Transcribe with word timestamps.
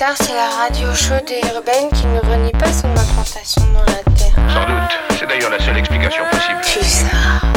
C'est 0.00 0.32
la 0.32 0.48
radio 0.48 0.94
chaude 0.94 1.30
et 1.30 1.46
urbaine 1.54 1.90
qui 1.92 2.06
ne 2.06 2.20
renie 2.20 2.52
pas 2.52 2.72
son 2.72 2.88
implantation 2.88 3.60
dans 3.74 3.80
la 3.80 4.02
Terre. 4.16 4.32
Sans 4.48 4.64
doute. 4.64 5.18
C'est 5.18 5.26
d'ailleurs 5.26 5.50
la 5.50 5.60
seule 5.60 5.76
explication 5.76 6.24
possible. 6.30 6.58
Pulsar, 6.62 7.49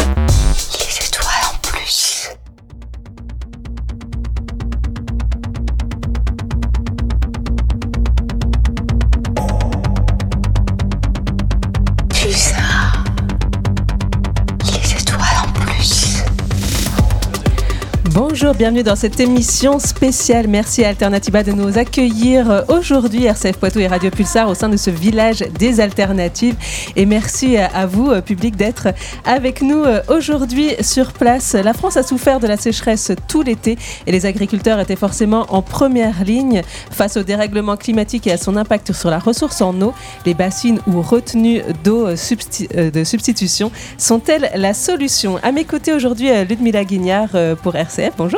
Bonjour, 18.44 18.58
bienvenue 18.58 18.84
dans 18.84 18.98
cette 18.98 19.22
émission 19.22 19.80
spéciale. 19.80 20.50
Merci 20.50 20.84
à 20.84 20.90
Alternativa 20.90 21.44
de 21.44 21.54
nous 21.54 21.78
accueillir 21.78 22.66
aujourd'hui, 22.68 23.24
RCF 23.24 23.56
Poitou 23.56 23.80
et 23.80 23.88
Radio 23.88 24.12
Pulsar, 24.12 24.50
au 24.50 24.54
sein 24.54 24.68
de 24.68 24.76
ce 24.76 24.90
village 24.90 25.46
des 25.58 25.80
alternatives. 25.80 26.56
Et 26.98 27.06
merci 27.06 27.56
à 27.56 27.86
vous, 27.86 28.12
public, 28.22 28.58
d'être 28.58 28.90
avec 29.24 29.62
nous 29.62 29.86
aujourd'hui 30.10 30.72
sur 30.82 31.14
place. 31.14 31.54
La 31.54 31.72
France 31.72 31.96
a 31.96 32.04
souffert 32.04 32.42
de 32.42 32.48
la 32.48 32.58
sécheresse 32.58 33.14
tout 33.30 33.44
l'été 33.44 33.78
et 34.08 34.12
les 34.12 34.26
agriculteurs 34.26 34.78
étaient 34.78 34.98
forcément 34.98 35.46
en 35.48 35.62
première 35.62 36.26
ligne 36.26 36.64
face 36.92 37.16
au 37.16 37.24
dérèglement 37.24 37.78
climatique 37.78 38.28
et 38.28 38.34
à 38.34 38.38
son 38.38 38.58
impact 38.58 38.92
sur 38.92 39.10
la 39.10 39.20
ressource 39.20 39.62
en 39.62 39.80
eau. 39.82 39.94
Les 40.26 40.34
bassines 40.34 40.82
ou 40.86 41.02
retenues 41.02 41.62
d'eau 41.86 42.08
euh, 42.08 42.92
de 42.92 43.04
substitution 43.06 43.72
sont-elles 43.98 44.52
la 44.54 44.74
solution? 44.74 45.40
À 45.44 45.54
mes 45.54 45.64
côtés 45.64 45.94
aujourd'hui, 45.94 46.30
euh, 46.30 46.44
Ludmila 46.44 46.84
Guignard 46.84 47.30
euh, 47.36 47.56
pour 47.56 47.78
RCF. 47.78 48.12
Bonjour. 48.18 48.33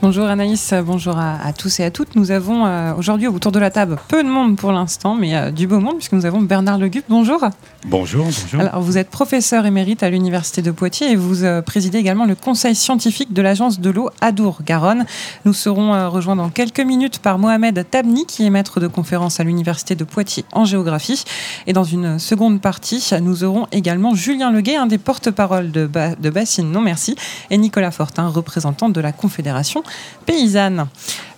Bonjour 0.00 0.26
Anaïs, 0.26 0.74
bonjour 0.84 1.18
à, 1.18 1.44
à 1.44 1.52
tous 1.52 1.80
et 1.80 1.84
à 1.84 1.90
toutes. 1.90 2.14
Nous 2.14 2.30
avons 2.30 2.66
euh, 2.66 2.94
aujourd'hui 2.96 3.26
autour 3.26 3.50
de 3.50 3.58
la 3.58 3.70
table 3.70 3.96
peu 4.06 4.22
de 4.22 4.28
monde 4.28 4.56
pour 4.56 4.70
l'instant, 4.70 5.16
mais 5.16 5.34
euh, 5.36 5.50
du 5.50 5.66
beau 5.66 5.80
monde 5.80 5.96
puisque 5.96 6.12
nous 6.12 6.24
avons 6.24 6.40
Bernard 6.40 6.78
Legup. 6.78 7.04
Bonjour. 7.08 7.40
Bonjour, 7.86 8.24
bonjour. 8.24 8.60
Alors 8.60 8.80
vous 8.80 8.96
êtes 8.96 9.10
professeur 9.10 9.66
émérite 9.66 10.04
à 10.04 10.10
l'université 10.10 10.62
de 10.62 10.70
Poitiers 10.70 11.10
et 11.10 11.16
vous 11.16 11.42
euh, 11.42 11.62
présidez 11.62 11.98
également 11.98 12.26
le 12.26 12.36
conseil 12.36 12.76
scientifique 12.76 13.32
de 13.32 13.42
l'agence 13.42 13.80
de 13.80 13.90
l'eau 13.90 14.10
Adour-Garonne. 14.20 15.04
Nous 15.44 15.52
serons 15.52 15.92
euh, 15.94 16.08
rejoints 16.08 16.36
dans 16.36 16.50
quelques 16.50 16.80
minutes 16.80 17.18
par 17.18 17.38
Mohamed 17.38 17.84
Tabni 17.90 18.24
qui 18.24 18.46
est 18.46 18.50
maître 18.50 18.78
de 18.78 18.86
conférence 18.86 19.40
à 19.40 19.44
l'université 19.44 19.96
de 19.96 20.04
Poitiers 20.04 20.44
en 20.52 20.64
géographie. 20.64 21.24
Et 21.66 21.72
dans 21.72 21.84
une 21.84 22.20
seconde 22.20 22.60
partie, 22.60 23.04
nous 23.20 23.42
aurons 23.42 23.66
également 23.72 24.14
Julien 24.14 24.52
Leguet, 24.52 24.76
un 24.76 24.86
des 24.86 24.98
porte-parole 24.98 25.72
de, 25.72 25.86
Ba- 25.86 26.14
de 26.14 26.30
Bassine 26.30 26.70
Non 26.70 26.80
Merci, 26.82 27.16
et 27.50 27.58
Nicolas 27.58 27.90
Fortin, 27.90 28.28
représentant 28.28 28.88
de 28.88 29.00
la 29.00 29.10
Confédération 29.38 29.84
paysanne. 30.26 30.88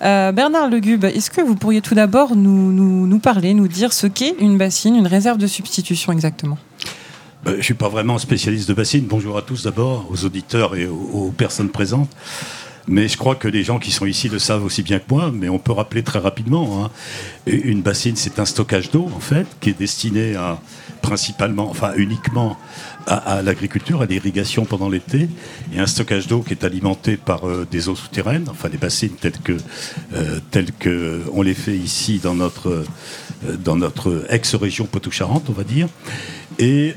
Euh, 0.00 0.32
Bernard 0.32 0.70
Legube, 0.70 1.04
est-ce 1.04 1.30
que 1.30 1.42
vous 1.42 1.54
pourriez 1.54 1.82
tout 1.82 1.94
d'abord 1.94 2.34
nous, 2.34 3.18
parler, 3.18 3.52
nous 3.52 3.68
dire 3.68 3.92
ce 3.92 4.06
qu'est 4.06 4.34
une 4.40 4.56
bassine, 4.56 4.96
une 4.96 5.06
réserve 5.06 5.36
de 5.36 5.46
substitution 5.46 6.10
exactement? 6.10 6.56
Euh, 7.46 7.52
je 7.52 7.56
ne 7.58 7.62
suis 7.62 7.74
pas 7.74 7.90
vraiment 7.90 8.16
spécialiste 8.16 8.66
de 8.70 8.72
bassines. 8.72 9.04
Bonjour 9.06 9.36
à 9.36 9.42
tous 9.42 9.64
d'abord, 9.64 10.06
aux 10.10 10.24
auditeurs 10.24 10.76
et 10.76 10.86
aux, 10.86 10.94
aux 11.26 11.30
personnes 11.30 11.68
présentes. 11.68 12.08
Mais 12.88 13.06
je 13.06 13.18
crois 13.18 13.34
que 13.34 13.48
les 13.48 13.62
gens 13.62 13.78
qui 13.78 13.90
sont 13.92 14.06
ici 14.06 14.30
le 14.30 14.38
savent 14.38 14.64
aussi 14.64 14.82
bien 14.82 14.98
que 14.98 15.04
moi, 15.10 15.30
mais 15.30 15.50
on 15.50 15.58
peut 15.58 15.72
rappeler 15.72 16.02
très 16.02 16.18
rapidement. 16.18 16.82
hein. 16.82 16.90
Une 17.46 17.82
bassine, 17.82 18.16
c'est 18.16 18.38
un 18.38 18.46
stockage 18.46 18.90
d'eau, 18.90 19.10
en 19.14 19.20
fait, 19.20 19.46
qui 19.60 19.68
est 19.68 19.78
destiné 19.78 20.34
à, 20.36 20.58
principalement, 21.02 21.68
enfin 21.68 21.92
uniquement 21.96 22.56
à, 23.06 23.42
l'agriculture, 23.42 24.02
à 24.02 24.06
l'irrigation 24.06 24.64
pendant 24.64 24.88
l'été, 24.88 25.28
et 25.74 25.78
un 25.78 25.86
stockage 25.86 26.26
d'eau 26.26 26.42
qui 26.42 26.52
est 26.52 26.64
alimenté 26.64 27.16
par 27.16 27.48
euh, 27.48 27.66
des 27.70 27.88
eaux 27.88 27.96
souterraines, 27.96 28.46
enfin 28.48 28.68
des 28.68 28.78
bassines 28.78 29.14
telles 29.20 29.38
que, 29.42 29.56
euh, 30.14 30.40
telles 30.50 30.72
que 30.72 31.22
on 31.32 31.42
les 31.42 31.54
fait 31.54 31.76
ici 31.76 32.20
dans 32.22 32.34
notre, 32.34 32.68
euh, 32.68 33.56
dans 33.56 33.76
notre 33.76 34.26
ex-région 34.28 34.86
Poitou-Charentes, 34.86 35.46
on 35.48 35.52
va 35.52 35.64
dire, 35.64 35.88
et 36.58 36.94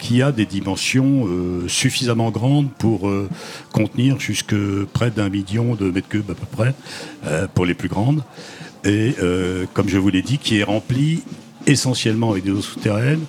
qui 0.00 0.20
a 0.20 0.32
des 0.32 0.44
dimensions 0.44 1.26
suffisamment 1.66 2.30
grandes 2.30 2.70
pour 2.78 3.10
contenir 3.72 4.20
jusque 4.20 4.54
près 4.92 5.10
d'un 5.10 5.30
million 5.30 5.76
de 5.76 5.90
mètres 5.90 6.08
cubes 6.08 6.30
à 6.30 6.34
peu 6.34 6.44
près, 6.44 6.74
pour 7.54 7.64
les 7.64 7.72
plus 7.72 7.88
grandes, 7.88 8.22
et 8.84 9.14
comme 9.72 9.88
je 9.88 9.96
vous 9.96 10.10
l'ai 10.10 10.20
dit, 10.20 10.36
qui 10.36 10.58
est 10.58 10.62
remplie 10.62 11.22
essentiellement 11.66 12.32
avec 12.32 12.44
des 12.44 12.50
eaux 12.50 12.60
souterraines, 12.60 13.24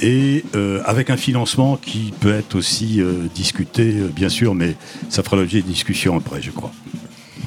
et 0.00 0.44
euh, 0.54 0.82
avec 0.84 1.10
un 1.10 1.16
financement 1.16 1.76
qui 1.76 2.12
peut 2.20 2.34
être 2.34 2.54
aussi 2.54 3.00
euh, 3.00 3.26
discuté, 3.34 3.94
euh, 3.94 4.08
bien 4.08 4.28
sûr, 4.28 4.54
mais 4.54 4.76
ça 5.08 5.22
fera 5.22 5.36
l'objet 5.36 5.62
de 5.62 5.66
discussions 5.66 6.16
après, 6.16 6.42
je 6.42 6.50
crois. 6.50 6.72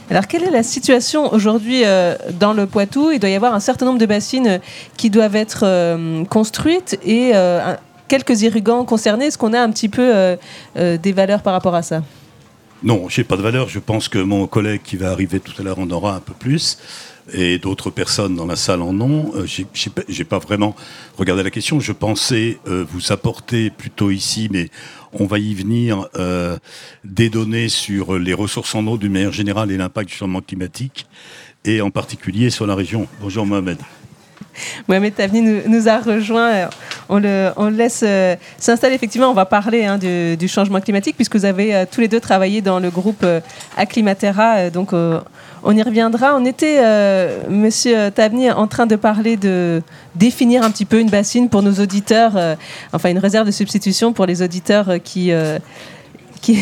Alors, 0.10 0.26
quelle 0.26 0.44
est 0.44 0.52
la 0.52 0.64
situation 0.64 1.32
aujourd'hui 1.32 1.84
euh, 1.86 2.16
dans 2.40 2.54
le 2.54 2.66
Poitou? 2.66 3.12
Il 3.12 3.20
doit 3.20 3.30
y 3.30 3.36
avoir 3.36 3.54
un 3.54 3.60
certain 3.60 3.86
nombre 3.86 4.00
de 4.00 4.08
bassines 4.08 4.60
qui 4.98 5.12
doivent 5.12 5.36
être 5.36 6.26
construites 6.26 6.98
et 7.06 7.34
quelques 8.08 8.42
irrigants 8.42 8.86
concernés. 8.86 9.26
Est-ce 9.26 9.38
qu'on 9.38 9.54
a 9.54 9.62
un 9.62 9.70
petit 9.70 9.88
peu 9.88 10.36
des 10.76 11.12
valeurs 11.12 11.44
par 11.44 11.54
rapport 11.54 11.76
à 11.76 11.84
ça? 11.84 12.02
Non, 12.82 13.08
je 13.08 13.22
n'ai 13.22 13.26
pas 13.26 13.38
de 13.38 13.44
valeur. 13.44 13.70
Je 13.70 13.78
pense 13.78 14.08
que 14.08 14.18
mon 14.18 14.48
collègue 14.48 14.82
qui 14.84 14.96
va 14.98 15.12
arriver 15.12 15.40
tout 15.40 15.54
à 15.60 15.64
l'heure 15.64 15.78
en 15.78 15.90
aura 15.92 16.16
un 16.16 16.22
peu 16.22 16.34
plus. 16.34 16.80
Et 17.34 17.60
d'autres 17.60 17.90
personnes 17.90 18.36
dans 18.36 18.46
la 18.46 18.56
salle 18.56 18.82
en 18.82 19.00
ont. 19.02 19.32
Euh, 19.36 19.46
j'ai- 19.46 20.24
pas- 20.24 20.40
vraiment 20.40 20.76
regardé 21.18 21.44
la 21.44 21.52
question. 21.52 21.80
Je 21.80 21.92
pensais 21.92 22.58
euh, 22.68 22.86
vous 22.92 23.12
apporter 23.12 23.70
plutôt 23.70 24.10
ici, 24.10 24.50
mais 24.52 24.70
on 25.14 25.26
va 25.26 25.40
y 25.40 25.54
venir, 25.54 26.08
euh, 26.18 26.58
des 27.04 27.30
données 27.30 27.70
sur 27.70 28.18
les 28.18 28.34
ressources 28.34 28.74
en 28.76 28.86
eau 28.88 28.98
d'une 28.98 29.12
manière 29.12 29.32
générale 29.32 29.72
et 29.72 29.78
l'impact 29.78 30.10
du 30.10 30.16
changement 30.16 30.42
climatique, 30.42 31.08
et 31.66 31.82
en 31.82 31.90
particulier 31.90 32.50
sur 32.50 32.68
la 32.68 32.76
région. 32.76 33.08
Bonjour 33.22 33.46
Mohamed. 33.46 33.78
Mohamed 34.88 35.16
Tavni 35.16 35.42
nous, 35.42 35.62
nous 35.68 35.88
a 35.88 36.00
rejoint. 36.00 36.70
On 37.10 37.20
le, 37.20 37.52
laisse 37.72 38.04
euh, 38.06 38.36
s'installer. 38.58 38.96
Effectivement, 38.96 39.30
on 39.30 39.34
va 39.34 39.46
parler 39.46 39.86
hein, 39.86 39.98
du, 39.98 40.48
changement 40.48 40.82
climatique 40.82 41.16
puisque 41.16 41.36
vous 41.36 41.46
avez 41.46 41.76
euh, 41.76 41.86
tous 41.90 42.02
les 42.02 42.08
deux 42.08 42.20
travaillé 42.20 42.62
dans 42.62 42.80
le 42.80 42.90
groupe 42.90 43.24
euh, 43.24 43.40
Acclimatera. 43.78 44.70
Donc, 44.70 44.94
on 45.64 45.76
y 45.76 45.82
reviendra. 45.84 46.36
On 46.36 46.46
était, 46.46 46.78
euh, 46.80 47.42
Monsieur 47.50 48.12
Tavni, 48.12 48.50
en 48.52 48.68
train 48.68 48.86
de 48.86 48.96
parler 48.96 49.38
de 49.38 49.82
définir 50.16 50.64
un 50.64 50.72
petit 50.72 50.86
peu 50.86 51.00
une 51.00 51.10
bassine 51.10 51.50
pour 51.50 51.62
nos 51.62 51.74
auditeurs, 51.74 52.34
euh, 52.38 52.56
enfin 52.94 53.10
une 53.10 53.18
réserve 53.20 53.46
de 53.46 53.52
substitution 53.52 54.14
pour 54.14 54.26
les 54.26 54.42
auditeurs 54.42 54.90
euh, 54.90 54.98
qui. 55.00 55.32
euh, 55.32 55.60
qui, 56.42 56.58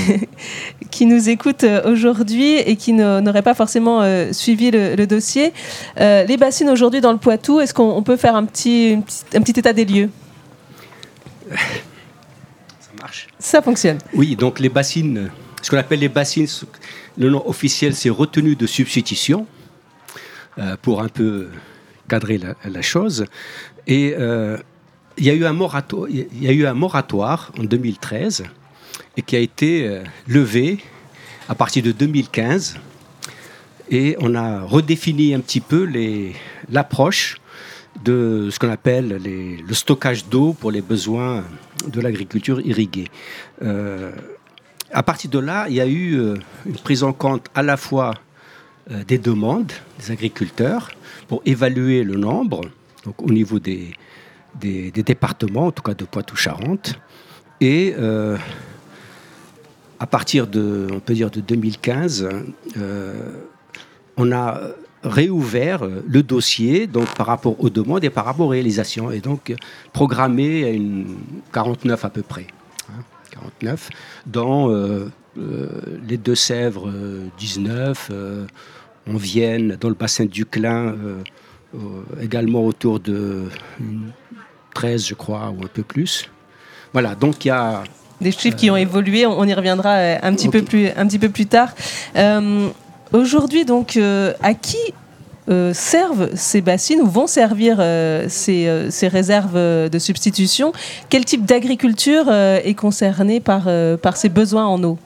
qui 0.90 1.06
nous 1.06 1.30
écoutent 1.30 1.66
aujourd'hui 1.86 2.56
et 2.58 2.76
qui 2.78 2.94
n'auraient 2.94 3.44
pas 3.44 3.54
forcément 3.54 4.02
suivi 4.34 4.72
le, 4.72 4.96
le 4.96 5.06
dossier. 5.06 5.54
Les 6.00 6.36
bassines 6.38 6.70
aujourd'hui 6.70 7.00
dans 7.00 7.12
le 7.12 7.20
Poitou, 7.20 7.60
est-ce 7.60 7.76
qu'on 7.76 7.92
on 7.92 8.02
peut 8.02 8.18
faire 8.18 8.36
un 8.36 8.46
petit, 8.46 8.98
petite- 9.06 9.36
un 9.36 9.42
petit 9.42 9.60
état 9.60 9.74
des 9.74 9.86
lieux? 9.86 10.10
Ça 12.80 12.92
marche. 13.00 13.28
Ça 13.38 13.62
fonctionne. 13.62 14.00
Oui, 14.16 14.36
donc 14.36 14.60
les 14.60 14.70
bassines, 14.70 15.30
ce 15.62 15.70
qu'on 15.70 15.78
appelle 15.78 16.00
les 16.00 16.10
bassines, 16.10 16.48
le 17.18 17.30
nom 17.30 17.48
officiel 17.48 17.96
c'est 17.96 18.10
retenue 18.10 18.56
de 18.56 18.68
substitution, 18.68 19.48
euh, 20.60 20.76
pour 20.82 21.04
un 21.04 21.08
peu 21.08 21.50
cadrer 22.10 22.40
la, 22.40 22.82
chose. 22.82 23.26
Et 23.86 24.16
euh, 24.18 24.58
il 25.18 25.26
y, 25.26 25.30
a 25.30 25.34
eu 25.34 25.46
un 25.46 25.54
moratoire, 26.74 27.52
en 27.60 27.64
2013 27.64 28.44
et 29.18 29.22
qui 29.22 29.36
a 29.36 29.40
été 29.40 29.88
euh, 29.88 30.04
levé 30.28 30.80
à 31.48 31.54
partir 31.54 31.84
de 31.84 31.92
2015. 31.92 32.80
Et 33.92 34.16
on 34.20 34.34
a 34.34 34.62
redéfini 34.62 35.36
un 35.36 35.42
petit 35.42 35.62
peu 35.62 35.88
l'approche 36.72 37.38
de 38.04 38.50
ce 38.52 38.58
qu'on 38.58 38.72
appelle 38.72 39.22
le 39.24 39.74
stockage 39.76 40.26
d'eau 40.26 40.54
pour 40.54 40.72
les 40.72 40.82
besoins 40.82 41.44
de 41.88 42.02
l'agriculture 42.02 42.62
irriguée. 42.62 43.10
À 44.92 45.04
partir 45.04 45.30
de 45.30 45.40
là, 45.40 45.66
il 45.70 45.76
y 45.76 45.82
a 45.82 45.88
eu 45.88 46.20
euh, 46.20 46.36
une 46.66 46.78
prise 46.78 47.04
en 47.04 47.14
compte 47.14 47.48
à 47.56 47.64
la 47.64 47.78
fois 47.78 48.14
euh, 48.92 49.04
des 49.04 49.18
demandes 49.18 49.74
des 50.00 50.12
agriculteurs 50.12 50.92
pour 51.28 51.42
évaluer 51.46 52.04
le 52.04 52.16
nombre, 52.16 52.62
au 53.18 53.32
niveau 53.32 53.60
des, 53.60 53.94
départements, 54.62 55.68
en 55.68 55.72
tout 55.72 55.84
cas 55.84 55.94
de 55.94 56.06
Poitou-Charentes, 56.06 56.98
et 57.60 57.96
euh, 57.98 58.38
à 60.00 60.08
partir 60.08 60.48
de, 60.48 60.88
on 60.92 61.00
peut 61.02 61.16
dire 61.16 61.30
de 61.30 61.42
2015, 61.42 62.30
euh, 62.78 63.14
on 64.16 64.32
a 64.32 64.62
réouvert 65.04 65.84
le 65.86 66.24
dossier 66.24 66.88
donc 66.88 67.14
par 67.16 67.28
rapport 67.28 67.62
aux 67.62 67.70
demandes 67.70 68.06
et 68.06 68.10
par 68.10 68.24
rapport 68.24 68.46
aux 68.46 68.52
réalisations 68.52 69.12
et 69.12 69.20
donc 69.20 69.54
programmé 69.92 70.64
à 70.64 70.70
une 70.70 71.18
49 71.52 72.06
à 72.06 72.10
peu 72.10 72.22
près. 72.22 72.48
Hein, 73.44 73.50
49 73.60 73.90
dans 74.26 74.70
euh, 74.70 75.10
euh, 75.38 75.68
les 76.08 76.18
Deux-Sèvres 76.18 76.90
euh, 76.90 77.28
19, 77.38 78.10
euh, 78.12 78.46
en 79.10 79.18
Vienne, 79.18 79.78
dans 79.80 79.90
le 79.90 79.96
bassin 79.96 80.26
du 80.26 80.46
Clin, 80.46 80.96
également 82.22 82.66
autour 82.66 83.00
de 83.00 83.44
une 83.80 84.12
13 84.74 85.08
je 85.08 85.14
crois 85.14 85.50
ou 85.58 85.64
un 85.64 85.70
peu 85.74 85.84
plus. 85.84 86.30
Voilà, 86.92 87.16
donc 87.16 87.46
il 87.46 87.50
y 87.50 87.52
a 87.52 87.84
Des 88.20 88.32
chiffres 88.32 88.58
qui 88.58 88.70
ont 88.70 88.76
évolué, 88.76 89.26
on 89.26 89.46
y 89.46 89.54
reviendra 89.54 89.94
un 90.22 90.34
petit, 90.34 90.50
peu, 90.50 90.62
plus, 90.62 90.90
un 90.98 91.08
petit 91.08 91.20
peu 91.20 91.30
plus 91.30 91.46
tard. 91.46 91.70
Euh, 92.18 92.70
Aujourd'hui, 93.14 93.64
donc, 93.64 93.96
euh, 93.96 94.34
à 94.42 94.54
qui 94.54 94.94
euh, 95.50 95.74
servent 95.74 96.30
ces 96.36 96.62
bassines 96.62 97.02
ou 97.02 97.08
vont 97.08 97.28
servir 97.28 97.78
euh, 97.80 98.26
ces, 98.28 98.68
euh, 98.68 98.90
ces 98.90 99.08
réserves 99.08 99.90
de 99.90 100.00
substitution. 100.00 100.74
Quel 101.10 101.26
type 101.26 101.46
d'agriculture 101.46 102.32
est 102.32 102.76
concerné 102.76 103.40
par, 103.40 103.68
ces 104.16 104.30
besoins 104.30 104.66
en 104.66 104.84
eau? 104.84 104.98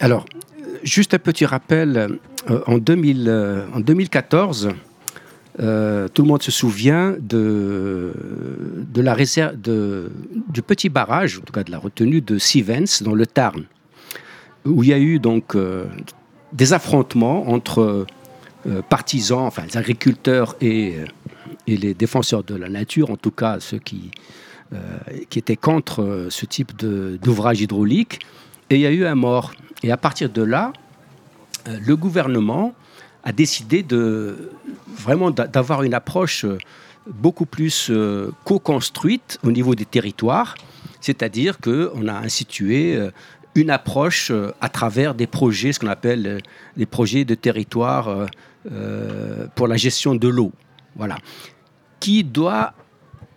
Alors, 0.00 0.24
juste 0.82 1.14
un 1.14 1.18
petit 1.18 1.46
rappel, 1.46 2.18
en, 2.66 2.78
2000, 2.78 3.26
euh, 3.28 3.66
en 3.74 3.80
2014, 3.80 4.70
euh, 5.60 6.08
tout 6.08 6.22
le 6.22 6.28
monde 6.28 6.42
se 6.42 6.50
souvient 6.50 7.16
de, 7.20 8.12
la 8.96 9.14
réserve, 9.14 9.56
du 9.56 10.62
petit 10.62 10.88
barrage, 10.88 11.38
en 11.38 11.42
tout 11.42 11.52
cas 11.52 11.64
de 11.64 11.70
la 11.70 11.78
retenue 11.78 12.20
de 12.20 12.38
Sivens 12.38 13.02
dans 13.02 13.14
le 13.14 13.26
Tarn, 13.26 13.64
où 14.64 14.82
il 14.82 14.90
y 14.90 14.92
a 14.92 14.98
eu 14.98 15.18
donc 15.18 15.56
des 16.52 16.72
affrontements 16.72 17.48
entre 17.50 18.06
euh, 18.66 18.82
partisans, 18.88 19.40
enfin 19.40 19.62
les 19.66 19.76
agriculteurs 19.76 20.54
et, 20.60 20.96
euh, 20.98 21.04
et 21.66 21.76
les 21.76 21.94
défenseurs 21.94 22.44
de 22.44 22.54
la 22.54 22.68
nature, 22.68 23.10
en 23.10 23.16
tout 23.16 23.30
cas 23.30 23.58
ceux 23.60 23.78
qui, 23.78 24.10
euh, 24.72 24.78
étaient 25.34 25.56
contre 25.56 26.26
ce 26.30 26.46
type 26.46 26.76
d'ouvrage 26.76 27.60
hydraulique. 27.60 28.20
Et 28.68 28.76
il 28.76 28.80
y 28.82 28.86
a 28.86 28.90
eu 28.92 29.04
un 29.04 29.14
mort. 29.16 29.52
Et 29.82 29.90
à 29.90 29.96
partir 29.96 30.28
de 30.30 30.42
là, 30.42 30.72
le 31.66 31.96
gouvernement 31.96 32.74
a 33.24 33.32
décidé 33.32 33.82
de 33.82 34.50
vraiment 34.86 35.30
d'a- 35.30 35.46
d'avoir 35.46 35.82
une 35.82 35.94
approche 35.94 36.46
beaucoup 37.06 37.46
plus 37.46 37.90
co-construite 38.44 39.38
au 39.42 39.50
niveau 39.50 39.74
des 39.74 39.84
territoires, 39.86 40.54
c'est-à-dire 41.00 41.58
qu'on 41.58 42.06
a 42.08 42.14
institué 42.14 42.98
une 43.54 43.70
approche 43.70 44.30
euh, 44.30 44.52
à 44.60 44.68
travers 44.68 45.14
des 45.14 45.26
projets, 45.26 45.72
ce 45.72 45.80
qu'on 45.80 45.88
appelle 45.88 46.26
euh, 46.26 46.38
des 46.76 46.86
projets 46.86 47.24
de 47.24 47.34
territoire 47.34 48.08
euh, 48.08 48.26
euh, 48.70 49.46
pour 49.54 49.66
la 49.66 49.76
gestion 49.76 50.14
de 50.14 50.28
l'eau, 50.28 50.52
voilà, 50.96 51.16
qui 51.98 52.22
doit 52.24 52.74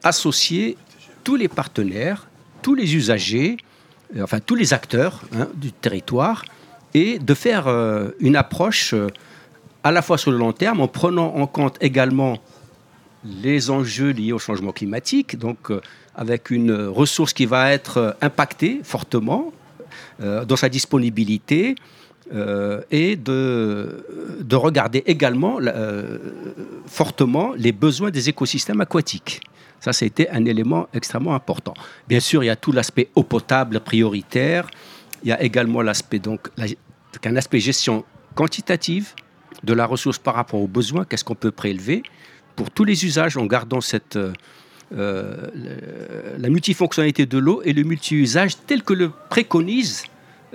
associer 0.03 0.77
tous 1.23 1.35
les 1.35 1.47
partenaires, 1.47 2.27
tous 2.61 2.75
les 2.75 2.95
usagers, 2.95 3.57
euh, 4.15 4.23
enfin 4.23 4.39
tous 4.39 4.55
les 4.55 4.73
acteurs 4.73 5.21
hein, 5.35 5.47
du 5.55 5.71
territoire, 5.71 6.45
et 6.93 7.17
de 7.17 7.33
faire 7.33 7.67
euh, 7.67 8.09
une 8.19 8.35
approche 8.35 8.93
euh, 8.93 9.07
à 9.83 9.91
la 9.91 10.01
fois 10.01 10.17
sur 10.17 10.31
le 10.31 10.37
long 10.37 10.53
terme, 10.53 10.79
en 10.79 10.87
prenant 10.87 11.35
en 11.35 11.47
compte 11.47 11.77
également 11.81 12.37
les 13.25 13.71
enjeux 13.71 14.11
liés 14.11 14.33
au 14.33 14.39
changement 14.39 14.71
climatique, 14.71 15.39
donc 15.39 15.71
euh, 15.71 15.81
avec 16.15 16.51
une 16.51 16.73
ressource 16.73 17.33
qui 17.33 17.45
va 17.45 17.71
être 17.71 17.97
euh, 17.97 18.11
impactée 18.21 18.81
fortement 18.83 19.51
euh, 19.51 19.62
dans 20.19 20.55
sa 20.55 20.69
disponibilité, 20.69 21.75
euh, 22.31 22.81
et 22.89 23.17
de, 23.17 24.05
de 24.39 24.55
regarder 24.55 25.03
également 25.05 25.57
euh, 25.59 26.19
fortement 26.85 27.51
les 27.57 27.73
besoins 27.73 28.11
des 28.11 28.29
écosystèmes 28.29 28.79
aquatiques. 28.79 29.41
Ça, 29.81 29.91
c'était 29.91 30.29
un 30.29 30.45
élément 30.45 30.87
extrêmement 30.93 31.35
important. 31.35 31.73
Bien 32.07 32.21
sûr, 32.21 32.41
il 32.41 32.47
y 32.47 32.49
a 32.49 32.55
tout 32.55 32.71
l'aspect 32.71 33.09
eau 33.15 33.23
potable 33.23 33.81
prioritaire. 33.81 34.69
Il 35.23 35.29
y 35.29 35.31
a 35.33 35.41
également 35.43 35.81
l'aspect 35.81 36.19
donc 36.19 36.49
un 37.25 37.35
aspect 37.35 37.59
gestion 37.59 38.05
quantitative 38.35 39.13
de 39.63 39.73
la 39.73 39.85
ressource 39.85 40.17
par 40.17 40.35
rapport 40.35 40.61
aux 40.61 40.67
besoins. 40.67 41.03
Qu'est-ce 41.03 41.25
qu'on 41.25 41.35
peut 41.35 41.51
prélever 41.51 42.03
pour 42.55 42.71
tous 42.71 42.85
les 42.85 43.03
usages 43.03 43.35
en 43.35 43.45
gardant 43.45 43.81
cette 43.81 44.15
euh, 44.15 44.31
euh, 44.95 45.47
la 46.37 46.49
multifonctionnalité 46.49 47.25
de 47.25 47.39
l'eau 47.39 47.61
et 47.63 47.73
le 47.73 47.83
multi-usage 47.83 48.57
tel 48.67 48.83
que 48.83 48.93
le 48.93 49.11
préconise 49.29 50.03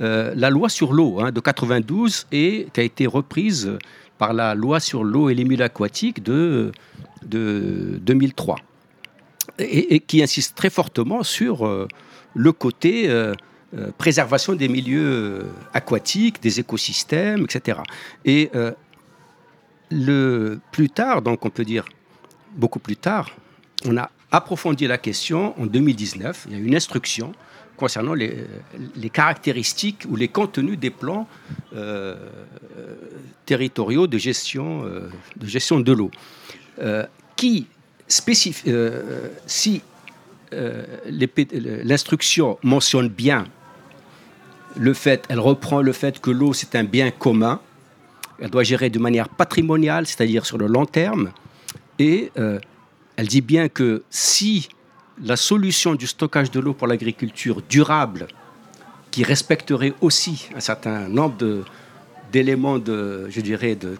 euh, 0.00 0.32
la 0.36 0.48
loi 0.48 0.68
sur 0.68 0.92
l'eau 0.92 1.18
hein, 1.18 1.32
de 1.32 1.40
92 1.40 2.26
et 2.30 2.68
qui 2.72 2.80
a 2.80 2.84
été 2.84 3.08
reprise 3.08 3.72
par 4.16 4.32
la 4.32 4.54
loi 4.54 4.78
sur 4.78 5.02
l'eau 5.02 5.28
et 5.28 5.34
les 5.34 5.42
milieux 5.42 5.64
aquatiques 5.64 6.22
de, 6.22 6.70
de 7.26 7.98
2003 8.02 8.56
et, 9.58 9.98
qui 9.98 10.22
insiste 10.22 10.56
très 10.56 10.70
fortement 10.70 11.24
sur 11.24 11.66
euh, 11.66 11.88
le 12.34 12.52
côté 12.52 13.10
préservation 13.96 14.54
des 14.54 14.68
milieux 14.68 15.46
aquatiques, 15.74 16.40
des 16.40 16.60
écosystèmes, 16.60 17.44
etc. 17.44 17.80
Et 18.24 18.50
le 19.90 20.60
plus 20.70 20.90
tard, 20.90 21.22
donc 21.22 21.44
on 21.44 21.50
peut 21.50 21.64
dire 21.64 21.86
beaucoup 22.54 22.78
plus 22.78 22.96
tard, 22.96 23.30
on 23.84 23.96
a 23.96 24.10
approfondi 24.30 24.86
la 24.86 24.98
question 24.98 25.58
en 25.60 25.66
2019. 25.66 26.46
Il 26.48 26.52
y 26.52 26.56
a 26.56 26.58
une 26.58 26.74
instruction 26.74 27.32
concernant 27.78 28.12
les, 28.12 28.34
caractéristiques 29.10 30.04
ou 30.10 30.16
les 30.16 30.28
contenus 30.28 30.78
des 30.78 30.90
plans 30.90 31.26
euh, 31.74 32.16
territoriaux 33.46 34.06
de 34.06 34.18
gestion, 34.18 34.84
euh, 34.84 35.08
de, 35.36 35.46
gestion 35.46 35.80
de 35.80 35.92
l'eau, 35.92 36.10
euh, 36.80 37.06
qui 37.36 37.66
spécifie, 38.08 38.72
si 39.46 39.82
l'instruction 41.84 42.58
mentionne 42.62 43.08
bien 43.08 43.46
le 44.76 44.94
fait, 44.94 45.24
elle 45.28 45.40
reprend 45.40 45.82
le 45.82 45.92
fait 45.92 46.20
que 46.20 46.30
l'eau 46.30 46.52
c'est 46.52 46.74
un 46.74 46.84
bien 46.84 47.10
commun, 47.10 47.60
elle 48.40 48.50
doit 48.50 48.62
gérer 48.62 48.90
de 48.90 48.98
manière 48.98 49.28
patrimoniale, 49.28 50.06
c'est-à-dire 50.06 50.46
sur 50.46 50.58
le 50.58 50.66
long 50.66 50.86
terme, 50.86 51.32
et 51.98 52.32
elle 53.18 53.26
dit 53.26 53.40
bien 53.40 53.68
que 53.68 54.04
si 54.10 54.68
la 55.24 55.34
solution 55.34 55.96
du 55.96 56.06
stockage 56.06 56.52
de 56.52 56.60
l'eau 56.60 56.72
pour 56.72 56.86
l'agriculture 56.86 57.60
durable, 57.68 58.28
qui 59.10 59.24
respecterait 59.24 59.92
aussi 60.00 60.48
un 60.54 60.60
certain 60.60 61.08
nombre 61.08 61.64
d'éléments 62.30 62.78
de, 62.78 63.28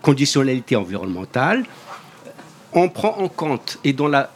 conditionnalité 0.01 0.77
environnementale, 0.77 1.65
on 2.73 2.89
prend 2.89 3.19
en 3.19 3.29
compte 3.29 3.81
et 3.83 3.93
dans 3.93 4.07
la, 4.07 4.31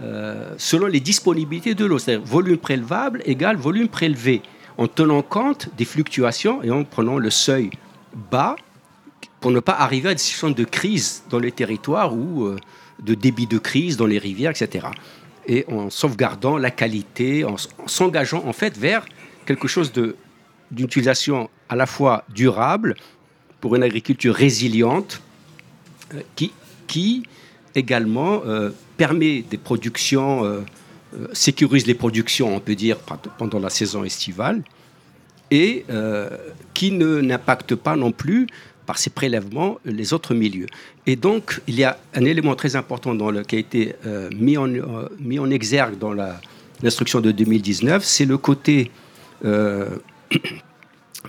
euh, 0.00 0.54
selon 0.56 0.86
les 0.86 1.00
disponibilités 1.00 1.74
de 1.74 1.84
l'eau, 1.84 1.98
c'est-à-dire 1.98 2.24
volume 2.24 2.56
prélevable 2.56 3.20
égale 3.26 3.58
volume 3.58 3.88
prélevé, 3.88 4.40
en 4.78 4.86
tenant 4.86 5.20
compte 5.20 5.68
des 5.76 5.84
fluctuations 5.84 6.62
et 6.62 6.70
en 6.70 6.84
prenant 6.84 7.18
le 7.18 7.28
seuil 7.28 7.68
bas 8.30 8.56
pour 9.40 9.50
ne 9.50 9.60
pas 9.60 9.74
arriver 9.74 10.08
à 10.08 10.14
des 10.14 10.18
situations 10.20 10.50
de 10.50 10.64
crise 10.64 11.24
dans 11.28 11.38
les 11.38 11.52
territoires 11.52 12.14
ou 12.14 12.44
euh, 12.46 12.56
de 13.04 13.14
débit 13.14 13.46
de 13.46 13.58
crise 13.58 13.96
dans 13.96 14.06
les 14.06 14.18
rivières, 14.18 14.50
etc. 14.50 14.86
Et 15.46 15.64
en 15.68 15.90
sauvegardant 15.90 16.56
la 16.56 16.70
qualité, 16.70 17.44
en, 17.44 17.56
s'engageant 17.86 18.44
en 18.46 18.52
fait 18.52 18.76
vers 18.78 19.04
quelque 19.44 19.68
chose 19.68 19.92
de- 19.92 20.16
d'une 20.70 20.86
utilisation 20.86 21.50
à 21.68 21.76
la 21.76 21.86
fois 21.86 22.24
durable 22.28 22.94
pour 23.60 23.76
une 23.76 23.82
agriculture 23.82 24.34
résiliente 24.34 25.20
euh, 26.14 26.20
qui, 26.86 27.22
également 27.74 28.42
euh, 28.44 28.70
permet 28.96 29.42
des 29.42 29.56
productions, 29.56 30.44
euh, 30.44 30.60
sécurise 31.32 31.86
les 31.86 31.94
productions, 31.94 32.54
on 32.54 32.60
peut 32.60 32.74
dire, 32.74 32.98
pendant 33.38 33.58
la 33.58 33.70
saison 33.70 34.04
estivale, 34.04 34.62
et 35.50 35.84
qui 36.72 36.92
n'impacte 36.92 37.74
pas 37.74 37.94
non 37.94 38.10
plus 38.10 38.46
par 38.86 38.98
ces 38.98 39.10
prélèvements 39.10 39.78
les 39.84 40.12
autres 40.12 40.34
milieux. 40.34 40.66
Et 41.06 41.16
donc, 41.16 41.60
il 41.66 41.74
y 41.76 41.84
a 41.84 41.98
un 42.14 42.24
élément 42.24 42.54
très 42.54 42.76
important 42.76 43.16
qui 43.44 43.56
a 43.56 43.58
été 43.58 43.94
euh, 44.06 44.28
mis, 44.34 44.56
en, 44.56 44.68
euh, 44.68 45.08
mis 45.18 45.38
en 45.38 45.50
exergue 45.50 45.98
dans 45.98 46.12
l'instruction 46.82 47.20
de 47.20 47.30
2019, 47.30 48.04
c'est 48.04 48.24
le 48.24 48.38
côté 48.38 48.90
euh, 49.44 49.88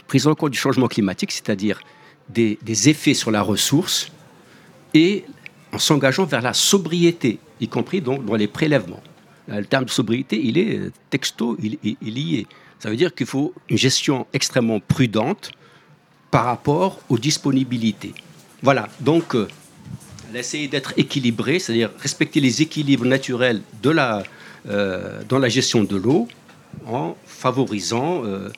prise 0.08 0.28
en 0.28 0.36
compte 0.36 0.52
du 0.52 0.58
changement 0.58 0.88
climatique, 0.88 1.32
c'est-à-dire 1.32 1.80
des, 2.30 2.58
effets 2.90 3.14
sur 3.14 3.32
la 3.32 3.42
ressource, 3.42 4.12
et 4.94 5.26
en 5.72 5.80
s'engageant 5.80 6.26
vers 6.26 6.42
la 6.42 6.54
sobriété, 6.54 7.40
y 7.60 7.68
compris 7.68 8.02
dans 8.02 8.36
les 8.36 8.48
prélèvements. 8.48 9.02
Le 9.48 9.66
terme 9.66 9.86
de 9.86 9.90
sobriété, 9.90 10.40
il 10.42 10.58
est 10.58 10.80
texto, 11.10 11.58
il, 11.62 11.78
il- 11.84 11.98
il 12.02 12.18
y 12.18 12.40
est. 12.40 12.48
Ça 12.80 12.90
veut 12.90 12.96
dire 12.96 13.14
qu'il 13.14 13.28
faut 13.28 13.54
une 13.70 13.78
gestion 13.78 14.26
extrêmement 14.34 14.80
prudente 14.80 15.52
par 16.34 16.46
rapport 16.46 17.00
aux 17.10 17.20
disponibilités. 17.20 18.16
Voilà, 18.64 18.90
donc 19.02 19.36
euh, 19.36 19.48
essayé 20.34 20.68
d'être 20.68 20.94
équilibrée, 20.98 21.60
c'est-à-dire 21.60 21.92
respecter 22.00 22.40
les 22.40 22.64
équilibres 22.64 23.06
naturels 23.06 23.62
de 23.84 23.92
la, 23.92 24.24
euh, 24.68 25.22
dans 25.30 25.38
la 25.38 25.48
gestion 25.48 25.84
de 25.84 25.96
l'eau 25.96 26.28
en 26.88 27.16
favorisant 27.28 28.26
euh, 28.26 28.50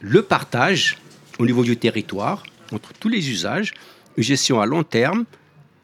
le 0.00 0.22
partage 0.22 0.96
au 1.38 1.44
niveau 1.44 1.64
du 1.64 1.76
territoire 1.76 2.44
entre 2.72 2.94
tous 2.94 3.10
les 3.10 3.28
usages, 3.28 3.74
une 4.16 4.24
gestion 4.24 4.62
à 4.62 4.64
long 4.64 4.82
terme 4.82 5.26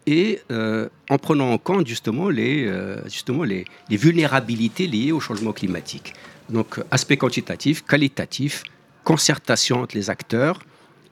et 0.07 0.41
euh, 0.51 0.89
en 1.11 1.19
prenant 1.19 1.51
en 1.53 1.59
compte 1.59 1.87
justement 1.87 2.31
les, 2.31 2.73
justement 3.05 3.45
les 3.45 3.67
vulnérabilités 3.91 4.87
liées 4.87 5.13
au 5.13 5.21
changement 5.21 5.53
climatique. 5.53 6.15
Donc 6.49 6.81
aspect 6.91 7.19
quantitatif, 7.19 7.85
qualitatif, 7.85 8.63
concertation 9.05 9.83
entre 9.83 9.95
les 9.95 10.09
acteurs 10.09 10.61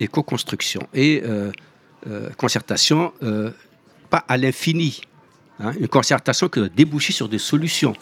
et 0.00 0.08
co-construction. 0.08 0.86
Et 0.94 1.22
euh, 1.24 1.50
euh, 2.06 2.30
concertation 2.36 3.12
euh, 3.22 3.50
pas 4.10 4.24
à 4.28 4.36
l'infini, 4.36 5.00
hein, 5.58 5.72
une 5.78 5.88
concertation 5.88 6.48
qui 6.48 6.60
doit 6.60 6.68
déboucher 6.68 7.12
sur 7.12 7.28
des 7.28 7.38
solutions. 7.38 7.94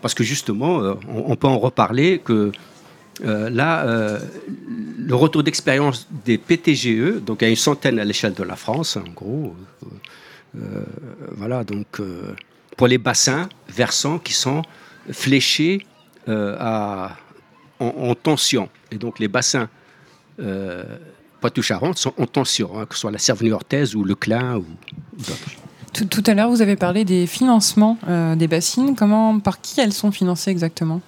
Parce 0.00 0.14
que 0.14 0.24
justement, 0.24 0.82
euh, 0.82 0.94
on, 1.08 1.36
peut 1.36 1.46
en 1.46 1.58
reparler 1.58 2.20
que 2.20 2.52
euh, 3.22 3.50
là, 3.50 3.84
euh, 3.84 4.18
le 4.98 5.14
retour 5.14 5.42
d'expérience 5.42 6.08
des 6.24 6.38
PTGE, 6.38 7.20
donc 7.20 7.42
il 7.42 7.44
y 7.44 7.48
a 7.48 7.50
une 7.50 7.56
centaine 7.56 7.98
à 7.98 8.04
l'échelle 8.04 8.34
de 8.34 8.42
la 8.42 8.56
France, 8.56 8.96
en 8.96 9.10
gros. 9.10 9.54
voilà, 11.36 11.62
donc 11.64 12.00
pour 12.76 12.88
les 12.88 12.98
bassins 12.98 13.48
versants 13.68 14.18
qui 14.18 14.32
sont 14.32 14.62
fléchés 15.12 15.86
à, 16.26 17.16
en, 17.78 18.14
tension. 18.14 18.68
Et 18.90 18.96
donc 18.96 19.18
les 19.18 19.28
bassins 19.28 19.68
Poitou-Charentes 21.40 21.98
sont 21.98 22.12
en 22.18 22.26
tension, 22.26 22.78
hein, 22.78 22.86
que 22.86 22.94
ce 22.94 23.00
soit 23.00 23.10
la 23.10 23.18
Cervenie-Orthez 23.18 23.94
ou 23.94 24.04
le 24.04 24.14
Clin 24.14 24.56
ou, 24.56 24.66
d'autres. 25.18 26.08
Tout, 26.08 26.22
à 26.26 26.34
l'heure, 26.34 26.50
vous 26.50 26.62
avez 26.62 26.76
parlé 26.76 27.04
des 27.04 27.26
financements 27.26 27.98
des 28.36 28.46
bassines. 28.46 28.94
Comment, 28.94 29.40
par 29.40 29.60
qui 29.60 29.80
elles 29.80 29.92
sont 29.92 30.12
financées 30.12 30.50
exactement? 30.50 31.00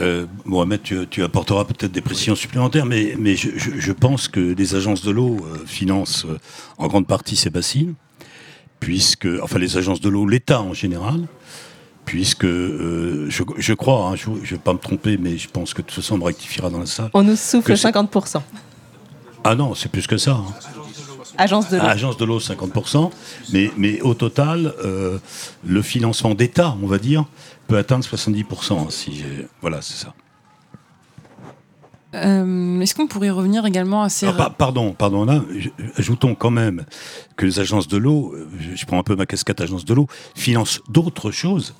Euh, 0.00 0.26
Mohamed, 0.44 0.80
tu, 0.82 1.22
apporteras 1.22 1.64
peut-être 1.64 1.92
des 1.92 2.00
précisions 2.00 2.34
supplémentaires, 2.34 2.86
mais, 2.86 3.14
mais 3.18 3.36
je, 3.36 3.92
pense 3.92 4.26
que 4.26 4.40
les 4.40 4.74
agences 4.74 5.02
de 5.02 5.10
l'eau 5.10 5.36
euh, 5.36 5.58
financent 5.66 6.24
euh, 6.24 6.38
en 6.78 6.88
grande 6.88 7.06
partie 7.06 7.36
ces 7.36 7.50
bassines, 7.50 7.94
puisque, 8.80 9.28
enfin 9.42 9.58
les 9.58 9.76
agences 9.76 10.00
de 10.00 10.08
l'eau, 10.08 10.26
l'État 10.26 10.62
en 10.62 10.72
général, 10.72 11.20
puisque 12.04 12.44
euh, 12.44 13.28
je, 13.28 13.72
crois, 13.74 14.08
hein, 14.08 14.16
je 14.16 14.30
ne 14.30 14.36
vais 14.36 14.58
pas 14.58 14.72
me 14.72 14.78
tromper, 14.78 15.16
mais 15.16 15.38
je 15.38 15.48
pense 15.48 15.74
que 15.74 15.82
de 15.82 15.86
toute 15.86 15.96
façon 15.96 16.16
on 16.16 16.18
me 16.18 16.24
rectifiera 16.24 16.70
dans 16.70 16.80
la 16.80 16.86
salle. 16.86 17.10
On 17.14 17.22
nous 17.22 17.36
souffle 17.36 17.72
50%. 17.72 18.40
Ah 19.44 19.54
non, 19.54 19.74
c'est 19.74 19.90
plus 19.90 20.06
que 20.06 20.16
ça. 20.16 20.32
Hein. 20.32 20.44
Agence 21.38 21.70
de 21.70 21.78
l'eau. 21.78 21.84
Agence 21.84 22.16
de 22.16 22.24
l'eau, 22.24 22.38
50%. 22.38 23.10
Mais, 23.52 23.70
mais 23.76 24.00
au 24.02 24.14
total, 24.14 24.74
le 25.64 25.82
financement 25.82 26.34
d'État, 26.34 26.76
on 26.82 26.86
va 26.86 26.98
dire, 26.98 27.24
peut 27.66 27.78
atteindre 27.78 28.04
70%. 28.04 28.72
Hein, 28.72 28.86
si 28.90 29.24
voilà, 29.60 29.80
c'est 29.80 29.96
ça. 29.96 30.14
Euh, 32.14 32.80
est-ce 32.80 32.94
qu'on 32.94 33.06
pourrait 33.06 33.30
revenir 33.30 33.64
également 33.64 34.02
à 34.02 34.08
ces... 34.08 34.26
Ah, 34.26 34.50
pardon, 34.56 34.92
pardon, 34.92 35.24
là, 35.24 35.42
ajoutons 35.96 36.34
quand 36.34 36.50
même 36.50 36.84
que 37.36 37.46
les 37.46 37.58
agences 37.58 37.88
de 37.88 37.96
l'eau, 37.96 38.34
je 38.74 38.84
prends 38.84 38.98
un 38.98 39.02
peu 39.02 39.16
ma 39.16 39.24
casquette 39.24 39.60
agence 39.60 39.84
de 39.84 39.94
l'eau, 39.94 40.06
financent 40.34 40.80
d'autres 40.88 41.30
choses 41.30 41.74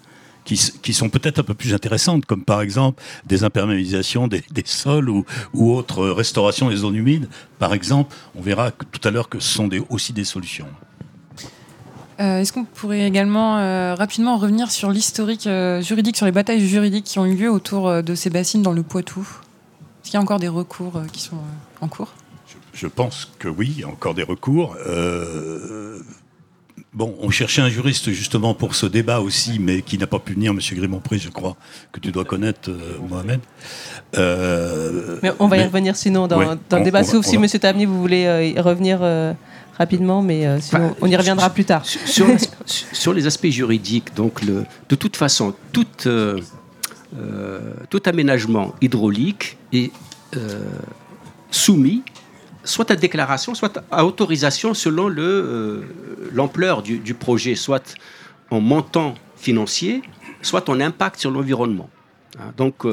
qui, 0.45 0.73
qui 0.83 0.93
sont 0.93 1.09
peut-être 1.09 1.39
un 1.39 1.43
peu 1.43 1.55
plus 1.55 1.75
intéressantes, 1.75 2.27
comme 2.27 2.45
par 2.45 2.61
exemple 2.63 3.03
des 3.27 3.45
imperméabilisations 3.45 4.29
des, 4.29 4.43
des 4.51 4.65
sols 4.65 5.09
ou, 5.09 5.25
ou 5.55 5.73
autres 5.73 6.09
restaurations 6.09 6.69
des 6.69 6.77
zones 6.77 6.97
humides. 6.97 7.29
Par 7.59 7.75
exemple, 7.75 8.15
on 8.35 8.43
verra 8.43 8.71
tout 8.71 9.07
à 9.07 9.11
l'heure 9.11 9.29
que 9.29 9.41
ce 9.41 9.55
sont 9.55 9.69
des, 9.69 9.83
aussi 9.89 10.13
des 10.13 10.25
solutions. 10.25 10.67
Euh, 12.21 12.39
est-ce 12.39 12.53
qu'on 12.53 12.65
pourrait 12.65 13.07
également 13.07 13.59
euh, 13.59 13.95
rapidement 13.95 14.37
revenir 14.37 14.71
sur 14.71 14.91
l'historique 14.91 15.47
euh, 15.47 15.81
juridique, 15.81 16.17
sur 16.17 16.27
les 16.27 16.33
batailles 16.33 16.67
juridiques 16.67 17.05
qui 17.05 17.19
ont 17.19 17.27
eu 17.27 17.35
lieu 17.35 17.51
autour 17.51 18.03
de 18.03 18.15
ces 18.15 18.31
bassines 18.31 18.63
dans 18.63 18.73
le 18.73 18.83
Poitou? 18.83 19.21
Est-ce 20.03 20.11
qu'il 20.11 20.15
y 20.15 20.17
a 20.19 20.21
encore 20.21 20.39
des 20.39 20.49
recours 20.49 21.03
qui 21.13 21.21
sont 21.21 21.39
en 21.81 21.89
cours? 21.89 22.13
Je, 22.75 22.87
pense 22.87 23.31
que 23.39 23.49
oui, 23.49 23.73
il 23.77 23.81
y 23.81 23.85
a 23.85 23.89
encore 23.89 24.15
des 24.15 24.23
recours. 24.23 24.77
Bon, 26.95 27.15
on 27.21 27.31
cherchait 27.31 27.63
un 27.63 27.71
juriste 27.71 28.11
justement 28.11 28.53
pour 28.53 28.75
ce 28.75 28.85
débat 28.85 29.21
aussi, 29.21 29.59
mais 29.59 29.81
qui 29.81 29.97
n'a 29.97 30.07
pas 30.07 30.19
pu 30.19 30.35
venir, 30.35 30.53
Monsieur 30.53 30.77
Grimont-Pré, 30.77 31.19
je 31.19 31.31
crois, 31.31 31.57
que 31.91 32.01
tu 32.01 32.13
dois 32.13 32.25
connaître, 32.25 32.71
Mohamed. 33.09 33.41
mais 35.23 35.33
on 35.39 35.49
va 35.49 35.57
y 35.57 35.65
revenir 35.65 35.97
sinon 35.97 36.27
dans, 36.27 36.39
le 36.39 36.85
débat, 36.85 37.03
sauf 37.03 37.25
si 37.25 37.39
Monsieur 37.39 37.59
Tabni, 37.59 37.87
vous 37.87 37.99
voulez 37.99 38.53
y 38.55 38.61
revenir 38.61 39.01
rapidement, 39.79 40.23
mais 40.23 40.47
euh, 40.47 40.61
sinon, 40.61 40.95
on 41.01 41.07
y 41.07 41.17
reviendra 41.17 41.51
plus 41.51 41.65
tard. 41.65 41.85
Sur, 41.85 42.27
sur, 42.93 43.13
les 43.13 43.27
aspects 43.27 43.49
juridiques, 43.49 44.15
donc 44.15 44.43
le, 44.43 44.65
de 44.89 44.95
toute 44.95 45.17
façon, 45.17 45.55
tout, 45.73 45.87
euh, 46.07 46.41
euh, 47.19 47.75
tout 47.91 48.03
aménagement 48.07 48.75
hydraulique 48.81 49.57
est 49.73 49.91
soumis 51.51 52.03
soit 52.65 52.91
à 52.91 52.97
déclaration, 52.97 53.55
soit 53.55 53.83
à 53.91 54.05
autorisation 54.05 54.75
selon 54.75 55.09
l'ampleur 56.33 56.83
du, 56.83 57.15
projet, 57.15 57.55
soit 57.55 57.95
en 58.51 58.61
montant 58.61 59.15
financier, 59.37 60.03
soit 60.43 60.69
en 60.69 60.81
impact 60.81 61.21
sur 61.21 61.31
l'environnement. 61.31 61.91
Hein, 62.39 62.53
donc, 62.57 62.85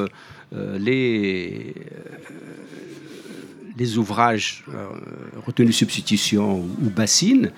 les, 0.52 1.76
les 3.80 3.98
ouvrages 3.98 4.64
euh, 4.70 4.88
retenus 5.46 5.76
substitution 5.76 6.60
ou, 6.60 6.90
bassines 6.90 7.52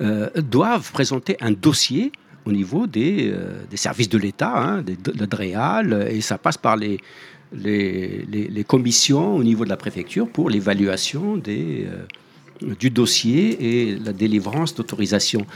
euh, 0.00 0.28
doivent 0.36 0.90
présenter 0.92 1.36
un 1.40 1.52
dossier 1.52 2.12
au 2.44 2.52
niveau 2.52 2.86
des, 2.86 3.30
euh, 3.32 3.60
services 3.74 4.08
de 4.08 4.18
l'État, 4.18 4.56
hein, 4.56 4.82
de, 4.82 4.94
de, 4.94 6.08
et 6.08 6.20
ça 6.20 6.38
passe 6.38 6.58
par 6.58 6.76
les, 6.76 6.98
les, 7.52 8.64
commissions 8.66 9.36
au 9.36 9.42
niveau 9.42 9.64
de 9.64 9.70
la 9.70 9.76
préfecture 9.76 10.28
pour 10.28 10.50
l'évaluation 10.50 11.36
des, 11.36 11.86
du 12.60 12.90
dossier 12.90 13.56
et 13.60 13.96
la 13.96 14.12
délivrance 14.12 14.74
d'autorisation. 14.74 15.46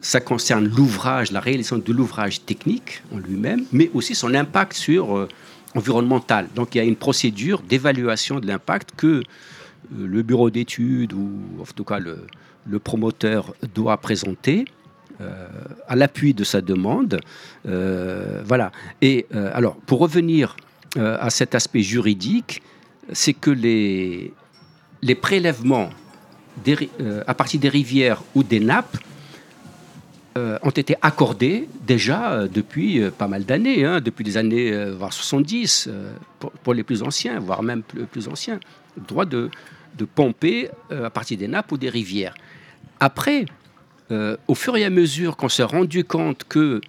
Ça 0.00 0.20
concerne 0.20 0.68
l'ouvrage, 0.68 1.32
la 1.32 1.40
réalisation 1.40 1.78
de 1.78 1.92
l'ouvrage 1.92 2.44
technique 2.44 3.02
en 3.12 3.18
lui-même, 3.18 3.64
mais 3.72 3.90
aussi 3.94 4.14
son 4.14 4.34
impact 4.34 4.74
sur 4.74 5.28
environnemental. 5.74 6.48
Donc 6.54 6.74
il 6.74 6.78
y 6.78 6.80
a 6.80 6.84
une 6.84 6.96
procédure 6.96 7.62
d'évaluation 7.62 8.40
de 8.40 8.46
l'impact 8.46 8.92
que 8.96 9.06
euh, 9.06 9.22
le 9.92 10.22
bureau 10.22 10.50
d'études 10.50 11.12
ou 11.12 11.30
en 11.60 11.64
tout 11.74 11.84
cas 11.84 11.98
le, 11.98 12.26
promoteur 12.78 13.54
doit 13.74 13.96
présenter 13.96 14.66
euh, 15.20 15.48
à 15.88 15.96
l'appui 15.96 16.34
de 16.34 16.44
sa 16.44 16.60
demande. 16.60 17.18
Euh, 17.66 18.42
voilà. 18.44 18.72
Et 19.00 19.26
alors, 19.32 19.76
pour 19.86 20.00
revenir 20.00 20.56
à 20.96 21.30
cet 21.30 21.54
aspect 21.54 21.82
juridique, 21.82 22.62
c'est 23.12 23.34
que 23.34 23.50
les, 23.50 24.32
prélèvements 25.20 25.90
à 27.26 27.34
partir 27.34 27.60
des 27.60 27.68
rivières 27.68 28.22
ou 28.34 28.42
des 28.42 28.60
nappes 28.60 28.96
ont 30.36 30.70
été 30.70 30.96
accordés 31.02 31.68
déjà 31.86 32.46
depuis 32.48 33.02
pas 33.16 33.28
mal 33.28 33.44
d'années, 33.44 33.84
hein, 33.84 34.00
depuis 34.00 34.24
les 34.24 34.36
années 34.36 34.72
70, 35.10 35.90
pour, 36.62 36.74
les 36.74 36.82
plus 36.82 37.02
anciens, 37.02 37.38
voire 37.40 37.62
même 37.62 37.82
plus, 37.82 38.06
plus 38.06 38.28
anciens. 38.28 38.60
Droit 38.96 39.24
de, 39.24 39.50
pomper 40.14 40.70
euh, 40.92 41.06
à 41.06 41.10
partir 41.10 41.38
des 41.38 41.48
nappes 41.48 41.72
ou 41.72 41.78
des 41.78 41.88
rivières. 41.88 42.34
Après, 43.00 43.46
euh, 44.10 44.36
au 44.46 44.54
fur 44.54 44.76
et 44.76 44.84
à 44.84 44.90
mesure 44.90 45.36
qu'on 45.36 45.48
s'est 45.48 45.64
rendu 45.64 46.04
compte 46.04 46.44
que 46.48 46.80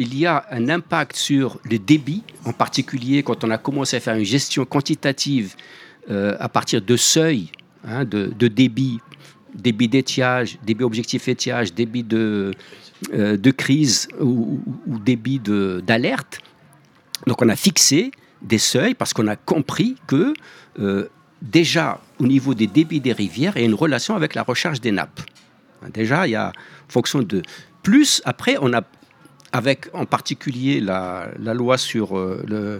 il 0.00 0.18
y 0.18 0.24
a 0.24 0.46
un 0.50 0.70
impact 0.70 1.14
sur 1.14 1.60
les 1.68 1.78
débits, 1.78 2.22
en 2.46 2.54
particulier 2.54 3.22
quand 3.22 3.44
on 3.44 3.50
a 3.50 3.58
commencé 3.58 3.96
à 3.96 4.00
faire 4.00 4.16
une 4.16 4.24
gestion 4.24 4.64
quantitative 4.64 5.54
euh, 6.10 6.36
à 6.40 6.48
partir 6.48 6.80
de 6.80 6.96
seuils 6.96 7.50
hein, 7.84 8.06
de, 8.06 8.48
débit, 8.48 8.98
débit 9.54 9.88
d'étiage, 9.88 10.58
débit 10.64 10.84
objectif 10.84 11.28
étiage, 11.28 11.74
débit 11.74 12.02
de, 12.02 12.54
de 13.12 13.50
crise 13.50 14.08
ou, 14.18 14.60
débit 14.86 15.38
d'alerte. 15.38 16.38
Donc 17.26 17.42
on 17.42 17.48
a 17.50 17.56
fixé 17.56 18.10
des 18.40 18.58
seuils 18.58 18.94
parce 18.94 19.12
qu'on 19.12 19.28
a 19.28 19.36
compris 19.36 19.96
que 20.06 20.32
déjà, 21.42 22.00
au 22.18 22.26
niveau 22.26 22.54
des 22.54 22.66
débits 22.66 23.00
des 23.00 23.12
rivières, 23.12 23.52
il 23.56 23.60
y 23.60 23.64
a 23.64 23.66
une 23.66 23.74
relation 23.74 24.16
avec 24.16 24.34
la 24.34 24.42
recharge 24.42 24.80
des 24.80 24.92
nappes. 24.92 25.20
Déjà, 25.92 26.26
il 26.26 26.30
y 26.30 26.36
a, 26.36 26.52
fonction 26.88 27.20
de... 27.20 27.42
Plus, 27.82 28.20
après, 28.24 28.56
on 28.60 28.72
a, 28.72 28.82
avec 29.52 29.88
en 29.92 30.06
particulier 30.06 30.80
la, 30.80 31.32
loi 31.38 31.78
sur 31.78 32.16
euh, 32.16 32.78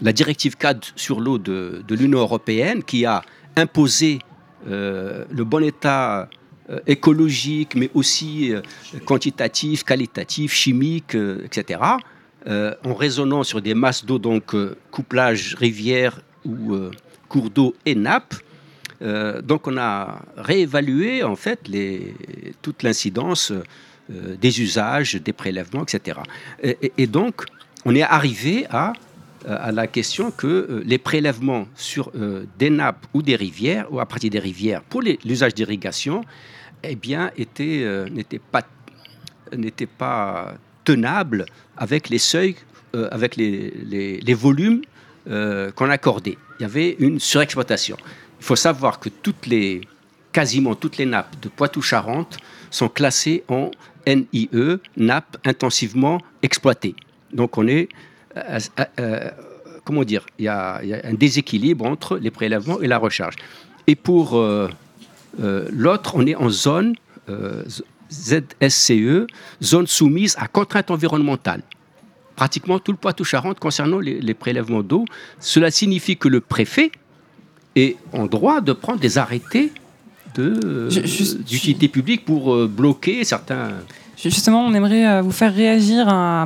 la 0.00 0.12
directive 0.12 0.56
cadre 0.56 0.86
sur 0.96 1.20
l'eau 1.20 1.38
de, 1.38 1.82
l'Union 1.90 2.20
européenne, 2.20 2.82
qui 2.82 3.04
a 3.04 3.22
imposé 3.56 4.20
euh, 4.68 5.24
le 5.30 5.44
bon 5.44 5.62
état 5.62 6.28
euh, 6.70 6.80
écologique, 6.86 7.74
mais 7.74 7.90
aussi 7.94 8.52
quantitatif, 9.04 9.84
qualitatif, 9.84 10.52
chimique, 10.52 11.14
etc., 11.44 11.80
en 12.48 12.94
raisonnant 12.94 13.42
sur 13.42 13.60
des 13.60 13.74
masses 13.74 14.04
d'eau, 14.04 14.20
donc 14.20 14.54
couplage 14.92 15.56
rivière 15.58 16.20
ou 16.44 16.76
cours 17.28 17.50
d'eau 17.50 17.74
et 17.84 17.96
nappes. 17.96 18.36
Donc 19.00 19.66
on 19.66 19.76
a 19.76 20.22
réévalué 20.36 21.24
en 21.24 21.34
fait 21.34 21.68
toute 22.62 22.84
l'incidence 22.84 23.52
euh, 24.10 24.36
des 24.36 24.60
usages, 24.60 25.14
des 25.14 25.32
prélèvements, 25.32 25.82
etc. 25.82 26.18
Et, 26.62 27.06
donc 27.06 27.44
on 27.84 27.94
est 27.94 28.02
arrivé 28.02 28.66
à, 28.70 28.92
à 29.46 29.72
la 29.72 29.86
question 29.86 30.30
que 30.30 30.46
euh, 30.46 30.82
les 30.84 30.98
prélèvements 30.98 31.66
sur 31.74 32.12
des 32.58 32.70
nappes 32.70 33.06
ou 33.14 33.22
des 33.22 33.36
rivières, 33.36 33.92
ou 33.92 34.00
à 34.00 34.06
partir 34.06 34.30
des 34.30 34.38
rivières 34.38 34.82
pour 34.82 35.02
l'usage 35.02 35.54
d'irrigation, 35.54 36.24
eh 36.82 36.96
bien, 36.96 37.30
n'étaient 37.36 38.40
pas, 39.96 40.54
tenables 40.84 41.46
avec 41.76 42.08
les 42.08 42.18
seuils, 42.18 42.56
avec 43.10 43.36
les 43.36 44.34
volumes 44.34 44.82
qu'on 45.26 45.90
accordait 45.90 46.38
il 46.58 46.62
y 46.62 46.64
avait 46.66 46.96
une 46.98 47.20
surexploitation. 47.20 47.96
Il 48.40 48.44
faut 48.44 48.56
savoir 48.56 48.98
que 48.98 49.08
toutes 49.08 49.46
les, 49.46 49.82
quasiment 50.32 50.74
toutes 50.74 50.96
les 50.96 51.06
nappes 51.06 51.38
de 51.40 51.48
Poitou-Charentes 51.48 52.38
sont 52.70 52.88
classées 52.88 53.44
en 53.48 53.70
NIE, 54.06 54.78
nappes 54.96 55.36
intensivement 55.44 56.20
exploitées. 56.42 56.94
Donc 57.32 57.58
on 57.58 57.66
est 57.66 57.88
euh, 58.36 58.58
euh, 59.00 59.30
comment 59.84 60.04
dire, 60.04 60.26
il 60.38 60.44
y, 60.44 60.48
a, 60.48 60.80
un 61.04 61.14
déséquilibre 61.14 61.86
entre 61.86 62.18
les 62.18 62.30
prélèvements 62.30 62.80
et 62.80 62.88
la 62.88 62.98
recharge. 62.98 63.36
Et 63.86 63.94
pour 63.94 64.44
l'autre, 65.38 66.14
on 66.16 66.26
est 66.26 66.34
en 66.34 66.50
zone 66.50 66.96
ZSCE, 68.10 69.26
zone 69.62 69.86
soumise 69.86 70.34
à 70.38 70.48
contrainte 70.48 70.90
environnementale 70.90 71.62
pratiquement 72.36 72.78
tout 72.78 72.92
le 72.92 72.98
Poitou-Charentes 72.98 73.58
concernant 73.58 73.98
les, 73.98 74.34
prélèvements 74.34 74.82
d'eau. 74.82 75.06
Cela 75.40 75.70
signifie 75.70 76.16
que 76.16 76.28
le 76.28 76.40
préfet 76.40 76.92
est 77.74 77.96
en 78.12 78.26
droit 78.26 78.60
de 78.60 78.72
prendre 78.72 79.00
des 79.00 79.18
arrêtés 79.18 79.72
d'utilité 80.40 81.88
publique 81.88 82.24
pour 82.24 82.54
euh, 82.54 82.68
bloquer 82.68 83.24
certains 83.24 83.72
Justement, 84.16 84.64
on 84.64 84.72
aimerait 84.72 85.06
euh, 85.06 85.22
vous 85.22 85.30
faire 85.30 85.54
réagir 85.54 86.08
à, 86.08 86.44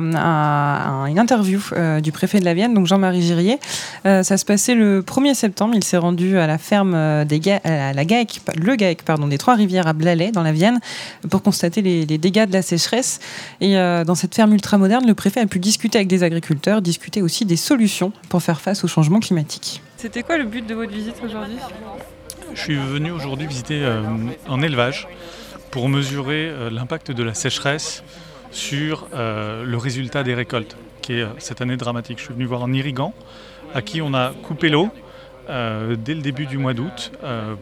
une 1.07 1.19
interview 1.19 1.61
euh, 1.71 2.01
du 2.01 2.11
préfet 2.11 2.39
de 2.39 2.45
la 2.45 2.53
Vienne, 2.53 2.73
donc 2.73 2.85
Jean-Marie 2.85 3.21
Girier. 3.21 3.59
Euh, 4.05 4.23
ça 4.23 4.37
se 4.37 4.43
passait 4.43 4.75
le 4.75 5.01
1er 5.01 5.33
septembre. 5.33 5.73
Il 5.75 5.83
s'est 5.83 5.97
rendu 5.97 6.37
à 6.37 6.47
la 6.47 6.57
ferme 6.57 7.25
des 7.25 7.41
à 7.63 7.93
la 7.93 8.05
GAEC, 8.05 8.41
le 8.61 8.75
GAEC 8.75 9.03
pardon, 9.03 9.27
des 9.27 9.37
Trois-Rivières 9.37 9.87
à 9.87 9.93
Blalet, 9.93 10.31
dans 10.31 10.43
la 10.43 10.51
Vienne, 10.51 10.79
pour 11.29 11.41
constater 11.41 11.81
les, 11.81 12.05
dégâts 12.05 12.45
de 12.45 12.53
la 12.53 12.61
sécheresse. 12.61 13.19
Et 13.61 13.73
dans 13.73 14.15
cette 14.15 14.35
ferme 14.35 14.53
ultramoderne, 14.53 15.07
le 15.07 15.15
préfet 15.15 15.39
a 15.39 15.45
pu 15.47 15.59
discuter 15.59 15.97
avec 15.97 16.07
des 16.07 16.23
agriculteurs, 16.23 16.81
discuter 16.81 17.21
aussi 17.21 17.45
des 17.45 17.55
solutions 17.55 18.11
pour 18.29 18.43
faire 18.43 18.61
face 18.61 18.83
au 18.83 18.87
changement 18.87 19.19
climatique. 19.19 19.81
C'était 19.97 20.23
quoi 20.23 20.37
le 20.37 20.45
but 20.45 20.65
de 20.65 20.75
votre 20.75 20.91
visite 20.91 21.15
aujourd'hui? 21.25 21.57
Je 22.53 22.59
suis 22.59 22.75
venu 22.75 23.11
aujourd'hui 23.11 23.47
visiter 23.47 23.85
un 24.47 24.61
élevage 24.61 25.07
pour 25.71 25.87
mesurer 25.87 26.49
euh, 26.49 26.69
l'impact 26.69 27.11
de 27.11 27.23
la 27.23 27.33
sécheresse 27.33 28.03
sur 28.51 29.07
euh, 29.13 29.63
le 29.63 29.77
résultat 29.77 30.23
des 30.23 30.33
récoltes, 30.33 30.75
qui 31.01 31.13
est 31.13 31.21
euh, 31.21 31.29
cette 31.37 31.61
année 31.61 31.77
dramatique. 31.77 32.19
Je 32.19 32.25
suis 32.25 32.33
venu 32.33 32.45
voir 32.45 32.63
un 32.63 32.73
irrigant 32.73 33.13
à 33.73 33.81
qui 33.81 34.01
on 34.01 34.13
a 34.13 34.33
coupé 34.43 34.69
l'eau 34.69 34.89
dès 35.47 36.13
le 36.13 36.21
début 36.21 36.45
du 36.45 36.57
mois 36.57 36.73
d'août 36.73 37.11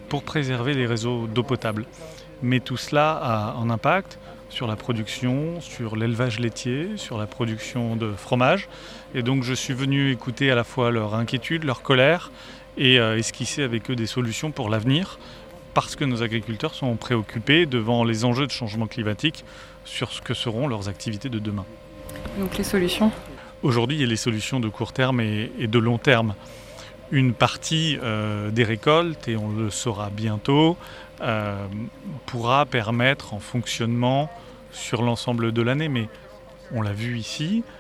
pour 0.09 0.21
préserver 0.21 0.73
les 0.73 0.85
réseaux 0.85 1.25
d'eau 1.27 1.41
potable. 1.41 1.85
Mais 2.43 2.59
tout 2.59 2.77
cela 2.77 3.11
a 3.13 3.53
un 3.53 3.69
impact 3.71 4.19
sur 4.49 4.67
la 4.67 4.75
production, 4.75 5.59
sur 5.61 5.95
l'élevage 5.95 6.39
laitier, 6.39 6.89
sur 6.97 7.17
la 7.17 7.25
production 7.25 7.95
de 7.95 8.11
fromage. 8.11 8.67
Et 9.15 9.23
donc 9.23 9.43
je 9.43 9.53
suis 9.53 9.73
venu 9.73 10.11
écouter 10.11 10.51
à 10.51 10.55
la 10.55 10.63
fois 10.63 10.91
leur 10.91 11.15
inquiétude, 11.15 11.63
leur 11.63 11.81
colère 11.81 12.31
et 12.79 12.95
esquisser 12.95 13.61
avec 13.61 13.91
eux 13.91 13.95
des 13.95 14.07
solutions 14.07 14.51
pour 14.51 14.69
l'avenir 14.69 15.19
parce 15.73 15.95
que 15.95 16.05
nos 16.05 16.23
agriculteurs 16.23 16.73
sont 16.73 16.95
préoccupés 16.95 17.65
devant 17.65 18.03
les 18.03 18.25
enjeux 18.25 18.47
de 18.47 18.51
changement 18.51 18.87
climatique 18.87 19.45
sur 19.85 20.11
ce 20.11 20.21
que 20.21 20.33
seront 20.33 20.67
leurs 20.67 20.89
activités 20.89 21.29
de 21.29 21.39
demain. 21.39 21.65
Donc 22.37 22.57
les 22.57 22.63
solutions? 22.63 23.11
Aujourd'hui, 23.63 23.97
il 23.97 24.01
y 24.01 24.03
a 24.03 24.07
les 24.07 24.15
solutions 24.15 24.59
de 24.59 24.69
court 24.69 24.93
terme 24.93 25.19
et, 25.19 25.49
de 25.57 25.79
long 25.79 25.97
terme. 25.97 26.35
Une 27.11 27.33
partie 27.33 27.97
euh, 28.01 28.51
des 28.51 28.63
récoltes, 28.63 29.27
et 29.27 29.35
on 29.35 29.49
le 29.49 29.69
saura 29.69 30.09
bientôt, 30.09 30.77
euh, 31.21 31.65
pourra 32.25 32.65
permettre 32.65 33.33
en 33.33 33.39
fonctionnement 33.39 34.29
sur 34.71 35.01
l'ensemble 35.01 35.51
de 35.51 35.61
l'année. 35.61 35.89
Mais 35.89 36.07
on 36.71 36.81
l'a 36.81 36.93
vu 36.93 37.17
ici, 37.17 37.63
euh, 37.65 37.78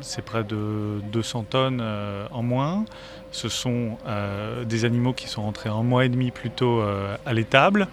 c'est 0.00 0.24
près 0.24 0.44
de 0.44 1.00
200 1.12 1.44
tonnes 1.50 1.82
en 2.30 2.42
moins. 2.42 2.84
Ce 3.34 3.48
sont 3.48 3.98
euh, 4.06 4.64
des 4.64 4.84
animaux 4.84 5.12
qui 5.12 5.26
sont 5.26 5.42
rentrés 5.42 5.68
un 5.68 5.82
mois 5.82 6.04
et 6.04 6.08
demi 6.08 6.30
plus 6.30 6.50
tôt 6.50 6.80
euh, 6.80 7.16
à 7.26 7.32
l'étable. 7.32 7.88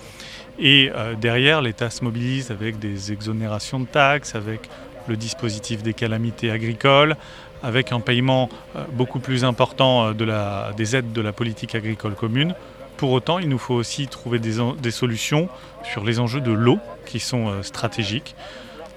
Et 0.60 0.92
euh, 0.96 1.16
derrière, 1.16 1.64
l'État 1.64 1.90
se 1.90 2.04
mobilise 2.04 2.52
avec 2.52 2.78
des 2.78 3.12
exonérations 3.12 3.80
de 3.80 3.88
taxes, 3.88 4.36
avec 4.36 4.70
le 5.08 5.18
dispositif 5.18 5.82
des 5.82 5.96
calamités 5.96 6.52
agricoles, 6.52 7.18
avec 7.64 7.92
un 7.92 8.00
paiement 8.02 8.50
beaucoup 8.94 9.20
plus 9.20 9.44
important 9.44 10.14
des 10.14 10.96
aides 10.96 11.12
de 11.12 11.22
la 11.22 11.34
politique 11.34 11.74
agricole 11.74 12.14
commune. 12.14 12.54
Pour 12.98 13.12
autant, 13.12 13.40
il 13.40 13.50
nous 13.50 13.58
faut 13.58 13.74
aussi 13.74 14.08
trouver 14.08 14.38
des 14.38 14.92
solutions 14.92 15.50
sur 15.84 16.04
les 16.04 16.20
enjeux 16.20 16.42
de 16.42 16.52
l'eau 16.52 16.78
qui 17.08 17.20
sont 17.20 17.64
stratégiques. 17.64 18.36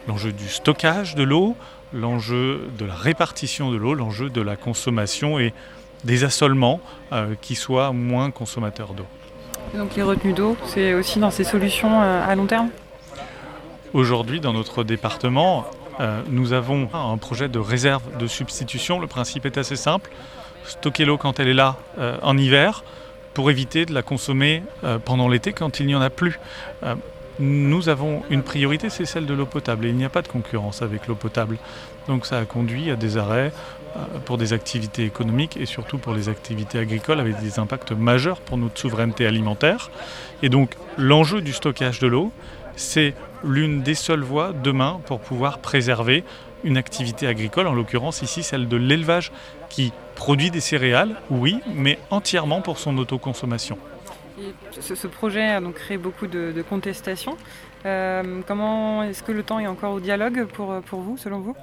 L'enjeu 0.09 0.33
du 0.33 0.49
stockage 0.49 1.15
de 1.15 1.23
l'eau, 1.23 1.57
l'enjeu 1.93 2.69
de 2.79 2.85
la 2.85 2.95
répartition 2.95 3.71
de 3.71 3.77
l'eau, 3.77 3.95
l'enjeu 3.95 4.31
de 4.31 4.41
la 4.41 4.57
consommation 4.57 5.39
et 5.39 5.53
des 6.05 6.25
assolements 6.25 6.81
euh, 7.13 7.35
qui 7.41 7.55
soient 7.55 7.93
moins 7.93 8.31
consommateurs 8.31 8.95
d'eau. 8.95 9.07
Donc 9.75 9.97
les 9.97 10.03
retenues 10.03 10.33
d'eau, 10.33 10.57
c'est 10.67 10.95
aussi 10.95 11.19
dans 11.19 11.31
ces 11.31 11.45
solutions 11.45 12.03
euh, 12.03 12.27
à 12.27 12.35
long 12.35 12.47
terme? 12.47 12.69
Aujourd'hui, 13.93 14.41
dans 14.41 14.53
notre 14.53 14.85
département, 14.85 15.67
euh, 16.01 16.21
nous 16.29 16.53
avons 16.53 16.89
un 16.93 17.17
projet 17.17 17.49
de 17.49 17.59
réserve 17.59 18.03
de 18.19 18.27
substitution. 18.27 19.01
Le 19.01 19.07
principe 19.07 19.47
est 19.47 19.57
assez 19.59 19.77
simple. 19.77 20.11
Stocker 20.67 21.05
l'eau 21.05 21.19
quand 21.19 21.41
elle 21.41 21.49
est 21.49 21.55
là 21.55 21.77
en 22.23 22.39
hiver 22.39 22.85
pour 23.35 23.51
éviter 23.51 23.85
de 23.85 23.93
la 23.93 24.01
consommer 24.01 24.63
pendant 25.05 25.29
l'été 25.29 25.53
quand 25.53 25.79
il 25.79 25.87
n'y 25.87 25.95
en 25.95 26.01
a 26.01 26.09
plus. 26.09 26.41
Nous 27.39 27.89
avons 27.89 28.23
une 28.31 28.43
priorité, 28.43 28.91
c'est 28.91 29.05
celle 29.05 29.27
de 29.27 29.35
l'eau 29.35 29.47
potable. 29.47 29.87
Et 29.87 29.89
il 29.89 29.97
n'y 29.97 30.05
a 30.05 30.11
pas 30.11 30.23
de 30.23 30.29
concurrence 30.29 30.83
avec 30.83 31.07
l'eau 31.07 31.15
potable. 31.15 31.59
Donc 32.07 32.27
ça 32.27 32.39
a 32.39 32.45
conduit 32.45 32.91
à 32.91 32.97
des 32.97 33.17
arrêts 33.17 33.53
euh, 33.97 34.19
pour 34.25 34.39
des 34.39 34.53
activités 34.53 35.05
économiques 35.05 35.57
et 35.57 35.67
surtout 35.67 35.99
pour 35.99 36.15
les 36.15 36.29
activités 36.29 36.79
agricoles 36.79 37.21
avec 37.21 37.41
des 37.41 37.59
impacts 37.59 37.93
majeurs 37.93 38.41
pour 38.41 38.59
notre 38.59 38.79
souveraineté 38.79 39.27
alimentaire. 39.27 39.91
Et 40.43 40.49
donc 40.49 40.75
l'enjeu 40.97 41.41
du 41.41 41.53
stockage 41.53 41.99
de 41.99 42.07
l'eau, 42.07 42.33
c'est 42.77 43.15
l'une 43.45 43.83
des 43.83 43.95
seules 43.95 44.23
voies 44.23 44.53
demain 44.53 45.01
pour 45.07 45.21
pouvoir 45.21 45.59
préserver 45.59 46.25
une 46.65 46.77
activité 46.77 47.27
agricole, 47.27 47.67
en 47.67 47.75
l'occurrence 47.75 48.23
ici 48.23 48.43
celle 48.43 48.69
de 48.69 48.77
l'élevage 48.77 49.33
qui 49.69 49.93
produit 50.15 50.51
des 50.51 50.61
céréales, 50.61 51.17
oui, 51.31 51.59
mais 51.75 51.99
entièrement 52.11 52.63
pour 52.63 52.79
son 52.79 52.97
autoconsommation. 52.97 53.77
Ce, 54.81 55.07
projet 55.07 55.49
a 55.49 55.61
donc 55.61 55.75
créé 55.75 55.99
beaucoup 55.99 56.27
de, 56.27 56.65
contestations. 56.69 57.37
Euh, 57.87 58.41
comment 58.47 59.03
est-ce 59.03 59.23
que 59.23 59.33
le 59.33 59.43
temps 59.43 59.59
est 59.61 59.67
encore 59.67 59.93
au 59.93 60.01
dialogue 60.01 60.47
pour, 60.47 61.01
vous, 61.01 61.17
selon 61.17 61.41
vous? 61.41 61.57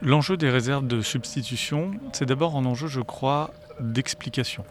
L'enjeu 0.00 0.36
des 0.36 0.50
réserves 0.50 0.86
de 0.86 1.00
substitution, 1.00 1.92
c'est 2.12 2.26
d'abord 2.26 2.56
un 2.56 2.64
enjeu, 2.64 2.86
je 2.86 3.00
crois, 3.00 3.50
d'explication. 3.80 4.64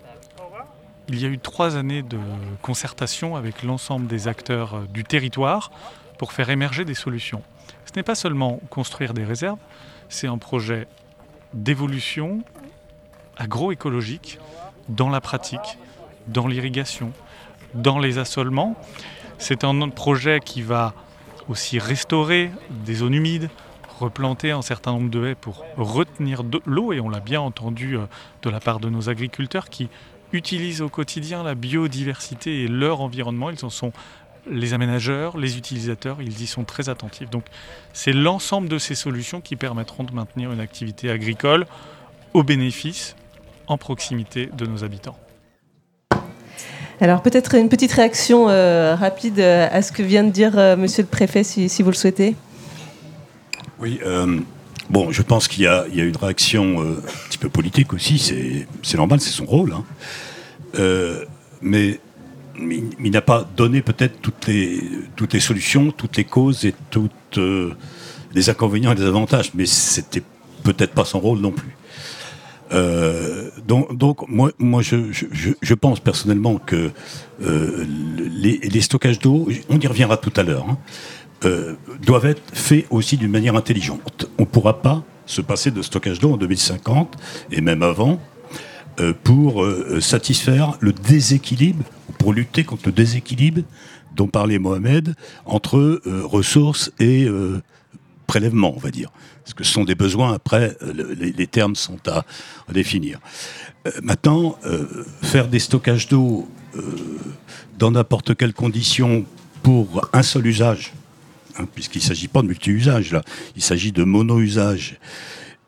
Il 1.10 1.20
y 1.22 1.26
a 1.26 1.30
eu 1.30 1.40
trois 1.40 1.78
années 1.78 2.02
de 2.02 2.20
concertation 2.62 3.36
avec 3.36 3.64
l'ensemble 3.64 4.08
des 4.08 4.28
acteurs 4.28 4.76
euh, 4.76 4.86
du 4.90 5.04
territoire 5.04 5.72
pour 6.18 6.34
faire 6.34 6.50
émerger 6.50 6.86
des 6.86 6.96
solutions. 6.96 7.42
Ce 7.86 7.92
n'est 7.96 8.04
pas 8.04 8.16
seulement 8.16 8.60
construire 8.70 9.14
des 9.14 9.24
réserves, 9.24 9.60
c'est 10.10 10.28
un 10.28 10.38
projet 10.38 10.88
d'évolution 11.54 12.44
agroécologique 13.38 14.40
dans 14.90 15.10
la 15.10 15.22
pratique, 15.22 15.78
dans 16.28 16.48
l'irrigation, 16.48 17.12
dans 17.74 18.00
les 18.00 18.18
assolements. 18.18 18.76
C'est 19.38 19.64
un 19.64 19.90
projet 19.90 20.40
qui 20.44 20.62
va 20.62 20.94
aussi 21.50 21.80
restaurer 21.80 22.52
des 22.70 22.96
zones 22.96 23.14
humides, 23.14 23.50
replanter 24.00 24.52
un 24.52 24.62
certain 24.62 24.92
nombre 24.92 25.10
de 25.10 25.28
haies 25.28 25.36
pour 25.36 25.64
retenir 25.78 26.44
de 26.44 26.62
l'eau, 26.66 26.94
et 26.94 27.00
on 27.00 27.10
l'a 27.10 27.20
bien 27.20 27.42
entendu 27.42 27.98
euh, 27.98 28.06
de 28.44 28.50
la 28.50 28.60
part 28.60 28.80
de 28.80 28.90
nos 28.90 29.10
agriculteurs 29.10 29.70
qui 29.70 29.90
utilisent 30.34 30.82
au 30.82 30.90
quotidien 30.90 31.44
la 31.44 31.56
biodiversité 31.56 32.64
et 32.64 32.68
leur 32.68 33.02
environnement. 33.02 33.50
Ils 33.50 33.66
en 33.66 33.70
sont 33.70 33.94
les 34.50 34.74
aménageurs, 34.74 35.38
les 35.38 35.58
utilisateurs, 35.58 36.22
ils 36.22 36.42
y 36.42 36.48
sont 36.48 36.64
très 36.64 36.90
attentifs. 36.90 37.30
Donc 37.30 37.46
c'est 37.94 38.14
l'ensemble 38.14 38.70
de 38.70 38.78
ces 38.78 38.96
solutions 38.96 39.42
qui 39.42 39.56
permettront 39.56 40.04
de 40.04 40.14
maintenir 40.14 40.52
une 40.52 40.60
activité 40.60 41.10
agricole 41.10 41.66
au 42.34 42.44
bénéfice, 42.44 43.16
en 43.68 43.78
proximité 43.78 44.50
de 44.54 44.66
nos 44.66 44.84
habitants. 44.84 45.18
Alors 47.00 47.22
peut-être 47.22 47.56
une 47.56 47.70
petite 47.70 47.92
réaction 47.92 48.50
euh, 48.50 48.96
rapide 48.96 49.40
à 49.40 49.82
ce 49.82 49.92
que 49.92 50.02
vient 50.02 50.24
de 50.24 50.32
dire 50.32 50.58
euh, 50.58 50.76
Monsieur 50.76 51.04
le 51.04 51.08
Préfet, 51.08 51.44
si 51.44 51.82
vous 51.82 51.92
le 51.92 51.96
souhaitez. 51.96 52.36
Oui, 53.80 54.00
euh, 54.06 54.40
bon, 54.90 55.12
je 55.12 55.22
pense 55.22 55.48
qu'il 55.48 55.64
y, 55.64 55.68
a 55.68 55.86
une 55.88 56.18
réaction 56.18 56.82
euh, 56.82 56.98
un 56.98 57.30
petit 57.30 57.38
peu 57.38 57.50
politique 57.50 57.94
aussi, 57.94 58.18
c'est 58.84 58.98
normal, 58.98 59.20
c'est 59.22 59.32
son 59.32 59.46
rôle. 59.46 59.74
Hein. 59.74 59.84
Euh, 60.80 61.26
mais 61.62 62.00
il, 62.60 63.12
n'a 63.12 63.22
pas 63.22 63.48
donné 63.56 63.82
peut-être 63.82 64.20
toutes 64.20 64.48
les, 64.48 64.82
toutes 65.16 65.34
les 65.34 65.40
solutions, 65.40 65.92
toutes 65.92 66.18
les 66.18 66.24
causes 66.24 66.66
et 66.66 66.74
toutes 66.90 67.40
les 68.34 68.50
inconvénients 68.50 68.92
et 68.94 68.96
les 68.96 69.06
avantages, 69.06 69.52
mais 69.54 69.68
c'était 69.68 70.24
peut-être 70.64 70.94
pas 70.94 71.06
son 71.06 71.20
rôle 71.20 71.40
non 71.40 71.52
plus. 71.52 71.76
Donc, 72.72 73.98
donc, 73.98 74.28
moi, 74.28 74.52
moi 74.60 74.82
je, 74.82 75.12
je, 75.12 75.52
je 75.62 75.74
pense 75.74 76.00
personnellement 76.00 76.58
que 76.58 76.92
les, 77.40 78.58
les, 78.58 78.82
stockages 78.82 79.20
d'eau, 79.20 79.48
on 79.70 79.80
y 79.80 79.88
reviendra 79.88 80.18
tout 80.18 80.34
à 80.36 80.44
l'heure, 80.44 80.66
hein, 80.70 80.78
euh, 81.46 81.76
doivent 82.04 82.26
être 82.26 82.42
faits 82.52 82.88
aussi 82.90 83.16
d'une 83.16 83.30
manière 83.30 83.56
intelligente. 83.56 84.28
On 84.40 84.42
ne 84.42 84.48
pourra 84.48 84.82
pas 84.82 85.04
se 85.28 85.42
passer 85.42 85.70
de 85.70 85.84
stockage 85.84 86.20
d'eau 86.20 86.34
en 86.34 86.38
2050 86.38 87.16
et 87.52 87.62
même 87.62 87.84
avant 87.84 88.20
euh, 89.00 89.14
pour 89.24 89.64
euh, 89.64 90.00
satisfaire 90.02 90.78
le 90.80 90.94
déséquilibre, 90.94 91.84
pour 92.18 92.34
lutter 92.34 92.64
contre 92.64 92.88
le 92.88 92.92
déséquilibre 92.92 93.62
dont 94.16 94.26
parlait 94.26 94.58
Mohamed 94.58 95.14
entre 95.46 96.02
ressources 96.06 96.92
et 97.00 97.28
prélèvement, 98.28 98.74
on 98.76 98.80
va 98.80 98.92
dire. 98.92 99.12
Parce 99.44 99.54
que 99.54 99.64
ce 99.64 99.72
sont 99.72 99.86
des 99.86 99.96
besoins, 99.96 100.34
après, 100.34 100.78
les, 101.18 101.48
termes 101.48 101.76
sont 101.76 102.00
à, 102.08 102.26
définir. 102.72 103.20
maintenant, 104.04 104.60
faire 105.22 105.48
des 105.48 105.60
stockages 105.60 106.10
d'eau 106.10 106.48
dans 107.80 107.92
n'importe 107.92 108.36
quelle 108.36 108.54
condition 108.54 109.26
pour 109.64 110.10
un 110.12 110.24
seul 110.24 110.46
usage, 110.48 110.92
hein, 111.58 111.66
puisqu'il 111.74 112.00
ne 112.00 112.04
s'agit 112.04 112.28
pas 112.28 112.42
de 112.42 112.48
multi-usage, 112.48 113.14
là, 113.14 113.24
il 113.56 113.62
s'agit 113.62 113.94
de 113.94 114.04
mono-usage, 114.04 115.00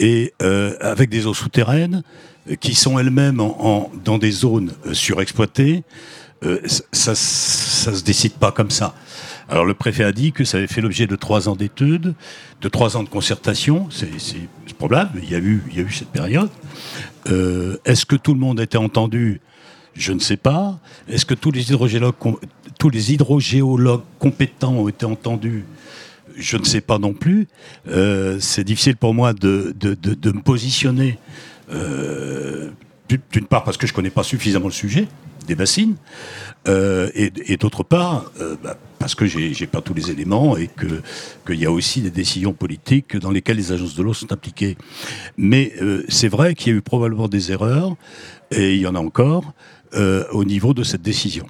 et 0.01 0.33
avec 0.81 1.09
des 1.09 1.25
eaux 1.25 1.33
souterraines, 1.33 2.03
qui 2.59 2.75
sont 2.75 2.97
elles-mêmes 2.97 3.37
dans 3.37 4.17
des 4.17 4.31
zones 4.31 4.73
euh, 4.85 4.93
surexploitées, 4.93 5.83
euh, 6.43 6.59
ça 6.91 7.11
ne 7.11 7.15
se 7.95 8.03
décide 8.03 8.33
pas 8.33 8.51
comme 8.51 8.69
ça. 8.69 8.95
Alors 9.49 9.65
le 9.65 9.73
préfet 9.73 10.03
a 10.03 10.11
dit 10.11 10.31
que 10.31 10.43
ça 10.43 10.57
avait 10.57 10.67
fait 10.67 10.81
l'objet 10.81 11.07
de 11.07 11.15
trois 11.15 11.49
ans 11.49 11.55
d'études, 11.55 12.13
de 12.61 12.69
trois 12.69 12.97
ans 12.97 13.03
de 13.03 13.09
concertation, 13.09 13.89
c'est 13.89 14.07
probable, 14.77 15.19
il 15.23 15.29
y, 15.29 15.35
a 15.35 15.39
eu, 15.39 15.61
il 15.71 15.77
y 15.77 15.79
a 15.79 15.83
eu 15.83 15.91
cette 15.91 16.09
période. 16.09 16.49
Euh, 17.29 17.77
est-ce 17.83 18.05
que 18.05 18.15
tout 18.15 18.33
le 18.33 18.39
monde 18.39 18.59
a 18.59 18.63
été 18.63 18.77
entendu? 18.77 19.41
Je 19.93 20.13
ne 20.13 20.19
sais 20.19 20.37
pas. 20.37 20.79
Est-ce 21.09 21.25
que 21.25 21.33
tous 21.33 21.51
les, 21.51 21.71
hydrogéologues, 21.71 22.15
tous 22.77 22.89
les 22.89 23.11
hydrogéologues 23.11 24.03
compétents 24.19 24.73
ont 24.73 24.87
été 24.87 25.05
entendus? 25.05 25.65
Je 26.37 26.55
ne 26.55 26.63
sais 26.63 26.79
pas 26.79 26.99
non 26.99 27.13
plus. 27.13 27.47
c'est 28.39 28.63
difficile 28.63 28.95
pour 28.95 29.13
moi 29.13 29.33
de, 29.33 29.75
de, 29.77 29.95
de, 29.95 30.31
me 30.31 30.41
positionner 30.41 31.17
euh, 31.71 32.69
d'une 33.09 33.45
part 33.45 33.63
parce 33.63 33.77
que 33.77 33.87
je 33.87 33.93
connais 33.93 34.09
pas 34.09 34.23
suffisamment 34.23 34.67
le 34.67 34.71
sujet 34.71 35.07
des 35.49 35.55
bassines, 35.55 35.95
euh, 36.67 37.09
et, 37.13 37.57
d'autre 37.57 37.83
part 37.83 38.31
euh, 38.39 38.55
bah, 38.63 38.77
parce 38.99 39.15
que 39.15 39.25
j'ai 39.25 39.67
pas 39.67 39.81
tous 39.81 39.93
les 39.93 40.11
éléments 40.11 40.57
et 40.57 40.67
que 40.67 41.01
qu'il 41.45 41.59
y 41.59 41.65
a 41.65 41.71
aussi 41.71 42.01
des 42.01 42.09
décisions 42.09 42.53
politiques 42.53 43.17
dans 43.17 43.31
lesquelles 43.31 43.57
les 43.57 43.71
agences 43.71 43.95
de 43.95 44.03
l'eau 44.03 44.13
sont 44.13 44.31
impliquées. 44.31 44.77
Mais 45.37 45.73
c'est 46.09 46.27
vrai 46.27 46.53
qu'il 46.53 46.71
y 46.71 46.75
a 46.75 46.77
eu 46.77 46.81
probablement 46.81 47.27
des 47.27 47.51
erreurs, 47.51 47.95
et 48.51 48.75
il 48.75 48.81
y 48.81 48.87
en 48.87 48.95
a 48.95 48.99
encore, 48.99 49.53
au 50.31 50.43
niveau 50.43 50.73
de 50.73 50.83
cette 50.83 51.01
décision. 51.01 51.45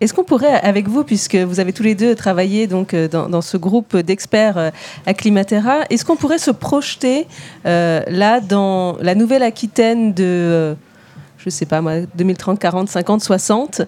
Est-ce 0.00 0.12
qu'on 0.12 0.24
pourrait, 0.24 0.60
avec 0.60 0.88
vous, 0.88 1.04
puisque 1.04 1.36
vous 1.36 1.60
avez 1.60 1.72
tous 1.72 1.84
les 1.84 1.94
deux 1.94 2.14
travaillé 2.14 2.66
donc, 2.66 2.94
euh, 2.94 3.08
dans, 3.08 3.40
ce 3.40 3.56
groupe 3.56 3.96
d'experts 3.96 4.58
à 4.58 4.70
euh, 5.08 5.12
Climatera, 5.14 5.82
est-ce 5.88 6.04
qu'on 6.04 6.16
pourrait 6.16 6.38
se 6.38 6.50
projeter 6.50 7.26
euh, 7.64 8.02
là 8.08 8.40
dans 8.40 8.98
la 9.00 9.14
Nouvelle-Aquitaine 9.14 10.12
de, 10.12 10.76
je 11.44 11.48
ne 11.48 11.50
sais 11.50 11.66
pas 11.66 11.80
moi, 11.80 12.00
2030, 12.14 12.58
40, 12.58 12.88
50, 12.88 13.22
60 13.22 13.82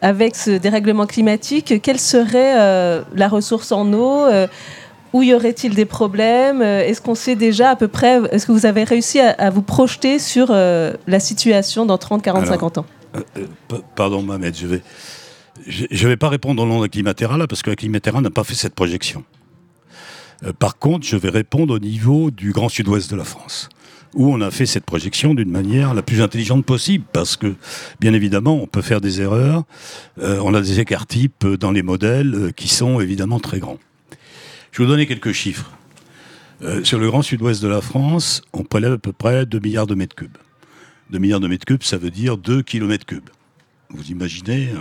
avec 0.00 0.36
ce 0.36 0.52
dérèglement 0.52 1.06
climatique, 1.06 1.82
quelle 1.82 1.98
serait 1.98 2.54
la 3.14 3.28
ressource 3.28 3.72
en 3.72 3.92
eau 3.92 4.26
Où 5.12 5.22
y 5.24 5.34
aurait-il 5.34 5.74
des 5.74 5.86
problèmes 5.86 6.62
Est-ce 6.62 7.00
qu'on 7.00 7.16
sait 7.16 7.34
déjà 7.34 7.70
à 7.70 7.76
peu 7.76 7.88
près, 7.88 8.20
est-ce 8.30 8.46
que 8.46 8.52
vous 8.52 8.64
avez 8.64 8.84
réussi 8.84 9.18
à, 9.18 9.50
vous 9.50 9.62
projeter 9.62 10.20
sur 10.20 10.52
la 10.52 11.20
situation 11.20 11.84
dans 11.84 11.98
30, 11.98 12.22
40, 12.22 12.46
50 12.46 12.78
ans? 12.78 12.86
euh, 13.16 13.22
euh, 13.72 13.78
pardon, 13.94 14.22
Mohamed, 14.22 14.56
je 14.56 14.66
vais. 14.66 14.82
Je 15.66 15.86
ne 15.90 16.08
vais 16.08 16.16
pas 16.16 16.28
répondre 16.28 16.62
au 16.62 16.66
nom 16.66 16.80
de 16.80 16.86
Climatera 16.86 17.36
là, 17.36 17.46
parce 17.46 17.62
que 17.62 17.72
Climatera 17.72 18.20
n'a 18.20 18.30
pas 18.30 18.44
fait 18.44 18.54
cette 18.54 18.74
projection. 18.74 19.24
Euh, 20.44 20.52
par 20.52 20.78
contre, 20.78 21.06
je 21.06 21.16
vais 21.16 21.30
répondre 21.30 21.74
au 21.74 21.78
niveau 21.78 22.30
du 22.30 22.52
Grand 22.52 22.68
Sud-Ouest 22.68 23.10
de 23.10 23.16
la 23.16 23.24
France, 23.24 23.68
où 24.14 24.32
on 24.32 24.40
a 24.40 24.50
fait 24.50 24.66
cette 24.66 24.84
projection 24.84 25.34
d'une 25.34 25.50
manière 25.50 25.94
la 25.94 26.02
plus 26.02 26.22
intelligente 26.22 26.64
possible, 26.64 27.04
parce 27.12 27.36
que, 27.36 27.54
bien 28.00 28.12
évidemment, 28.14 28.60
on 28.60 28.66
peut 28.66 28.82
faire 28.82 29.00
des 29.00 29.20
erreurs. 29.20 29.64
on 30.20 30.54
a 30.54 30.60
des 30.60 30.80
écarts 30.80 31.06
types 31.06 31.46
dans 31.46 31.70
les 31.70 31.82
modèles 31.82 32.52
qui 32.56 32.68
sont 32.68 33.00
évidemment 33.00 33.40
très 33.40 33.58
grands. 33.58 33.78
Je 34.72 34.78
vais 34.78 34.84
vous 34.84 34.90
donner 34.90 35.06
quelques 35.06 35.32
chiffres. 35.32 35.70
sur 36.82 36.98
le 36.98 37.08
Grand 37.08 37.22
Sud-Ouest 37.22 37.62
de 37.62 37.68
la 37.68 37.80
France, 37.80 38.42
on 38.52 38.64
prélève 38.64 38.92
à 38.92 38.98
peu 38.98 39.12
près 39.12 39.46
2 39.46 39.58
milliards 39.60 39.86
de 39.86 39.94
mètres 39.94 40.16
cubes. 40.16 40.38
2 41.10 41.18
milliards 41.18 41.40
de 41.40 41.48
mètres 41.48 41.64
cubes, 41.64 41.82
ça 41.82 41.96
veut 41.96 42.10
dire 42.10 42.36
2 42.36 42.62
kilomètres 42.62 43.06
cubes. 43.06 43.30
Vous 43.90 44.10
imaginez 44.10 44.68
euh, 44.74 44.80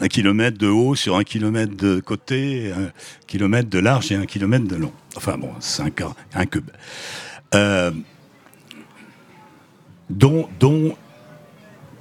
un 0.00 0.08
kilomètre 0.08 0.58
de 0.58 0.68
haut 0.68 0.94
sur 0.94 1.16
un 1.16 1.24
kilomètre 1.24 1.76
de 1.76 2.00
côté, 2.00 2.72
un 2.72 2.90
kilomètre 3.26 3.68
de 3.68 3.78
large 3.78 4.10
et 4.12 4.14
un 4.14 4.26
kilomètre 4.26 4.66
de 4.66 4.76
long. 4.76 4.92
Enfin 5.16 5.36
bon, 5.36 5.50
c'est 5.60 5.82
un, 5.82 6.46
cube. 6.46 6.70
Euh, 10.10 10.42
dont, 10.58 10.96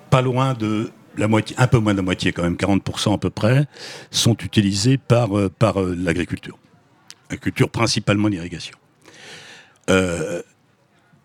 pas 0.10 0.22
loin 0.22 0.54
de 0.54 0.92
la 1.18 1.28
moitié, 1.28 1.56
un 1.60 1.68
peu 1.68 1.80
moins 1.80 1.94
de 1.94 1.98
la 1.98 2.04
moitié 2.04 2.32
quand 2.32 2.44
même, 2.44 2.56
40% 2.56 3.14
à 3.14 3.18
peu 3.18 3.30
près, 3.30 3.66
sont 4.12 4.36
utilisés 4.38 4.98
par, 4.98 5.38
euh, 5.38 5.50
par 5.50 5.80
l'agriculture. 5.82 6.58
Agriculture 7.30 7.70
principalement 7.70 8.28
l'irrigation. 8.28 8.78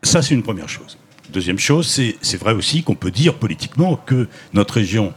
ça, 0.02 0.22
c'est 0.22 0.34
une 0.34 0.42
première 0.42 0.68
chose. 0.68 0.98
Deuxième 1.30 1.58
chose, 1.58 1.86
c'est 1.86 2.36
vrai 2.38 2.52
aussi 2.52 2.82
qu'on 2.82 2.96
peut 2.96 3.12
dire 3.12 3.34
politiquement 3.34 3.94
que 3.94 4.26
notre 4.52 4.74
région, 4.74 5.14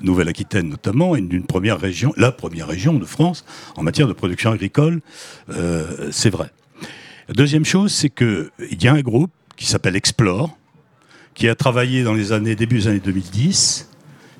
Nouvelle-Aquitaine 0.00 0.68
notamment, 0.68 1.16
est 1.16 1.20
une 1.20 1.44
première 1.44 1.80
région, 1.80 2.12
la 2.16 2.30
première 2.30 2.68
région 2.68 2.94
de 2.94 3.04
France 3.04 3.44
en 3.74 3.82
matière 3.82 4.06
de 4.06 4.12
production 4.12 4.52
agricole. 4.52 5.00
Euh, 5.50 6.10
c'est 6.12 6.30
vrai. 6.30 6.50
Deuxième 7.30 7.64
chose, 7.64 7.92
c'est 7.92 8.10
qu'il 8.10 8.50
y 8.80 8.86
a 8.86 8.92
un 8.92 9.00
groupe 9.00 9.32
qui 9.56 9.66
s'appelle 9.66 9.96
Explore, 9.96 10.56
qui 11.36 11.48
a 11.50 11.54
travaillé 11.54 12.02
dans 12.02 12.14
les 12.14 12.32
années, 12.32 12.56
début 12.56 12.78
des 12.78 12.88
années 12.88 12.98
2010, 12.98 13.90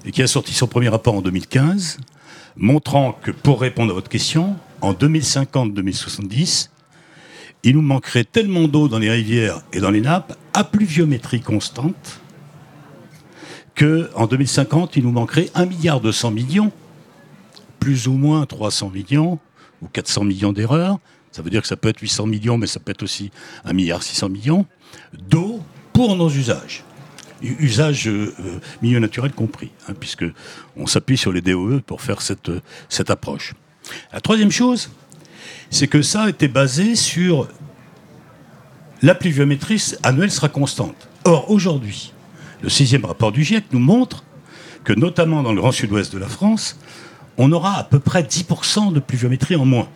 et 0.07 0.11
qui 0.11 0.23
a 0.23 0.27
sorti 0.27 0.55
son 0.55 0.67
premier 0.67 0.89
rapport 0.89 1.15
en 1.15 1.21
2015, 1.21 1.99
montrant 2.57 3.13
que 3.13 3.31
pour 3.31 3.61
répondre 3.61 3.93
à 3.93 3.95
votre 3.95 4.09
question, 4.09 4.57
en 4.81 4.95
2050-2070, 4.95 6.71
il 7.65 7.75
nous 7.75 7.83
manquerait 7.83 8.25
tellement 8.25 8.67
d'eau 8.67 8.89
dans 8.89 8.99
les 8.99 9.11
rivières 9.11 9.61
et 9.75 9.81
dans 9.81 9.91
les 9.91 10.01
nappes, 10.01 10.39
à 10.55 10.65
pluviométrie 10.65 11.43
constante, 11.43 12.21
qu'en 13.75 14.27
2050, 14.27 14.97
il 14.97 15.03
nous 15.03 15.13
manquerait 15.13 15.51
1 15.55 15.67
milliard 15.67 16.01
200 16.01 16.31
millions, 16.31 16.73
plus 17.79 18.09
ou 18.09 18.13
moins 18.13 18.47
300 18.47 18.89
millions 18.89 19.39
ou 19.83 19.89
400 19.89 20.25
millions 20.25 20.53
d'erreurs. 20.55 20.99
Ça 21.31 21.43
veut 21.43 21.51
dire 21.51 21.61
que 21.61 21.69
ça 21.69 21.77
peut 21.77 21.91
être 21.91 22.01
800 22.01 22.27
millions, 22.27 22.57
mais 22.57 22.67
ça 22.67 22.81
peut 22.81 22.93
être 22.93 23.03
aussi 23.03 23.31
1 23.67 23.75
milliard 23.75 24.03
600 24.03 24.31
millions 24.31 24.65
d'eau 25.13 25.61
pour 25.93 26.17
nos 26.17 26.31
usages. 26.31 26.86
Usages 27.43 28.09
euh, 28.09 28.33
milieu 28.83 28.99
naturel 28.99 29.33
compris, 29.33 29.71
hein, 29.89 29.95
puisque 29.99 30.25
on 30.77 30.87
s'appuie 30.87 31.19
sur 31.19 31.33
les 31.33 31.41
DOE 31.41 31.81
pour 31.87 32.01
faire 32.01 32.23
cette, 32.23 32.51
cette 32.89 33.11
approche. 33.11 33.55
La 34.13 34.21
troisième 34.21 34.51
chose, 34.51 34.91
c'est 35.71 35.87
que 35.87 36.03
ça 36.03 36.23
a 36.23 36.29
été 36.29 36.49
basé 36.49 36.97
sur 36.97 37.49
la 39.03 39.15
pluviométrie 39.15 39.95
annuelle 40.03 40.31
sera 40.31 40.49
constante. 40.49 41.09
Or, 41.25 41.51
aujourd'hui, 41.51 42.13
le 42.63 42.69
sixième 42.69 43.05
rapport 43.05 43.33
du 43.33 43.45
GIEC 43.45 43.65
nous 43.73 43.79
montre 43.79 44.25
que, 44.85 44.93
notamment 44.93 45.43
dans 45.43 45.53
le 45.53 45.61
grand 45.61 45.73
sud-ouest 45.73 46.13
de 46.13 46.19
la 46.19 46.29
France, 46.29 46.79
on 47.37 47.53
aura 47.53 47.75
à 47.79 47.85
peu 47.85 47.99
près 47.99 48.23
10% 48.23 48.93
de 48.93 49.01
pluviométrie 49.01 49.57
en 49.57 49.65
moins. 49.65 49.89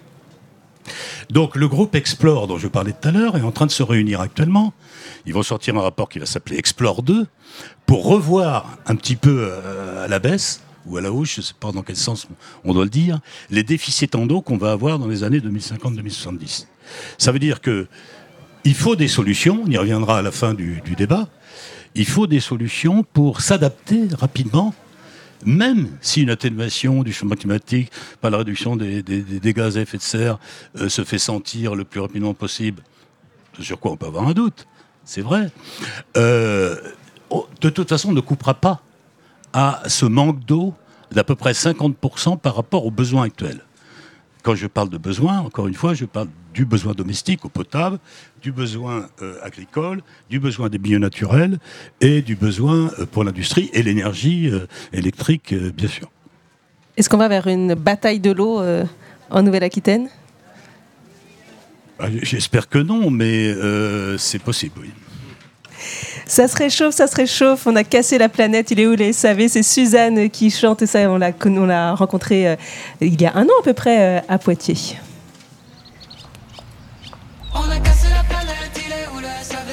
Donc 1.30 1.56
le 1.56 1.68
groupe 1.68 1.94
Explore, 1.94 2.46
dont 2.46 2.58
je 2.58 2.68
parlais 2.68 2.92
tout 2.92 3.08
à 3.08 3.12
l'heure, 3.12 3.36
est 3.36 3.42
en 3.42 3.52
train 3.52 3.66
de 3.66 3.70
se 3.70 3.82
réunir 3.82 4.20
actuellement. 4.20 4.72
Ils 5.26 5.34
vont 5.34 5.42
sortir 5.42 5.76
un 5.76 5.82
rapport 5.82 6.08
qui 6.08 6.18
va 6.18 6.26
s'appeler 6.26 6.58
Explore 6.58 7.02
2 7.02 7.26
pour 7.86 8.04
revoir 8.04 8.78
un 8.86 8.96
petit 8.96 9.16
peu 9.16 9.38
euh, 9.40 10.04
à 10.04 10.08
la 10.08 10.18
baisse 10.18 10.62
ou 10.86 10.96
à 10.96 11.00
la 11.00 11.12
hausse, 11.12 11.34
je 11.34 11.40
ne 11.40 11.44
sais 11.44 11.54
pas 11.58 11.72
dans 11.72 11.82
quel 11.82 11.96
sens 11.96 12.26
on, 12.64 12.72
doit 12.72 12.84
le 12.84 12.90
dire, 12.90 13.20
les 13.50 13.62
déficits 13.62 14.10
en 14.14 14.28
eau 14.28 14.40
qu'on 14.40 14.56
va 14.56 14.72
avoir 14.72 14.98
dans 14.98 15.08
les 15.08 15.24
années 15.24 15.40
2050-2070. 15.40 16.66
Ça 17.18 17.32
veut 17.32 17.38
dire 17.38 17.60
que 17.60 17.86
il 18.64 18.74
faut 18.74 18.96
des 18.96 19.08
solutions, 19.08 19.62
on 19.66 19.70
y 19.70 19.76
reviendra 19.76 20.18
à 20.18 20.22
la 20.22 20.30
fin 20.30 20.54
du, 20.54 20.82
débat, 20.96 21.28
il 21.94 22.06
faut 22.06 22.26
des 22.26 22.40
solutions 22.40 23.04
pour 23.04 23.40
s'adapter 23.40 24.08
rapidement, 24.18 24.74
même 25.44 25.88
si 26.00 26.22
une 26.22 26.30
atténuation 26.30 27.02
du 27.02 27.12
changement 27.12 27.36
climatique 27.36 27.90
par 28.20 28.30
la 28.30 28.38
réduction 28.38 28.76
des, 28.76 29.02
gaz 29.54 29.78
à 29.78 29.82
effet 29.82 29.98
de 29.98 30.02
serre 30.02 30.38
euh, 30.76 30.88
se 30.88 31.04
fait 31.04 31.18
sentir 31.18 31.74
le 31.74 31.84
plus 31.84 32.00
rapidement 32.00 32.34
possible, 32.34 32.82
sur 33.58 33.78
quoi 33.78 33.92
on 33.92 33.96
peut 33.96 34.06
avoir 34.06 34.26
un 34.26 34.32
doute, 34.32 34.66
c'est 35.04 35.22
vrai, 35.22 35.50
euh, 36.16 36.76
de 37.60 37.70
toute 37.70 37.88
façon 37.88 38.10
on 38.10 38.12
ne 38.12 38.20
coupera 38.20 38.54
pas 38.54 38.82
à 39.52 39.82
ce 39.86 40.06
manque 40.06 40.44
d'eau 40.44 40.74
d'à 41.10 41.24
peu 41.24 41.34
près 41.34 41.52
50% 41.52 42.38
par 42.38 42.56
rapport 42.56 42.86
aux 42.86 42.90
besoins 42.90 43.24
actuels. 43.24 43.60
Quand 44.42 44.54
je 44.54 44.66
parle 44.66 44.88
de 44.88 44.98
besoins, 44.98 45.40
encore 45.40 45.66
une 45.66 45.74
fois, 45.74 45.92
je 45.92 46.04
parle 46.04 46.28
du 46.52 46.64
besoin 46.64 46.94
domestique, 46.94 47.44
au 47.44 47.48
potable, 47.48 47.98
du 48.42 48.52
besoin 48.52 49.08
euh, 49.22 49.38
agricole, 49.42 50.02
du 50.28 50.40
besoin 50.40 50.68
des 50.68 50.78
milieux 50.78 50.98
naturels 50.98 51.58
et 52.00 52.22
du 52.22 52.36
besoin 52.36 52.90
euh, 52.98 53.06
pour 53.06 53.24
l'industrie 53.24 53.70
et 53.72 53.82
l'énergie 53.82 54.48
euh, 54.50 54.66
électrique, 54.92 55.54
bien 55.54 55.88
sûr. 55.88 56.10
Est-ce 56.96 57.08
qu'on 57.08 57.18
va 57.18 57.28
vers 57.28 57.46
une 57.46 57.74
bataille 57.74 58.20
de 58.20 58.30
l'eau 58.30 58.60
en 59.30 59.42
Nouvelle-Aquitaine? 59.42 60.08
Bah, 61.98 62.08
J'espère 62.22 62.68
que 62.68 62.78
non, 62.78 63.10
mais 63.10 63.54
c'est 64.18 64.42
possible, 64.42 64.80
oui. 64.82 64.90
Ça 66.26 66.46
se 66.46 66.56
réchauffe, 66.56 66.94
ça 66.94 67.06
se 67.06 67.16
réchauffe. 67.16 67.66
On 67.66 67.74
a 67.74 67.84
cassé 67.84 68.18
la 68.18 68.28
planète. 68.28 68.70
Il 68.70 68.80
est 68.80 68.86
où 68.86 68.94
les 68.94 69.14
SAV 69.14 69.48
C'est 69.48 69.62
Suzanne 69.62 70.28
qui 70.28 70.50
chante 70.50 70.84
ça. 70.84 71.10
On 71.10 71.16
l'a, 71.16 71.32
on 71.46 71.64
l'a 71.64 71.94
rencontré 71.94 72.58
il 73.00 73.18
y 73.18 73.24
a 73.24 73.34
un 73.34 73.44
an 73.44 73.60
à 73.60 73.64
peu 73.64 73.72
près 73.72 74.22
à 74.28 74.38
Poitiers. 74.38 74.98
On 77.54 77.70
a 77.70 77.78
cassé 77.80 78.08
la 78.10 78.22
planète, 78.24 78.72
il 78.76 78.92
est 78.92 79.08
où 79.14 79.18
le 79.18 79.28
SAV 79.42 79.70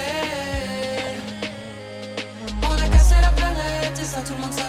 On 2.63 2.73
a 2.73 2.89
cassé 2.89 3.15
la 3.21 3.29
planète 3.29 3.99
et 3.99 4.05
ça 4.05 4.21
tout 4.21 4.33
le 4.33 4.39
monde 4.41 4.53
savait. 4.53 4.67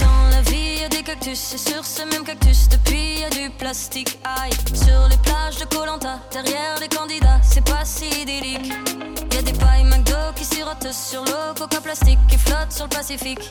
Dans 0.00 0.28
la 0.30 0.42
vie 0.42 0.80
y 0.80 0.84
a 0.84 0.88
des 0.88 1.02
cactus 1.02 1.54
et 1.54 1.58
sur 1.58 1.84
ce 1.84 2.02
même 2.02 2.24
cactus. 2.24 2.68
Depuis 2.68 3.20
y 3.20 3.24
a 3.24 3.30
du 3.30 3.50
plastique 3.50 4.18
aïe. 4.24 4.52
Sur 4.74 5.08
les 5.08 5.16
plages 5.18 5.58
de 5.58 5.64
Colanta, 5.64 6.20
derrière 6.32 6.78
les 6.80 6.88
candidats, 6.88 7.40
c'est 7.42 7.64
pas 7.64 7.84
si 7.84 8.06
idyllique. 8.22 8.72
Y 9.32 9.38
a 9.38 9.42
des 9.42 9.52
pailles 9.52 9.84
McDo 9.84 10.32
qui 10.36 10.44
sirotent 10.44 10.92
sur 10.92 11.24
l'eau, 11.24 11.54
coca 11.58 11.80
plastique 11.80 12.18
qui 12.28 12.38
flotte 12.38 12.70
sur 12.70 12.84
le 12.84 12.90
Pacifique. 12.90 13.50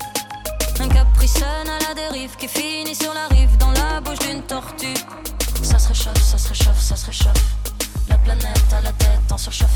Un 0.80 0.88
capricène 0.90 1.70
à 1.70 1.88
la 1.88 1.94
dérive 1.94 2.36
qui 2.38 2.48
finit 2.48 2.96
sur 2.96 3.14
la 3.14 3.28
rive 3.28 3.56
dans 3.58 3.72
la 3.72 4.02
bouche 4.02 4.20
d'une 4.20 4.42
tortue. 4.44 4.94
Ça 5.64 5.80
se 5.80 5.88
réchauffe, 5.90 6.22
ça 6.22 6.38
se 6.38 6.50
réchauffe, 6.50 6.80
ça 6.80 6.96
se 6.96 7.06
réchauffe. 7.06 7.44
La 8.10 8.18
planète 8.18 8.74
à 8.78 8.82
la 8.82 8.92
tête 8.94 9.32
en 9.32 9.38
surchauffe. 9.38 9.70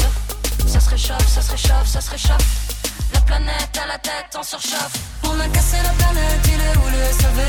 Ça 0.67 0.79
se 0.79 0.89
réchauffe, 0.89 1.27
ça 1.27 1.41
se 1.41 1.51
réchauffe, 1.51 1.87
ça 1.87 2.01
se 2.01 2.11
réchauffe. 2.11 2.73
La 3.13 3.21
planète 3.21 3.79
à 3.81 3.87
la 3.87 3.97
tête 3.97 4.35
en 4.37 4.43
surchauffe. 4.43 4.93
On 5.23 5.39
a 5.39 5.47
cassé 5.49 5.77
la 5.83 5.89
planète, 5.91 6.41
il 6.45 6.61
est 6.61 6.77
où 6.77 6.89
le 6.89 7.03
SAV 7.19 7.39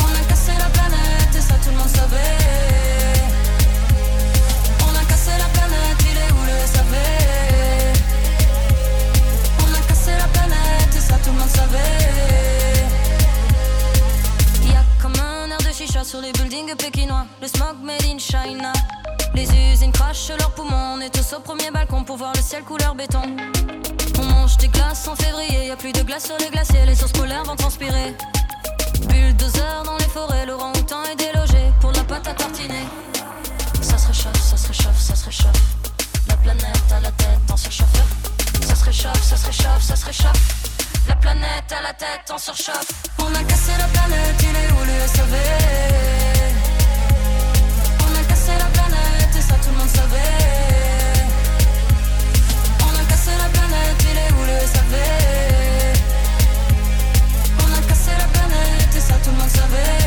On 0.00 0.12
a 0.12 0.24
cassé 0.28 0.52
la 0.58 0.70
planète 0.70 1.34
et 1.36 1.40
ça 1.40 1.54
tout 1.62 1.70
le 1.70 1.76
monde 1.76 1.88
savait. 1.88 2.38
On 4.86 4.94
a 4.96 5.04
cassé 5.04 5.30
la 5.38 5.48
planète, 5.56 6.00
il 6.10 6.16
est 6.16 6.32
où 6.32 6.42
le 6.50 6.66
SAV 6.66 6.94
On 9.60 9.74
a 9.74 9.80
cassé 9.88 10.12
la 10.18 10.28
planète 10.28 10.96
et 10.96 11.00
ça 11.00 11.16
tout 11.22 11.30
le 11.32 11.38
monde 11.38 11.50
savait. 11.50 12.73
Chicha 15.74 16.04
sur 16.04 16.20
les 16.20 16.30
buildings 16.32 16.72
pékinois. 16.76 17.26
Le 17.42 17.48
smog 17.48 17.76
made 17.82 18.04
in 18.04 18.18
China. 18.18 18.72
Les 19.34 19.48
usines 19.72 19.90
crachent 19.90 20.30
leurs 20.38 20.52
poumons. 20.52 20.94
On 20.96 21.00
est 21.00 21.10
tous 21.10 21.34
au 21.34 21.40
premier 21.40 21.70
balcon 21.72 22.04
pour 22.04 22.16
voir 22.16 22.32
le 22.36 22.40
ciel 22.40 22.62
couleur 22.62 22.94
béton. 22.94 23.22
On 24.20 24.24
mange 24.24 24.56
des 24.58 24.68
glaces 24.68 25.08
en 25.08 25.16
février. 25.16 25.66
Y 25.66 25.70
a 25.72 25.76
plus 25.76 25.92
de 25.92 26.02
glace 26.02 26.26
sur 26.26 26.36
les 26.38 26.48
glaciers. 26.50 26.86
Les 26.86 26.94
sources 26.94 27.12
polaires 27.12 27.42
vont 27.42 27.56
transpirer. 27.56 28.14
Bulldozer 29.08 29.82
dans 29.84 29.96
les 29.96 30.04
forêts. 30.04 30.46
Laurent 30.46 30.70
Houtan 30.76 31.02
est 31.12 31.16
délogé 31.16 31.72
pour 31.80 31.90
la 31.90 32.04
pâte 32.04 32.28
à 32.28 32.34
tartiner. 32.34 32.86
Ça 33.80 33.98
se 33.98 34.06
réchauffe, 34.06 34.40
ça 34.40 34.56
se 34.56 34.68
réchauffe, 34.68 35.00
ça 35.00 35.16
se 35.16 35.24
réchauffe. 35.24 35.62
La 36.28 36.36
planète 36.36 36.92
à 36.92 37.00
la 37.00 37.10
tête 37.10 37.50
en 37.52 37.56
surchauffe. 37.56 37.88
Ça 38.60 38.76
se 38.76 38.84
réchauffe, 38.84 39.22
ça 39.22 39.36
se 39.36 39.46
réchauffe, 39.46 39.82
ça 39.82 39.96
se 39.96 40.06
réchauffe. 40.06 40.73
La 41.08 41.16
planète 41.16 41.72
à 41.78 41.82
la 41.82 41.92
tête 41.92 42.30
en 42.30 42.38
surchauffe. 42.38 42.92
On 43.18 43.34
a 43.34 43.42
cassé 43.44 43.72
la 43.78 43.86
planète, 43.88 44.36
il 44.40 44.56
est 44.56 44.72
où 44.72 44.84
le 44.84 45.06
SAV 45.06 45.34
On 48.00 48.20
a 48.20 48.24
cassé 48.28 48.52
la 48.58 48.66
planète 48.66 49.36
et 49.36 49.40
ça 49.40 49.54
tout 49.62 49.70
le 49.70 49.76
monde 49.78 49.88
savait. 49.88 50.18
On 52.80 52.94
a 53.00 53.04
cassé 53.08 53.30
la 53.38 53.48
planète, 53.48 54.04
il 54.10 54.18
est 54.18 54.32
où 54.32 54.44
le 54.46 54.58
SAV 54.66 54.94
On 57.60 57.72
a 57.72 57.88
cassé 57.88 58.10
la 58.18 58.26
planète 58.26 58.96
et 58.96 59.00
ça 59.00 59.14
tout 59.22 59.30
le 59.30 59.36
monde 59.36 59.50
savait. 59.50 60.03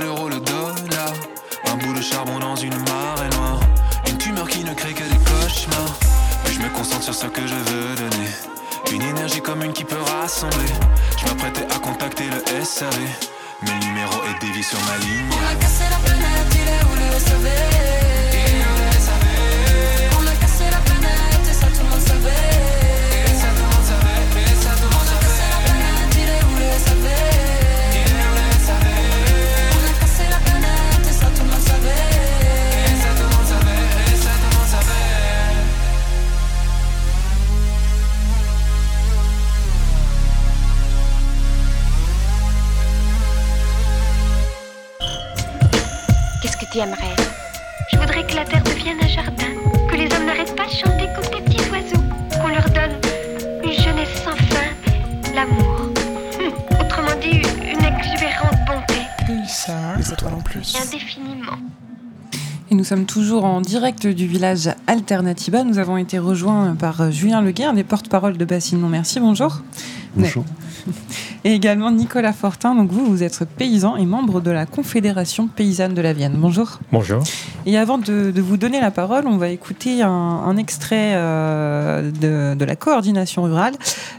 L'euro, 0.00 0.28
le 0.28 0.40
dollar 0.40 1.12
Un 1.66 1.76
bout 1.76 1.94
de 1.94 2.02
charbon 2.02 2.38
dans 2.38 2.56
une 2.56 2.76
marée 2.76 3.28
noire. 3.36 3.60
Une 4.08 4.18
tumeur 4.18 4.48
qui 4.48 4.64
ne 4.64 4.74
crée 4.74 4.92
que 4.92 5.02
des 5.02 5.18
cauchemars. 5.18 5.96
Puis 6.44 6.54
je 6.54 6.60
me 6.60 6.68
concentre 6.70 7.04
sur 7.04 7.14
ce 7.14 7.26
que 7.26 7.42
je 7.46 7.54
veux 7.54 7.94
donner. 7.96 8.30
Une 8.92 9.02
énergie 9.02 9.40
commune 9.40 9.72
qui 9.72 9.84
peut 9.84 10.02
rassembler. 10.20 10.72
Je 11.18 11.26
m'apprêtais 11.26 11.66
à 11.74 11.78
contacter 11.78 12.24
le 12.24 12.64
SAV. 12.64 12.94
Mais 13.62 13.70
le 13.80 13.86
numéro 13.86 14.14
est 14.28 14.40
dévié 14.44 14.62
sur 14.62 14.78
ma 14.80 14.98
ligne. 14.98 15.30
On 15.30 15.52
a 15.52 15.60
cassé 15.60 15.84
la 15.90 15.96
planète, 15.98 16.50
il 16.52 16.68
est 16.68 16.84
où 16.84 16.94
le 16.94 17.18
SAV 17.18 18.25
Je 46.78 47.96
voudrais 47.96 48.26
que 48.26 48.34
la 48.34 48.44
terre 48.44 48.62
devienne 48.62 48.98
un 49.02 49.08
jardin, 49.08 49.46
que 49.90 49.96
les 49.96 50.14
hommes 50.14 50.26
n'arrêtent 50.26 50.54
pas 50.54 50.66
de 50.66 50.72
chanter 50.72 51.06
comme 51.14 51.24
des 51.32 51.42
petits 51.42 51.70
oiseaux, 51.70 52.04
qu'on 52.38 52.48
leur 52.48 52.68
donne 52.68 53.00
une 53.64 53.72
jeunesse 53.72 54.22
sans 54.22 54.36
fin, 54.36 55.34
l'amour. 55.34 55.80
Hum, 56.38 56.78
Autrement 56.78 57.18
dit, 57.18 57.38
une 57.62 57.82
exubérante 57.82 58.58
bonté, 58.66 59.00
Les 59.96 60.12
étoiles 60.12 60.34
en 60.34 60.42
plus. 60.42 60.76
indéfiniment. 60.76 61.56
Et 62.70 62.74
nous 62.74 62.84
sommes 62.84 63.06
toujours 63.06 63.46
en 63.46 63.62
direct 63.62 64.06
du 64.06 64.26
village 64.26 64.68
Alternativa. 64.86 65.64
Nous 65.64 65.78
avons 65.78 65.96
été 65.96 66.18
rejoints 66.18 66.74
par 66.74 67.10
Julien 67.10 67.40
Leguet, 67.40 67.64
un 67.64 67.72
des 67.72 67.84
porte-parole 67.84 68.36
de 68.36 68.44
Bassine 68.44 68.86
Merci. 68.86 69.18
Bonjour. 69.18 69.62
Bonjour. 70.14 70.44
Et 71.44 71.52
également 71.52 71.90
Nicolas 71.90 72.32
Fortin. 72.32 72.74
Donc 72.74 72.90
vous, 72.90 73.06
vous 73.06 73.22
êtes 73.22 73.44
paysan 73.44 73.96
et 73.96 74.06
membre 74.06 74.40
de 74.40 74.50
la 74.50 74.66
Confédération 74.66 75.48
paysanne 75.48 75.94
de 75.94 76.02
la 76.02 76.12
Vienne. 76.12 76.34
Bonjour. 76.36 76.78
Bonjour. 76.92 77.22
Et 77.68 77.76
avant 77.76 77.98
de, 77.98 78.32
vous 78.40 78.56
donner 78.56 78.80
la 78.80 78.92
parole, 78.92 79.26
on 79.26 79.38
va 79.38 79.48
écouter 79.48 80.00
un, 80.02 80.56
extrait 80.56 81.14
euh, 81.16 82.54
de, 82.54 82.64
la 82.64 82.76
coordination 82.76 83.42
rurale. 83.42 83.74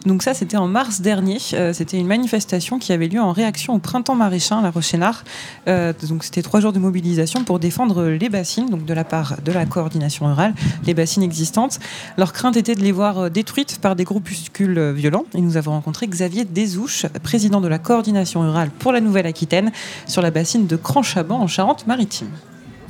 Donc 0.05 0.21
ça, 0.21 0.33
c'était 0.33 0.57
en 0.57 0.67
mars 0.67 0.99
dernier. 0.99 1.37
Euh, 1.53 1.71
c'était 1.71 1.97
une 1.97 2.07
manifestation 2.07 2.77
qui 2.77 2.91
avait 2.91 3.07
lieu 3.07 3.21
en 3.21 3.31
réaction 3.31 3.73
au 3.73 3.79
printemps 3.79 4.15
maraîchin, 4.15 4.59
à 4.59 4.61
La 4.61 4.69
Rochénard. 4.69 5.23
Euh, 5.69 5.93
donc 6.09 6.25
c'était 6.25 6.41
trois 6.41 6.59
jours 6.59 6.73
de 6.73 6.79
mobilisation 6.79 7.45
pour 7.45 7.59
défendre 7.59 8.07
les 8.07 8.27
bassines, 8.27 8.69
donc 8.69 8.83
de 8.83 8.93
la 8.93 9.05
part 9.05 9.37
de 9.41 9.53
la 9.53 9.65
coordination 9.65 10.25
rurale, 10.25 10.53
les 10.85 10.93
bassines 10.93 11.23
existantes. 11.23 11.79
Leur 12.17 12.33
crainte 12.33 12.57
était 12.57 12.75
de 12.75 12.81
les 12.81 12.91
voir 12.91 13.31
détruites 13.31 13.79
par 13.79 13.95
des 13.95 14.03
groupuscules 14.03 14.91
violents. 14.91 15.23
Et 15.35 15.39
nous 15.39 15.55
avons 15.55 15.71
rencontré 15.71 16.05
Xavier 16.07 16.43
Desouches, 16.43 17.05
président 17.23 17.61
de 17.61 17.69
la 17.69 17.79
coordination 17.79 18.41
rurale 18.41 18.71
pour 18.77 18.91
la 18.91 18.99
Nouvelle-Aquitaine, 18.99 19.71
sur 20.05 20.21
la 20.21 20.31
bassine 20.31 20.67
de 20.67 20.75
Cranchaban 20.75 21.39
en 21.39 21.47
Charente-Maritime. 21.47 22.27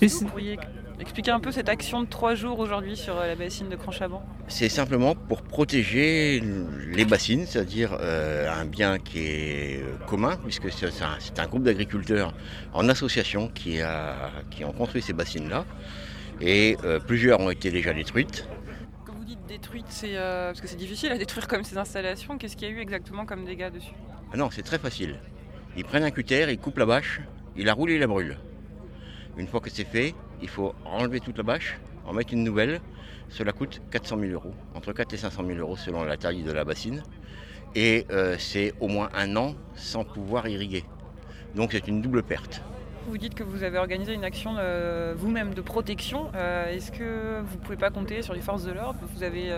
Vous 0.01 0.25
pourriez 0.27 0.60
expliquer 0.99 1.31
un 1.31 1.39
peu 1.39 1.51
cette 1.51 1.69
action 1.69 2.01
de 2.01 2.07
trois 2.07 2.36
jours 2.36 2.60
aujourd'hui 2.60 2.97
sur 2.97 3.17
euh, 3.17 3.27
la 3.27 3.36
bassine 3.36 3.69
de 3.69 3.75
Cranchaban 3.75 4.23
C'est 4.47 4.69
simplement 4.69 5.15
pour 5.15 5.41
protéger 5.43 6.41
les 6.91 7.05
bassines, 7.05 7.45
c'est-à-dire 7.45 7.97
euh, 7.99 8.51
un 8.51 8.65
bien 8.65 8.97
qui 8.97 9.19
est 9.19 9.81
euh, 9.81 9.97
commun, 10.07 10.38
puisque 10.43 10.71
c'est 10.71 10.88
un, 11.39 11.47
groupe 11.47 11.63
d'agriculteurs 11.63 12.33
en 12.73 12.89
association 12.89 13.49
qui, 13.49 13.81
a, 13.81 14.31
qui 14.49 14.65
ont 14.65 14.71
construit 14.71 15.01
ces 15.01 15.13
bassines-là. 15.13 15.65
Et 16.41 16.77
euh, 16.83 16.99
plusieurs 16.99 17.39
ont 17.39 17.49
été 17.49 17.71
déjà 17.71 17.93
détruites. 17.93 18.47
Quand 19.05 19.13
vous 19.13 19.23
dites 19.23 19.45
détruite, 19.47 19.88
c'est 19.89 20.15
euh, 20.15 20.47
parce 20.47 20.62
que 20.62 20.67
c'est 20.67 20.75
difficile 20.75 21.12
à 21.12 21.17
détruire 21.17 21.47
comme 21.47 21.63
ces 21.63 21.77
installations. 21.77 22.38
Qu'est-ce 22.38 22.55
qu'il 22.55 22.67
y 22.67 22.71
a 22.71 22.73
eu 22.73 22.79
exactement 22.79 23.25
comme 23.25 23.45
dégâts 23.45 23.71
dessus? 23.71 23.93
Ah 24.31 24.38
non, 24.38 24.49
c'est 24.51 24.62
très 24.62 24.77
facile. 24.77 25.19
Ils 25.75 25.86
prennent 25.86 26.03
un 26.03 26.12
cutter, 26.12 26.45
ils 26.49 26.60
coupent 26.60 26.77
la 26.77 26.86
bâche, 26.86 27.21
ils 27.55 27.65
la 27.65 27.73
roulent 27.73 27.91
et 27.91 27.95
ils 27.95 27.99
la 27.99 28.07
brûlent. 28.07 28.38
Une 29.38 29.47
fois 29.47 29.60
que 29.60 29.69
c'est 29.69 29.86
fait, 29.86 30.15
il 30.41 30.50
faut 30.50 30.73
enlever 30.86 31.19
toute 31.19 31.38
la 31.38 31.43
bâche, 31.43 31.78
en 32.06 32.13
mettre 32.13 32.34
une 32.34 32.43
nouvelle. 32.43 32.82
Cela 33.30 33.52
coûte 33.52 33.82
400 33.91 34.17
000 34.19 34.32
euros, 34.32 34.54
entre 34.73 34.93
4 34.93 35.13
et 35.13 35.17
500 35.17 35.43
000 35.45 35.60
euros 35.60 35.76
selon 35.78 36.04
la 36.04 36.17
taille 36.17 36.43
de 36.43 36.52
la 36.52 36.63
bassine. 36.63 37.04
Et 37.76 38.06
euh, 38.12 38.36
c'est 38.39 38.73
au 38.80 38.88
moins 38.88 39.10
un 39.13 39.36
an 39.36 39.54
sans 39.76 40.04
pouvoir 40.06 40.47
irriguer. 40.47 40.84
Donc 41.56 41.71
c'est 41.73 41.88
une 41.88 42.02
double 42.02 42.23
perte. 42.23 42.62
Vous 43.08 43.17
dites 43.17 43.36
que 43.36 43.43
vous 43.43 43.63
avez 43.63 43.78
organisé 43.78 44.13
une 44.13 44.23
action 44.23 44.56
euh, 44.58 45.13
vous-même 45.17 45.54
de 45.54 45.62
protection. 45.62 46.30
Euh, 46.36 46.73
Est-ce 46.73 46.91
que 46.91 47.41
vous 47.41 47.58
pouvez 47.58 47.78
pas 47.78 47.89
compter 47.89 48.21
sur 48.21 48.34
les 48.34 48.41
forces 48.41 48.63
de 48.63 48.71
l'ordre? 48.71 49.00
Vous 49.13 49.23
avez 49.23 49.52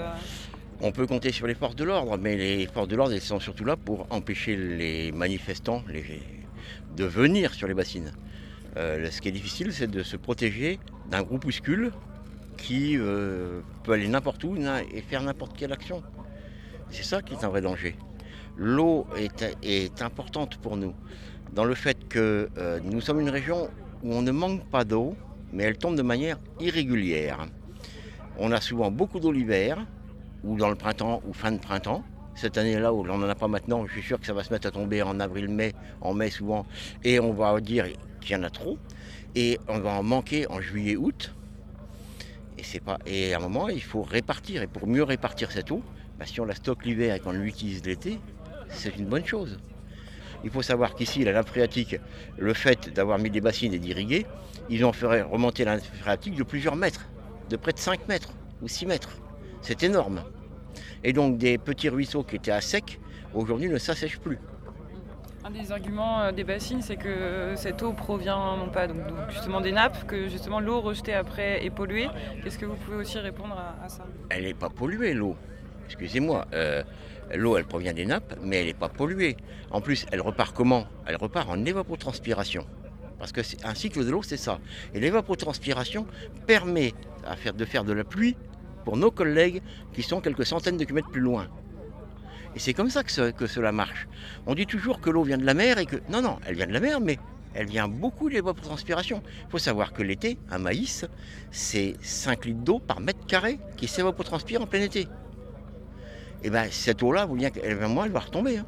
On 0.82 0.92
peut 0.92 1.08
compter 1.08 1.32
sur 1.32 1.46
les 1.48 1.56
forces 1.56 1.76
de 1.76 1.84
l'ordre, 1.84 2.18
mais 2.18 2.36
les 2.36 2.66
forces 2.68 2.88
de 2.88 2.96
l'ordre 2.96 3.14
elles 3.14 3.22
sont 3.22 3.40
surtout 3.40 3.66
là 3.66 3.76
pour 3.76 4.08
empêcher 4.10 4.56
les 4.56 5.12
manifestants 5.12 5.84
les- 5.88 6.22
de 6.96 7.06
venir 7.06 7.54
sur 7.54 7.68
les 7.68 7.74
bassines. 7.74 8.12
Euh, 8.78 9.10
ce 9.10 9.22
qui 9.22 9.30
est 9.30 9.32
difficile, 9.34 9.74
c'est 9.74 9.90
de 9.90 10.04
se 10.04 10.18
protéger 10.18 10.80
d'un 11.10 11.24
groupuscule 11.24 11.92
qui 12.58 12.98
euh, 12.98 13.62
peut 13.84 13.94
aller 13.94 14.08
n'importe 14.08 14.44
où 14.44 14.56
et 14.56 15.02
faire 15.02 15.24
n'importe 15.24 15.58
quelle 15.58 15.72
action. 15.72 16.04
C'est 16.92 17.04
ça 17.04 17.22
qui 17.22 17.34
est 17.34 17.44
un 17.44 17.50
vrai 17.50 17.62
danger. 17.62 17.96
L'eau 18.58 19.08
est, 19.16 20.02
importante 20.02 20.58
pour 20.58 20.76
nous, 20.76 20.94
dans 21.54 21.64
le 21.64 21.76
fait 21.76 22.08
que 22.10 22.50
euh, 22.58 22.80
nous 22.84 23.00
sommes 23.00 23.22
une 23.22 23.30
région 23.30 23.70
où 24.04 24.14
on 24.14 24.22
ne 24.22 24.32
manque 24.32 24.66
pas 24.70 24.84
d'eau, 24.84 25.16
mais 25.54 25.64
elle 25.64 25.78
tombe 25.78 25.96
de 25.96 26.02
manière 26.02 26.38
irrégulière. 26.60 27.48
On 28.38 28.52
a 28.52 28.60
souvent 28.62 28.92
beaucoup 28.92 29.20
d'eau 29.20 29.32
l'hiver, 29.32 29.86
ou 30.44 30.58
dans 30.58 30.70
le 30.70 30.76
printemps 30.76 31.22
ou 31.28 31.34
fin 31.34 31.52
de 31.52 31.60
printemps, 31.60 32.04
cette 32.36 32.58
année-là, 32.58 32.94
où 32.94 33.02
on 33.02 33.18
n'en 33.18 33.30
a 33.30 33.36
pas 33.36 33.48
maintenant, 33.48 33.86
je 33.86 33.94
suis 33.94 34.02
sûr 34.02 34.20
que 34.20 34.26
ça 34.26 34.34
va 34.34 34.44
se 34.44 34.52
mettre 34.54 34.68
à 34.68 34.72
tomber 34.72 35.02
en 35.02 35.20
avril, 35.20 35.50
mai, 35.50 35.74
en 36.02 36.14
mai 36.14 36.30
souvent, 36.30 36.66
et 37.04 37.20
on 37.20 37.34
va 37.34 37.60
dire 37.60 37.86
qu'il 38.20 38.36
y 38.36 38.40
en 38.40 38.44
a 38.44 38.50
trop, 38.50 38.78
et 39.36 39.60
on 39.68 39.80
va 39.80 39.92
en 39.92 40.04
manquer 40.04 40.48
en 40.50 40.62
juillet, 40.62 40.96
août. 40.96 41.34
Et, 42.58 42.64
c'est 42.64 42.80
pas, 42.80 42.98
et 43.06 43.34
à 43.34 43.38
un 43.38 43.42
moment, 43.42 43.70
il 43.70 43.82
faut 43.82 44.02
répartir, 44.02 44.62
et 44.62 44.68
pour 44.68 44.88
mieux 44.88 45.04
répartir 45.04 45.52
cette 45.52 45.72
eau, 45.72 45.82
bah, 46.18 46.26
si 46.26 46.42
on 46.42 46.46
la 46.46 46.56
stocke 46.56 46.86
l'hiver 46.86 47.16
et 47.16 47.20
qu'on 47.20 47.32
l'utilise 47.32 47.86
l'été, 47.86 48.20
c'est 48.70 48.96
une 48.98 49.06
bonne 49.06 49.26
chose. 49.26 49.60
Il 50.44 50.50
faut 50.50 50.62
savoir 50.62 50.96
qu'ici, 50.96 51.24
la 51.24 51.34
nappe 51.34 51.48
phréatique, 51.50 51.98
le 52.38 52.54
fait 52.54 52.94
d'avoir 52.94 53.20
mis 53.20 53.30
des 53.30 53.42
bassines 53.42 53.74
et 53.74 53.80
d'irriguer, 53.80 54.26
ils 54.70 54.86
ont 54.86 54.94
fait 54.94 55.22
remonter 55.22 55.66
la 55.66 55.76
nappe 55.76 55.86
phréatique 55.86 56.36
de 56.36 56.44
plusieurs 56.44 56.76
mètres, 56.76 57.08
de 57.50 57.56
près 57.56 57.74
de 57.74 57.80
5 57.80 58.08
mètres 58.08 58.30
ou 58.62 58.68
6 58.68 58.86
mètres. 58.86 59.18
C'est 59.62 59.84
énorme. 59.84 60.24
Et 61.04 61.14
donc 61.14 61.38
des 61.38 61.58
petits 61.58 61.90
ruisseaux 61.90 62.24
qui 62.24 62.36
étaient 62.36 62.52
à 62.52 62.62
sec, 62.62 63.00
aujourd'hui 63.34 63.70
ne 63.70 63.78
s'assèchent 63.78 64.20
plus. 64.20 64.38
Un 65.50 65.52
des 65.52 65.72
arguments 65.72 66.22
euh, 66.22 66.32
des 66.32 66.44
bassines, 66.44 66.84
c'est 66.84 66.96
que 66.96 67.54
cette 67.56 67.82
eau 67.82 67.94
provient 67.94 68.56
non 68.58 68.70
pas 68.70 68.88
donc, 68.88 68.98
justement 69.30 69.62
des 69.62 69.72
nappes, 69.72 70.06
que 70.06 70.28
justement 70.28 70.60
l'eau 70.60 70.80
rejetée 70.80 71.16
après 71.16 71.66
est 71.66 71.72
polluée. 71.72 72.08
Qu'est-ce 72.44 72.60
que 72.60 72.68
vous 72.68 72.76
pouvez 72.76 72.98
aussi 72.98 73.18
répondre 73.18 73.58
à, 73.58 73.90
ça? 73.90 74.06
Elle 74.30 74.44
n'est 74.44 74.54
pas 74.54 74.70
polluée 74.70 75.14
l'eau. 75.16 75.36
Excusez-moi. 75.86 76.46
euh, 76.54 76.84
l'eau, 77.34 77.58
elle 77.58 77.66
provient 77.66 77.94
des 77.94 78.06
nappes, 78.06 78.36
mais 78.44 78.58
elle 78.58 78.68
n'est 78.68 78.74
pas 78.76 78.90
polluée. 78.90 79.38
En 79.72 79.82
plus, 79.82 80.06
elle 80.12 80.22
repart 80.22 80.56
comment? 80.56 80.86
Elle 81.08 81.16
repart 81.16 81.50
en 81.50 81.66
évapotranspiration. 81.66 82.68
Parce 83.18 83.32
que 83.32 83.42
un 83.64 83.74
cycle 83.74 84.06
de 84.06 84.12
l'eau, 84.12 84.22
c'est 84.22 84.38
ça. 84.38 84.60
Et 84.94 85.00
l'évapotranspiration 85.00 86.06
permet 86.46 86.94
de 87.56 87.66
faire 87.66 87.84
de 87.84 87.94
la 87.94 88.04
pluie 88.04 88.38
pour 88.86 88.98
nos 88.98 89.10
collègues 89.10 89.64
qui 89.94 90.04
sont 90.04 90.22
quelques 90.22 90.46
centaines 90.46 90.78
de 90.78 90.84
kilomètres 90.84 91.10
plus 91.10 91.22
loin. 91.22 91.48
Et 92.56 92.60
c'est 92.60 92.74
comme 92.74 92.90
ça 92.90 93.04
que, 93.04 93.12
ce- 93.12 93.32
que 93.32 93.48
cela 93.48 93.72
marche. 93.72 94.08
On 94.48 94.56
dit 94.56 94.66
toujours 94.66 95.02
que 95.02 95.10
l'eau 95.10 95.24
vient 95.24 95.38
de 95.38 95.46
la 95.46 95.54
mer 95.54 95.78
et 95.78 95.86
que. 95.86 95.98
Non, 96.10 96.22
non, 96.22 96.38
elle 96.48 96.56
vient 96.56 96.68
de 96.68 96.74
la 96.74 96.80
mer, 96.80 97.00
mais 97.00 97.18
elle 97.54 97.68
vient 97.68 97.88
beaucoup 97.88 98.30
de 98.30 98.34
l'évapotranspiration. 98.36 99.22
Il 99.48 99.52
faut 99.52 99.58
savoir 99.60 99.94
que 99.94 100.02
l'été, 100.04 100.38
un 100.50 100.58
maïs, 100.60 101.06
c'est 101.52 101.96
5 102.02 102.46
litres 102.46 102.60
d'eau 102.62 102.80
par 102.80 103.00
mètre 103.02 103.26
carré 103.28 103.60
qui 103.78 103.88
s'évapotranspire 103.88 104.62
en 104.62 104.68
plein 104.68 104.82
été. 104.82 105.08
Et 106.44 106.50
bien 106.50 106.66
cette 106.72 107.04
eau-là, 107.04 107.26
vous 107.26 107.36
voyez 107.36 107.52
qu'elle 107.52 107.78
moi, 107.88 108.06
elle 108.06 108.12
va 108.12 108.20
retomber. 108.20 108.58
hein. 108.58 108.66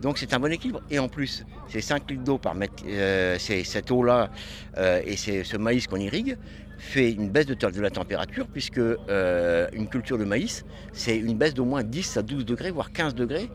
Donc 0.00 0.16
c'est 0.16 0.32
un 0.32 0.40
bon 0.40 0.50
équilibre. 0.50 0.80
Et 0.90 0.98
en 0.98 1.08
plus, 1.08 1.44
ces 1.68 1.82
5 1.82 2.10
litres 2.10 2.24
d'eau 2.24 2.38
par 2.38 2.54
mètre, 2.54 2.82
euh, 2.86 3.36
c'est 3.38 3.64
cette 3.64 3.90
eau-là 3.90 4.30
euh, 4.78 5.02
et 5.04 5.16
c'est 5.16 5.44
ce 5.44 5.56
maïs 5.58 5.86
qu'on 5.86 5.96
irrigue 5.98 6.38
fait 6.80 7.12
une 7.12 7.28
baisse 7.28 7.46
de, 7.46 7.80
la 7.80 7.90
température 7.90 8.48
puisque 8.48 8.78
euh, 8.78 9.68
une 9.72 9.86
culture 9.86 10.16
de 10.16 10.24
maïs, 10.24 10.64
c'est 10.92 11.16
une 11.16 11.36
baisse 11.36 11.52
d'au 11.54 11.66
moins 11.66 11.82
10 11.82 12.16
à 12.16 12.22
12 12.22 12.46
degrés, 12.46 12.70
voire 12.70 12.90
15 12.90 13.14
degrés 13.14 13.50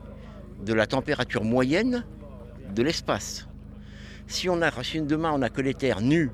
de 0.63 0.73
la 0.73 0.85
température 0.85 1.43
moyenne 1.43 2.05
de 2.73 2.83
l'espace. 2.83 3.47
Si, 4.27 4.47
on 4.47 4.61
a, 4.61 4.71
demain 5.01 5.31
on 5.33 5.39
n'a 5.39 5.49
que 5.49 5.61
les 5.61 5.73
terres 5.73 6.01
nues, 6.01 6.31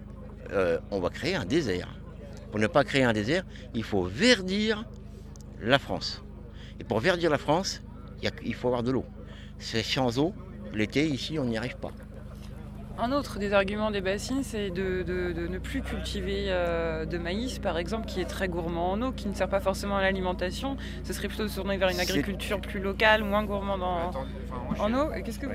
euh, 0.51 0.79
on 0.91 0.99
va 0.99 1.09
créer 1.09 1.35
un 1.35 1.45
désert. 1.45 1.87
Pour 2.51 2.59
ne 2.59 2.67
pas 2.67 2.83
créer 2.83 3.03
un 3.03 3.13
désert, 3.13 3.45
il 3.73 3.83
faut 3.83 4.03
verdir 4.03 4.85
la 5.61 5.79
France. 5.79 6.21
Et 6.79 6.83
pour 6.83 6.99
verdir 6.99 7.29
la 7.29 7.37
France, 7.37 7.81
a- 8.23 8.29
il 8.43 8.53
faut 8.53 8.67
avoir 8.67 8.83
de 8.83 8.91
l'eau. 8.91 9.05
C'est 9.59 9.83
sans 9.83 10.19
eau, 10.19 10.33
l'été, 10.73 11.07
ici, 11.07 11.39
on 11.39 11.45
n'y 11.45 11.57
arrive 11.57 11.77
pas. 11.77 11.91
Un 13.03 13.11
autre 13.13 13.39
des 13.39 13.51
arguments 13.51 13.89
des 13.89 13.99
bassines, 14.01 14.43
c'est 14.43 14.69
de, 14.69 15.01
de- 15.01 15.31
de 15.33 15.47
ne 15.47 15.57
plus 15.57 15.81
cultiver 15.81 16.45
euh, 16.49 17.03
de 17.05 17.17
maïs, 17.17 17.57
par 17.57 17.79
exemple, 17.79 18.05
qui 18.05 18.21
est 18.21 18.25
très 18.25 18.47
gourmand 18.47 18.91
en 18.91 19.01
eau, 19.01 19.11
qui 19.11 19.27
ne 19.27 19.33
sert 19.33 19.49
pas 19.49 19.59
forcément 19.59 19.97
à 19.97 20.01
l'alimentation. 20.03 20.77
Ce 21.03 21.11
serait 21.11 21.27
plutôt 21.27 21.43
de 21.43 21.47
se 21.47 21.55
tourner 21.55 21.77
vers 21.77 21.89
une 21.89 21.99
agriculture 21.99 22.61
plus 22.61 22.79
locale, 22.79 23.23
moins 23.23 23.43
gourmande 23.43 23.81
en, 23.81 24.11
en 24.77 24.93
eau. 24.93 25.11
Et 25.13 25.23
qu'est-ce 25.23 25.39
que 25.39 25.47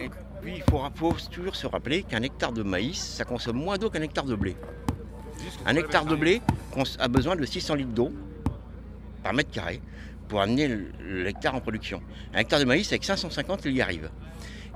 Et 0.00 0.08
puis, 0.40 0.54
il 0.56 0.62
faut, 0.62 0.80
faut 0.94 1.14
toujours 1.30 1.54
se 1.56 1.66
rappeler 1.66 2.02
qu'un 2.04 2.22
hectare 2.22 2.52
de 2.52 2.62
maïs, 2.62 2.96
ça 2.98 3.24
consomme 3.24 3.58
moins 3.58 3.76
d'eau 3.76 3.90
qu'un 3.90 4.00
hectare 4.02 4.24
de 4.24 4.34
blé. 4.34 4.56
Un 5.66 5.76
hectare 5.76 6.06
de 6.06 6.16
blé 6.16 6.40
a 6.98 7.08
besoin 7.08 7.36
de 7.36 7.44
600 7.44 7.74
litres 7.74 7.92
d'eau 7.92 8.10
par 9.22 9.34
mètre 9.34 9.50
carré 9.50 9.82
pour 10.28 10.40
amener 10.40 10.68
le- 10.68 11.22
l'hectare 11.22 11.54
en 11.54 11.60
production. 11.60 12.00
Un 12.32 12.38
hectare 12.38 12.60
de 12.60 12.64
maïs, 12.64 12.88
avec 12.92 13.04
550, 13.04 13.66
il 13.66 13.72
y 13.76 13.82
arrive. 13.82 14.08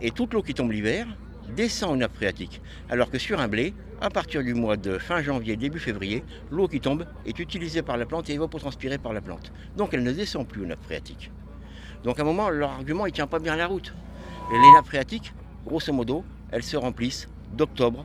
Et 0.03 0.11
toute 0.11 0.35
l'eau 0.35 0.43
qui 0.43 0.53
tombe 0.53 0.71
l'hiver 0.73 1.07
descend 1.51 1.93
aux 1.93 1.97
nappes 1.97 2.15
phréatiques. 2.15 2.63
Alors 2.89 3.11
que 3.11 3.19
sur 3.19 3.41
un 3.41 3.49
blé, 3.49 3.75
à 4.01 4.11
partir 4.11 4.43
du 4.43 4.55
mois 4.55 4.77
de 4.77 4.99
fin 4.99 5.23
janvier, 5.23 5.57
début 5.57 5.79
février, 5.79 6.25
l'eau 6.51 6.69
qui 6.69 6.81
tombe 6.81 7.07
est 7.27 7.39
utilisée 7.39 7.83
par 7.83 7.97
la 7.97 8.07
plante 8.07 8.31
et 8.31 8.35
évapotranspirée 8.35 8.99
par 8.99 9.13
la 9.13 9.21
plante. 9.21 9.53
Donc 9.77 9.93
elle 9.93 10.03
ne 10.03 10.13
descend 10.13 10.47
plus 10.47 10.63
aux 10.63 10.67
nappes 10.67 10.85
phréatiques. 10.85 11.31
Donc 12.05 12.19
à 12.19 12.23
un 12.23 12.25
moment, 12.25 12.49
leur 12.49 12.71
argument 12.71 13.05
ne 13.05 13.11
tient 13.11 13.27
pas 13.27 13.39
bien 13.39 13.57
la 13.57 13.67
route. 13.67 13.95
Les 14.51 14.73
nappes 14.73 14.87
phréatiques, 14.87 15.35
grosso 15.67 15.93
modo, 15.93 16.25
elles 16.51 16.63
se 16.63 16.77
remplissent 16.77 17.29
d'octobre 17.53 18.05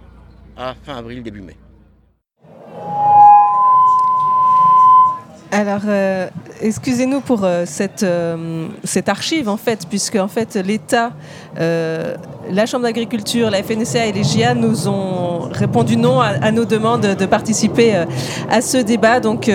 à 0.57 0.75
fin 0.75 0.97
avril, 0.97 1.23
début 1.23 1.41
mai. 1.41 1.57
Alors, 5.57 5.83
euh, 5.87 6.27
excusez-nous 6.61 7.21
pour 7.21 7.45
euh, 7.45 7.63
cette, 7.65 8.03
euh, 8.03 8.67
cette 8.83 9.07
archive, 9.07 9.47
en 9.47 9.55
fait, 9.55 9.87
puisque 9.89 10.17
en 10.17 10.27
fait, 10.27 10.55
l'État, 10.55 11.13
la 11.57 12.65
Chambre 12.65 12.83
d'agriculture, 12.83 13.49
la 13.49 13.63
FNSA 13.63 14.07
et 14.07 14.11
les 14.11 14.25
GIA 14.25 14.53
nous 14.53 14.89
ont 14.89 15.47
répondu 15.49 15.95
non 15.95 16.19
à, 16.19 16.51
nos 16.51 16.65
demandes 16.65 17.15
de 17.17 17.25
participer 17.25 17.93
à 18.49 18.59
ce 18.59 18.77
débat. 18.77 19.21
Donc, 19.21 19.49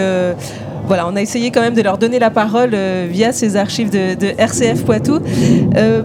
voilà, 0.87 1.07
on 1.07 1.15
a 1.17 1.21
essayé 1.21 1.51
quand 1.51 1.61
même 1.61 1.75
de 1.75 1.83
leur 1.83 1.99
donner 1.99 2.19
la 2.19 2.31
parole 2.31 2.75
via 3.11 3.33
ces 3.33 3.57
archives 3.57 3.91
de, 3.91 4.41
RCF 4.41 4.85
Poitou. 4.85 5.21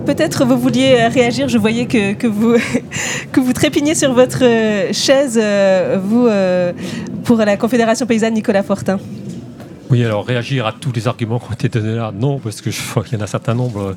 Peut-être 0.05 0.43
vous 0.43 0.58
vouliez 0.58 1.08
réagir, 1.08 1.47
je 1.47 1.58
voyais 1.58 1.86
que, 1.86 2.27
vous, 2.27 2.58
que 3.31 3.53
trépigniez 3.53 3.95
sur 3.95 4.13
votre 4.13 4.43
chaise, 4.91 5.41
vous, 6.03 6.27
pour 7.23 7.38
la 7.38 7.55
Confédération 7.55 8.05
paysanne 8.05 8.34
Nicolas 8.34 8.63
Fortin. 8.63 8.99
Oui, 9.95 10.03
alors 10.03 10.25
réagir 10.25 10.67
à 10.67 10.73
tous 10.73 10.91
les 10.91 11.08
arguments 11.08 11.39
qui 11.39 11.45
ont 11.49 11.53
été 11.53 11.69
donnés 11.69 11.95
là, 11.95 12.12
non, 12.13 12.38
parce 12.38 12.60
que 12.60 12.69
je 12.69 12.81
qu'il 13.01 13.13
y 13.13 13.15
en 13.15 13.21
a 13.21 13.23
un 13.23 13.27
certain 13.27 13.53
nombre 13.53 13.79
euh, 13.81 13.95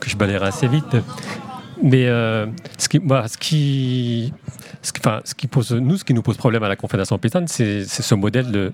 que 0.00 0.08
je 0.08 0.16
balayerai 0.16 0.46
assez 0.46 0.68
vite. 0.68 0.96
Mais 1.82 2.06
euh, 2.06 2.46
ce, 2.78 2.88
qui, 2.88 3.00
nous, 5.74 5.96
ce 5.96 6.04
qui 6.04 6.14
nous 6.14 6.22
pose 6.22 6.36
problème 6.36 6.62
à 6.62 6.68
la 6.68 6.76
Confédération 6.76 7.18
paysanne, 7.18 7.48
c'est 7.48 7.82
ce 7.84 8.14
modèle 8.14 8.52
de, 8.52 8.72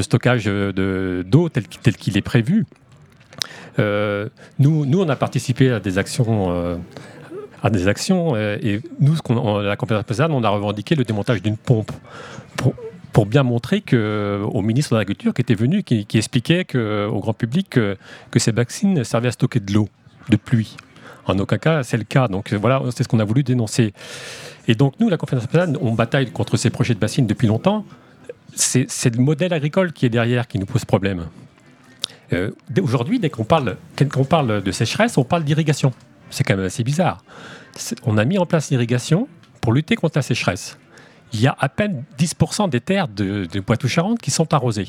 stockage 0.00 0.44
de- 0.44 1.24
d'eau 1.26 1.48
tel, 1.48 1.66
qu'il- 1.66 2.16
est 2.16 2.22
prévu. 2.22 2.66
Euh, 3.80 4.28
nous, 4.60 4.86
nous, 4.86 5.00
on 5.00 5.08
a 5.08 5.16
participé 5.16 5.72
à 5.72 5.80
des 5.80 5.98
actions. 5.98 6.78
à 7.64 7.68
des 7.68 7.88
actions 7.88 8.36
et 8.36 8.80
nous, 9.00 9.16
ce 9.16 9.22
en- 9.32 9.58
la 9.58 9.74
Confédération 9.74 10.06
paysanne, 10.06 10.32
on 10.32 10.44
a 10.44 10.48
revendiqué 10.50 10.94
le 10.94 11.02
démontage 11.02 11.42
d'une 11.42 11.56
pompe 11.56 11.90
pour 13.12 13.26
bien 13.26 13.42
montrer 13.42 13.80
que, 13.80 14.40
au 14.52 14.62
ministre 14.62 14.92
de 14.92 14.98
l'Agriculture 14.98 15.34
qui 15.34 15.42
était 15.42 15.54
venu, 15.54 15.82
qui, 15.82 16.06
expliquait 16.14 16.64
que, 16.64 17.06
au 17.06 17.20
grand 17.20 17.34
public 17.34 17.68
que, 17.70 17.96
ces 18.36 18.52
vaccines 18.52 19.04
servaient 19.04 19.28
à 19.28 19.32
stocker 19.32 19.60
de 19.60 19.72
l'eau, 19.72 19.88
de 20.28 20.36
pluie. 20.36 20.76
En 21.26 21.38
aucun 21.38 21.58
cas, 21.58 21.82
c'est 21.82 21.96
le 21.96 22.04
cas. 22.04 22.28
Donc 22.28 22.52
euh, 22.52 22.56
voilà, 22.56 22.82
c'est 22.94 23.02
ce 23.02 23.08
qu'on 23.08 23.20
a 23.20 23.24
voulu 23.24 23.42
dénoncer. 23.42 23.92
Et 24.68 24.74
donc 24.74 24.94
nous, 25.00 25.08
la 25.08 25.16
Confédération 25.16 25.50
paysanne, 25.50 25.78
on 25.80 25.92
bataille 25.92 26.30
contre 26.30 26.56
ces 26.56 26.70
projets 26.70 26.94
de 26.94 26.98
bassines 26.98 27.26
depuis 27.26 27.46
longtemps. 27.46 27.84
C'est 28.54 29.14
le 29.14 29.22
modèle 29.22 29.52
agricole 29.52 29.92
qui 29.92 30.06
est 30.06 30.10
derrière 30.10 30.48
qui 30.48 30.58
nous 30.58 30.66
pose 30.66 30.84
problème. 30.84 31.26
Euh, 32.32 32.50
Aujourd'hui, 32.82 33.20
dès 33.20 33.30
qu'on 33.30 33.44
parle, 33.44 33.76
qu'on 34.12 34.24
parle 34.24 34.62
de 34.62 34.72
sécheresse, 34.72 35.18
on 35.18 35.24
parle 35.24 35.44
d'irrigation. 35.44 35.92
C'est 36.30 36.44
quand 36.44 36.56
même 36.56 36.66
assez 36.66 36.84
bizarre. 36.84 37.22
On 38.04 38.18
a 38.18 38.24
mis 38.24 38.38
en 38.38 38.46
place 38.46 38.70
l'irrigation 38.70 39.28
pour 39.60 39.72
lutter 39.72 39.94
contre 39.94 40.18
la 40.18 40.22
sécheresse. 40.22 40.78
Il 41.32 41.40
y 41.40 41.46
a 41.46 41.56
à 41.58 41.68
peine 41.68 42.04
10% 42.18 42.68
des 42.68 42.80
terres 42.80 43.08
de, 43.08 43.46
de 43.46 43.60
Poitou-Charentes 43.60 44.20
qui 44.20 44.30
sont 44.30 44.52
arrosées. 44.52 44.88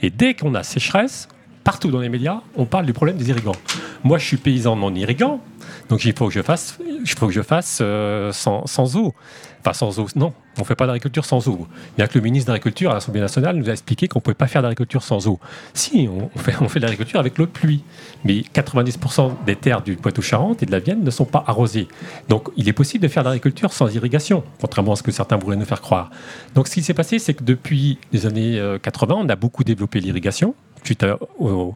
Et 0.00 0.10
dès 0.10 0.34
qu'on 0.34 0.54
a 0.54 0.62
sécheresse, 0.62 1.28
partout 1.64 1.90
dans 1.90 2.00
les 2.00 2.08
médias, 2.08 2.40
on 2.56 2.64
parle 2.64 2.86
du 2.86 2.92
problème 2.92 3.16
des 3.16 3.28
irrigants. 3.28 3.56
Moi, 4.04 4.18
je 4.18 4.26
suis 4.26 4.36
paysan 4.36 4.76
non 4.76 4.94
irrigant, 4.94 5.40
donc 5.88 6.04
il 6.04 6.16
faut 6.16 6.28
que 6.28 6.34
je 6.34 6.42
fasse, 6.42 6.78
il 7.04 7.08
faut 7.10 7.26
que 7.26 7.32
je 7.32 7.42
fasse 7.42 7.78
euh, 7.80 8.32
sans, 8.32 8.66
sans 8.66 8.96
eau. 8.96 9.14
Enfin, 9.60 9.74
sans 9.74 10.00
eau, 10.00 10.08
non, 10.16 10.32
on 10.58 10.62
ne 10.62 10.66
fait 10.66 10.74
pas 10.74 10.86
d'agriculture 10.86 11.24
sans 11.24 11.46
eau. 11.46 11.68
Bien 11.96 12.08
que 12.08 12.18
le 12.18 12.24
ministre 12.24 12.48
de 12.48 12.52
l'Agriculture 12.52 12.90
à 12.90 12.94
l'Assemblée 12.94 13.20
nationale 13.20 13.54
nous 13.56 13.68
a 13.68 13.72
expliqué 13.72 14.08
qu'on 14.08 14.18
ne 14.18 14.22
pouvait 14.22 14.34
pas 14.34 14.48
faire 14.48 14.60
d'agriculture 14.60 15.04
sans 15.04 15.28
eau. 15.28 15.38
Si, 15.72 16.08
on 16.10 16.36
fait, 16.36 16.54
on 16.60 16.68
fait 16.68 16.80
de 16.80 16.84
l'agriculture 16.84 17.20
avec 17.20 17.38
l'eau 17.38 17.46
de 17.46 17.50
pluie. 17.50 17.84
Mais 18.24 18.40
90% 18.54 19.44
des 19.46 19.54
terres 19.54 19.82
du 19.82 19.94
Poitou-Charentes 19.94 20.64
et 20.64 20.66
de 20.66 20.72
la 20.72 20.80
Vienne 20.80 21.04
ne 21.04 21.10
sont 21.10 21.24
pas 21.24 21.44
arrosées. 21.46 21.86
Donc, 22.28 22.48
il 22.56 22.68
est 22.68 22.72
possible 22.72 23.02
de 23.02 23.08
faire 23.08 23.22
de 23.22 23.28
l'agriculture 23.28 23.72
sans 23.72 23.94
irrigation, 23.94 24.42
contrairement 24.60 24.94
à 24.94 24.96
ce 24.96 25.04
que 25.04 25.12
certains 25.12 25.36
voulaient 25.36 25.56
nous 25.56 25.64
faire 25.64 25.80
croire. 25.80 26.10
Donc, 26.56 26.66
ce 26.66 26.74
qui 26.74 26.82
s'est 26.82 26.94
passé, 26.94 27.20
c'est 27.20 27.34
que 27.34 27.44
depuis 27.44 27.98
les 28.12 28.26
années 28.26 28.58
euh, 28.58 28.78
80, 28.78 29.14
on 29.16 29.28
a 29.28 29.36
beaucoup 29.36 29.62
développé 29.62 30.00
l'irrigation 30.00 30.56
suite 30.84 31.04
aux, 31.38 31.74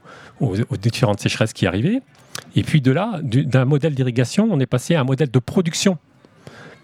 différentes 0.81 1.21
sécheresses 1.21 1.53
qui 1.53 1.67
arrivaient. 1.67 2.01
Et 2.55 2.63
puis 2.63 2.81
de 2.81 2.91
là, 2.93 3.21
du- 3.23 3.45
d'un 3.45 3.65
modèle 3.65 3.95
d'irrigation, 3.95 4.49
on 4.51 4.61
est 4.61 4.67
passé 4.67 4.95
à 4.95 5.01
un 5.01 5.05
modèle 5.05 5.31
de 5.31 5.39
production. 5.39 5.99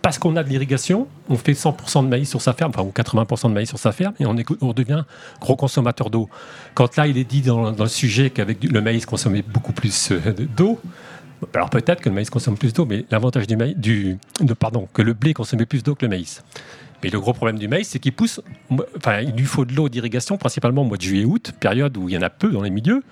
parce 0.02 0.18
qu'on 0.18 0.34
a 0.34 0.42
de 0.42 0.48
l'irrigation, 0.48 1.06
on 1.28 1.36
fait 1.36 1.52
100% 1.52 2.02
de 2.02 2.08
maïs 2.08 2.28
sur 2.28 2.42
sa 2.42 2.52
ferme, 2.54 2.72
enfin 2.74 2.82
ou 2.82 2.90
80% 2.90 3.48
de 3.50 3.54
maïs 3.54 3.68
sur 3.68 3.78
sa 3.78 3.92
ferme, 3.92 4.14
et 4.18 4.26
on, 4.26 4.36
est- 4.36 4.74
devient 4.74 5.04
gros 5.40 5.54
consommateur 5.54 6.10
d'eau. 6.10 6.28
Quand 6.74 6.96
là, 6.96 7.06
il 7.06 7.16
est 7.18 7.22
dit 7.24 7.40
dans, 7.40 7.70
le 7.70 7.86
sujet 7.86 8.30
qu'avec 8.30 8.64
le 8.64 8.80
maïs 8.80 9.06
consommait 9.06 9.42
beaucoup 9.42 9.72
plus 9.72 10.10
euh, 10.10 10.18
d'eau, 10.56 10.80
alors 11.54 11.70
peut-être 11.70 12.00
que 12.00 12.08
le 12.08 12.16
maïs 12.16 12.30
consomme 12.30 12.56
plus 12.58 12.72
d'eau, 12.72 12.84
mais 12.84 13.04
l'avantage 13.12 13.46
du 13.46 13.56
maïs, 13.56 13.76
du, 13.76 14.18
pardon, 14.58 14.88
que 14.92 15.02
le 15.02 15.12
blé 15.12 15.34
consommait 15.34 15.66
plus 15.66 15.84
d'eau 15.84 15.94
que 15.94 16.04
le 16.04 16.08
maïs. 16.10 16.42
Mais 17.02 17.10
le 17.10 17.20
gros 17.20 17.32
problème 17.32 17.58
du 17.58 17.68
maïs, 17.68 17.88
c'est 17.88 17.98
qu'il 17.98 18.12
pousse, 18.12 18.40
enfin, 18.96 19.20
il 19.20 19.32
lui 19.32 19.44
faut 19.44 19.64
de 19.64 19.74
l'eau 19.74 19.88
d'irrigation, 19.88 20.38
principalement 20.38 20.82
au 20.82 20.84
mois 20.84 20.96
de 20.96 21.02
juillet-août, 21.02 21.52
période 21.58 21.96
où 21.96 22.08
il 22.08 22.14
y 22.14 22.18
en 22.18 22.22
a 22.22 22.30
peu 22.30 22.50
dans 22.50 22.62
les 22.62 22.70
milieux, 22.70 23.02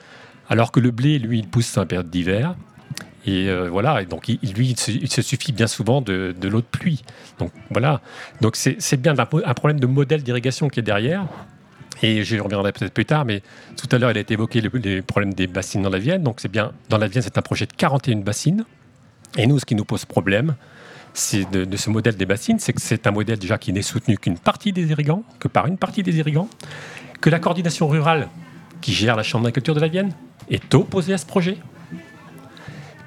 alors 0.48 0.72
que 0.72 0.80
le 0.80 0.90
blé, 0.90 1.18
lui, 1.18 1.40
il 1.40 1.48
pousse 1.48 1.76
en 1.76 1.86
période 1.86 2.10
d'hiver. 2.10 2.54
Et 3.26 3.48
euh, 3.48 3.68
voilà, 3.68 4.00
et 4.00 4.06
donc 4.06 4.28
il, 4.28 4.38
lui, 4.54 4.70
il 4.70 5.10
se, 5.10 5.22
suffit 5.22 5.52
bien 5.52 5.66
souvent 5.66 6.00
de, 6.00 6.34
l'eau 6.42 6.60
de 6.60 6.66
pluie. 6.66 7.02
Donc 7.38 7.52
voilà, 7.70 8.00
donc 8.40 8.56
c'est 8.56 8.96
bien 8.96 9.14
un, 9.18 9.26
problème 9.26 9.78
de 9.78 9.86
modèle 9.86 10.22
d'irrigation 10.22 10.68
qui 10.68 10.80
est 10.80 10.84
derrière. 10.84 11.26
Et 12.02 12.24
je 12.24 12.38
reviendrai 12.38 12.72
peut-être 12.72 12.94
plus 12.94 13.04
tard, 13.04 13.26
mais 13.26 13.42
tout 13.76 13.94
à 13.94 13.98
l'heure, 13.98 14.10
il 14.10 14.16
a 14.16 14.20
été 14.20 14.32
évoqué 14.32 14.62
le- 14.62 14.70
les 14.78 15.02
problèmes 15.02 15.34
des 15.34 15.46
bassines 15.46 15.82
dans 15.82 15.90
la 15.90 15.98
Vienne. 15.98 16.22
Donc 16.22 16.40
c'est 16.40 16.50
bien, 16.50 16.72
dans 16.88 16.96
la 16.96 17.08
Vienne, 17.08 17.22
c'est 17.22 17.36
un 17.36 17.42
projet 17.42 17.66
de 17.66 17.72
41 17.74 18.20
bassines. 18.20 18.64
Et 19.36 19.46
nous, 19.46 19.58
ce 19.58 19.66
qui 19.66 19.74
nous 19.74 19.84
pose 19.84 20.06
problème, 20.06 20.54
de, 21.52 21.76
ce 21.76 21.90
modèle 21.90 22.16
des 22.16 22.26
bassines, 22.26 22.58
c'est 22.58 22.72
que 22.72 22.80
c'est 22.80 23.06
un 23.06 23.10
modèle 23.10 23.38
déjà 23.38 23.58
qui 23.58 23.72
n'est 23.72 23.82
soutenu 23.82 24.16
qu'une 24.16 24.38
partie 24.38 24.72
des 24.72 24.90
irrigants, 24.90 25.22
que 25.38 25.48
par 25.48 25.66
une 25.66 25.76
partie 25.76 26.02
des 26.02 26.16
irrigants, 26.18 26.48
que 27.20 27.30
la 27.30 27.38
coordination 27.38 27.88
rurale 27.88 28.28
qui 28.80 28.92
gère 28.92 29.16
la 29.16 29.22
chambre 29.22 29.44
d'agriculture 29.44 29.74
de 29.74 29.80
la 29.80 29.88
Vienne 29.88 30.12
est 30.48 30.74
opposée 30.74 31.12
à 31.12 31.18
ce 31.18 31.26
projet. 31.26 31.58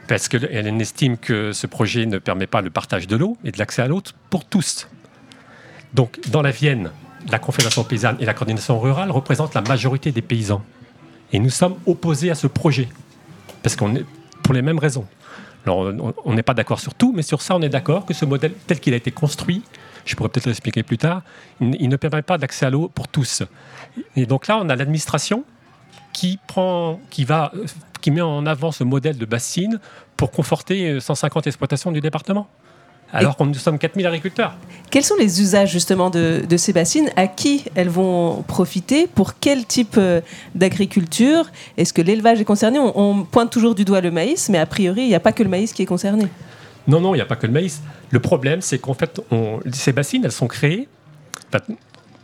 Parce 0.08 0.28
qu'elle 0.28 0.82
estime 0.82 1.18
que 1.18 1.54
ce 1.54 1.66
projet 1.66 2.06
ne 2.06 2.18
permet 2.18 2.48
pas 2.48 2.62
le 2.62 2.70
partage 2.70 3.08
de 3.08 3.16
l'eau 3.16 3.38
et 3.44 3.52
de 3.52 3.58
l'accès 3.58 3.82
à 3.82 3.88
l'eau 3.88 4.02
pour 4.30 4.46
tous. 4.46 4.88
Donc, 5.94 6.20
dans 6.30 6.42
la 6.42 6.52
Vienne, 6.52 6.92
la 7.32 7.40
Confédération 7.40 7.84
paysanne 7.84 8.18
et 8.20 8.26
la 8.26 8.34
coordination 8.34 8.80
rurale 8.80 9.12
représentent 9.12 9.54
la 9.54 9.62
majorité 9.62 10.12
des 10.12 10.22
paysans. 10.22 10.62
Et 11.32 11.40
nous 11.40 11.50
sommes 11.50 11.76
opposés 11.86 12.30
à 12.30 12.36
ce 12.36 12.48
projet. 12.48 12.90
Parce 13.64 13.76
qu'on 13.76 13.96
est 13.96 14.06
pour 14.44 14.54
les 14.54 14.62
mêmes 14.62 14.80
raisons. 14.80 15.08
Alors, 15.66 15.92
on- 16.26 16.34
n'est 16.34 16.44
pas 16.44 16.54
d'accord 16.54 16.80
sur 16.80 16.94
tout, 16.94 17.14
mais 17.16 17.22
sur 17.22 17.42
ça, 17.42 17.56
on 17.56 17.62
est 17.62 17.70
d'accord 17.70 18.06
que 18.06 18.14
ce 18.14 18.26
modèle, 18.26 18.54
tel 18.68 18.80
qu'il 18.80 18.94
a 18.94 18.98
été 18.98 19.12
construit, 19.12 19.64
je 20.06 20.16
pourrais 20.16 20.30
peut-être 20.30 20.48
l'expliquer 20.48 20.84
plus 20.84 20.98
tard, 20.98 21.22
il, 21.62 21.88
ne 21.88 21.96
permet 21.96 22.22
pas 22.22 22.38
d'accès 22.38 22.66
à 22.66 22.70
l'eau 22.70 22.90
pour 22.94 23.08
tous. 23.08 23.44
Et 24.16 24.26
donc 24.26 24.48
là, 24.48 24.60
on 24.62 24.68
a 24.70 24.76
l'administration 24.76 25.46
qui 26.12 26.38
qui 27.10 27.26
euh, 27.30 27.48
qui 28.02 28.12
met 28.12 28.22
en 28.22 28.46
avant 28.46 28.72
ce 28.72 28.84
modèle 28.84 29.18
de 29.18 29.26
bassine 29.26 29.80
pour 30.18 30.32
conforter 30.32 30.90
euh, 30.92 31.00
150 31.00 31.48
exploitations 31.48 31.92
du 31.92 32.02
département. 32.02 32.50
Alors 33.14 33.38
que 33.38 33.44
nous 33.44 33.54
sommes 33.54 33.78
4000 33.78 34.06
agriculteurs. 34.08 34.56
Quels 34.90 35.04
sont 35.04 35.16
les 35.20 35.40
usages 35.42 35.72
justement 35.72 36.10
de, 36.10 36.44
de 36.50 36.58
ces 36.58 36.74
bassines 36.74 37.10
À 37.16 37.28
qui 37.28 37.64
elles 37.76 37.90
vont 37.90 38.44
profiter? 38.48 39.06
Pour 39.08 39.40
quel 39.40 39.66
type 39.66 39.96
euh, 39.98 40.22
d'agriculture? 40.56 41.46
Est-ce 41.78 41.94
que 41.94 42.02
l'élevage 42.02 42.42
est 42.42 42.46
concerné? 42.46 42.80
On, 42.80 42.98
on 43.00 43.24
pointe 43.24 43.52
toujours 43.52 43.76
du 43.76 43.86
doigt 43.86 44.02
le 44.02 44.12
maïs, 44.12 44.50
mais 44.50 44.58
a 44.58 44.66
priori, 44.66 45.02
il 45.04 45.08
n'y 45.10 45.16
a 45.16 45.20
pas 45.20 45.32
que 45.32 45.44
le 45.44 45.50
maïs 45.50 45.74
qui 45.74 45.82
est 45.84 45.86
concerné. 45.88 46.26
Non, 46.88 47.00
non, 47.00 47.14
il 47.14 47.18
n'y 47.18 47.22
a 47.22 47.26
pas 47.26 47.36
que 47.36 47.46
le 47.48 47.54
maïs. 47.54 47.82
Le 48.10 48.20
problème, 48.20 48.62
c'est 48.62 48.80
qu'en 48.80 48.94
fait, 48.94 49.22
on- 49.32 49.60
ces 49.72 49.94
bassines, 49.94 50.26
elles 50.26 50.32
sont 50.32 50.48
créées 50.48 50.88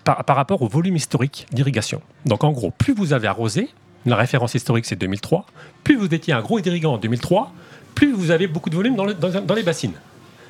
par, 0.04 0.24
par 0.24 0.36
rapport 0.36 0.62
au 0.62 0.68
volume 0.68 0.96
historique 0.96 1.46
d'irrigation. 1.52 2.02
Donc, 2.26 2.44
en 2.44 2.52
gros, 2.52 2.72
plus 2.72 2.94
vous 2.94 3.14
avez 3.14 3.28
arrosé, 3.28 3.70
la 4.06 4.16
référence 4.16 4.56
historique, 4.56 4.86
c'est 4.86 4.96
2003, 4.96 5.46
plus 5.84 5.96
vous 5.98 6.14
étiez 6.14 6.34
un 6.34 6.42
gros 6.42 6.60
irrigant 6.60 6.94
en 6.94 6.98
2003, 6.98 7.52
plus 7.96 8.12
vous 8.12 8.32
avez 8.32 8.48
beaucoup 8.48 8.70
de 8.70 8.76
volume 8.76 8.96
dans, 8.96 9.06
le- 9.06 9.14
dans- 9.14 9.42
dans 9.42 9.54
les 9.56 9.64
bassines. 9.64 9.94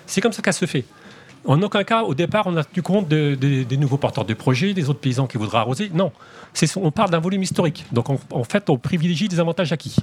C'est 0.09 0.21
comme 0.21 0.33
ça 0.33 0.41
qu'elle 0.41 0.53
se 0.53 0.65
fait. 0.65 0.85
En 1.45 1.61
aucun 1.61 1.83
cas, 1.83 2.03
au 2.03 2.13
départ, 2.15 2.47
on 2.47 2.57
a 2.57 2.63
tenu 2.63 2.81
compte 2.81 3.07
de- 3.07 3.35
de- 3.39 3.63
des 3.63 3.77
nouveaux 3.77 3.97
porteurs 3.97 4.25
de 4.25 4.33
projets, 4.33 4.73
des 4.73 4.89
autres 4.89 4.99
paysans 4.99 5.27
qui 5.27 5.37
voudraient 5.37 5.59
arroser. 5.59 5.89
Non, 5.93 6.11
on 6.75 6.91
parle 6.91 7.11
d'un 7.11 7.19
volume 7.19 7.43
historique. 7.43 7.85
Donc, 7.91 8.09
en- 8.09 8.43
fait, 8.43 8.69
on 8.69 8.77
privilégie 8.77 9.27
des 9.29 9.39
avantages 9.39 9.71
acquis. 9.71 9.95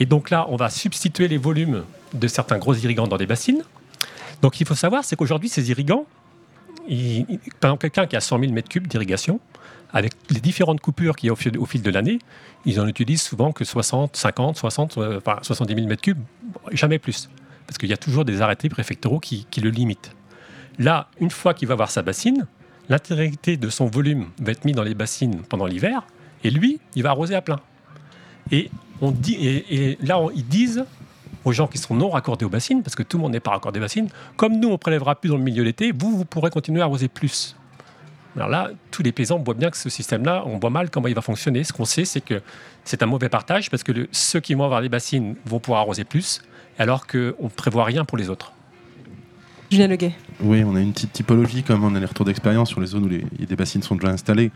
Et 0.00 0.06
donc 0.06 0.30
là, 0.30 0.46
on 0.48 0.56
va 0.56 0.70
substituer 0.70 1.28
les 1.28 1.36
volumes 1.36 1.82
de 2.14 2.28
certains 2.28 2.58
gros 2.58 2.74
irrigants 2.74 3.08
dans 3.08 3.16
des 3.18 3.26
bassines. 3.26 3.62
Donc 4.40 4.60
il 4.60 4.66
faut 4.66 4.76
savoir, 4.76 5.04
c'est 5.04 5.16
qu'aujourd'hui, 5.16 5.48
ces 5.48 5.68
irrigants, 5.70 6.06
par 7.60 7.70
exemple, 7.70 7.80
quelqu'un 7.82 8.06
qui 8.06 8.16
a 8.16 8.20
100 8.20 8.38
000 8.38 8.52
m3 8.52 8.86
d'irrigation, 8.86 9.40
avec 9.92 10.12
les 10.30 10.40
différentes 10.40 10.80
coupures 10.80 11.16
qu'il 11.16 11.26
y 11.26 11.30
a 11.30 11.32
au 11.32 11.66
fil, 11.66 11.82
de 11.82 11.90
l'année, 11.90 12.18
ils 12.64 12.78
en 12.80 12.86
utilisent 12.86 13.22
souvent 13.22 13.52
que 13.52 13.64
60, 13.64 14.16
50, 14.16 14.56
60, 14.56 14.98
euh, 14.98 15.18
enfin 15.18 15.38
70 15.42 15.74
000 15.74 15.86
m3, 15.88 16.14
jamais 16.72 16.98
plus. 16.98 17.28
Parce 17.68 17.78
qu'il 17.78 17.90
y 17.90 17.92
a 17.92 17.98
toujours 17.98 18.24
des 18.24 18.40
arrêtés 18.40 18.68
préfectoraux 18.68 19.20
qui, 19.20 19.46
le 19.62 19.68
limitent. 19.70 20.16
Là, 20.78 21.08
une 21.20 21.30
fois 21.30 21.54
qu'il 21.54 21.68
va 21.68 21.74
avoir 21.74 21.90
sa 21.90 22.02
bassine, 22.02 22.46
l'intégralité 22.88 23.58
de 23.58 23.68
son 23.68 23.86
volume 23.86 24.26
va 24.40 24.52
être 24.52 24.64
mis 24.64 24.72
dans 24.72 24.82
les 24.82 24.94
bassines 24.94 25.42
pendant 25.42 25.66
l'hiver, 25.66 26.02
et 26.42 26.50
lui, 26.50 26.80
il 26.96 27.02
va 27.02 27.10
arroser 27.10 27.34
à 27.34 27.42
plein. 27.42 27.60
Et, 28.50 28.70
on 29.02 29.10
dit, 29.10 29.34
et, 29.34 29.98
là, 30.02 30.18
ils 30.34 30.46
disent 30.46 30.84
aux 31.44 31.52
gens 31.52 31.66
qui 31.66 31.78
sont 31.78 31.94
non 31.94 32.08
raccordés 32.08 32.46
aux 32.46 32.48
bassines, 32.50 32.82
parce 32.82 32.96
que 32.96 33.02
tout 33.02 33.18
le 33.18 33.22
monde 33.22 33.32
n'est 33.32 33.40
pas 33.40 33.50
raccordé 33.50 33.78
aux 33.78 33.82
bassines, 33.82 34.08
comme 34.36 34.58
nous, 34.58 34.70
on 34.70 34.78
prélèvera 34.78 35.14
plus 35.20 35.28
dans 35.28 35.36
le 35.36 35.42
milieu 35.44 35.62
l'été, 35.62 35.92
vous, 35.92 36.16
vous 36.16 36.24
pourrez 36.24 36.50
continuer 36.50 36.80
à 36.80 36.84
arroser 36.84 37.08
plus. 37.08 37.54
Alors 38.38 38.48
là, 38.48 38.70
tous 38.92 39.02
les 39.02 39.10
paysans 39.10 39.38
voient 39.38 39.54
bien 39.54 39.68
que 39.68 39.76
ce 39.76 39.90
système-là, 39.90 40.44
on 40.46 40.58
voit 40.58 40.70
mal 40.70 40.90
comment 40.90 41.08
il 41.08 41.14
va 41.14 41.22
fonctionner. 41.22 41.64
Ce 41.64 41.72
qu'on 41.72 41.84
sait, 41.84 42.04
c'est 42.04 42.20
que 42.20 42.40
c'est 42.84 43.02
un 43.02 43.06
mauvais 43.06 43.28
partage, 43.28 43.68
parce 43.68 43.82
que 43.82 43.90
le- 43.90 44.08
ceux 44.12 44.38
qui 44.38 44.54
vont 44.54 44.64
avoir 44.64 44.80
les 44.80 44.88
bassines 44.88 45.34
vont 45.44 45.58
pouvoir 45.58 45.80
arroser 45.80 46.04
plus, 46.04 46.40
alors 46.78 47.06
qu'on 47.08 47.18
ne 47.18 47.48
prévoit 47.48 47.84
rien 47.84 48.04
pour 48.04 48.16
les 48.16 48.30
autres. 48.30 48.52
Julien 49.72 49.88
Leguet. 49.88 50.12
Oui, 50.40 50.62
on 50.64 50.76
a 50.76 50.80
une 50.80 50.92
petite 50.92 51.12
typologie, 51.12 51.62
comme 51.64 51.82
on 51.82 51.94
a 51.96 52.00
les 52.00 52.06
retours 52.06 52.24
d'expérience 52.24 52.68
sur 52.68 52.80
les 52.80 52.86
zones 52.86 53.04
où 53.04 53.08
les, 53.08 53.24
des 53.44 53.56
bassines 53.56 53.82
sont 53.82 53.96
déjà 53.96 54.08
installées. 54.12 54.50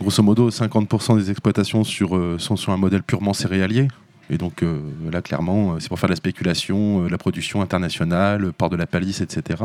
Grosso 0.00 0.22
modo, 0.22 0.48
50% 0.50 1.16
des 1.18 1.30
exploitations 1.30 1.84
sur, 1.84 2.16
euh, 2.16 2.36
sont 2.38 2.56
sur 2.56 2.72
un 2.72 2.76
modèle 2.78 3.02
purement 3.02 3.34
céréalier. 3.34 3.88
Et 4.30 4.38
donc 4.38 4.62
euh, 4.62 4.80
là, 5.12 5.22
clairement, 5.22 5.74
euh, 5.74 5.76
c'est 5.80 5.88
pour 5.88 5.98
faire 6.00 6.08
de 6.08 6.12
la 6.12 6.16
spéculation, 6.16 7.04
euh, 7.04 7.08
la 7.08 7.18
production 7.18 7.62
internationale, 7.62 8.40
le 8.40 8.52
port 8.52 8.70
de 8.70 8.76
la 8.76 8.86
palisse, 8.86 9.20
etc. 9.20 9.62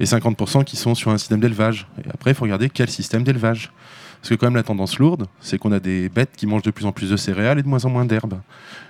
Et 0.00 0.04
50% 0.04 0.64
qui 0.64 0.76
sont 0.76 0.94
sur 0.94 1.10
un 1.10 1.18
système 1.18 1.40
d'élevage. 1.40 1.86
Et 2.04 2.08
après, 2.12 2.30
il 2.30 2.34
faut 2.34 2.44
regarder 2.44 2.70
quel 2.70 2.88
système 2.88 3.24
d'élevage. 3.24 3.72
Parce 4.20 4.30
que 4.30 4.34
quand 4.34 4.46
même, 4.46 4.56
la 4.56 4.62
tendance 4.62 4.98
lourde, 4.98 5.26
c'est 5.40 5.58
qu'on 5.58 5.72
a 5.72 5.80
des 5.80 6.08
bêtes 6.08 6.30
qui 6.36 6.46
mangent 6.46 6.62
de 6.62 6.70
plus 6.70 6.86
en 6.86 6.92
plus 6.92 7.10
de 7.10 7.16
céréales 7.16 7.58
et 7.58 7.62
de 7.62 7.68
moins 7.68 7.84
en 7.84 7.90
moins 7.90 8.04
d'herbes. 8.04 8.40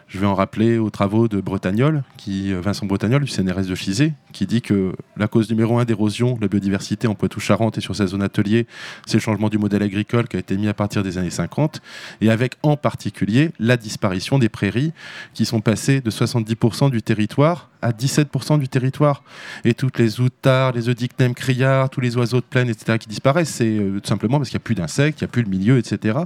Je 0.08 0.18
vais 0.18 0.26
en 0.26 0.34
rappeler 0.34 0.78
aux 0.78 0.88
travaux 0.88 1.28
de 1.28 1.38
Bretagnol, 1.38 2.02
qui, 2.16 2.50
euh, 2.54 2.62
Vincent 2.62 2.86
Bretagnol 2.86 3.22
du 3.22 3.30
CNRS 3.30 3.66
de 3.66 3.74
Chizé, 3.74 4.14
qui 4.32 4.46
dit 4.46 4.62
que 4.62 4.94
la 5.18 5.28
cause 5.28 5.50
numéro 5.50 5.78
un 5.78 5.84
d'érosion 5.84 6.34
de 6.34 6.40
la 6.40 6.48
biodiversité 6.48 7.06
en 7.06 7.14
Poitou-Charentes 7.14 7.76
et 7.76 7.82
sur 7.82 7.94
sa 7.94 8.06
zone 8.06 8.22
atelier, 8.22 8.66
c'est 9.06 9.18
le 9.18 9.20
changement 9.20 9.50
du 9.50 9.58
modèle 9.58 9.82
agricole 9.82 10.26
qui 10.26 10.36
a 10.36 10.38
été 10.38 10.56
mis 10.56 10.66
à 10.66 10.72
partir 10.72 11.02
des 11.02 11.18
années 11.18 11.28
50, 11.28 11.82
et 12.22 12.30
avec 12.30 12.54
en 12.62 12.78
particulier 12.78 13.50
la 13.58 13.76
disparition 13.76 14.38
des 14.38 14.48
prairies, 14.48 14.94
qui 15.34 15.44
sont 15.44 15.60
passées 15.60 16.00
de 16.00 16.10
70% 16.10 16.90
du 16.90 17.02
territoire 17.02 17.68
à 17.82 17.92
17% 17.92 18.58
du 18.58 18.68
territoire. 18.68 19.22
Et 19.64 19.74
toutes 19.74 19.98
les 19.98 20.20
outards, 20.20 20.72
les 20.72 20.88
oedicnèmes 20.88 21.34
criards, 21.34 21.90
tous 21.90 22.00
les 22.00 22.16
oiseaux 22.16 22.40
de 22.40 22.46
plaine, 22.46 22.70
etc., 22.70 22.98
qui 22.98 23.08
disparaissent, 23.08 23.50
c'est 23.50 23.78
euh, 23.78 24.00
tout 24.00 24.08
simplement 24.08 24.38
parce 24.38 24.48
qu'il 24.48 24.56
n'y 24.56 24.62
a 24.62 24.64
plus 24.64 24.74
d'insectes, 24.74 25.20
il 25.20 25.24
n'y 25.24 25.28
a 25.28 25.30
plus 25.30 25.42
le 25.42 25.50
milieu, 25.50 25.78
etc. 25.78 26.18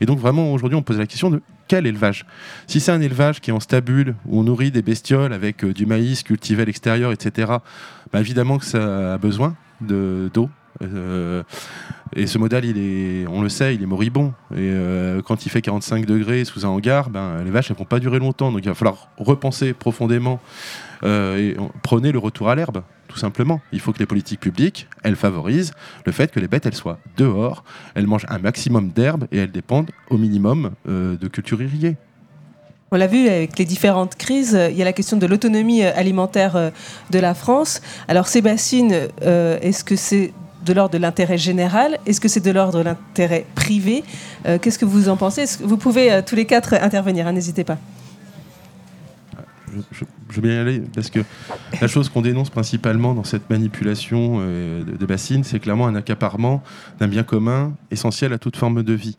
Et 0.00 0.06
donc 0.06 0.18
vraiment, 0.18 0.52
aujourd'hui, 0.52 0.76
on 0.76 0.82
pose 0.82 0.98
la 0.98 1.06
question 1.06 1.30
de 1.30 1.42
quel 1.68 1.86
élevage? 1.86 2.26
Si 2.66 2.80
c'est 2.80 2.92
un 2.92 3.00
élevage 3.00 3.40
qui 3.40 3.50
est 3.50 3.52
en 3.52 3.60
stabule, 3.60 4.14
où 4.26 4.40
on 4.40 4.42
nourrit 4.44 4.70
des 4.70 4.82
bestioles 4.82 5.32
avec 5.32 5.64
euh, 5.64 5.72
du 5.72 5.86
maïs 5.86 6.22
cultivé 6.22 6.62
à 6.62 6.64
l'extérieur, 6.64 7.12
etc., 7.12 7.52
bah, 8.12 8.20
évidemment 8.20 8.58
que 8.58 8.64
ça 8.64 9.14
a 9.14 9.18
besoin 9.18 9.56
de- 9.80 10.30
d'eau. 10.32 10.48
Euh, 10.82 11.42
et 12.14 12.26
ce 12.26 12.36
modèle, 12.38 12.64
il 12.66 12.76
est, 12.78 13.26
on 13.28 13.40
le 13.42 13.48
sait, 13.48 13.74
il 13.74 13.82
est 13.82 13.86
moribond. 13.86 14.34
Et 14.52 14.56
euh, 14.58 15.22
quand 15.22 15.46
il 15.46 15.48
fait 15.48 15.62
45 15.62 16.04
degrés 16.06 16.44
sous 16.44 16.66
un 16.66 16.68
hangar, 16.68 17.08
ben, 17.10 17.42
les 17.44 17.50
vaches, 17.50 17.70
elles 17.70 17.76
vont 17.76 17.84
pas 17.84 17.98
durer 17.98 18.18
longtemps. 18.18 18.52
Donc 18.52 18.60
il 18.62 18.68
va 18.68 18.74
falloir 18.74 19.08
repenser 19.16 19.72
profondément 19.72 20.40
prenez 21.82 22.12
le 22.12 22.18
retour 22.18 22.48
à 22.48 22.54
l'herbe, 22.54 22.82
tout 23.08 23.18
simplement. 23.18 23.60
Il 23.72 23.80
faut 23.80 23.92
que 23.92 23.98
les 23.98 24.06
politiques 24.06 24.40
publiques, 24.40 24.88
elles 25.02 25.16
favorisent 25.16 25.72
le 26.04 26.12
fait 26.12 26.30
que 26.30 26.40
les 26.40 26.48
bêtes, 26.48 26.66
elles 26.66 26.74
soient 26.74 26.98
dehors, 27.16 27.64
elles 27.94 28.06
mangent 28.06 28.26
un 28.28 28.38
maximum 28.38 28.90
d'herbe 28.90 29.26
et 29.32 29.38
elles 29.38 29.52
dépendent 29.52 29.90
au 30.10 30.16
minimum 30.18 30.72
euh, 30.88 31.16
de 31.16 31.28
cultures 31.28 31.62
irriguées. 31.62 31.96
On 32.92 32.96
l'a 32.96 33.08
vu 33.08 33.26
avec 33.28 33.58
les 33.58 33.64
différentes 33.64 34.14
crises, 34.14 34.54
euh, 34.54 34.70
il 34.70 34.76
y 34.76 34.82
a 34.82 34.84
la 34.84 34.92
question 34.92 35.16
de 35.16 35.26
l'autonomie 35.26 35.82
euh, 35.82 35.90
alimentaire 35.96 36.54
euh, 36.54 36.70
de 37.10 37.18
la 37.18 37.34
France. 37.34 37.80
Alors 38.06 38.28
euh, 38.34 39.58
est-ce 39.60 39.82
que 39.82 39.96
c'est 39.96 40.32
de 40.64 40.72
l'ordre 40.72 40.92
de 40.92 40.98
l'intérêt 40.98 41.36
général? 41.38 41.98
Est-ce 42.06 42.20
que 42.20 42.28
c'est 42.28 42.40
de 42.40 42.50
l'ordre 42.50 42.78
de 42.78 42.84
l'intérêt 42.84 43.44
privé? 43.56 44.04
Euh, 44.46 44.58
Qu'est-ce 44.58 44.78
que 44.78 44.84
vous 44.84 45.08
en 45.08 45.16
pensez? 45.16 45.44
Vous 45.62 45.76
pouvez 45.76 46.12
euh, 46.12 46.22
tous 46.24 46.36
les 46.36 46.44
quatre 46.44 46.74
intervenir, 46.74 47.26
hein, 47.26 47.32
n'hésitez 47.32 47.64
pas. 47.64 47.78
Je, 49.72 49.80
je- 49.92 50.04
je 50.30 50.40
vais 50.40 50.54
y 50.54 50.56
aller 50.56 50.82
parce 50.94 51.10
que 51.10 51.20
La 51.80 51.88
chose 51.88 52.08
qu'on 52.08 52.22
dénonce 52.22 52.50
principalement 52.50 53.14
dans 53.14 53.24
cette 53.24 53.48
manipulation 53.50 54.38
euh, 54.40 54.82
de, 54.84 55.06
bassines, 55.06 55.44
c'est 55.44 55.60
clairement 55.60 55.86
un 55.86 55.94
accaparement 55.94 56.62
d'un 57.00 57.08
bien 57.08 57.22
commun 57.22 57.74
essentiel 57.90 58.32
à 58.32 58.38
toute 58.38 58.56
forme 58.56 58.82
de 58.82 58.92
vie. 58.92 59.16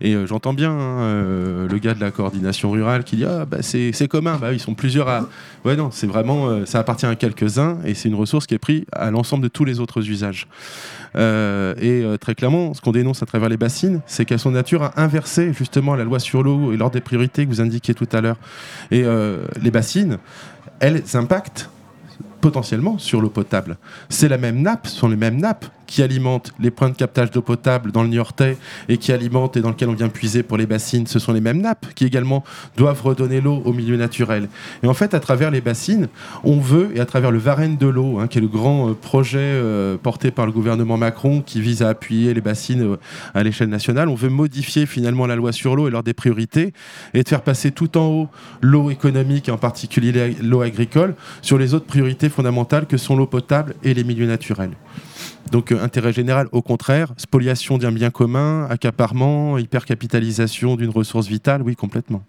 Et 0.00 0.14
euh, 0.14 0.26
j'entends 0.26 0.54
bien 0.54 0.70
hein, 0.70 1.00
euh, 1.00 1.68
le 1.68 1.78
gars 1.78 1.94
de 1.94 2.00
la 2.00 2.10
coordination 2.10 2.70
rurale 2.70 3.04
qui 3.04 3.16
dit 3.16 3.24
ah 3.24 3.44
bah 3.44 3.58
c'est 3.62 4.08
commun, 4.08 4.38
bah 4.40 4.52
ils 4.52 4.60
sont 4.60 4.74
plusieurs 4.74 5.08
à. 5.08 5.28
Ouais 5.64 5.76
non, 5.76 5.90
c'est 5.90 6.06
vraiment 6.06 6.48
euh, 6.48 6.64
ça 6.64 6.78
appartient 6.78 7.06
à 7.06 7.14
quelques-uns 7.14 7.78
et 7.84 7.94
c'est 7.94 8.08
une 8.08 8.14
ressource 8.14 8.46
qui 8.46 8.54
est 8.54 8.58
prise 8.58 8.84
à 8.92 9.10
l'ensemble 9.10 9.42
de 9.42 9.48
tous 9.48 9.64
les 9.64 9.80
autres 9.80 10.08
usages. 10.08 10.46
Et 11.16 12.04
très 12.20 12.36
clairement, 12.36 12.72
ce 12.72 12.80
qu'on 12.80 12.92
dénonce 12.92 13.20
à 13.22 13.26
travers 13.26 13.48
les 13.48 13.56
bassines, 13.56 14.00
c'est 14.06 14.24
qu'elles 14.24 14.38
sont 14.38 14.52
nature 14.52 14.84
à 14.84 15.00
inverser 15.02 15.52
justement 15.52 15.96
la 15.96 16.04
loi 16.04 16.20
sur 16.20 16.44
l'eau 16.44 16.72
et 16.72 16.76
l'ordre 16.76 16.94
des 16.94 17.00
priorités 17.00 17.44
que 17.44 17.50
vous 17.50 17.60
indiquiez 17.60 17.94
tout 17.94 18.06
à 18.12 18.20
l'heure. 18.20 18.36
Et 18.92 19.04
les 19.60 19.70
bassines, 19.72 20.18
elles 20.80 21.02
impactent 21.14 21.70
potentiellement 22.40 22.98
sur 22.98 23.20
l'eau 23.20 23.30
potable. 23.30 23.76
C'est 24.08 24.28
la 24.28 24.38
même 24.38 24.62
nappe, 24.62 24.86
sont 24.86 25.08
les 25.08 25.16
mêmes 25.16 25.36
nappes 25.36 25.66
qui 25.90 26.02
alimentent 26.02 26.52
les 26.60 26.70
points 26.70 26.88
de 26.88 26.94
captage 26.94 27.32
d'eau 27.32 27.42
potable 27.42 27.90
dans 27.90 28.04
le 28.04 28.08
Niortais 28.08 28.56
et 28.88 28.96
qui 28.96 29.12
alimentent 29.12 29.56
et 29.56 29.60
dans 29.60 29.70
lesquels 29.70 29.88
on 29.88 29.94
vient 29.94 30.08
puiser 30.08 30.44
pour 30.44 30.56
les 30.56 30.66
bassines. 30.66 31.06
Ce 31.08 31.18
sont 31.18 31.32
les 31.32 31.40
mêmes 31.40 31.60
nappes 31.60 31.86
qui 31.94 32.06
également 32.06 32.44
doivent 32.76 33.02
redonner 33.02 33.40
l'eau 33.40 33.60
au 33.64 33.72
milieu 33.72 33.96
naturel. 33.96 34.48
Et 34.84 34.86
en 34.86 34.94
fait, 34.94 35.14
à 35.14 35.20
travers 35.20 35.50
les 35.50 35.60
bassines, 35.60 36.08
on 36.44 36.60
veut, 36.60 36.90
et 36.94 37.00
à 37.00 37.06
travers 37.06 37.32
le 37.32 37.38
Varenne 37.38 37.76
de 37.76 37.88
l'eau, 37.88 38.20
hein, 38.20 38.28
qui 38.28 38.38
est 38.38 38.40
le 38.40 38.46
grand 38.46 38.90
euh, 38.90 38.94
projet 38.94 39.38
euh, 39.40 39.96
porté 39.96 40.30
par 40.30 40.46
le 40.46 40.52
gouvernement 40.52 40.96
Macron 40.96 41.42
qui 41.42 41.60
vise 41.60 41.82
à 41.82 41.88
appuyer 41.88 42.32
les 42.34 42.40
bassines 42.40 42.92
euh, 42.92 42.96
à 43.34 43.42
l'échelle 43.42 43.68
nationale, 43.68 44.08
on 44.08 44.14
veut 44.14 44.28
modifier 44.28 44.86
finalement 44.86 45.26
la 45.26 45.34
loi 45.34 45.50
sur 45.50 45.74
l'eau 45.74 45.88
et 45.88 45.90
l'ordre 45.90 46.06
des 46.06 46.14
priorités 46.14 46.72
et 47.14 47.24
de 47.24 47.28
faire 47.28 47.42
passer 47.42 47.72
tout 47.72 47.98
en 47.98 48.06
haut 48.06 48.28
l'eau 48.60 48.90
économique, 48.90 49.48
et 49.48 49.52
en 49.52 49.58
particulier 49.58 50.36
l'eau 50.40 50.60
agricole, 50.60 51.16
sur 51.42 51.58
les 51.58 51.74
autres 51.74 51.86
priorités 51.86 52.28
fondamentales 52.28 52.86
que 52.86 52.96
sont 52.96 53.16
l'eau 53.16 53.26
potable 53.26 53.74
et 53.82 53.92
les 53.92 54.04
milieux 54.04 54.28
naturels. 54.28 54.70
Donc 55.50 55.72
euh, 55.72 55.82
intérêt 55.82 56.12
général, 56.12 56.48
au 56.52 56.62
contraire, 56.62 57.12
spoliation 57.16 57.78
d'un 57.78 57.92
bien 57.92 58.10
commun, 58.10 58.66
accaparement, 58.70 59.58
hypercapitalisation 59.58 60.76
d'une 60.76 60.90
ressource 60.90 61.26
vitale, 61.26 61.62
oui, 61.62 61.74
complètement. 61.74 62.22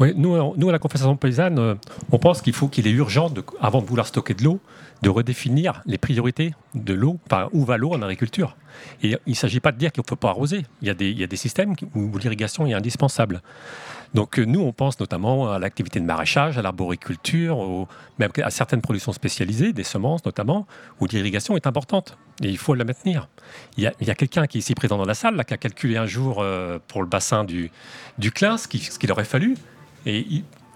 Euh, 0.00 0.12
nous, 0.14 0.68
à 0.68 0.72
la 0.72 0.78
Confédération 0.78 1.16
paysanne, 1.16 1.58
euh, 1.58 1.74
on 2.12 2.18
pense 2.18 2.40
qu'il 2.40 2.52
faut 2.52 2.68
qu'il 2.68 2.86
est 2.86 2.92
urgent, 2.92 3.30
de- 3.30 3.42
avant 3.60 3.80
de 3.80 3.86
vouloir 3.86 4.06
stocker 4.06 4.34
de 4.34 4.44
l'eau, 4.44 4.60
de 5.02 5.08
redéfinir 5.08 5.82
les 5.86 5.98
priorités 5.98 6.54
de 6.74 6.94
l'eau, 6.94 7.18
enfin, 7.26 7.48
où 7.52 7.64
va 7.64 7.76
l'eau 7.76 7.94
en 7.94 8.02
agriculture. 8.02 8.56
Et 9.02 9.16
il 9.26 9.30
ne 9.30 9.34
s'agit 9.34 9.60
pas 9.60 9.72
de 9.72 9.78
dire 9.78 9.92
qu'il 9.92 10.02
ne 10.02 10.08
faut 10.08 10.16
pas 10.16 10.28
arroser. 10.28 10.64
Il 10.82 10.88
y 10.88 10.90
a 10.90 10.94
des, 11.26 11.36
systèmes 11.36 11.74
où 11.94 12.16
l'irrigation 12.18 12.66
est 12.66 12.74
indispensable. 12.74 13.42
Donc 14.14 14.38
euh, 14.38 14.44
nous, 14.44 14.60
on 14.60 14.72
pense 14.72 14.98
notamment 15.00 15.52
à 15.52 15.58
l'activité 15.58 16.00
de 16.00 16.04
maraîchage, 16.04 16.58
à 16.58 16.62
l'arboriculture, 16.62 17.86
même 18.18 18.30
à 18.42 18.50
certaines 18.50 18.80
productions 18.80 19.12
spécialisées, 19.12 19.72
des 19.72 19.84
semences 19.84 20.24
notamment, 20.24 20.66
où 21.00 21.06
l'irrigation 21.06 21.56
est 21.56 21.66
importante. 21.66 22.16
Et 22.42 22.48
il 22.48 22.58
faut 22.58 22.74
la 22.74 22.84
maintenir. 22.84 23.28
Il 23.76 23.84
y 23.84 24.10
a, 24.10 24.14
quelqu'un 24.14 24.46
qui 24.46 24.58
est 24.58 24.60
ici 24.60 24.74
présent 24.74 24.96
dans 24.96 25.04
la 25.04 25.14
salle, 25.14 25.34
là, 25.34 25.44
qui 25.44 25.54
a 25.54 25.56
calculé 25.56 25.96
un 25.96 26.06
jour 26.06 26.38
euh, 26.40 26.78
pour 26.86 27.02
le 27.02 27.08
bassin 27.08 27.44
du, 27.44 27.70
du 28.18 28.30
Clin 28.30 28.56
ce 28.56 28.68
qu'il 28.68 29.12
aurait 29.12 29.24
fallu. 29.24 29.56
Et 30.06 30.24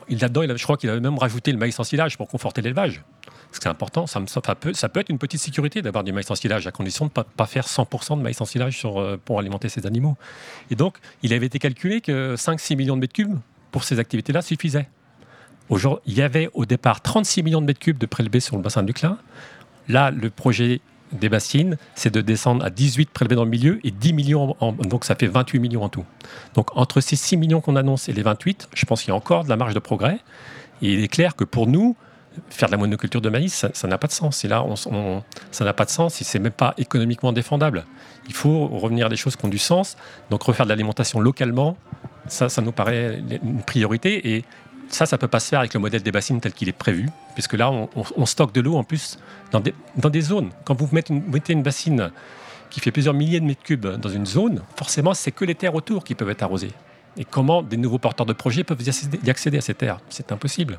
il, 0.08 0.18
là-dedans, 0.18 0.42
je 0.56 0.62
crois 0.64 0.76
qu'il 0.76 0.90
avait 0.90 1.00
même 1.00 1.18
rajouté 1.18 1.52
le 1.52 1.58
maïs 1.58 1.78
en 1.78 1.84
silage 1.84 2.16
pour 2.16 2.28
conforter 2.28 2.62
l'élevage. 2.62 3.02
Parce 3.52 3.58
que 3.58 3.64
c'est 3.64 3.68
important, 3.68 4.06
ça, 4.06 4.18
peut, 4.54 4.70
être 5.00 5.10
une 5.10 5.18
petite 5.18 5.38
sécurité 5.38 5.82
d'avoir 5.82 6.04
du 6.04 6.12
maïs 6.12 6.30
en 6.30 6.34
silage, 6.34 6.66
à 6.66 6.70
condition 6.70 7.04
de 7.04 7.10
ne 7.14 7.22
pas, 7.22 7.44
faire 7.44 7.66
100% 7.66 8.16
de 8.16 8.22
maïs 8.22 8.40
en 8.40 8.46
silage 8.46 8.80
euh, 8.86 9.18
pour 9.22 9.38
alimenter 9.38 9.68
ces 9.68 9.84
animaux. 9.84 10.16
Et 10.70 10.74
donc, 10.74 10.96
il 11.22 11.34
avait 11.34 11.44
été 11.44 11.58
calculé 11.58 12.00
que 12.00 12.34
5-6 12.34 12.76
millions 12.76 12.96
de 12.96 13.02
mètres 13.02 13.12
cubes 13.12 13.38
pour 13.70 13.84
ces 13.84 13.98
activités-là 13.98 14.40
suffisaient. 14.40 14.88
Il 16.06 16.14
y 16.14 16.22
avait 16.22 16.48
au 16.54 16.64
départ 16.64 17.02
36 17.02 17.42
millions 17.42 17.60
de 17.60 17.66
mètres 17.66 17.78
cubes 17.78 17.98
de 17.98 18.06
prélevés 18.06 18.40
sur 18.40 18.56
le 18.56 18.62
bassin 18.62 18.82
du 18.82 18.94
Clin. 18.94 19.18
Là, 19.86 20.10
le 20.10 20.30
projet 20.30 20.80
des 21.12 21.28
bassines, 21.28 21.76
c'est 21.94 22.10
de 22.10 22.22
descendre 22.22 22.64
à 22.64 22.70
18 22.70 23.10
prélevés 23.10 23.36
dans 23.36 23.44
le 23.44 23.50
milieu 23.50 23.80
et 23.84 23.90
10 23.90 24.14
millions, 24.14 24.56
donc 24.78 25.04
ça 25.04 25.14
fait 25.14 25.26
28 25.26 25.58
millions 25.58 25.82
en 25.82 25.90
tout. 25.90 26.06
Donc 26.54 26.74
entre 26.74 27.02
ces 27.02 27.16
6 27.16 27.36
millions 27.36 27.60
qu'on 27.60 27.76
annonce 27.76 28.08
et 28.08 28.14
les 28.14 28.22
28, 28.22 28.70
je 28.72 28.86
pense 28.86 29.02
qu'il 29.02 29.10
y 29.10 29.12
a 29.12 29.14
encore 29.14 29.44
de 29.44 29.50
la 29.50 29.56
marge 29.56 29.74
de 29.74 29.78
progrès. 29.78 30.20
Et 30.80 30.94
il 30.94 31.04
est 31.04 31.08
clair 31.08 31.36
que 31.36 31.44
pour 31.44 31.66
nous, 31.66 31.96
faire 32.50 32.68
de 32.68 32.72
la 32.72 32.78
monoculture 32.78 33.20
de 33.20 33.28
maïs, 33.28 33.66
ça 33.72 33.88
n'a 33.88 33.98
pas 33.98 34.06
de 34.06 34.12
sens. 34.12 34.44
Et 34.44 34.48
là, 34.48 34.64
ça 35.50 35.64
n'a 35.64 35.72
pas 35.72 35.84
de 35.84 35.90
sens 35.90 36.14
si 36.14 36.24
c'est 36.24 36.38
même 36.38 36.52
pas 36.52 36.74
économiquement 36.78 37.32
défendable. 37.32 37.84
Il 38.28 38.34
faut 38.34 38.66
revenir 38.68 39.06
à 39.06 39.08
des 39.08 39.16
choses 39.16 39.36
qui 39.36 39.44
ont 39.44 39.48
du 39.48 39.58
sens. 39.58 39.96
Donc 40.30 40.42
refaire 40.42 40.66
de 40.66 40.70
l'alimentation 40.70 41.20
localement, 41.20 41.76
ça, 42.28 42.48
nous 42.62 42.72
paraît 42.72 43.22
une 43.42 43.62
priorité. 43.62 44.34
Et 44.34 44.44
ça, 44.88 45.06
ça 45.06 45.18
peut 45.18 45.28
pas 45.28 45.40
se 45.40 45.48
faire 45.48 45.60
avec 45.60 45.74
le 45.74 45.80
modèle 45.80 46.02
des 46.02 46.12
bassines 46.12 46.40
tel 46.40 46.52
qu'il 46.52 46.68
est 46.68 46.72
prévu, 46.72 47.08
puisque 47.34 47.54
là, 47.54 47.70
on, 47.70 48.26
stocke 48.26 48.52
de 48.52 48.60
l'eau 48.60 48.76
en 48.76 48.84
plus 48.84 49.18
dans 49.50 49.60
des, 50.10 50.20
zones. 50.20 50.50
Quand 50.64 50.78
vous 50.78 50.88
mettez 50.92 51.14
une, 51.14 51.22
mettez 51.30 51.52
une 51.52 51.62
bassine 51.62 52.10
qui 52.70 52.80
fait 52.80 52.90
plusieurs 52.90 53.14
milliers 53.14 53.40
de 53.40 53.44
mètres 53.44 53.62
cubes 53.62 53.86
dans 53.86 54.08
une 54.08 54.26
zone, 54.26 54.62
forcément, 54.76 55.14
c'est 55.14 55.32
que 55.32 55.44
les 55.44 55.54
terres 55.54 55.74
autour 55.74 56.04
qui 56.04 56.14
peuvent 56.14 56.30
être 56.30 56.42
arrosées. 56.42 56.72
Et 57.16 57.24
comment 57.24 57.62
des 57.62 57.76
nouveaux 57.76 57.98
porteurs 57.98 58.26
de 58.26 58.32
projets 58.32 58.64
peuvent 58.64 58.80
y 58.82 59.30
accéder 59.30 59.58
à 59.58 59.60
ces 59.60 59.74
terres? 59.74 60.00
C'est 60.08 60.32
impossible. 60.32 60.78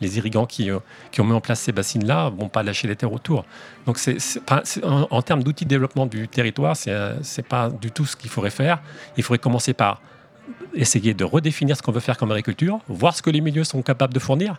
Les 0.00 0.18
irrigants 0.18 0.46
qui, 0.46 0.70
euh, 0.70 0.78
qui 1.10 1.20
ont 1.20 1.24
mis 1.24 1.32
en 1.32 1.40
place 1.40 1.60
ces 1.60 1.72
bassines-là 1.72 2.30
vont 2.30 2.48
pas 2.48 2.62
lâcher 2.62 2.88
les 2.88 2.96
terres 2.96 3.12
autour. 3.12 3.44
Donc, 3.86 3.98
en, 5.10 5.22
termes 5.22 5.42
d'outils 5.42 5.64
de 5.64 5.70
développement 5.70 6.06
du 6.06 6.28
territoire, 6.28 6.76
c'est, 6.76 6.90
euh, 6.90 7.14
c'est 7.22 7.46
pas 7.46 7.70
du 7.70 7.90
tout 7.90 8.06
ce 8.06 8.16
qu'il 8.16 8.30
faudrait 8.30 8.50
faire. 8.50 8.80
Il 9.16 9.22
faudrait 9.22 9.38
commencer 9.38 9.72
par 9.72 10.00
essayer 10.74 11.14
de 11.14 11.24
redéfinir 11.24 11.76
ce 11.76 11.82
qu'on 11.82 11.92
veut 11.92 12.00
faire 12.00 12.16
comme 12.16 12.30
agriculture, 12.30 12.80
voir 12.88 13.14
ce 13.16 13.22
que 13.22 13.30
les 13.30 13.40
milieux 13.40 13.64
sont 13.64 13.82
capables 13.82 14.14
de 14.14 14.18
fournir. 14.18 14.56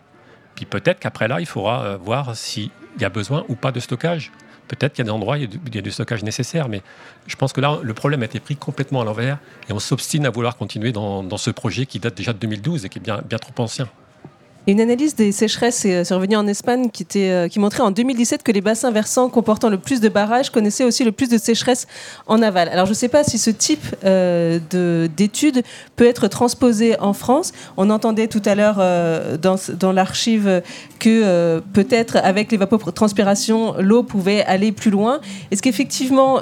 Puis 0.54 0.66
peut-être 0.66 1.00
qu'après 1.00 1.28
là, 1.28 1.40
il 1.40 1.46
faudra 1.46 1.84
euh, 1.84 1.96
voir 1.96 2.36
s'il 2.36 2.70
y 3.00 3.04
a 3.04 3.08
besoin 3.08 3.44
ou 3.48 3.54
pas 3.54 3.72
de 3.72 3.80
stockage. 3.80 4.30
Peut-être 4.68 4.94
qu'il 4.94 5.04
y 5.04 5.06
a 5.08 5.10
des 5.10 5.14
endroits 5.14 5.36
où 5.36 5.40
il 5.40 5.74
y 5.74 5.78
a 5.78 5.82
du- 5.82 5.90
stockage 5.90 6.22
nécessaire, 6.22 6.68
mais 6.68 6.82
je 7.26 7.36
pense 7.36 7.52
que 7.52 7.60
là, 7.60 7.78
le 7.82 7.94
problème 7.94 8.22
a 8.22 8.26
été 8.26 8.40
pris 8.40 8.56
complètement 8.56 9.02
à 9.02 9.04
l'envers 9.04 9.38
et 9.68 9.72
on 9.72 9.78
s'obstine 9.78 10.24
à 10.24 10.30
vouloir 10.30 10.56
continuer 10.56 10.92
dans, 10.92 11.36
ce 11.36 11.50
projet 11.50 11.84
qui 11.84 11.98
date 11.98 12.14
déjà 12.14 12.32
de 12.32 12.38
2012 12.38 12.84
et 12.84 12.88
qui 12.88 12.98
est 12.98 13.02
bien 13.02 13.38
trop 13.38 13.52
ancien. 13.62 13.88
Une 14.68 14.80
analyse 14.80 15.16
des 15.16 15.32
sécheresses 15.32 15.84
est 15.84 15.94
euh, 15.94 16.04
survenue 16.04 16.36
en 16.36 16.46
Espagne 16.46 16.88
qui, 16.88 17.04
euh, 17.16 17.48
montrait 17.56 17.82
en 17.82 17.90
2017 17.90 18.44
que 18.44 18.52
les 18.52 18.60
bassins 18.60 18.92
versants 18.92 19.28
comportant 19.28 19.68
le 19.68 19.76
plus 19.78 20.00
de 20.00 20.08
barrages 20.08 20.50
connaissaient 20.50 20.84
aussi 20.84 21.02
le 21.02 21.10
plus 21.10 21.28
de 21.28 21.36
sécheresse 21.36 21.88
en 22.28 22.40
aval. 22.42 22.68
Alors 22.68 22.86
je 22.86 22.92
ne 22.92 22.94
sais 22.94 23.08
pas 23.08 23.24
si 23.24 23.38
ce 23.38 23.50
type 23.50 23.84
euh, 24.04 24.60
de- 24.70 25.10
d'étude 25.16 25.64
peut 25.96 26.06
être 26.06 26.28
transposé 26.28 26.96
en 27.00 27.12
France. 27.12 27.50
On 27.76 27.90
entendait 27.90 28.28
tout 28.28 28.42
à 28.44 28.54
l'heure 28.54 28.76
dans, 29.38 29.92
l'archive 29.92 30.62
que 31.00 31.60
peut-être 31.72 32.16
avec 32.16 32.52
l'évapotranspiration, 32.52 33.74
l'eau 33.80 34.04
pouvait 34.04 34.44
aller 34.44 34.70
plus 34.72 34.90
loin. 34.90 35.20
Est-ce 35.50 35.62
qu'effectivement... 35.62 36.40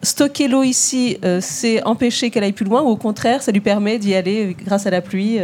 Stocker 0.00 0.46
l'eau 0.46 0.62
ici, 0.62 1.18
c'est 1.40 1.82
empêcher 1.82 2.30
qu'elle 2.30 2.44
aille 2.44 2.52
plus 2.52 2.64
loin 2.64 2.82
ou 2.82 2.86
au 2.86 2.96
contraire, 2.96 3.42
ça 3.42 3.50
lui 3.50 3.60
permet 3.60 3.98
d'y 3.98 4.14
aller 4.14 4.56
grâce 4.64 4.86
à 4.86 4.90
la 4.90 5.00
pluie 5.00 5.40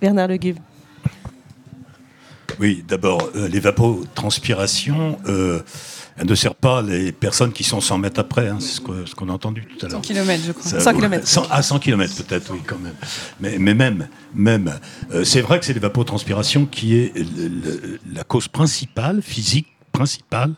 Bernard 0.00 0.28
Le 0.28 0.36
Guve. 0.36 0.56
Oui, 2.60 2.84
d'abord, 2.88 3.30
euh, 3.36 3.46
l'évapotranspiration, 3.48 5.18
euh, 5.26 5.60
elle 6.16 6.26
ne 6.26 6.34
sert 6.34 6.56
pas 6.56 6.82
les 6.82 7.12
personnes 7.12 7.52
qui 7.52 7.62
sont 7.62 7.80
100 7.80 7.98
mètres 7.98 8.18
après, 8.20 8.48
hein, 8.48 8.56
c'est 8.58 8.80
ce 8.80 9.14
qu'on 9.14 9.28
a 9.28 9.32
entendu 9.32 9.64
tout 9.66 9.86
à 9.86 9.88
l'heure. 9.88 9.98
100 9.98 10.00
kilomètres, 10.08 10.42
je 10.44 10.52
crois. 10.52 10.68
Ça- 10.70 10.80
100 10.80 10.90
ouais, 10.90 10.96
kilomètres. 10.96 11.28
100 11.28 11.46
à 11.50 11.62
100 11.62 11.78
km 11.78 12.12
peut-être, 12.24 12.52
oui, 12.52 12.58
quand 12.66 12.78
même. 12.78 12.94
Mais, 13.40 13.58
mais 13.58 13.74
même, 13.74 14.08
même 14.34 14.74
euh, 15.12 15.22
c'est 15.22 15.40
vrai 15.40 15.60
que 15.60 15.66
c'est 15.66 15.74
l'évapotranspiration 15.74 16.66
qui 16.66 16.96
est 16.96 17.16
le- 17.16 17.48
le- 17.48 18.00
la 18.12 18.24
cause 18.24 18.48
principale, 18.48 19.22
physique 19.22 19.68
principale, 19.92 20.54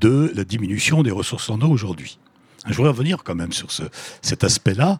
de 0.00 0.32
la 0.34 0.44
diminution 0.44 1.02
des 1.02 1.10
ressources 1.10 1.50
en 1.50 1.60
eau 1.60 1.68
aujourd'hui. 1.68 2.18
Je 2.66 2.74
voudrais 2.74 2.90
revenir 2.90 3.22
quand 3.22 3.34
même 3.34 3.52
sur 3.52 3.70
ce, 3.70 3.84
cet 4.22 4.44
aspect-là. 4.44 4.98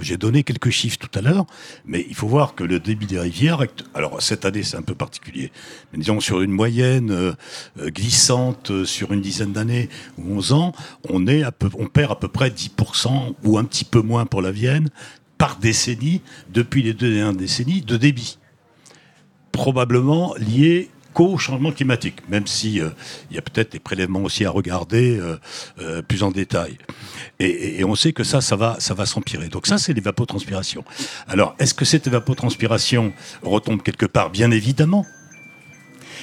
J'ai 0.00 0.16
donné 0.16 0.42
quelques 0.42 0.70
chiffres 0.70 0.98
tout 0.98 1.18
à 1.18 1.22
l'heure, 1.22 1.46
mais 1.84 2.06
il 2.08 2.14
faut 2.14 2.26
voir 2.26 2.54
que 2.54 2.64
le 2.64 2.80
débit 2.80 3.06
des 3.06 3.18
rivières, 3.18 3.62
alors 3.94 4.20
cette 4.22 4.44
année 4.44 4.62
c'est 4.62 4.76
un 4.76 4.82
peu 4.82 4.94
particulier, 4.94 5.52
mais 5.92 5.98
disons 5.98 6.20
sur 6.20 6.40
une 6.40 6.52
moyenne 6.52 7.10
euh, 7.10 7.32
euh, 7.78 7.90
glissante 7.90 8.70
euh, 8.70 8.84
sur 8.84 9.12
une 9.12 9.20
dizaine 9.20 9.52
d'années 9.52 9.88
ou 10.18 10.36
11 10.36 10.52
ans, 10.52 10.72
on 11.08 11.20
on 11.20 11.86
perd 11.86 12.12
à 12.12 12.16
peu 12.16 12.28
près 12.28 12.48
10% 12.48 13.34
ou 13.44 13.58
un 13.58 13.64
petit 13.64 13.84
peu 13.84 14.00
moins 14.00 14.26
pour 14.26 14.42
la 14.42 14.50
Vienne 14.50 14.88
par 15.38 15.56
décennie 15.56 16.22
depuis 16.52 16.82
les 16.82 16.94
deux 16.94 17.12
dernières 17.14 17.34
décennies 17.34 17.82
de 17.82 17.96
débit 17.96 18.38
probablement 19.52 20.34
lié 20.36 20.90
qu'au 21.12 21.38
changement 21.38 21.72
climatique, 21.72 22.16
même 22.28 22.46
si 22.46 22.80
euh, 22.80 22.90
il 23.30 23.36
y 23.36 23.38
a 23.38 23.42
peut-être 23.42 23.72
des 23.72 23.78
prélèvements 23.78 24.22
aussi 24.22 24.44
à 24.44 24.50
regarder 24.50 25.18
euh, 25.18 25.36
euh, 25.80 26.02
plus 26.02 26.22
en 26.22 26.30
détail. 26.30 26.78
Et, 27.38 27.82
on 27.84 27.94
sait 27.94 28.12
que 28.12 28.22
ça, 28.22 28.40
ça 28.40 28.56
va, 28.56 28.76
ça 28.78 28.94
va 28.94 29.06
s'empirer. 29.06 29.48
Donc 29.48 29.66
ça, 29.66 29.78
c'est 29.78 29.92
l'évapotranspiration. 29.92 30.84
Alors, 31.26 31.54
est-ce 31.58 31.74
que 31.74 31.84
cette 31.84 32.06
évapotranspiration 32.06 33.12
retombe 33.42 33.82
quelque 33.82 34.06
part? 34.06 34.30
Bien 34.30 34.50
évidemment. 34.50 35.06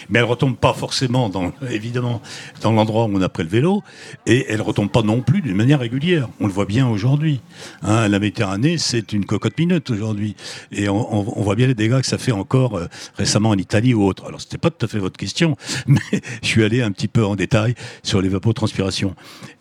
Mais 0.09 0.19
elle 0.19 0.25
retombe 0.25 0.55
pas 0.55 0.73
forcément, 0.73 1.29
dans, 1.29 1.51
évidemment, 1.69 2.21
dans 2.61 2.71
l'endroit 2.71 3.05
où 3.05 3.09
on 3.13 3.21
a 3.21 3.29
pris 3.29 3.43
le 3.43 3.49
vélo, 3.49 3.83
et 4.25 4.45
elle 4.49 4.61
retombe 4.61 4.89
pas 4.89 5.01
non 5.01 5.21
plus 5.21 5.41
d'une 5.41 5.55
manière 5.55 5.79
régulière. 5.79 6.29
On 6.39 6.47
le 6.47 6.53
voit 6.53 6.65
bien 6.65 6.87
aujourd'hui. 6.87 7.41
Hein, 7.83 8.07
la 8.07 8.19
Méditerranée, 8.19 8.77
c'est 8.77 9.13
une 9.13 9.25
cocotte 9.25 9.57
minute 9.57 9.89
aujourd'hui, 9.89 10.35
et 10.71 10.89
on, 10.89 11.21
voit 11.21 11.55
bien 11.55 11.67
les 11.67 11.75
dégâts 11.75 12.01
que 12.01 12.07
ça 12.07 12.17
fait 12.17 12.31
encore 12.31 12.77
euh, 12.77 12.87
récemment 13.15 13.49
en 13.49 13.57
Italie 13.57 13.93
ou 13.93 14.03
autre. 14.03 14.25
Alors 14.25 14.41
c'était 14.41 14.57
pas 14.57 14.69
tout 14.69 14.85
à 14.85 14.89
fait 14.89 14.99
votre 14.99 15.17
question, 15.17 15.55
mais 15.87 15.99
je 16.41 16.47
suis 16.47 16.63
allé 16.63 16.81
un 16.81 16.91
petit 16.91 17.07
peu 17.07 17.25
en 17.25 17.35
détail 17.35 17.75
sur 18.03 18.21
l'évapotranspiration. 18.21 19.15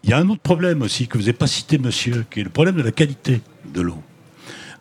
Il 0.05 0.11
y 0.11 0.13
a 0.13 0.19
un 0.19 0.29
autre 0.29 0.43
problème 0.43 0.83
aussi 0.83 1.09
que 1.09 1.19
vous 1.19 1.25
n'avez 1.25 1.33
pas 1.33 1.47
cité, 1.47 1.79
monsieur, 1.79 2.25
qui 2.31 2.41
est 2.41 2.45
le 2.45 2.51
problème 2.51 2.77
de 2.77 2.83
la 2.83 2.93
qualité 2.93 3.41
de 3.73 3.81
l'eau. 3.81 4.03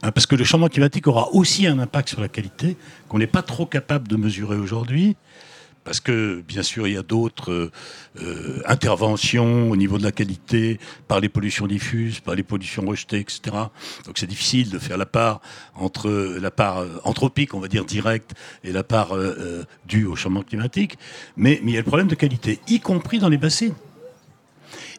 Hein, 0.03 0.11
parce 0.11 0.27
que 0.27 0.35
le 0.35 0.43
changement 0.43 0.67
climatique 0.67 1.07
aura 1.07 1.33
aussi 1.33 1.65
un 1.67 1.79
impact 1.79 2.09
sur 2.09 2.21
la 2.21 2.27
qualité 2.27 2.77
qu'on 3.07 3.17
n'est 3.17 3.27
pas 3.27 3.41
trop 3.41 3.65
capable 3.65 4.07
de 4.07 4.15
mesurer 4.15 4.55
aujourd'hui. 4.55 5.15
Parce 5.85 5.99
que, 5.99 6.41
bien 6.45 6.63
sûr, 6.63 6.87
il 6.87 6.95
y 6.95 6.97
a 6.97 7.03
d'autres 7.03 7.51
euh, 7.51 7.71
euh, 8.19 8.61
interventions 8.65 9.69
au 9.69 9.75
niveau 9.75 9.97
de 9.99 10.03
la 10.03 10.11
qualité, 10.11 10.79
par 11.07 11.19
les 11.19 11.29
pollutions 11.29 11.67
diffuses, 11.67 12.19
par 12.19 12.35
les 12.35 12.43
pollutions 12.43 12.83
rejetées, 12.85 13.19
etc. 13.19 13.55
Donc 14.05 14.17
c'est 14.17 14.27
difficile 14.27 14.71
de 14.71 14.79
faire 14.79 14.97
la 14.97 15.05
part 15.05 15.41
entre 15.75 16.09
la 16.41 16.51
part 16.51 16.79
euh, 16.79 16.99
anthropique, 17.03 17.53
on 17.53 17.59
va 17.59 17.67
dire 17.67 17.85
directe, 17.85 18.33
et 18.63 18.71
la 18.71 18.83
part 18.83 19.15
euh, 19.15 19.35
euh, 19.39 19.63
due 19.87 20.05
au 20.05 20.15
changement 20.15 20.41
climatique. 20.41 20.97
Mais, 21.37 21.61
mais 21.63 21.71
il 21.71 21.73
y 21.75 21.77
a 21.77 21.81
le 21.81 21.85
problème 21.85 22.07
de 22.07 22.15
qualité, 22.15 22.59
y 22.67 22.79
compris 22.79 23.19
dans 23.19 23.29
les 23.29 23.37
bassines 23.37 23.75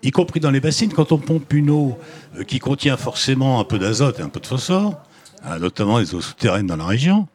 y 0.02 0.10
compris 0.10 0.40
dans 0.40 0.50
les 0.50 0.60
bassines, 0.60 0.92
quand 0.92 1.10
on 1.10 1.18
pompe 1.18 1.52
une 1.52 1.70
eau 1.70 1.98
qui 2.46 2.58
contient 2.58 2.96
forcément 2.96 3.58
un 3.60 3.64
peu 3.64 3.78
d'azote 3.78 4.20
et 4.20 4.22
un 4.22 4.28
peu 4.28 4.40
de 4.40 4.46
phosphore, 4.46 5.02
hein, 5.42 5.58
notamment 5.58 5.98
les 5.98 6.14
eaux 6.14 6.20
souterraines 6.20 6.66
dans 6.66 6.76
la 6.76 6.86
région, 6.86 7.26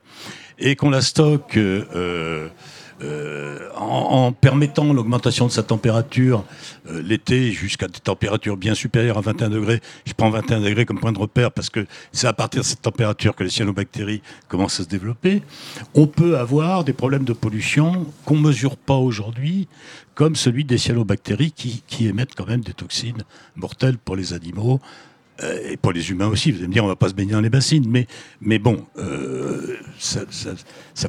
et 0.59 0.75
qu'on 0.75 0.89
la 0.89 1.01
stocke 1.01 1.57
euh, 1.57 2.47
euh, 3.03 3.69
en, 3.75 4.31
permettant 4.31 4.93
l'augmentation 4.93 5.47
de 5.47 5.51
sa 5.51 5.63
température 5.63 6.43
euh, 6.89 7.01
l'été 7.01 7.51
jusqu'à 7.51 7.87
des 7.87 7.99
températures 7.99 8.57
bien 8.57 8.75
supérieures 8.75 9.17
à 9.17 9.21
21 9.21 9.49
degrés. 9.49 9.81
Je 10.05 10.13
prends 10.13 10.29
21 10.29 10.61
degrés 10.61 10.85
comme 10.85 10.99
point 10.99 11.11
de 11.11 11.19
repère 11.19 11.51
parce 11.51 11.69
que 11.69 11.85
c'est 12.11 12.27
à 12.27 12.33
partir 12.33 12.61
de 12.61 12.65
cette 12.65 12.81
température 12.81 13.35
que 13.35 13.43
les 13.43 13.49
cyanobactéries 13.49 14.21
commencent 14.47 14.79
à 14.79 14.83
se 14.83 14.89
développer. 14.89 15.41
On 15.95 16.07
peut 16.07 16.37
avoir 16.37 16.83
des 16.83 16.93
problèmes 16.93 17.25
de 17.25 17.33
pollution 17.33 18.05
qu'on 18.25 18.35
ne 18.35 18.41
mesure 18.41 18.77
pas 18.77 18.95
aujourd'hui, 18.95 19.67
comme 20.13 20.35
celui 20.35 20.63
des 20.63 20.77
cyanobactéries 20.77 21.51
qui 21.51 22.07
émettent 22.07 22.35
quand 22.35 22.47
même 22.47 22.61
des 22.61 22.73
toxines 22.73 23.23
mortelles 23.55 23.97
pour 23.97 24.15
les 24.15 24.33
animaux. 24.33 24.79
Euh, 25.43 25.71
et 25.71 25.77
pour 25.77 25.91
les 25.91 26.11
humains 26.11 26.27
aussi, 26.27 26.51
vous 26.51 26.59
allez 26.59 26.67
me 26.67 26.73
dire, 26.73 26.83
on 26.83 26.87
ne 26.87 26.91
va 26.91 26.95
pas 26.95 27.09
se 27.09 27.13
baigner 27.13 27.33
dans 27.33 27.41
les 27.41 27.49
bassines, 27.49 27.85
mais, 28.41 28.59
bon, 28.59 28.85
euh, 28.97 29.77
ça, 29.97 30.21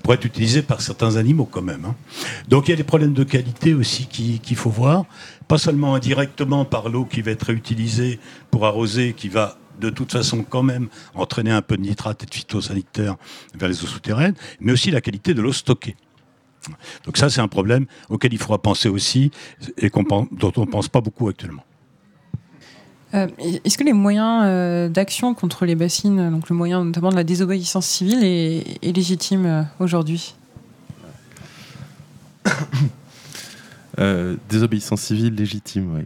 pourrait 0.01 0.17
être 0.17 0.25
utilisé 0.25 0.63
par 0.63 0.81
certains 0.81 1.17
animaux 1.17 1.45
quand 1.51 1.63
même. 1.63 1.85
hein. 1.85 1.95
Donc 2.49 2.69
il 2.69 2.71
y 2.71 2.75
a 2.75 2.77
des 2.77 2.85
problèmes 2.85 3.13
de 3.15 3.25
qualité 3.25 3.75
aussi 3.75 4.07
qui- 4.07 4.41
qu'il 4.41 4.57
faut 4.57 4.71
voir, 4.71 5.05
pas 5.49 5.59
seulement 5.59 5.95
indirectement 5.95 6.65
par 6.65 6.89
l'eau 6.89 7.05
qui 7.05 7.23
va 7.23 7.31
être 7.33 7.45
réutilisée 7.47 8.19
pour 8.51 8.67
arroser, 8.67 9.13
qui 9.15 9.29
va 9.29 9.59
de 9.81 9.91
toute 9.91 10.13
façon 10.13 10.45
quand 10.49 10.63
même 10.63 10.89
entraîner 11.15 11.51
un 11.51 11.63
peu 11.63 11.77
de 11.77 11.83
nitrate 11.83 12.23
et 12.23 12.27
de 12.27 12.35
phytosanitaire 12.35 13.17
vers 13.55 13.69
les 13.69 13.83
eaux 13.83 13.87
souterraines, 13.87 14.35
mais 14.61 14.73
aussi 14.73 14.91
la 14.91 15.01
qualité 15.01 15.35
de 15.35 15.43
l'eau 15.43 15.53
stockée. 15.53 15.97
Donc 17.05 17.17
ça, 17.17 17.29
c'est 17.31 17.41
un 17.41 17.49
problème 17.49 17.87
auquel 18.09 18.33
il 18.33 18.39
faudra 18.39 18.59
penser 18.59 18.89
aussi 18.89 19.31
et 19.79 19.89
dont 19.91 20.05
on 20.57 20.61
ne 20.61 20.71
pense 20.71 20.89
pas 20.89 21.01
beaucoup 21.01 21.29
actuellement. 21.29 21.65
Euh, 23.15 23.27
Est-ce 23.65 23.77
que 23.77 23.85
les 23.85 23.93
moyens 23.93 24.45
euh, 24.45 24.89
d'action 24.89 25.35
contre 25.35 25.67
les 25.67 25.75
bassines, 25.75 26.31
donc 26.31 26.49
le 26.49 26.57
moyen 26.57 26.83
notamment 26.85 27.11
de 27.11 27.17
la 27.17 27.25
désobéissance 27.25 27.87
civile, 27.87 28.25
est, 28.25 28.79
est 28.83 28.93
légitime 28.93 29.47
euh, 29.47 29.63
aujourd'hui? 29.81 30.35
Désobéissance 34.49 35.03
civile 35.03 35.35
légitime, 35.35 35.95
oui. 35.95 36.05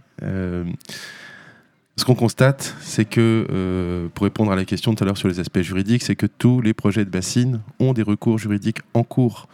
Ce 1.98 2.04
qu'on 2.04 2.14
constate, 2.14 2.74
c'est 2.82 3.06
que, 3.06 4.10
pour 4.12 4.24
répondre 4.24 4.52
à 4.52 4.56
la 4.56 4.66
question 4.66 4.94
tout 4.94 5.02
à 5.02 5.06
l'heure 5.06 5.16
sur 5.16 5.28
les 5.28 5.40
aspects 5.40 5.62
juridiques, 5.62 6.02
c'est 6.02 6.14
que 6.14 6.26
tous 6.26 6.60
les 6.60 6.74
projets 6.74 7.06
de 7.06 7.10
bassines 7.10 7.62
ont 7.80 7.94
des 7.94 8.02
recours 8.02 8.38
juridiques 8.38 8.80
en 8.92 9.02
cours. 9.02 9.48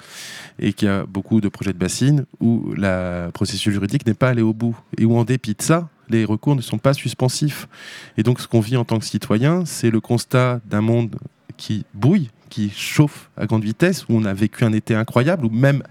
Et 0.58 0.72
qu'il 0.72 0.88
y 0.88 0.90
a 0.90 1.06
beaucoup 1.06 1.40
de 1.40 1.48
projets 1.48 1.72
de 1.72 1.78
bassines 1.78 2.24
où 2.40 2.72
le 2.76 3.30
processus 3.30 3.72
juridique 3.72 4.04
n'est 4.06 4.14
pas 4.14 4.30
allé 4.30 4.42
au 4.42 4.52
bout. 4.52 4.76
Et 4.98 5.04
où, 5.04 5.16
en 5.16 5.22
dépit 5.24 5.54
de 5.54 5.62
ça, 5.62 5.88
les 6.08 6.24
recours 6.24 6.56
ne 6.56 6.60
sont 6.60 6.78
pas 6.78 6.94
suspensifs. 6.94 7.68
Et 8.16 8.22
donc, 8.22 8.40
ce 8.40 8.48
qu'on 8.48 8.60
vit 8.60 8.76
en 8.76 8.84
tant 8.84 8.98
que 8.98 9.04
citoyen, 9.04 9.64
c'est 9.64 9.90
le 9.90 10.00
constat 10.00 10.60
d'un 10.66 10.80
monde 10.80 11.16
qui 11.56 11.84
bouille, 11.94 12.30
qui 12.50 12.70
chauffe 12.70 13.30
à 13.36 13.46
grande 13.46 13.64
vitesse, 13.64 14.04
où 14.08 14.16
on 14.16 14.24
a 14.24 14.34
vécu 14.34 14.64
un 14.64 14.72
été 14.72 14.94
incroyable, 14.94 15.46
où 15.46 15.50
même 15.50 15.82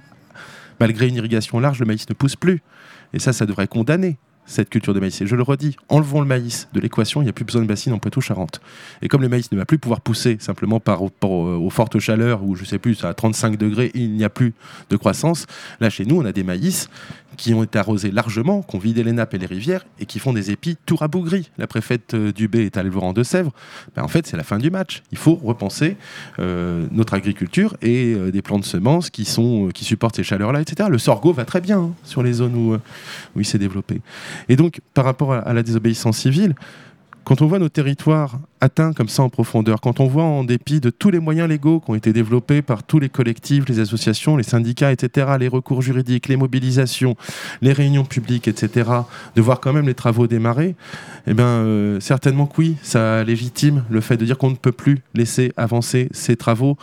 malgré 0.80 1.08
une 1.08 1.16
irrigation 1.16 1.60
large, 1.60 1.80
le 1.80 1.86
maïs 1.86 2.08
ne 2.10 2.14
pousse 2.14 2.36
plus. 2.36 2.62
Et 3.14 3.20
ça, 3.20 3.34
ça 3.34 3.46
devrait 3.46 3.68
condamner 3.68 4.18
cette 4.48 4.70
culture 4.70 4.94
de 4.94 5.00
maïs. 5.00 5.22
Et 5.22 5.28
je 5.28 5.36
le 5.36 5.44
redis, 5.44 5.76
enlevons 5.88 6.20
le 6.20 6.26
maïs 6.28 6.68
de 6.74 6.80
l'équation, 6.80 7.22
il 7.22 7.26
n'y 7.26 7.30
a 7.30 7.34
plus 7.34 7.46
besoin 7.46 7.62
de 7.62 7.68
bassines 7.68 7.94
en 7.94 8.00
Poitou-Charentes. 8.00 8.60
Et 9.02 9.08
comme 9.08 9.22
le 9.22 9.30
maïs 9.30 9.52
ne 9.52 9.58
va 9.58 9.66
plus 9.66 9.78
pouvoir 9.78 10.02
pousser 10.02 10.38
simplement 10.40 10.80
par, 10.80 11.00
par- 11.12 11.30
aux 11.30 11.70
fortes 11.70 12.00
chaleurs, 12.00 12.44
où 12.44 12.56
je 12.56 12.66
sais 12.66 12.80
plus, 12.80 13.06
à 13.06 13.14
35 13.14 13.56
degrés, 13.56 13.92
il 13.94 14.12
n'y 14.14 14.24
a 14.24 14.30
plus 14.30 14.54
de 14.90 14.98
croissance, 14.98 15.46
là 15.80 15.90
chez 15.90 16.06
nous, 16.06 16.18
on 16.20 16.26
a 16.26 16.32
des 16.32 16.44
maïs 16.44 16.90
qui 17.38 17.54
ont 17.54 17.64
été 17.64 17.80
arrosés 17.80 18.12
largement, 18.12 18.62
qui 18.62 18.76
ont 18.76 18.80
vidé 18.80 19.04
les 19.04 19.14
nappes 19.14 19.34
et 19.34 19.38
les 19.38 19.46
rivières, 19.46 19.86
et 20.00 20.06
qui 20.06 20.20
font 20.20 20.34
des 20.34 20.52
épis 20.52 20.78
tout 20.86 20.96
rabougris. 20.96 21.50
La 21.58 21.68
préfète 21.68 22.14
euh, 22.14 22.32
Dubé 22.32 22.66
est 22.66 22.78
à 22.78 22.84
en 22.84 23.14
de 23.14 23.24
Sèvres. 23.24 23.52
Ben, 23.96 24.04
en 24.04 24.08
fait, 24.08 24.28
c'est 24.28 24.38
la 24.38 24.44
fin 24.44 24.58
du 24.58 24.70
match. 24.70 25.02
Il 25.12 25.18
faut 25.18 25.36
repenser 25.36 25.98
euh, 26.40 26.86
notre 26.92 27.14
agriculture 27.14 27.76
et 27.82 28.14
euh, 28.14 28.32
des 28.32 28.42
plants 28.42 28.60
de 28.60 28.66
semences 28.66 29.10
qui, 29.10 29.26
sont, 29.26 29.70
qui 29.74 29.86
supportent 29.86 30.16
ces 30.16 30.24
chaleurs-là, 30.24 30.62
etc. 30.62 30.90
Le 30.92 30.98
sorgho 30.98 31.34
va 31.34 31.46
très 31.46 31.62
bien 31.62 31.80
hein, 31.80 31.94
sur 32.04 32.24
les 32.24 32.34
zones 32.34 32.56
où, 32.56 32.76
où 32.76 33.40
il 33.40 33.46
s'est 33.46 33.60
développé. 33.60 34.02
Et 34.50 34.56
donc, 34.56 34.82
par 34.94 35.06
rapport 35.06 35.34
à 35.34 35.54
la 35.54 35.64
désobéissance 35.64 36.18
civile, 36.18 36.56
quand 37.24 37.42
on 37.42 37.48
voit 37.48 37.60
nos 37.60 37.70
territoires 37.70 38.40
atteints 38.62 38.94
comme 38.94 39.10
ça 39.10 39.24
en 39.24 39.30
profondeur, 39.30 39.82
quand 39.82 40.00
on 40.00 40.08
voit 40.08 40.24
en 40.24 40.44
dépit 40.44 40.80
de 40.80 40.90
tous 40.90 41.10
les 41.10 41.20
moyens 41.20 41.50
légaux 41.50 41.80
qui 41.80 41.92
ont 41.92 41.96
été 41.96 42.14
développés 42.14 42.62
par 42.62 42.84
tous 42.84 43.00
les 43.00 43.10
collectifs, 43.10 43.68
les 43.68 43.80
associations, 43.80 44.38
les 44.38 44.44
syndicats, 44.44 44.92
etc., 44.92 45.28
les 45.40 45.48
recours 45.48 45.82
juridiques, 45.82 46.28
les 46.28 46.38
mobilisations, 46.38 47.16
les 47.62 47.74
réunions 47.74 48.06
publiques, 48.06 48.48
etc., 48.48 48.90
de 49.36 49.42
voir 49.42 49.60
quand 49.60 49.74
même 49.74 49.88
les 49.88 49.96
travaux 49.96 50.28
démarrer, 50.28 50.76
eh 51.28 51.34
bien, 51.34 51.46
euh, 51.46 52.00
certainement 52.00 52.46
que 52.46 52.56
oui, 52.60 52.76
ça 52.84 53.24
légitime 53.24 53.84
le 53.90 54.02
fait 54.02 54.18
de 54.18 54.26
dire 54.26 54.38
qu'on 54.38 54.52
ne 54.52 54.56
peut 54.56 54.72
plus 54.72 55.00
laisser 55.14 55.52
avancer 55.58 56.08
ces 56.12 56.36
travaux 56.36 56.78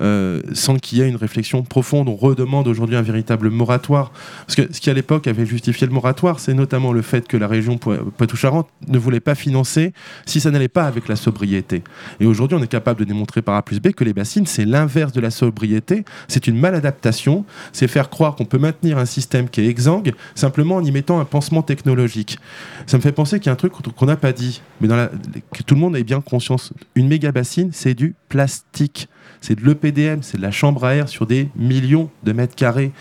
euh, 0.00 0.40
sans 0.52 0.76
qu'il 0.76 0.98
y 0.98 1.00
ait 1.02 1.08
une 1.08 1.16
réflexion 1.16 1.62
profonde. 1.62 2.08
On 2.08 2.16
redemande 2.16 2.68
aujourd'hui 2.68 2.96
un 2.96 3.02
véritable 3.02 3.50
moratoire. 3.50 4.12
Parce 4.46 4.56
que 4.56 4.72
ce 4.72 4.80
qui 4.80 4.90
à 4.90 4.94
l'époque 4.94 5.26
avait 5.26 5.46
justifié 5.46 5.86
le 5.86 5.92
moratoire, 5.92 6.40
c'est 6.40 6.54
notamment 6.54 6.92
le 6.92 7.02
fait 7.02 7.26
que 7.28 7.36
la 7.36 7.46
région 7.46 7.78
Po- 7.78 7.96
Poitou-Charentes 8.16 8.68
ne 8.88 8.98
voulait 8.98 9.20
pas 9.20 9.34
financer 9.34 9.92
si 10.26 10.40
ça 10.40 10.50
n'allait 10.50 10.68
pas 10.68 10.84
avec 10.86 11.08
la 11.08 11.16
sobriété. 11.20 11.84
Et 12.18 12.26
aujourd'hui, 12.26 12.58
on 12.58 12.62
est 12.62 12.68
capable 12.68 13.00
de 13.00 13.04
démontrer 13.04 13.42
par 13.42 13.54
A 13.54 13.62
plus 13.62 13.80
B 13.80 13.92
que 13.92 14.04
les 14.04 14.12
bassines, 14.12 14.46
c'est 14.46 14.64
l'inverse 14.64 15.12
de 15.12 15.20
la 15.20 15.30
sobriété. 15.30 16.04
C'est 16.28 16.46
une 16.46 16.58
maladaptation. 16.58 17.44
C'est 17.72 17.86
faire 17.86 18.10
croire 18.10 18.34
qu'on 18.34 18.44
peut 18.44 18.58
maintenir 18.58 18.98
un 18.98 19.06
système 19.06 19.48
qui 19.48 19.60
est 19.60 19.66
exsangue 19.66 20.12
simplement 20.34 20.76
en 20.76 20.84
y 20.84 20.90
mettant 20.90 21.20
un 21.20 21.24
pansement 21.24 21.62
technologique. 21.62 22.38
Ça 22.86 22.96
me 22.96 23.02
fait 23.02 23.12
penser 23.12 23.38
qu'il 23.38 23.46
y 23.46 23.50
a 23.50 23.52
un 23.52 23.56
truc 23.56 23.72
qu'on 23.72 24.06
n'a 24.06 24.16
pas 24.16 24.32
dit, 24.32 24.62
mais 24.80 24.88
que 24.88 25.62
tout 25.62 25.74
le 25.74 25.80
monde 25.80 25.96
ait 25.96 26.04
bien 26.04 26.20
conscience. 26.20 26.72
Une 26.94 27.08
méga 27.08 27.32
bassine, 27.32 27.70
c'est 27.72 27.94
du 27.94 28.14
plastique. 28.28 29.08
C'est 29.40 29.54
de 29.54 29.64
l'EPDM, 29.64 30.20
c'est 30.22 30.36
de 30.36 30.42
la 30.42 30.50
chambre 30.50 30.84
à 30.84 30.94
air 30.94 31.08
sur 31.08 31.26
des 31.26 31.48
millions 31.56 32.10
de 32.24 32.32
mètres 32.32 32.54
carrés. 32.54 32.92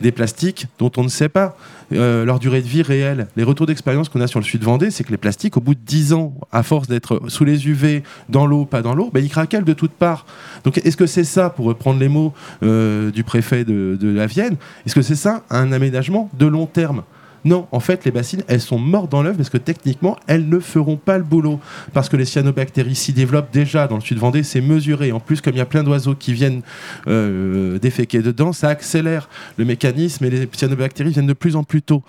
Des 0.00 0.12
plastiques 0.12 0.66
dont 0.78 0.90
on 0.96 1.04
ne 1.04 1.08
sait 1.08 1.28
pas 1.28 1.56
euh, 1.92 2.24
leur 2.24 2.38
durée 2.38 2.62
de 2.62 2.66
vie 2.66 2.82
réelle. 2.82 3.28
Les 3.36 3.42
retours 3.42 3.66
d'expérience 3.66 4.08
qu'on 4.08 4.20
a 4.20 4.26
sur 4.26 4.38
le 4.38 4.44
sud 4.44 4.62
Vendée, 4.62 4.90
c'est 4.90 5.04
que 5.04 5.10
les 5.10 5.16
plastiques, 5.16 5.56
au 5.56 5.60
bout 5.60 5.74
de 5.74 5.80
10 5.80 6.12
ans, 6.12 6.34
à 6.52 6.62
force 6.62 6.88
d'être 6.88 7.22
sous 7.28 7.44
les 7.44 7.66
UV, 7.68 8.02
dans 8.28 8.46
l'eau, 8.46 8.64
pas 8.64 8.82
dans 8.82 8.94
l'eau, 8.94 9.10
ben, 9.12 9.22
ils 9.22 9.30
craquellent 9.30 9.64
de 9.64 9.72
toutes 9.72 9.92
parts. 9.92 10.26
Donc 10.64 10.78
est-ce 10.78 10.96
que 10.96 11.06
c'est 11.06 11.24
ça, 11.24 11.50
pour 11.50 11.66
reprendre 11.66 12.00
les 12.00 12.08
mots 12.08 12.32
euh, 12.62 13.10
du 13.10 13.24
préfet 13.24 13.64
de, 13.64 13.98
de 14.00 14.08
la 14.08 14.26
Vienne, 14.26 14.56
est-ce 14.86 14.94
que 14.94 15.02
c'est 15.02 15.14
ça 15.14 15.42
un 15.50 15.72
aménagement 15.72 16.30
de 16.38 16.46
long 16.46 16.66
terme? 16.66 17.02
Non, 17.44 17.66
en 17.72 17.80
fait, 17.80 18.04
les 18.04 18.10
bassines, 18.10 18.42
elles 18.48 18.60
sont 18.60 18.78
mortes 18.78 19.10
dans 19.10 19.22
l'œuf 19.22 19.36
parce 19.36 19.48
que 19.48 19.56
techniquement, 19.58 20.16
elles 20.26 20.48
ne 20.48 20.58
feront 20.58 20.96
pas 20.96 21.16
le 21.18 21.24
boulot. 21.24 21.58
Parce 21.94 22.08
que 22.08 22.16
les 22.16 22.24
cyanobactéries 22.26 22.94
s'y 22.94 23.12
développent 23.12 23.50
déjà 23.52 23.86
dans 23.86 23.94
le 23.96 24.02
sud 24.02 24.18
Vendée, 24.18 24.42
c'est 24.42 24.60
mesuré. 24.60 25.10
En 25.12 25.20
plus, 25.20 25.40
comme 25.40 25.54
il 25.54 25.58
y 25.58 25.62
a 25.62 25.66
plein 25.66 25.82
d'oiseaux 25.82 26.14
qui 26.14 26.32
viennent 26.34 26.60
euh, 27.08 27.78
déféquer 27.78 28.20
dedans, 28.20 28.52
ça 28.52 28.68
accélère 28.68 29.28
le 29.56 29.64
mécanisme 29.64 30.24
et 30.26 30.30
les 30.30 30.48
cyanobactéries 30.52 31.10
viennent 31.12 31.26
de 31.26 31.32
plus 31.32 31.56
en 31.56 31.64
plus 31.64 31.80
tôt. 31.82 32.02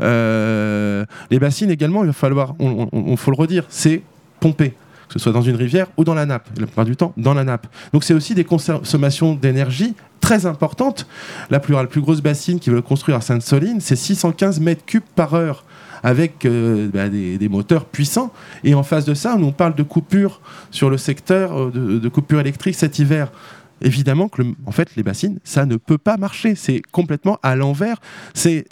Euh, 0.00 1.04
les 1.30 1.38
bassines 1.38 1.70
également, 1.70 2.02
il 2.02 2.06
va 2.08 2.12
falloir, 2.12 2.54
on- 2.58 3.16
faut 3.16 3.30
le 3.30 3.36
redire, 3.36 3.64
c'est 3.68 4.02
pomper 4.40 4.74
que 5.08 5.14
ce 5.14 5.18
soit 5.18 5.32
dans 5.32 5.42
une 5.42 5.56
rivière 5.56 5.86
ou 5.96 6.04
dans 6.04 6.14
la 6.14 6.26
nappe, 6.26 6.48
la 6.58 6.66
plupart 6.66 6.84
du 6.84 6.96
temps 6.96 7.12
dans 7.16 7.34
la 7.34 7.44
nappe. 7.44 7.66
Donc 7.92 8.04
c'est 8.04 8.14
aussi 8.14 8.34
des 8.34 8.44
consommations 8.44 9.34
d'énergie 9.34 9.94
très 10.20 10.46
importantes. 10.46 11.06
La 11.50 11.60
plus, 11.60 12.00
grosse 12.00 12.20
bassine 12.20 12.60
qu'ils 12.60 12.72
veulent 12.72 12.82
construire 12.82 13.16
à 13.16 13.20
Sainte-Soline, 13.20 13.80
c'est 13.80 13.96
615 13.96 14.60
mètres 14.60 14.84
cubes 14.84 15.02
par 15.14 15.34
heure 15.34 15.64
avec 16.02 16.44
euh, 16.44 16.88
bah, 16.92 17.08
des, 17.08 17.48
moteurs 17.48 17.84
puissants. 17.84 18.32
Et 18.62 18.74
en 18.74 18.82
face 18.82 19.04
de 19.04 19.14
ça, 19.14 19.36
on 19.36 19.52
parle 19.52 19.74
de 19.74 19.82
coupures 19.82 20.40
sur 20.70 20.90
le 20.90 20.98
secteur, 20.98 21.60
euh, 21.60 22.00
de, 22.00 22.08
coupures 22.08 22.40
électriques 22.40 22.76
cet 22.76 22.98
hiver. 22.98 23.32
évidemment 23.80 24.28
que 24.28 24.42
en 24.66 24.70
fait, 24.70 24.94
les 24.96 25.02
bassines, 25.02 25.38
ça 25.44 25.66
ne 25.66 25.76
peut 25.76 25.98
pas 25.98 26.16
marcher. 26.16 26.54
C'est 26.54 26.82
complètement 26.92 27.38
à 27.42 27.56
l'envers. 27.56 27.96
C'est 28.34 28.66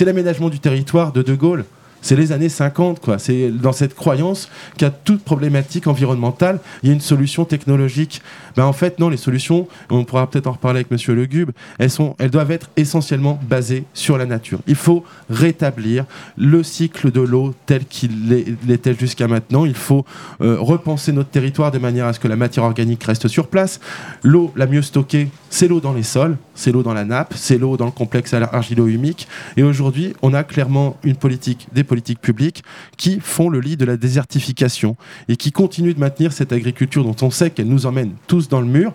l'aménagement 0.00 0.48
du 0.48 0.60
territoire 0.60 1.12
de 1.12 1.22
De 1.22 1.34
Gaulle. 1.34 1.64
C'est 2.02 2.16
les 2.16 2.32
années 2.32 2.48
50, 2.48 3.00
quoi. 3.00 3.18
C'est 3.18 3.50
dans 3.50 3.72
cette 3.72 3.94
croyance 3.94 4.48
qu'à 4.76 4.90
toute 4.90 5.22
problématique 5.22 5.86
environnementale, 5.86 6.58
il 6.82 6.88
y 6.88 6.92
a 6.92 6.94
une 6.94 7.00
solution 7.00 7.44
technologique. 7.44 8.20
Ben, 8.56 8.64
en 8.64 8.72
fait, 8.72 8.98
non, 8.98 9.08
les 9.08 9.16
solutions, 9.16 9.68
on 9.88 10.04
pourra 10.04 10.28
peut-être 10.28 10.48
en 10.48 10.52
reparler 10.52 10.80
avec 10.80 10.90
Monsieur 10.90 11.14
Le 11.14 11.26
Gube, 11.26 11.52
elles, 11.78 11.90
sont, 11.90 12.16
elles 12.18 12.30
doivent 12.30 12.50
être 12.50 12.70
essentiellement 12.76 13.40
basées 13.48 13.84
sur 13.94 14.18
la 14.18 14.26
nature. 14.26 14.58
Il 14.66 14.74
faut 14.74 15.04
rétablir 15.30 16.04
le 16.36 16.62
cycle 16.62 17.10
de 17.10 17.20
l'eau 17.20 17.54
tel 17.66 17.84
qu'il 17.84 18.28
l'était 18.66 18.94
jusqu'à 18.94 19.28
maintenant. 19.28 19.64
Il 19.64 19.74
faut 19.74 20.04
euh, 20.40 20.56
repenser 20.58 21.12
notre 21.12 21.30
territoire 21.30 21.70
de 21.70 21.78
manière 21.78 22.06
à 22.06 22.12
ce 22.12 22.20
que 22.20 22.28
la 22.28 22.36
matière 22.36 22.64
organique 22.64 23.04
reste 23.04 23.28
sur 23.28 23.46
place. 23.46 23.80
L'eau 24.22 24.52
la 24.56 24.66
mieux 24.66 24.82
stockée, 24.82 25.28
c'est 25.50 25.68
l'eau 25.68 25.80
dans 25.80 25.92
les 25.92 26.02
sols, 26.02 26.36
c'est 26.54 26.72
l'eau 26.72 26.82
dans 26.82 26.94
la 26.94 27.04
nappe, 27.04 27.34
c'est 27.36 27.58
l'eau 27.58 27.76
dans 27.76 27.86
le 27.86 27.92
complexe 27.92 28.34
argilo-humique. 28.34 29.28
Et 29.56 29.62
aujourd'hui, 29.62 30.14
on 30.22 30.34
a 30.34 30.42
clairement 30.44 30.96
une 31.04 31.16
politique, 31.16 31.68
des 31.72 31.84
politiques 31.92 32.22
publiques 32.22 32.64
qui 32.96 33.20
font 33.20 33.50
le 33.50 33.60
lit 33.60 33.76
de 33.76 33.84
la 33.84 33.98
désertification 33.98 34.96
et 35.28 35.36
qui 35.36 35.52
continuent 35.52 35.92
de 35.92 36.00
maintenir 36.00 36.32
cette 36.32 36.50
agriculture 36.50 37.04
dont 37.04 37.16
on 37.20 37.30
sait 37.30 37.50
qu'elle 37.50 37.68
nous 37.68 37.84
emmène 37.84 38.12
tous 38.26 38.48
dans 38.48 38.62
le 38.62 38.66
mur 38.66 38.94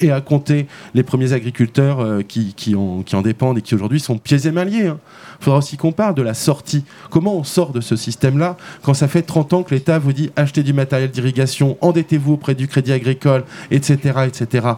et 0.00 0.12
à 0.12 0.20
compter 0.20 0.68
les 0.94 1.02
premiers 1.02 1.32
agriculteurs 1.32 1.98
euh, 2.00 2.22
qui, 2.22 2.54
qui 2.54 2.76
en, 2.76 3.02
qui 3.02 3.16
en 3.16 3.22
dépendent 3.22 3.58
et 3.58 3.62
qui 3.62 3.74
aujourd'hui 3.74 3.98
sont 3.98 4.16
pieds 4.16 4.46
et 4.46 4.52
mains 4.52 4.64
liés. 4.64 4.92
Il 5.40 5.44
faudra 5.44 5.58
aussi 5.58 5.76
qu'on 5.76 5.90
parle 5.90 6.14
de 6.14 6.22
la 6.22 6.34
sortie. 6.34 6.84
Comment 7.10 7.36
on 7.36 7.42
sort 7.42 7.72
de 7.72 7.80
ce 7.80 7.96
système-là 7.96 8.56
quand 8.82 8.94
ça 8.94 9.08
fait 9.08 9.22
30 9.22 9.52
ans 9.52 9.62
que 9.64 9.74
l'État 9.74 9.98
vous 9.98 10.12
dit 10.12 10.30
achetez 10.36 10.62
du 10.62 10.72
matériel 10.72 11.10
d'irrigation, 11.10 11.76
endettez-vous 11.80 12.34
auprès 12.34 12.54
du 12.54 12.68
crédit 12.68 12.92
agricole, 12.92 13.42
etc. 13.72 14.20
etc. 14.26 14.68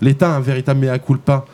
L'État 0.00 0.32
a 0.32 0.36
un 0.36 0.40
véritable 0.40 0.80
mea 0.80 0.98
culpa 0.98 1.44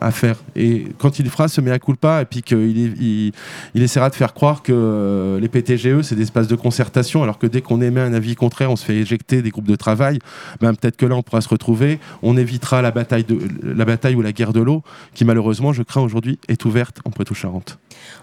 à 0.00 0.10
faire. 0.10 0.36
Et 0.56 0.86
quand 0.98 1.18
il 1.18 1.28
fera 1.30 1.48
ce 1.48 1.60
mea 1.60 1.78
culpa 1.78 2.22
et 2.22 2.24
puis 2.24 2.42
qu'il 2.42 3.32
il, 3.74 3.82
essaiera 3.82 4.10
de 4.10 4.14
faire 4.14 4.34
croire 4.34 4.62
que 4.62 4.72
euh, 4.74 5.40
les 5.40 5.48
PTGE, 5.48 6.02
c'est 6.02 6.14
des 6.14 6.22
espaces 6.22 6.48
de 6.48 6.56
concertation, 6.56 7.22
alors 7.22 7.38
que 7.38 7.46
dès 7.46 7.60
qu'on 7.60 7.80
émet 7.80 8.00
un 8.00 8.12
avis 8.12 8.34
contraire, 8.34 8.70
on 8.70 8.76
se 8.76 8.84
fait 8.84 8.96
éjecter 8.96 9.42
des 9.42 9.50
groupes 9.50 9.68
de 9.68 9.76
travail, 9.76 10.18
ben, 10.60 10.74
peut-être 10.74 10.96
que 10.96 11.06
là, 11.06 11.14
on 11.14 11.22
pourra 11.22 11.40
se 11.40 11.48
retrouver, 11.48 11.98
on 12.22 12.36
évitera 12.36 12.82
la 12.82 12.90
bataille, 12.90 13.24
de, 13.24 13.38
la 13.62 13.84
bataille 13.84 14.14
ou 14.14 14.22
la 14.22 14.32
guerre 14.32 14.52
de 14.52 14.60
l'eau, 14.60 14.82
qui 15.14 15.24
malheureusement, 15.24 15.72
je 15.72 15.82
crains 15.82 16.02
aujourd'hui, 16.02 16.38
est 16.48 16.64
ouverte 16.64 17.00
en 17.04 17.10
Poitou-Charentes. 17.10 17.78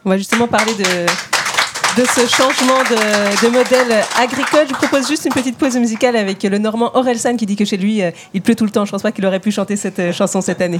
On 0.05 0.09
va 0.09 0.17
justement 0.17 0.47
parler 0.47 0.74
de, 0.74 1.05
de 1.97 2.05
ce 2.05 2.22
changement 2.28 2.84
de, 2.84 3.45
de 3.45 3.51
modèle 3.51 4.03
agricole. 4.17 4.65
Je 4.67 4.74
vous 4.74 4.80
propose 4.80 5.07
juste 5.07 5.26
une 5.26 5.34
petite 5.34 5.57
pause 5.57 5.76
musicale 5.76 6.15
avec 6.15 6.41
le 6.43 6.57
Normand 6.57 6.91
Orelsan 6.95 7.36
qui 7.36 7.45
dit 7.45 7.55
que 7.55 7.65
chez 7.65 7.78
lui, 7.78 8.01
euh, 8.01 8.11
il 8.34 8.41
pleut 8.41 8.55
tout 8.55 8.65
le 8.65 8.72
temps. 8.72 8.86
Je 8.86 8.91
pense 8.91 9.01
pas 9.01 9.11
qu'il 9.11 9.26
aurait 9.26 9.39
pu 9.39 9.51
chanter 9.51 9.76
cette 9.76 9.99
euh, 9.99 10.13
chanson 10.13 10.41
cette 10.41 10.61
année. 10.61 10.80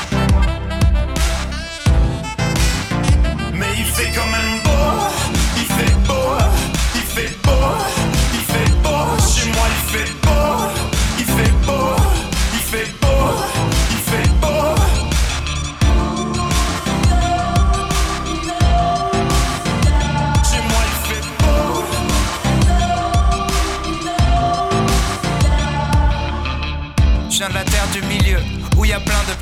Mais 3.61 3.67
il 3.77 3.85
fait 3.85 4.11
quand 4.15 4.25
même 4.25 4.53
beau, 4.63 5.05
il 5.55 5.67
fait 5.75 5.95
beau, 6.07 6.35
il 6.95 7.01
fait 7.13 7.37
beau, 7.43 7.77
il 8.33 8.39
fait 8.51 8.71
beau. 8.81 9.03
Chez 9.21 9.49
moi 9.51 9.67
il 9.75 9.81
fait 9.91 10.11
beau, 10.23 10.47
il 11.19 11.25
fait 11.25 11.53
beau, 11.67 11.95
il 12.55 12.59
fait 12.71 12.91
beau, 12.99 13.21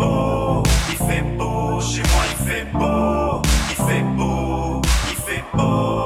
beau, 0.00 0.62
il 0.90 0.96
fait 0.96 1.24
beau. 1.36 1.80
Chez 1.80 2.02
moi 2.12 2.22
il 2.30 2.36
fait 2.46 2.66
beau, 2.72 3.42
il 3.70 3.76
fait 3.86 4.04
beau, 4.16 4.82
il 5.10 5.16
fait 5.26 5.44
beau, 5.54 5.99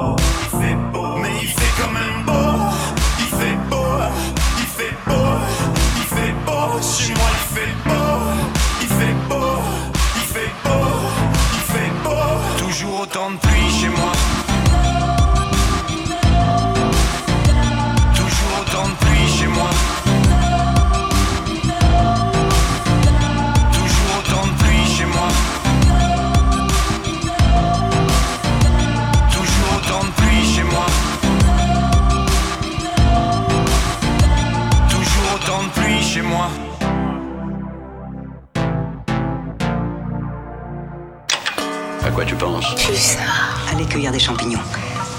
cueillir 44.05 44.11
des 44.11 44.19
champignons. 44.19 44.59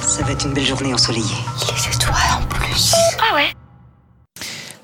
Ça 0.02 0.22
va 0.22 0.32
être 0.32 0.46
une 0.46 0.52
belle 0.52 0.64
journée 0.64 0.94
ensoleillée. 0.94 1.24
Les 1.24 1.94
étoiles 1.94 2.14
en 2.40 2.46
plus. 2.46 2.94
Ah 3.18 3.34
ouais 3.34 3.48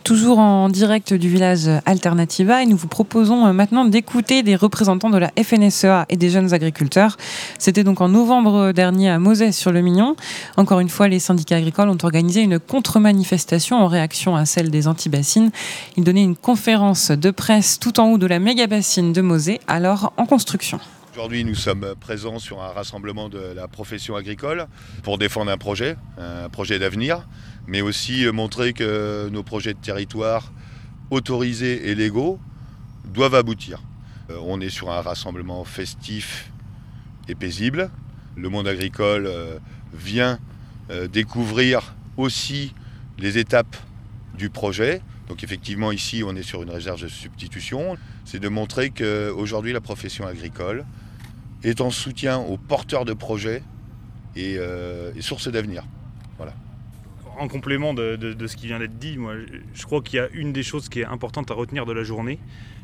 Toujours 0.03 0.41
en 0.41 0.69
direct 0.69 1.15
du 1.15 1.29
village 1.29 1.71
Alternativa 1.87 2.63
et 2.63 2.67
nous 2.67 2.77
vous 2.77 2.89
proposons 2.89 3.47
euh, 3.47 3.53
maintenant 3.53 3.85
d'écouter 3.85 4.43
des 4.43 4.57
représentants 4.57 5.11
de 5.11 5.19
la 5.19 5.31
FNSEA 5.41 6.07
et 6.09 6.17
des 6.17 6.31
jeunes 6.31 6.53
agriculteurs. 6.53 7.17
C'était 7.59 7.85
donc 7.85 8.01
en 8.01 8.09
novembre 8.09 8.73
dernier 8.73 9.11
à 9.11 9.21
Mosès 9.21 9.57
sur 9.57 9.71
le 9.71 9.81
Mignon. 9.83 10.17
Encore 10.57 10.81
une 10.81 10.89
fois, 10.89 11.07
les 11.07 11.21
syndicats 11.21 11.57
agricoles 11.57 11.89
ont 11.89 11.99
organisé 12.03 12.41
une 12.41 12.59
contre-manifestation 12.59 13.77
en 13.77 13.87
réaction 13.87 14.35
à 14.35 14.47
celle 14.47 14.71
des 14.71 14.89
anti-bassines. 14.89 15.53
Ils 15.97 16.03
donnaient 16.03 16.25
une 16.25 16.37
conférence 16.37 17.13
de 17.13 17.31
presse 17.31 17.79
tout 17.79 18.01
en 18.01 18.09
haut 18.09 18.19
de 18.19 18.27
la 18.27 18.41
méga 18.41 18.67
bassine 18.67 19.13
de 19.13 19.21
Mosée, 19.21 19.61
alors 19.69 20.13
en 20.17 20.27
construction. 20.27 20.81
Aujourd'hui, 21.15 21.45
nous 21.45 21.55
sommes 21.55 21.95
présents 22.01 22.39
sur 22.39 22.63
un 22.63 22.69
rassemblement 22.69 23.29
de 23.29 23.39
la 23.39 23.69
profession 23.69 24.17
agricole 24.17 24.67
pour 25.03 25.19
défendre 25.19 25.51
un 25.51 25.59
projet, 25.59 25.97
un 26.17 26.49
projet 26.49 26.79
d'avenir, 26.79 27.29
mais 27.67 27.83
aussi 27.83 28.25
montrer 28.33 28.73
que 28.73 29.29
nos 29.29 29.43
projets 29.43 29.75
de 29.75 29.79
territoire 29.79 30.51
autorisés 31.11 31.91
et 31.91 31.95
légaux 31.95 32.41
doivent 33.05 33.35
aboutir. 33.35 33.83
Euh, 34.31 34.39
On 34.41 34.59
est 34.63 34.71
sur 34.71 34.91
un 34.91 35.03
rassemblement 35.03 35.63
festif 35.65 36.51
et 37.29 37.35
paisible. 37.35 37.91
Le 38.35 38.49
monde 38.49 38.67
agricole 38.67 39.27
euh, 39.27 39.59
vient 39.93 40.39
euh, 40.91 41.09
découvrir 41.09 41.95
aussi 42.17 42.73
les 43.19 43.37
étapes 43.37 43.77
du 44.39 44.49
projet. 44.49 45.03
Donc 45.29 45.45
effectivement 45.45 45.93
ici 45.93 46.23
on 46.27 46.35
est 46.35 46.43
sur 46.43 46.63
une 46.63 46.71
réserve 46.71 47.03
de 47.03 47.09
substitution. 47.09 47.99
C'est 48.25 48.41
de 48.41 48.49
montrer 48.49 48.89
qu'aujourd'hui 48.89 49.75
la 49.75 49.83
profession 49.83 50.27
agricole 50.27 50.87
est 51.63 51.81
en 51.81 51.91
soutien 51.91 52.39
aux 52.39 52.57
porteurs 52.57 53.05
de 53.05 53.13
projets 53.13 53.63
et, 54.37 54.57
euh, 54.59 55.13
source 55.21 55.49
d'avenir. 55.49 55.85
Voilà. 56.37 56.55
En 57.39 57.49
complément 57.49 57.95
de, 57.95 58.37
ce 58.47 58.57
qui 58.57 58.67
vient 58.67 58.79
d'être 58.79 58.99
dit, 58.99 59.17
moi, 59.17 59.35
je- 59.75 59.85
crois 59.85 60.03
qu'il 60.03 60.17
y 60.17 60.21
a 60.21 60.29
une 60.33 60.53
des 60.53 60.63
choses 60.63 60.89
qui 60.89 61.01
est 61.01 61.05
importante 61.05 61.51
à 61.51 61.55
retenir 61.55 61.87
de 61.87 61.93
la 61.93 62.03
journée, 62.03 62.39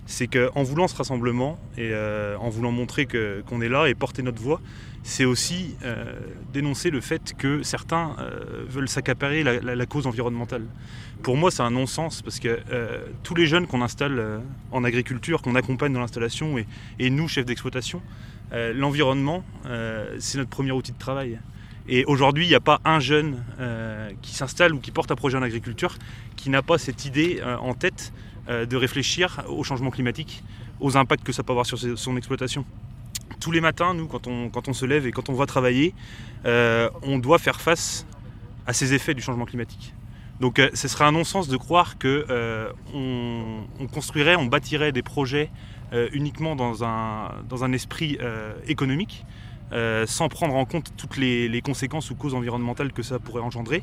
c'est 0.07 0.27
qu'en 0.27 0.63
voulant 0.63 0.89
ce 0.89 0.97
rassemblement 0.97 1.59
et 1.77 1.91
euh, 1.93 2.37
en 2.39 2.49
voulant 2.49 2.73
montrer 2.73 3.07
qu'on 3.47 3.61
est 3.61 3.69
là 3.69 3.87
et 3.89 3.95
porter 3.95 4.23
notre 4.23 4.41
voix, 4.41 4.61
c'est 5.03 5.27
aussi 5.27 5.75
euh, 5.85 6.19
dénoncer 6.53 6.91
le 6.91 7.03
fait 7.03 7.35
que 7.37 7.63
certains 7.63 8.17
euh, 8.19 8.65
veulent 8.69 8.89
s'accaparer 8.89 9.43
la, 9.45 9.87
cause 9.87 10.07
environnementale. 10.07 10.65
Pour 11.23 11.37
moi, 11.37 11.51
c'est 11.51 11.63
un 11.63 11.71
non-sens 11.71 12.23
parce 12.23 12.41
que 12.41 12.59
tous 13.23 13.35
les 13.35 13.47
jeunes 13.47 13.67
qu'on 13.67 13.83
installe 13.83 14.41
en 14.73 14.83
agriculture, 14.85 15.43
qu'on 15.43 15.57
accompagne 15.57 15.93
dans 15.93 16.01
l'installation 16.01 16.57
et 16.99 17.11
nous, 17.11 17.29
chefs 17.29 17.45
d'exploitation, 17.45 18.01
euh, 18.53 18.73
l'environnement, 18.75 19.45
euh, 19.67 20.17
c'est 20.19 20.39
notre 20.39 20.51
premier 20.51 20.73
outil 20.73 20.93
de 20.93 20.99
travail. 20.99 21.39
Et 21.89 22.05
aujourd'hui, 22.05 22.45
il 22.45 22.49
n'y 22.49 22.55
a 22.55 22.61
pas 22.61 22.81
un 22.85 23.01
jeune 23.01 23.43
euh, 23.61 24.11
qui 24.21 24.35
s'installe 24.35 24.75
ou 24.75 24.79
qui 24.79 24.91
porte 24.91 25.11
un 25.11 25.17
projet 25.17 25.39
en 25.39 25.43
agriculture 25.43 25.97
qui 26.37 26.51
n'a 26.51 26.63
pas 26.63 26.79
cette 26.79 27.05
idée 27.05 27.43
en 27.61 27.75
tête 27.75 28.13
de 28.49 28.77
réfléchir 28.77 29.43
au 29.49 29.65
changement 29.65 29.91
climatique, 29.91 30.45
aux 30.81 30.97
impacts 30.97 31.25
que 31.25 31.33
ça 31.33 31.43
peut 31.43 31.53
avoir 31.53 31.67
sur 31.67 31.79
son 31.99 32.17
exploitation. 32.17 32.65
Tous 33.41 33.51
les 33.51 33.61
matins, 33.61 33.93
nous, 33.93 34.07
quand 34.07 34.27
on, 34.27 34.49
quand 34.49 34.69
on 34.69 34.73
se 34.73 34.87
lève 34.87 35.07
et 35.07 35.11
quand 35.11 35.29
on 35.31 35.35
va 35.35 35.47
travailler, 35.47 35.95
on 36.45 37.19
doit 37.19 37.39
faire 37.39 37.61
face 37.61 38.07
à 38.67 38.73
ces 38.73 38.95
effets 38.95 39.15
du 39.15 39.23
changement 39.23 39.47
climatique. 39.47 39.95
Donc 40.41 40.61
ce 40.73 40.89
serait 40.89 41.05
un 41.05 41.13
non-sens 41.13 41.49
de 41.49 41.57
croire 41.57 41.97
euh, 42.05 42.71
on, 42.95 43.65
on 43.81 43.87
construirait, 43.89 44.37
on 44.37 44.47
bâtirait 44.47 44.93
des 44.93 45.03
projets 45.03 45.51
uniquement 46.13 46.57
dans 46.57 46.85
un, 46.85 47.73
esprit 47.73 48.19
euh, 48.21 48.53
économique, 48.67 49.25
euh, 49.71 50.07
sans 50.07 50.31
prendre 50.31 50.55
en 50.55 50.65
compte 50.65 50.93
toutes 50.97 51.19
les, 51.19 51.61
conséquences 51.63 52.11
ou 52.11 52.15
causes 52.15 52.35
environnementales 52.35 52.91
que 52.91 53.03
ça 53.03 53.19
pourrait 53.19 53.43
engendrer, 53.43 53.83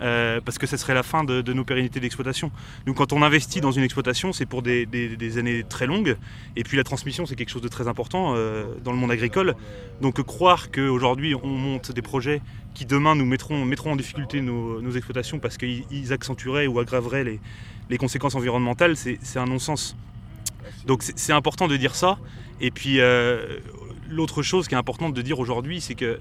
euh, 0.00 0.40
parce 0.40 0.58
que 0.58 0.66
ce 0.66 0.76
serait 0.76 0.94
la 0.94 1.02
fin 1.02 1.24
de, 1.24 1.52
nos 1.52 1.64
pérennités 1.64 1.98
d'exploitation. 1.98 2.52
Nous, 2.86 2.94
quand 2.94 3.12
on 3.12 3.20
investit 3.20 3.60
dans 3.60 3.72
une 3.72 3.82
exploitation, 3.82 4.32
c'est 4.32 4.46
pour 4.46 4.62
des, 4.62 5.38
années 5.38 5.64
très 5.68 5.86
longues, 5.86 6.16
et 6.54 6.62
puis 6.62 6.76
la 6.76 6.84
transmission, 6.84 7.26
c'est 7.26 7.34
quelque 7.34 7.50
chose 7.50 7.62
de 7.62 7.68
très 7.68 7.88
important 7.88 8.34
euh, 8.36 8.64
dans 8.84 8.92
le 8.92 8.98
monde 8.98 9.10
agricole. 9.10 9.56
Donc 10.00 10.22
croire 10.22 10.70
qu'aujourd'hui, 10.70 11.34
on 11.34 11.48
monte 11.48 11.90
des 11.90 12.02
projets 12.02 12.40
qui 12.72 12.86
demain 12.86 13.16
nous 13.16 13.26
mettront, 13.26 13.64
en 13.64 13.96
difficulté 13.96 14.40
nos, 14.40 14.90
exploitations 14.92 15.40
parce 15.40 15.56
qu'ils 15.56 15.84
ils 15.90 16.12
accentueraient 16.12 16.68
ou 16.68 16.78
aggraveraient 16.78 17.24
les, 17.24 17.98
conséquences 17.98 18.36
environnementales, 18.36 18.96
c'est 18.96 19.38
un 19.38 19.46
non-sens. 19.46 19.96
Donc 20.86 21.02
c'est 21.02 21.32
important 21.32 21.68
de 21.68 21.76
dire 21.76 21.94
ça. 21.94 22.18
Et 22.60 22.70
puis 22.70 23.00
euh, 23.00 23.58
l'autre 24.08 24.42
chose 24.42 24.68
qui 24.68 24.74
est 24.74 24.78
importante 24.78 25.14
de 25.14 25.22
dire 25.22 25.38
aujourd'hui, 25.38 25.80
c'est 25.80 25.94
que 25.94 26.18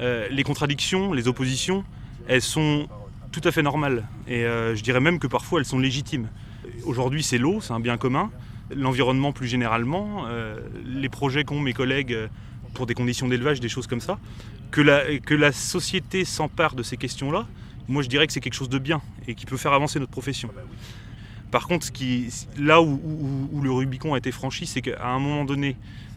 euh, 0.00 0.26
les 0.30 0.42
contradictions, 0.42 1.12
les 1.12 1.28
oppositions, 1.28 1.84
elles 2.28 2.42
sont 2.42 2.88
tout 3.32 3.42
à 3.44 3.52
fait 3.52 3.62
normales. 3.62 4.06
Et 4.28 4.44
euh, 4.44 4.74
je 4.74 4.82
dirais 4.82 5.00
même 5.00 5.18
que 5.18 5.26
parfois 5.26 5.60
elles 5.60 5.66
sont 5.66 5.78
légitimes. 5.78 6.28
Aujourd'hui 6.84 7.22
c'est 7.22 7.38
l'eau, 7.38 7.60
c'est 7.60 7.72
un 7.72 7.80
bien 7.80 7.96
commun. 7.96 8.30
L'environnement 8.74 9.32
plus 9.32 9.46
généralement, 9.46 10.24
les 10.86 11.10
projets 11.10 11.44
qu'ont 11.44 11.60
mes 11.60 11.74
collègues 11.74 12.16
pour 12.72 12.86
des 12.86 12.94
conditions 12.94 13.28
d'élevage, 13.28 13.60
des 13.60 13.68
choses 13.68 13.86
comme 13.86 14.00
ça. 14.00 14.18
Que 14.70 14.80
la 15.34 15.52
société 15.52 16.24
s'empare 16.24 16.74
de 16.74 16.82
ces 16.82 16.96
questions-là, 16.96 17.46
moi 17.88 18.02
je 18.02 18.08
dirais 18.08 18.26
que 18.26 18.32
c'est 18.32 18.40
quelque 18.40 18.54
chose 18.54 18.70
de 18.70 18.78
bien 18.78 19.02
et 19.28 19.34
qui 19.34 19.44
peut 19.44 19.58
faire 19.58 19.74
avancer 19.74 19.98
notre 20.00 20.12
profession. 20.12 20.48
Par 21.54 21.68
contre, 21.68 21.86
là 22.58 22.82
où, 22.82 23.60
le 23.62 23.70
Rubicon 23.70 24.14
a 24.14 24.18
été 24.18 24.32
franchi, 24.32 24.66
c'est 24.66 24.82
qu'à 24.82 25.06
un 25.06 25.20
moment 25.20 25.44
donné, 25.44 25.76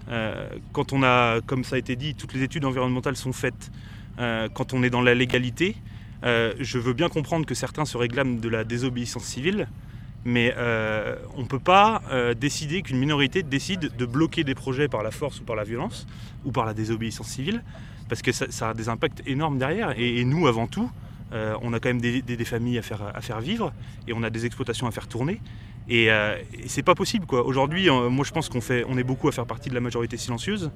euh, 0.09 0.49
quand 0.73 0.93
on 0.93 1.03
a, 1.03 1.41
comme 1.41 1.63
ça 1.63 1.75
a 1.75 1.77
été 1.77 1.95
dit, 1.95 2.15
toutes 2.15 2.33
les 2.33 2.41
études 2.41 2.65
environnementales 2.65 3.15
sont 3.15 3.33
faites, 3.33 3.69
euh, 4.17 4.49
quand 4.51 4.73
on 4.73 4.81
est 4.81 4.89
dans 4.89 5.03
la 5.03 5.13
légalité, 5.13 5.75
euh, 6.23 6.55
je 6.59 6.79
veux 6.79 6.93
bien 6.93 7.07
comprendre 7.07 7.45
que 7.45 7.53
certains 7.53 7.85
se 7.85 7.99
réclament 7.99 8.39
de 8.39 8.49
la 8.49 8.63
désobéissance 8.63 9.25
civile, 9.25 9.67
mais 10.25 10.55
on 11.35 11.43
ne 11.43 11.47
peut 11.47 11.59
pas 11.59 12.01
décider 12.35 12.81
qu'une 12.81 12.97
minorité 12.97 13.43
décide 13.43 13.95
de 13.95 14.05
bloquer 14.07 14.43
des 14.43 14.55
projets 14.55 14.88
par 14.88 15.03
la 15.03 15.11
force 15.11 15.39
ou 15.39 15.43
par 15.43 15.55
la 15.55 15.65
violence 15.65 16.07
ou 16.45 16.51
par 16.51 16.65
la 16.65 16.73
désobéissance 16.73 17.27
civile, 17.27 17.63
parce 18.09 18.23
que 18.23 18.31
ça, 18.31 18.69
a 18.69 18.73
des 18.73 18.89
impacts 18.89 19.21
énormes 19.27 19.59
derrière. 19.59 19.93
Et 19.99 20.25
nous, 20.25 20.47
avant 20.47 20.65
tout, 20.65 20.89
euh, 21.34 21.55
on 21.61 21.73
a 21.73 21.80
quand 21.80 21.89
même 21.89 22.01
des, 22.01 22.45
familles 22.45 22.78
à 22.78 22.82
faire, 22.82 23.41
vivre 23.41 23.73
et 24.07 24.13
on 24.13 24.23
a 24.23 24.30
des 24.30 24.45
exploitations 24.45 24.88
à 24.88 24.91
faire 24.91 25.07
tourner. 25.07 25.41
Et, 25.89 26.11
euh, 26.11 26.38
c'est 26.67 26.84
pas 26.84 26.95
possible. 26.95 27.25
Aujourd'hui, 27.32 27.89
euh, 27.89 28.09
moi 28.09 28.25
je 28.25 28.32
pense 28.32 28.49
qu'on 28.49 28.61
fait, 28.61 28.86
on 28.88 28.97
est 28.97 29.03
beaucoup 29.03 29.28
à 29.28 29.32
faire 29.32 29.45
partie 29.45 29.69
de 29.69 29.73
la 29.75 29.82
majorité 29.82 30.17
silencieuse 30.17 30.71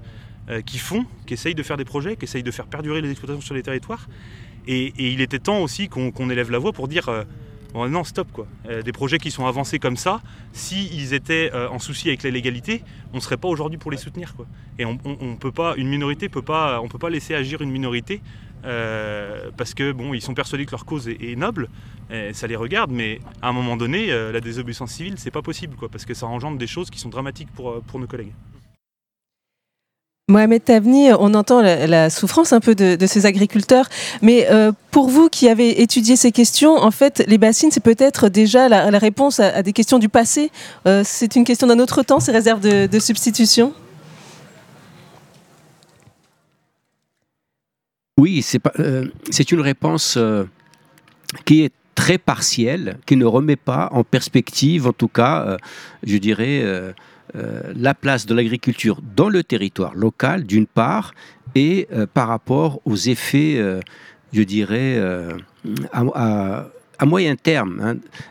qui 0.66 0.80
font, 0.80 1.06
qui 1.28 1.36
essayent 1.36 1.56
de 1.56 1.64
faire 1.64 1.78
des 1.78 1.86
projets, 1.86 2.18
qui 2.18 2.26
essayent 2.26 2.44
de 2.44 2.52
faire 2.52 2.66
perdurer 2.66 3.00
les 3.00 3.12
exploitations 3.12 3.42
sur 3.42 3.54
les 3.54 3.62
territoires. 3.62 4.10
Et, 4.68 4.92
il 4.98 5.22
était 5.22 5.40
temps 5.40 5.60
aussi 5.60 5.88
qu'on 5.88 6.30
élève 6.30 6.52
la 6.52 6.58
voix 6.58 6.74
pour 6.74 6.88
dire 6.88 7.26
non 7.74 8.04
stop 8.04 8.46
des 8.84 8.92
projets 8.92 9.18
qui 9.20 9.32
sont 9.32 9.46
avancés 9.46 9.80
comme 9.80 9.96
ça, 9.96 10.20
s'ils 10.52 11.14
étaient 11.14 11.52
en 11.54 11.80
souci 11.80 12.10
avec 12.10 12.24
la 12.24 12.32
légalité, 12.32 12.84
on 13.14 13.22
serait 13.22 13.38
pas 13.38 13.48
aujourd'hui 13.48 13.78
pour 13.78 13.92
les 13.92 13.98
soutenir. 13.98 14.34
Et 14.80 14.84
on, 14.84 14.98
on- 15.06 15.18
on 15.22 15.36
peut 15.36 15.52
pas, 15.54 15.76
une 15.78 15.88
minorité 15.88 16.28
peut 16.28 16.42
pas, 16.42 16.82
on 16.82 16.90
peut 16.90 17.00
pas 17.00 17.12
laisser 17.12 17.36
agir 17.36 17.62
une 17.62 17.72
minorité 17.72 18.20
euh, 18.66 19.50
parce 19.58 19.74
que 19.74 19.92
bon, 19.92 20.14
ils 20.14 20.22
sont 20.22 20.34
persuadés 20.34 20.66
que 20.66 20.72
leur 20.72 20.86
cause 20.86 21.08
est, 21.08 21.36
noble, 21.36 21.70
ça 22.34 22.48
les 22.48 22.56
regarde, 22.56 22.92
mais 22.92 23.20
à 23.42 23.50
un 23.50 23.54
moment 23.54 23.78
donné, 23.78 24.12
euh, 24.12 24.32
la 24.32 24.42
désobéissance 24.42 24.92
civile, 24.92 25.16
c'est 25.18 25.32
pas 25.32 25.42
possible, 25.42 25.76
quoi, 25.78 25.88
parce 25.90 26.06
que 26.06 26.14
ça 26.14 26.26
engendre 26.26 26.58
des 26.58 26.68
choses 26.68 26.90
qui 26.90 27.00
sont 27.00 27.10
dramatiques 27.10 27.50
pour, 27.56 27.70
euh, 27.70 27.84
pour 27.88 28.00
nos 28.00 28.08
collègues. 28.08 28.34
Mohamed 30.28 30.64
Tabni, 30.64 31.12
on 31.12 31.34
entend 31.34 31.62
la, 31.62 32.10
souffrance 32.10 32.54
un 32.54 32.62
peu 32.62 32.74
de, 32.74 33.06
ces 33.06 33.26
agriculteurs, 33.26 33.90
mais 34.22 34.48
pour 34.90 35.10
vous 35.10 35.28
qui 35.28 35.50
avez 35.50 35.82
étudié 35.82 36.16
ces 36.16 36.32
questions, 36.32 36.78
en 36.78 36.92
fait, 36.92 37.22
les 37.28 37.38
bassines, 37.38 37.70
c'est 37.70 37.84
peut-être 37.84 38.30
déjà 38.30 38.70
la, 38.70 38.98
réponse 38.98 39.42
à, 39.42 39.62
des 39.62 39.74
questions 39.74 40.00
du 40.00 40.08
passé. 40.08 40.50
C'est 41.04 41.36
une 41.36 41.44
question 41.44 41.68
d'un 41.68 41.80
autre 41.80 42.02
temps, 42.04 42.22
ces 42.22 42.32
réserves 42.32 42.62
de 42.62 43.00
substitution 43.00 43.74
Oui, 48.22 48.46
euh, 48.78 49.08
c'est 49.32 49.52
une 49.52 49.62
réponse 49.62 50.16
euh, 50.16 50.44
qui 51.44 51.64
est 51.64 51.74
très 51.96 52.20
partielle, 52.20 53.00
qui 53.08 53.16
ne 53.16 53.26
remet 53.26 53.56
pas 53.56 53.90
en 53.94 54.04
perspective, 54.04 54.86
en 54.86 54.94
tout 54.94 55.08
cas, 55.08 55.44
euh, 55.44 55.58
je 56.04 56.18
dirais, 56.18 56.64
la 57.34 57.96
place 57.96 58.28
de 58.28 58.36
l'agriculture 58.36 59.02
dans 59.16 59.28
le 59.28 59.44
territoire 59.44 59.96
local, 59.96 60.44
d'une 60.44 60.68
part, 60.68 61.16
et 61.56 61.88
par 62.14 62.28
rapport 62.28 62.80
aux 62.86 62.96
effets, 62.96 63.60
je 64.34 64.44
dirais, 64.44 65.00
à, 65.94 67.06
moyen 67.06 67.36
terme, 67.36 67.80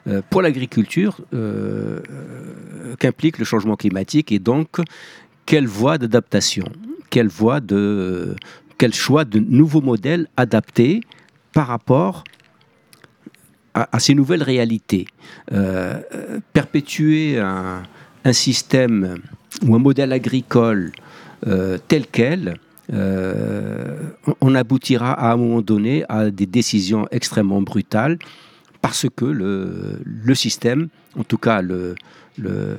hein, 0.07 0.21
pour 0.29 0.43
l'agriculture, 0.43 1.21
qu'implique 2.99 3.39
le 3.39 3.45
changement 3.45 3.77
climatique 3.77 4.31
et 4.33 4.39
donc 4.39 4.69
quelle 5.47 5.67
voie 5.67 5.97
d'adaptation, 5.97 6.67
quelle 7.09 7.29
voie 7.29 7.61
de, 7.61 8.37
quel 8.81 8.95
choix 8.95 9.27
de 9.27 9.39
nouveaux 9.39 9.83
modèles 9.83 10.27
adaptés 10.39 11.03
par 11.53 11.67
rapport 11.67 12.25
à, 13.75 13.99
ces 14.01 14.15
nouvelles 14.15 14.43
réalités. 14.43 15.05
Euh, 15.53 16.01
perpétuer 16.55 17.39
un, 17.39 17.83
système 18.33 19.19
ou 19.67 19.75
un 19.75 19.79
modèle 19.79 20.13
agricole 20.15 20.93
euh, 21.47 21.77
tel 21.89 22.07
quel, 22.11 22.57
euh, 22.93 23.97
on- 24.27 24.35
on 24.41 24.55
aboutira 24.55 25.13
à 25.13 25.33
un 25.33 25.37
moment 25.37 25.61
donné 25.61 26.05
à 26.09 26.31
des 26.31 26.47
décisions 26.47 27.07
extrêmement 27.11 27.61
brutales 27.61 28.19
parce 28.81 29.07
que 29.15 29.27
le, 29.27 30.01
le 30.05 30.35
système, 30.35 30.89
en 31.19 31.25
tout 31.25 31.39
cas 31.39 31.61
le, 31.61 31.95
le- 32.39 32.77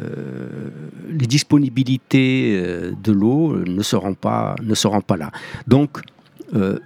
les 1.09 1.27
disponibilités 1.27 2.53
euh, 2.55 2.91
de 3.03 3.11
l'eau 3.11 3.57
ne 3.65 3.83
seront 3.83 4.13
pas, 4.13 4.55
ne 4.63 4.75
seront 4.75 5.01
pas 5.01 5.17
là. 5.17 5.31
Donc, 5.67 5.99
euh, 6.55 6.79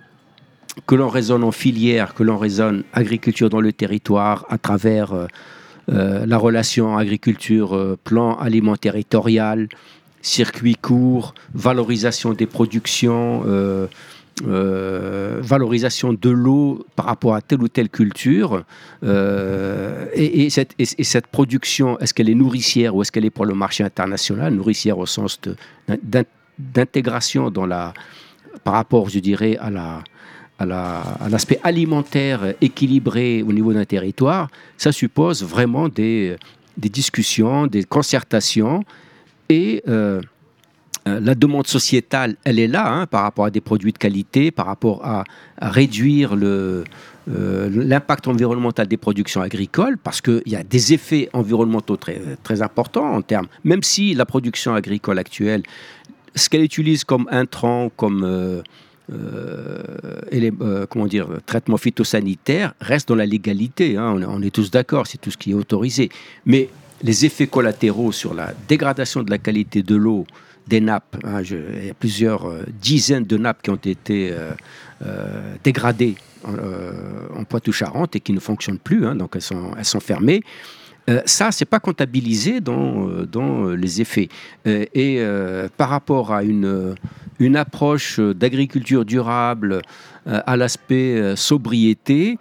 que 0.86 0.95
l'on 0.95 1.07
raisonne 1.09 1.43
en 1.43 1.51
filière, 1.51 2.13
que 2.13 2.24
l'on 2.24 2.38
raisonne 2.38 2.84
agriculture 2.93 3.49
dans 3.49 3.61
le 3.61 3.72
territoire 3.72 4.45
à 4.49 4.57
travers 4.57 5.13
euh, 5.13 6.26
la 6.26 6.38
relation 6.38 6.97
agriculture-plan 6.97 8.36
alimentaire 8.36 8.93
territorial, 8.93 9.70
circuits 10.22 10.76
courts, 10.76 11.34
valorisation 11.53 12.34
des 12.34 12.45
productions, 12.47 13.43
euh, 14.46 15.40
valorisation 15.42 16.12
de 16.14 16.30
l'eau 16.30 16.86
par 16.96 17.06
rapport 17.06 17.36
à 17.36 17.42
telle 17.42 17.62
ou 17.62 17.68
telle 17.70 17.90
culture. 17.90 18.64
Euh, 19.04 20.08
et, 20.14 20.44
et 20.46 20.50
cette, 20.50 20.74
et- 20.78 20.88
et 20.98 21.04
cette 21.06 21.28
production, 21.28 21.98
est-ce 22.00 22.14
qu'elle 22.14 22.30
est 22.30 22.36
nourricière 22.36 22.94
ou 22.96 23.02
est-ce 23.02 23.12
qu'elle 23.12 23.26
est 23.26 23.30
pour 23.30 23.46
le 23.46 23.54
marché 23.54 23.84
international 23.84 24.54
Nourricière 24.54 24.98
au 24.98 25.06
sens 25.06 25.40
d'intégration 26.58 27.50
dans 27.52 27.66
la, 27.66 27.94
par 28.64 28.74
rapport, 28.76 29.10
je 29.10 29.20
dirais, 29.20 29.58
à 29.58 29.70
la 29.70 30.04
à 30.58 30.66
la- 30.66 31.18
l'aspect 31.30 31.60
alimentaire 31.64 32.54
équilibré 32.62 33.44
au 33.44 33.52
niveau 33.52 33.74
d'un 33.74 33.84
territoire, 33.84 34.48
ça 34.78 34.94
suppose 34.94 35.44
vraiment 35.44 35.90
des, 35.90 36.38
des 36.78 36.88
discussions, 36.88 37.68
des 37.68 37.84
concertations 37.84 38.86
et 39.50 39.84
euh, 39.90 40.22
euh, 41.08 41.20
la 41.20 41.36
demande 41.36 41.68
sociétale, 41.68 42.36
elle 42.45 42.58
est 42.58 42.68
là 42.68 42.91
hein, 42.91 43.06
par 43.06 43.22
rapport 43.22 43.45
à 43.45 43.51
des 43.51 43.62
produits 43.62 43.93
de 43.93 43.97
qualité, 43.97 44.49
par 44.49 44.66
rapport 44.66 45.06
à, 45.06 45.24
réduire 45.62 46.36
euh, 46.36 46.84
l'impact 47.28 48.28
environnemental 48.28 48.88
des 48.88 48.97
productions 48.97 49.41
agricoles, 49.41 49.97
parce 49.99 50.20
qu'il 50.20 50.41
y 50.47 50.56
a 50.56 50.64
des 50.64 50.93
effets 50.93 51.30
environnementaux 51.34 51.97
très, 51.97 52.62
importants 52.62 53.14
en 53.14 53.22
termes, 53.22 53.47
même 53.64 53.84
si 53.84 54.16
la 54.16 54.26
production 54.26 54.74
agricole 54.74 55.20
actuelle, 55.20 55.62
ce 56.34 56.49
qu'elle 56.49 56.64
utilise 56.64 57.03
comme 57.03 57.28
intrant, 57.32 57.91
comme 57.95 58.24
euh, 58.26 58.64
dire, 61.08 61.28
traitement 61.45 61.78
phytosanitaire 61.78 62.74
reste 62.82 63.10
dans 63.10 63.16
la 63.16 63.28
légalité. 63.28 63.95
hein. 63.97 64.20
on 64.28 64.41
est 64.41 64.53
tous 64.53 64.72
d'accord, 64.72 65.06
c'est 65.06 65.20
tout 65.20 65.30
ce 65.30 65.38
qui 65.38 65.51
est 65.51 65.56
autorisé. 65.56 66.10
Mais 66.45 66.70
les 67.03 67.26
effets 67.26 67.47
collatéraux 67.47 68.12
sur 68.12 68.34
la 68.34 68.53
dégradation 68.68 69.22
de 69.22 69.30
la 69.30 69.38
qualité 69.38 69.84
de 69.84 69.95
l'eau, 69.95 70.26
des 70.68 70.82
nappes, 70.82 71.18
hein, 71.24 71.41
il 71.43 71.86
y 71.86 71.89
a 71.89 71.93
plusieurs 71.93 72.45
euh, 72.45 72.63
dizaines 72.82 73.26
de 73.26 73.38
nappes 73.38 73.61
qui 73.61 73.70
ont 73.70 73.76
été 73.76 74.32
euh, 74.32 74.51
euh, 75.05 75.55
dégradées 75.63 76.16
en, 76.43 77.39
en 77.39 77.43
Poitou-Charentes 77.43 78.16
et 78.16 78.20
qui 78.20 78.34
ne 78.34 78.39
fonctionnent 78.39 78.80
plus, 78.80 79.05
hein, 79.05 79.16
donc 79.16 79.36
elles 79.36 79.41
sont, 79.41 79.99
fermées. 79.99 80.41
Ça, 81.26 81.51
c'est 81.51 81.66
pas 81.66 81.80
comptabilisé 81.80 82.61
dans, 82.61 83.70
les 83.78 84.01
effets. 84.01 84.30
Et 84.66 85.24
par 85.78 85.89
rapport 85.89 86.34
à 86.34 86.41
une, 86.43 86.95
approche 87.55 88.20
d'agriculture 88.20 89.05
durable 89.05 89.84
à 90.26 90.57
l'aspect 90.57 91.36
sobriété, 91.36 92.38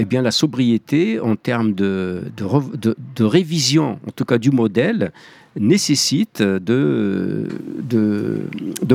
eh 0.00 0.04
bien, 0.04 0.22
la 0.22 0.32
sobriété, 0.32 1.20
en 1.20 1.36
termes 1.36 1.74
de- 1.74 2.24
de 2.36 3.24
révision, 3.24 4.00
en 4.06 4.10
tout 4.10 4.24
cas 4.24 4.38
du 4.38 4.50
modèle, 4.50 5.12
nécessite 5.58 6.42
de, 6.42 7.48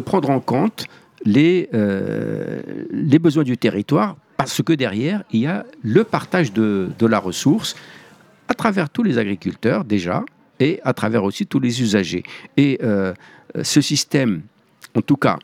prendre 0.06 0.30
en 0.30 0.40
compte 0.40 0.86
les, 1.26 1.70
euh, 1.74 2.62
les 2.92 3.20
besoins 3.20 3.44
du 3.44 3.58
territoire, 3.58 4.18
parce 4.38 4.62
que 4.62 4.74
derrière, 4.74 5.24
il 5.32 5.42
y 5.42 5.48
a 5.48 5.66
le 5.82 6.04
partage 6.04 6.52
de, 6.52 6.90
de 7.00 7.06
la 7.06 7.20
ressource 7.20 7.76
à 8.48 8.54
travers 8.54 8.90
tous 8.90 9.04
les 9.04 9.18
agriculteurs 9.18 9.86
déjà, 9.86 10.24
et 10.60 10.80
à 10.84 10.94
travers 10.94 11.24
aussi 11.24 11.46
tous 11.46 11.60
les 11.60 11.82
usagers. 11.82 12.24
Et 12.58 12.80
euh, 12.84 13.14
ce 13.62 13.82
système, 13.82 14.42
en 14.96 15.02
tout 15.02 15.18
cas, 15.18 15.38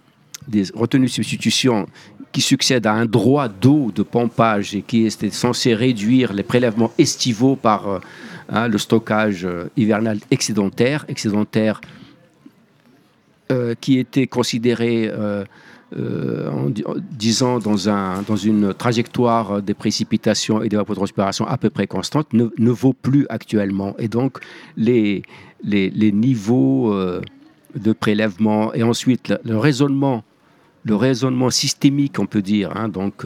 des 0.47 0.63
retenues 0.74 1.07
de 1.07 1.11
substitution 1.11 1.88
qui 2.32 2.41
succède 2.41 2.86
à 2.86 2.93
un 2.93 3.05
droit 3.05 3.47
d'eau 3.47 3.91
de 3.93 4.03
pompage 4.03 4.76
et 4.76 4.82
qui 4.82 5.05
est 5.05 5.30
censé 5.32 5.74
réduire 5.74 6.32
les 6.32 6.43
prélèvements 6.43 6.91
estivaux 6.97 7.55
par 7.55 7.88
euh, 7.88 7.99
hein, 8.49 8.67
le 8.67 8.77
stockage 8.77 9.45
euh, 9.45 9.65
hivernal 9.77 10.19
excédentaire, 10.31 11.05
excédentaire 11.07 11.81
euh, 13.51 13.73
qui 13.79 13.97
était 13.97 14.27
considéré 14.27 15.09
euh, 15.11 15.43
en, 16.51 16.69
di- 16.69 16.83
en 16.85 16.95
disant 17.11 17.57
dans, 17.57 17.89
un, 17.89 18.21
dans 18.21 18.35
une 18.35 18.73
trajectoire 18.75 19.61
des 19.63 19.73
précipitations 19.73 20.61
et 20.61 20.69
d'évapotranspiration 20.69 21.47
à 21.47 21.57
peu 21.57 21.71
près 21.71 21.87
constante, 21.87 22.31
ne, 22.33 22.45
ne 22.59 22.69
vaut 22.69 22.93
plus 22.93 23.25
actuellement. 23.29 23.95
Et 23.97 24.07
donc, 24.07 24.37
les, 24.77 25.23
les, 25.63 25.89
les 25.89 26.11
niveaux 26.11 26.93
de 27.75 27.91
prélèvement 27.93 28.71
et 28.75 28.83
ensuite 28.83 29.33
le, 29.43 29.57
raisonnement, 29.57 30.23
le 30.85 30.95
raisonnement 30.95 31.49
systémique, 31.49 32.19
on 32.19 32.27
peut 32.27 32.43
dire, 32.43 32.71
hein, 32.77 32.87
donc 32.87 33.25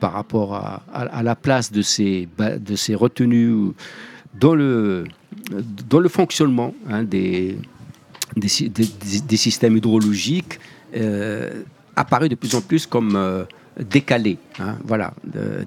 par 0.00 0.12
rapport 0.14 0.54
à, 0.54 0.82
à- 0.92 1.22
la 1.22 1.36
place 1.36 1.70
de 1.70 1.82
ces, 1.82 2.28
de 2.38 2.74
ces 2.74 2.96
retenues 2.96 3.72
dans 4.38 4.54
le, 4.54 5.04
dans 5.88 6.00
le 6.00 6.08
fonctionnement 6.08 6.74
hein, 6.88 7.02
des, 7.04 7.58
des, 8.36 8.48
sy- 8.48 8.68
des- 8.70 8.84
des- 8.84 9.20
des 9.20 9.36
systèmes 9.36 9.76
hydrologiques 9.76 10.58
euh, 10.96 11.62
apparaît 11.96 12.28
de 12.28 12.34
plus 12.34 12.54
en 12.54 12.60
plus 12.60 12.86
comme 12.86 13.14
euh, 13.16 13.44
décalé, 13.90 14.38
hein, 14.58 14.76
voilà, 14.84 15.12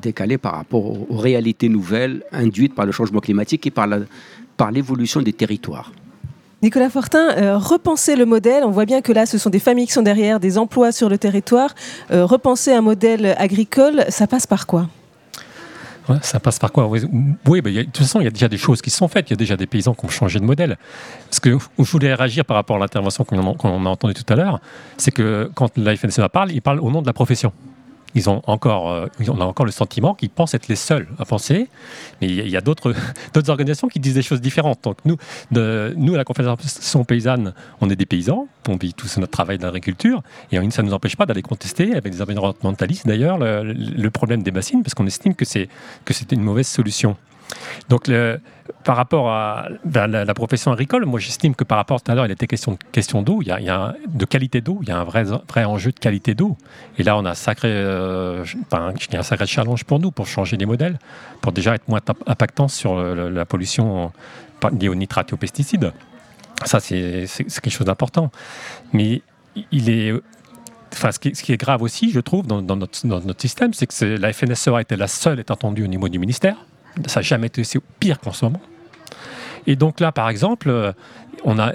décalé 0.01 0.38
par 0.38 0.53
rapport 0.55 0.86
aux, 0.86 1.07
aux 1.09 1.18
réalités 1.18 1.70
nouvelles 1.70 2.24
induites 2.32 2.76
par 2.76 2.86
le 2.86 2.91
changement 2.91 3.20
climatique 3.20 3.66
et 3.68 3.72
par 3.72 3.88
par 4.57 4.72
l'évolution 4.72 5.22
des 5.22 5.34
territoires. 5.34 5.91
Nicolas 6.63 6.89
Fortin, 6.89 7.32
euh, 7.38 7.57
repenser 7.57 8.16
le 8.16 8.26
modèle, 8.26 8.63
on 8.63 8.72
voit 8.72 8.86
bien 8.86 9.01
que 9.01 9.11
là, 9.11 9.26
ce 9.26 9.38
sont 9.38 9.49
des 9.49 9.59
familles 9.59 9.88
qui 9.88 9.91
sont 9.93 10.01
derrière, 10.01 10.39
des 10.39 10.57
emplois 10.57 10.91
sur 10.91 11.09
le 11.09 11.18
territoire. 11.18 11.76
Repenser 12.09 12.72
un 12.72 12.82
modèle 12.82 13.36
agricole, 13.38 14.05
ça 14.09 14.26
passe 14.28 14.47
par 14.47 14.66
quoi? 14.66 14.88
Ça 16.21 16.39
passe 16.39 16.59
par 16.59 16.71
quoi 16.71 16.87
Oui, 16.87 17.01
de 17.01 17.83
toute 17.83 17.97
façon, 17.97 18.19
il 18.19 18.25
y 18.25 18.27
a 18.27 18.31
déjà 18.31 18.47
des 18.47 18.57
choses 18.57 18.81
qui 18.81 18.89
sont 18.89 19.07
faites. 19.07 19.29
Il 19.29 19.33
y 19.33 19.35
a 19.35 19.37
déjà 19.37 19.57
des 19.57 19.67
paysans 19.67 19.93
qui 19.93 20.05
ont 20.05 20.09
changé 20.09 20.39
de 20.39 20.45
modèle. 20.45 20.77
Ce 21.31 21.39
que 21.39 21.57
je 21.79 21.83
voulais 21.83 22.13
réagir 22.13 22.45
par 22.45 22.55
rapport 22.55 22.75
à 22.77 22.79
l'intervention 22.79 23.23
qu'on 23.23 23.39
a, 23.39 23.87
a 23.87 23.89
entendue 23.89 24.13
tout 24.13 24.31
à 24.31 24.35
l'heure, 24.35 24.59
c'est 24.97 25.11
que 25.11 25.49
quand 25.55 25.77
la 25.77 26.29
parle, 26.29 26.51
il 26.51 26.61
parle 26.61 26.79
au 26.79 26.91
nom 26.91 27.01
de 27.01 27.07
la 27.07 27.13
profession. 27.13 27.51
Ils 28.16 28.30
ont 28.30 28.41
encore, 28.47 28.89
euh, 28.91 29.07
on 29.28 29.39
a 29.41 29.45
encore 29.45 29.66
le 29.66 29.72
sentiment 29.72 30.16
qu'ils 30.16 30.30
pensent 30.30 30.53
être 30.53 30.68
les 30.68 30.76
seuls 30.76 31.07
à 31.20 31.26
penser, 31.26 31.68
mais 32.22 32.28
il 32.28 32.49
y 32.49 32.57
a- 32.57 32.61
d'autres 32.61 32.93
organisations 33.49 33.88
qui 33.88 33.99
disent 33.99 34.16
des 34.16 34.22
choses 34.24 34.41
différentes. 34.41 34.80
Donc 34.84 34.97
nous, 35.05 35.18
de, 35.51 35.93
nous 35.97 36.13
à 36.16 36.18
la 36.18 36.24
Confédération 36.24 37.03
paysanne, 37.03 37.53
on 37.82 37.89
est 37.89 37.95
des 37.95 38.05
paysans, 38.05 38.47
on 38.68 38.78
vit 38.78 38.93
tous 38.93 39.18
notre 39.18 39.32
travail 39.32 39.57
d'agriculture, 39.57 40.24
et 40.51 40.57
ça 40.72 40.82
ne 40.82 40.88
nous 40.88 40.93
empêche 40.93 41.16
pas 41.16 41.26
d'aller 41.26 41.41
contester 41.41 41.93
avec 41.95 42.11
des 42.11 42.22
environnementalistes 42.22 43.05
d'ailleurs 43.05 43.38
le, 43.38 43.74
le 43.74 44.09
problème 44.09 44.41
des 44.43 44.51
bassines, 44.51 44.82
parce 44.82 44.93
qu'on 44.93 45.05
estime 45.07 45.36
que 45.36 45.45
c'est 45.45 45.68
une 46.32 46.41
mauvaise 46.41 46.68
solution. 46.68 47.16
Donc, 47.89 48.09
par 48.83 48.95
rapport 48.95 49.29
à 49.29 49.67
la, 49.93 50.33
profession 50.33 50.71
agricole, 50.71 51.05
moi 51.05 51.19
j'estime 51.19 51.55
que 51.55 51.63
par 51.63 51.77
rapport 51.77 52.01
tout 52.01 52.11
à 52.11 52.15
l'heure, 52.15 52.25
il 52.25 52.31
était 52.31 52.47
question, 52.47 52.77
question 52.91 53.21
d'eau, 53.21 53.41
il 53.41 53.47
y 53.47 53.51
a, 53.51 53.95
de 54.07 54.25
qualité 54.25 54.61
d'eau, 54.61 54.79
il 54.81 54.89
y 54.89 54.91
a 54.91 54.97
un 54.97 55.03
vrai, 55.03 55.23
vrai 55.23 55.65
enjeu 55.65 55.91
de 55.91 55.99
qualité 55.99 56.33
d'eau. 56.33 56.57
Et 56.97 57.03
là, 57.03 57.17
on 57.17 57.25
a 57.25 57.31
un 57.31 57.35
sacré, 57.35 57.69
euh, 57.71 58.43
un 58.71 59.23
sacré 59.23 59.45
challenge 59.45 59.83
pour 59.83 59.99
nous 59.99 60.11
pour 60.11 60.27
changer 60.27 60.57
les 60.57 60.65
modèles, 60.65 60.97
pour 61.41 61.51
déjà 61.51 61.75
être 61.75 61.87
moins 61.87 62.01
impactant 62.27 62.67
sur 62.67 62.95
le- 62.95 63.29
la 63.29 63.45
pollution 63.45 64.11
liée 64.79 64.89
aux 64.89 64.95
nitrates 64.95 65.31
et 65.31 65.33
aux 65.33 65.37
pesticides. 65.37 65.91
Ça, 66.63 66.79
c'est 66.79 67.27
quelque 67.37 67.69
chose 67.69 67.87
d'important. 67.87 68.31
Mais 68.93 69.21
il 69.71 69.89
est 69.89 70.13
Enfin, 70.93 71.11
ce, 71.11 71.19
qui, 71.19 71.51
est 71.51 71.57
grave 71.57 71.81
aussi, 71.81 72.09
je 72.11 72.21
trouve, 72.21 72.47
dans, 72.47 72.61
notre, 72.61 73.05
dans 73.05 73.19
notre 73.19 73.41
système, 73.41 73.73
c'est 73.73 73.85
que 73.85 74.05
la 74.05 74.31
FNSEA 74.31 74.79
était 74.79 74.95
la 74.95 75.09
seule 75.09 75.39
est 75.39 75.51
entendue 75.51 75.83
au 75.83 75.87
niveau 75.87 76.07
du 76.07 76.19
ministère. 76.19 76.55
Ça 77.07 77.19
n'a 77.19 77.23
jamais 77.23 77.47
été 77.47 77.61
aussi 77.61 77.77
pire 77.99 78.19
qu'en 78.19 78.31
ce 78.31 78.45
moment. 78.45 78.61
Et 79.67 79.75
donc 79.75 79.99
là, 79.99 80.11
par 80.11 80.29
exemple, 80.29 80.69
euh, 80.69 80.91
on 81.43 81.59
a, 81.59 81.73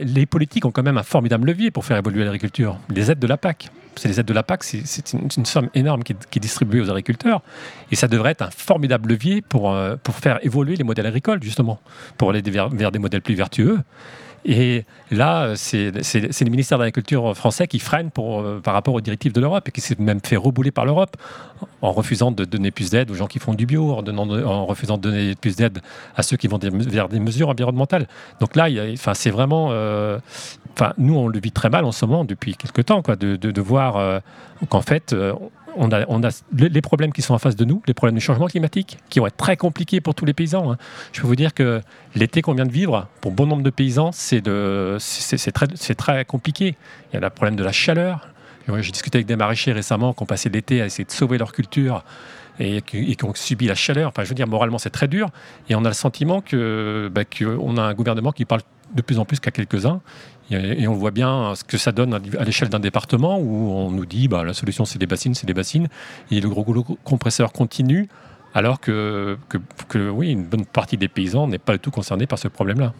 les 0.00 0.26
politiques 0.26 0.64
ont 0.64 0.70
quand 0.70 0.82
même 0.82 0.98
un 0.98 1.02
formidable 1.02 1.46
levier 1.46 1.70
pour 1.70 1.84
faire 1.84 1.96
évoluer 1.96 2.24
l'agriculture. 2.24 2.78
Les 2.90 3.10
aides 3.10 3.18
de 3.18 3.26
la 3.26 3.36
PAC. 3.36 3.70
C'est 3.96 4.08
les 4.08 4.20
aides 4.20 4.26
de 4.26 4.32
la 4.32 4.44
PAC, 4.44 4.62
c'est- 4.62 5.12
une, 5.12 5.44
somme 5.44 5.70
énorme 5.74 6.04
qui, 6.04 6.12
est 6.12 6.40
distribuée 6.40 6.80
aux 6.80 6.88
agriculteurs. 6.88 7.42
Et 7.90 7.96
ça 7.96 8.06
devrait 8.06 8.30
être 8.30 8.42
un 8.42 8.50
formidable 8.50 9.08
levier 9.08 9.42
pour, 9.42 9.72
euh, 9.72 9.96
pour 10.02 10.14
faire 10.14 10.38
évoluer 10.44 10.76
les 10.76 10.84
modèles 10.84 11.06
agricoles, 11.06 11.42
justement, 11.42 11.80
pour 12.16 12.30
aller 12.30 12.42
vers 12.42 12.92
des 12.92 12.98
modèles 12.98 13.22
plus 13.22 13.34
vertueux. 13.34 13.80
Et 14.44 14.84
là, 15.10 15.54
c'est 15.56 15.90
le 15.90 16.50
ministère 16.50 16.78
de 16.78 16.84
l'Agriculture 16.84 17.36
français 17.36 17.66
qui 17.66 17.78
freine 17.78 18.10
euh, 18.18 18.60
par 18.60 18.74
rapport 18.74 18.94
aux 18.94 19.00
directives 19.00 19.32
de 19.32 19.40
l'Europe 19.40 19.68
et 19.68 19.72
qui 19.72 19.80
s'est 19.80 19.96
même 19.98 20.20
fait 20.24 20.36
rebouler 20.36 20.70
par 20.70 20.84
l'Europe 20.84 21.16
en 21.82 21.92
refusant 21.92 22.30
de 22.30 22.44
donner 22.44 22.70
plus 22.70 22.90
d'aide 22.90 23.10
aux 23.10 23.14
gens 23.14 23.26
qui 23.26 23.38
font 23.38 23.54
du 23.54 23.66
bio, 23.66 23.92
en, 23.92 24.66
refusant 24.66 24.96
de 24.96 25.02
donner 25.02 25.34
plus 25.34 25.56
d'aide 25.56 25.80
à 26.16 26.22
ceux 26.22 26.36
qui 26.36 26.46
vont 26.46 26.58
vers 26.58 27.08
des 27.08 27.20
mesures 27.20 27.48
environnementales. 27.48 28.06
Donc 28.40 28.56
là, 28.56 28.68
c'est 29.14 29.30
vraiment... 29.30 29.68
euh, 29.72 30.18
nous, 30.96 31.16
on 31.16 31.26
le 31.26 31.40
vit 31.40 31.52
très 31.52 31.70
mal 31.70 31.84
en 31.84 31.92
ce 31.92 32.06
moment 32.06 32.24
depuis 32.24 32.54
quelques 32.54 32.84
temps, 32.84 33.02
quoi, 33.02 33.16
de, 33.16 33.34
de, 33.36 33.60
voir 33.60 33.96
euh, 33.96 34.20
qu'en 34.68 34.80
fait, 34.80 35.14
on 35.76 35.90
a, 35.92 36.30
les 36.52 36.82
problèmes 36.82 37.12
qui 37.12 37.22
sont 37.22 37.34
en 37.34 37.38
face 37.38 37.56
de 37.56 37.64
nous, 37.64 37.82
les 37.86 37.94
problèmes 37.94 38.16
du 38.16 38.20
changement 38.20 38.46
climatique, 38.46 38.98
qui 39.08 39.20
vont 39.20 39.26
être 39.26 39.36
très 39.36 39.56
compliqués 39.56 40.00
pour 40.00 40.14
tous 40.14 40.24
les 40.24 40.32
paysans. 40.32 40.72
hein. 40.72 40.78
Je 41.12 41.20
peux 41.20 41.26
vous 41.26 41.36
dire 41.36 41.54
que 41.54 41.80
l'été 42.14 42.42
qu'on 42.42 42.54
vient 42.54 42.66
de 42.66 42.72
vivre, 42.72 43.06
pour 43.20 43.32
bon 43.32 43.46
nombre 43.46 43.62
de 43.62 43.70
paysans, 43.70 44.10
c'est 44.12 44.42
très, 45.96 46.24
compliqué. 46.24 46.76
Il 47.10 47.14
y 47.14 47.16
a 47.16 47.20
le 47.20 47.30
problème 47.30 47.56
de 47.56 47.64
la 47.64 47.72
chaleur. 47.72 48.28
J'ai 48.80 48.92
discuté 48.92 49.18
avec 49.18 49.26
des 49.26 49.36
maraîchers 49.36 49.72
récemment 49.72 50.12
qui 50.12 50.22
ont 50.22 50.26
passé 50.26 50.50
l'été 50.50 50.82
à 50.82 50.86
essayer 50.86 51.04
de 51.04 51.10
sauver 51.10 51.38
leur 51.38 51.52
culture 51.52 52.04
et 52.58 52.82
qui, 52.82 53.10
et 53.10 53.16
qui 53.16 53.24
ont 53.24 53.34
subi 53.34 53.66
la 53.66 53.74
chaleur. 53.74 54.08
Enfin, 54.08 54.24
je 54.24 54.28
veux 54.28 54.34
dire, 54.34 54.46
moralement, 54.46 54.78
c'est 54.78 54.90
très 54.90 55.08
dur. 55.08 55.30
Et 55.70 55.74
on 55.74 55.84
a 55.84 55.88
le 55.88 55.94
sentiment 55.94 56.42
que 56.42 57.10
bah, 57.12 57.24
qu'on 57.24 57.76
a 57.78 57.82
un 57.82 57.94
gouvernement 57.94 58.32
qui 58.32 58.44
parle 58.44 58.60
de 58.94 59.02
plus 59.02 59.18
en 59.18 59.24
plus 59.24 59.40
qu'à 59.40 59.50
quelques-uns. 59.50 60.00
Et, 60.50 60.88
on 60.88 60.94
voit 60.94 61.10
bien 61.10 61.54
ce 61.54 61.64
que 61.64 61.76
ça 61.76 61.92
donne 61.92 62.14
à, 62.14 62.44
l'échelle 62.44 62.68
d'un 62.68 62.80
département 62.80 63.38
où 63.38 63.70
on 63.70 63.90
nous 63.90 64.06
dit 64.06 64.28
bah, 64.28 64.44
la 64.44 64.54
solution 64.54 64.84
c'est 64.84 64.98
des 64.98 65.06
bassines, 65.06 65.34
c'est 65.34 65.46
des 65.46 65.54
bassines. 65.54 65.88
Et 66.30 66.40
le 66.40 66.48
gros 66.48 66.64
goulot 66.64 66.84
compresseur 67.04 67.52
continue, 67.52 68.08
alors 68.54 68.80
que, 68.80 69.38
que, 69.48 69.58
que, 69.88 70.08
oui, 70.08 70.30
une 70.30 70.44
bonne 70.44 70.64
partie 70.64 70.96
des 70.96 71.08
paysans 71.08 71.46
n'est 71.46 71.58
pas 71.58 71.74
du 71.74 71.78
tout 71.78 71.90
concernée 71.90 72.26
par 72.26 72.38
ce 72.38 72.48
problème-là. 72.48 72.94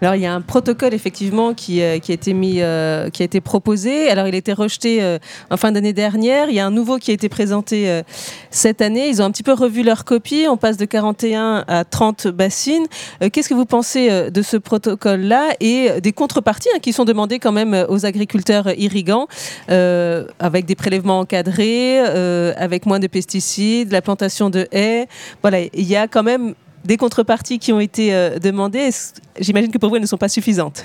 Alors 0.00 0.14
il 0.14 0.22
y 0.22 0.26
a 0.26 0.32
un 0.32 0.40
protocole 0.40 0.94
effectivement 0.94 1.54
qui, 1.54 1.82
euh, 1.82 1.98
a 1.98 2.12
été 2.12 2.32
mis, 2.32 2.60
euh, 2.60 3.10
qui 3.10 3.22
a 3.22 3.24
été 3.24 3.40
proposé. 3.40 4.08
Alors 4.10 4.28
il 4.28 4.34
a 4.34 4.38
été 4.38 4.52
rejeté 4.52 5.02
euh, 5.02 5.18
en 5.50 5.56
fin 5.56 5.72
d'année 5.72 5.92
dernière. 5.92 6.50
Il 6.50 6.54
y 6.54 6.60
a 6.60 6.66
un 6.66 6.70
nouveau 6.70 6.98
qui 6.98 7.10
a 7.10 7.14
été 7.14 7.28
présenté 7.28 8.02
cette 8.50 8.80
année. 8.80 9.08
Ils 9.08 9.20
ont 9.20 9.24
un 9.24 9.30
petit 9.30 9.42
peu 9.42 9.52
revu 9.52 9.82
leur 9.82 10.04
copie. 10.04 10.46
On 10.48 10.56
passe 10.56 10.76
de 10.76 10.84
41 10.84 11.64
à 11.66 11.84
30 11.84 12.28
bassines. 12.28 12.86
Qu'est-ce 13.32 13.48
que 13.48 13.54
vous 13.54 13.64
pensez 13.64 14.30
de 14.30 14.42
ce 14.42 14.56
protocole-là 14.56 15.48
et 15.60 16.00
des 16.00 16.12
contreparties 16.12 16.68
hein, 16.74 16.78
qui 16.80 16.92
sont 16.92 17.04
demandées 17.04 17.38
quand 17.38 17.52
même 17.52 17.86
aux 17.88 18.06
agriculteurs 18.06 18.68
irrigants 18.78 19.26
avec 19.68 20.66
des 20.66 20.74
prélèvements 20.74 21.20
encadrés, 21.20 21.98
avec 21.98 22.86
moins 22.86 23.00
de 23.00 23.06
pesticides, 23.06 23.92
la 23.92 24.02
plantation 24.02 24.50
de 24.50 24.66
haies. 24.72 25.08
Voilà, 25.42 25.60
il 25.60 25.86
y 25.88 25.96
a 25.96 26.08
quand 26.08 26.22
même 26.22 26.54
des 26.84 26.96
contreparties 26.96 27.58
qui 27.58 27.72
ont 27.72 27.80
été 27.80 28.14
euh, 28.14 28.38
demandées. 28.38 28.90
J'imagine 29.40 29.70
que 29.70 29.78
pour 29.78 29.90
vous, 29.90 29.96
elles 29.96 30.02
ne 30.02 30.06
sont 30.06 30.18
pas 30.18 30.28
suffisantes. 30.28 30.84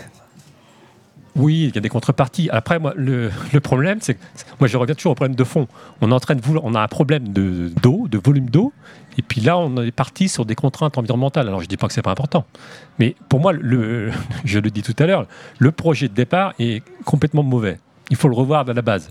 Oui, 1.35 1.65
il 1.69 1.75
y 1.75 1.77
a 1.77 1.81
des 1.81 1.89
contreparties. 1.89 2.49
Après, 2.51 2.77
moi, 2.77 2.93
le, 2.95 3.31
problème, 3.59 3.97
c'est 4.01 4.13
que 4.13 4.19
moi, 4.59 4.67
je 4.67 4.77
reviens 4.77 4.93
toujours 4.93 5.13
au 5.13 5.15
problème 5.15 5.35
de 5.35 5.43
fond. 5.43 5.67
On 6.01 6.11
est 6.11 6.13
en 6.13 6.19
train 6.19 6.35
de 6.35 6.41
on 6.61 6.75
a 6.75 6.81
un 6.81 6.87
problème 6.87 7.29
de 7.29 7.71
d'eau, 7.81 8.07
de 8.07 8.19
volume 8.19 8.49
d'eau, 8.51 8.71
et 9.17 9.23
puis 9.23 9.41
là, 9.41 9.57
on 9.57 9.81
est 9.81 9.91
parti 9.91 10.29
sur 10.29 10.45
des 10.45 10.53
contraintes 10.53 10.97
environnementales. 10.97 11.47
Alors, 11.47 11.61
je 11.61 11.67
dis 11.67 11.77
pas 11.77 11.87
que 11.87 11.93
c'est 11.93 12.03
pas 12.03 12.11
important, 12.11 12.45
mais 12.99 13.15
pour 13.29 13.39
moi, 13.39 13.53
je 14.45 14.59
le 14.59 14.69
dis 14.69 14.83
tout 14.83 14.95
à 14.99 15.07
l'heure, 15.07 15.25
le 15.57 15.71
projet 15.71 16.07
de 16.07 16.13
départ 16.13 16.53
est 16.59 16.83
complètement 17.03 17.43
mauvais. 17.43 17.79
Il 18.11 18.15
faut 18.15 18.27
le 18.27 18.35
revoir 18.35 18.69
à 18.69 18.73
la 18.73 18.81
base. 18.83 19.09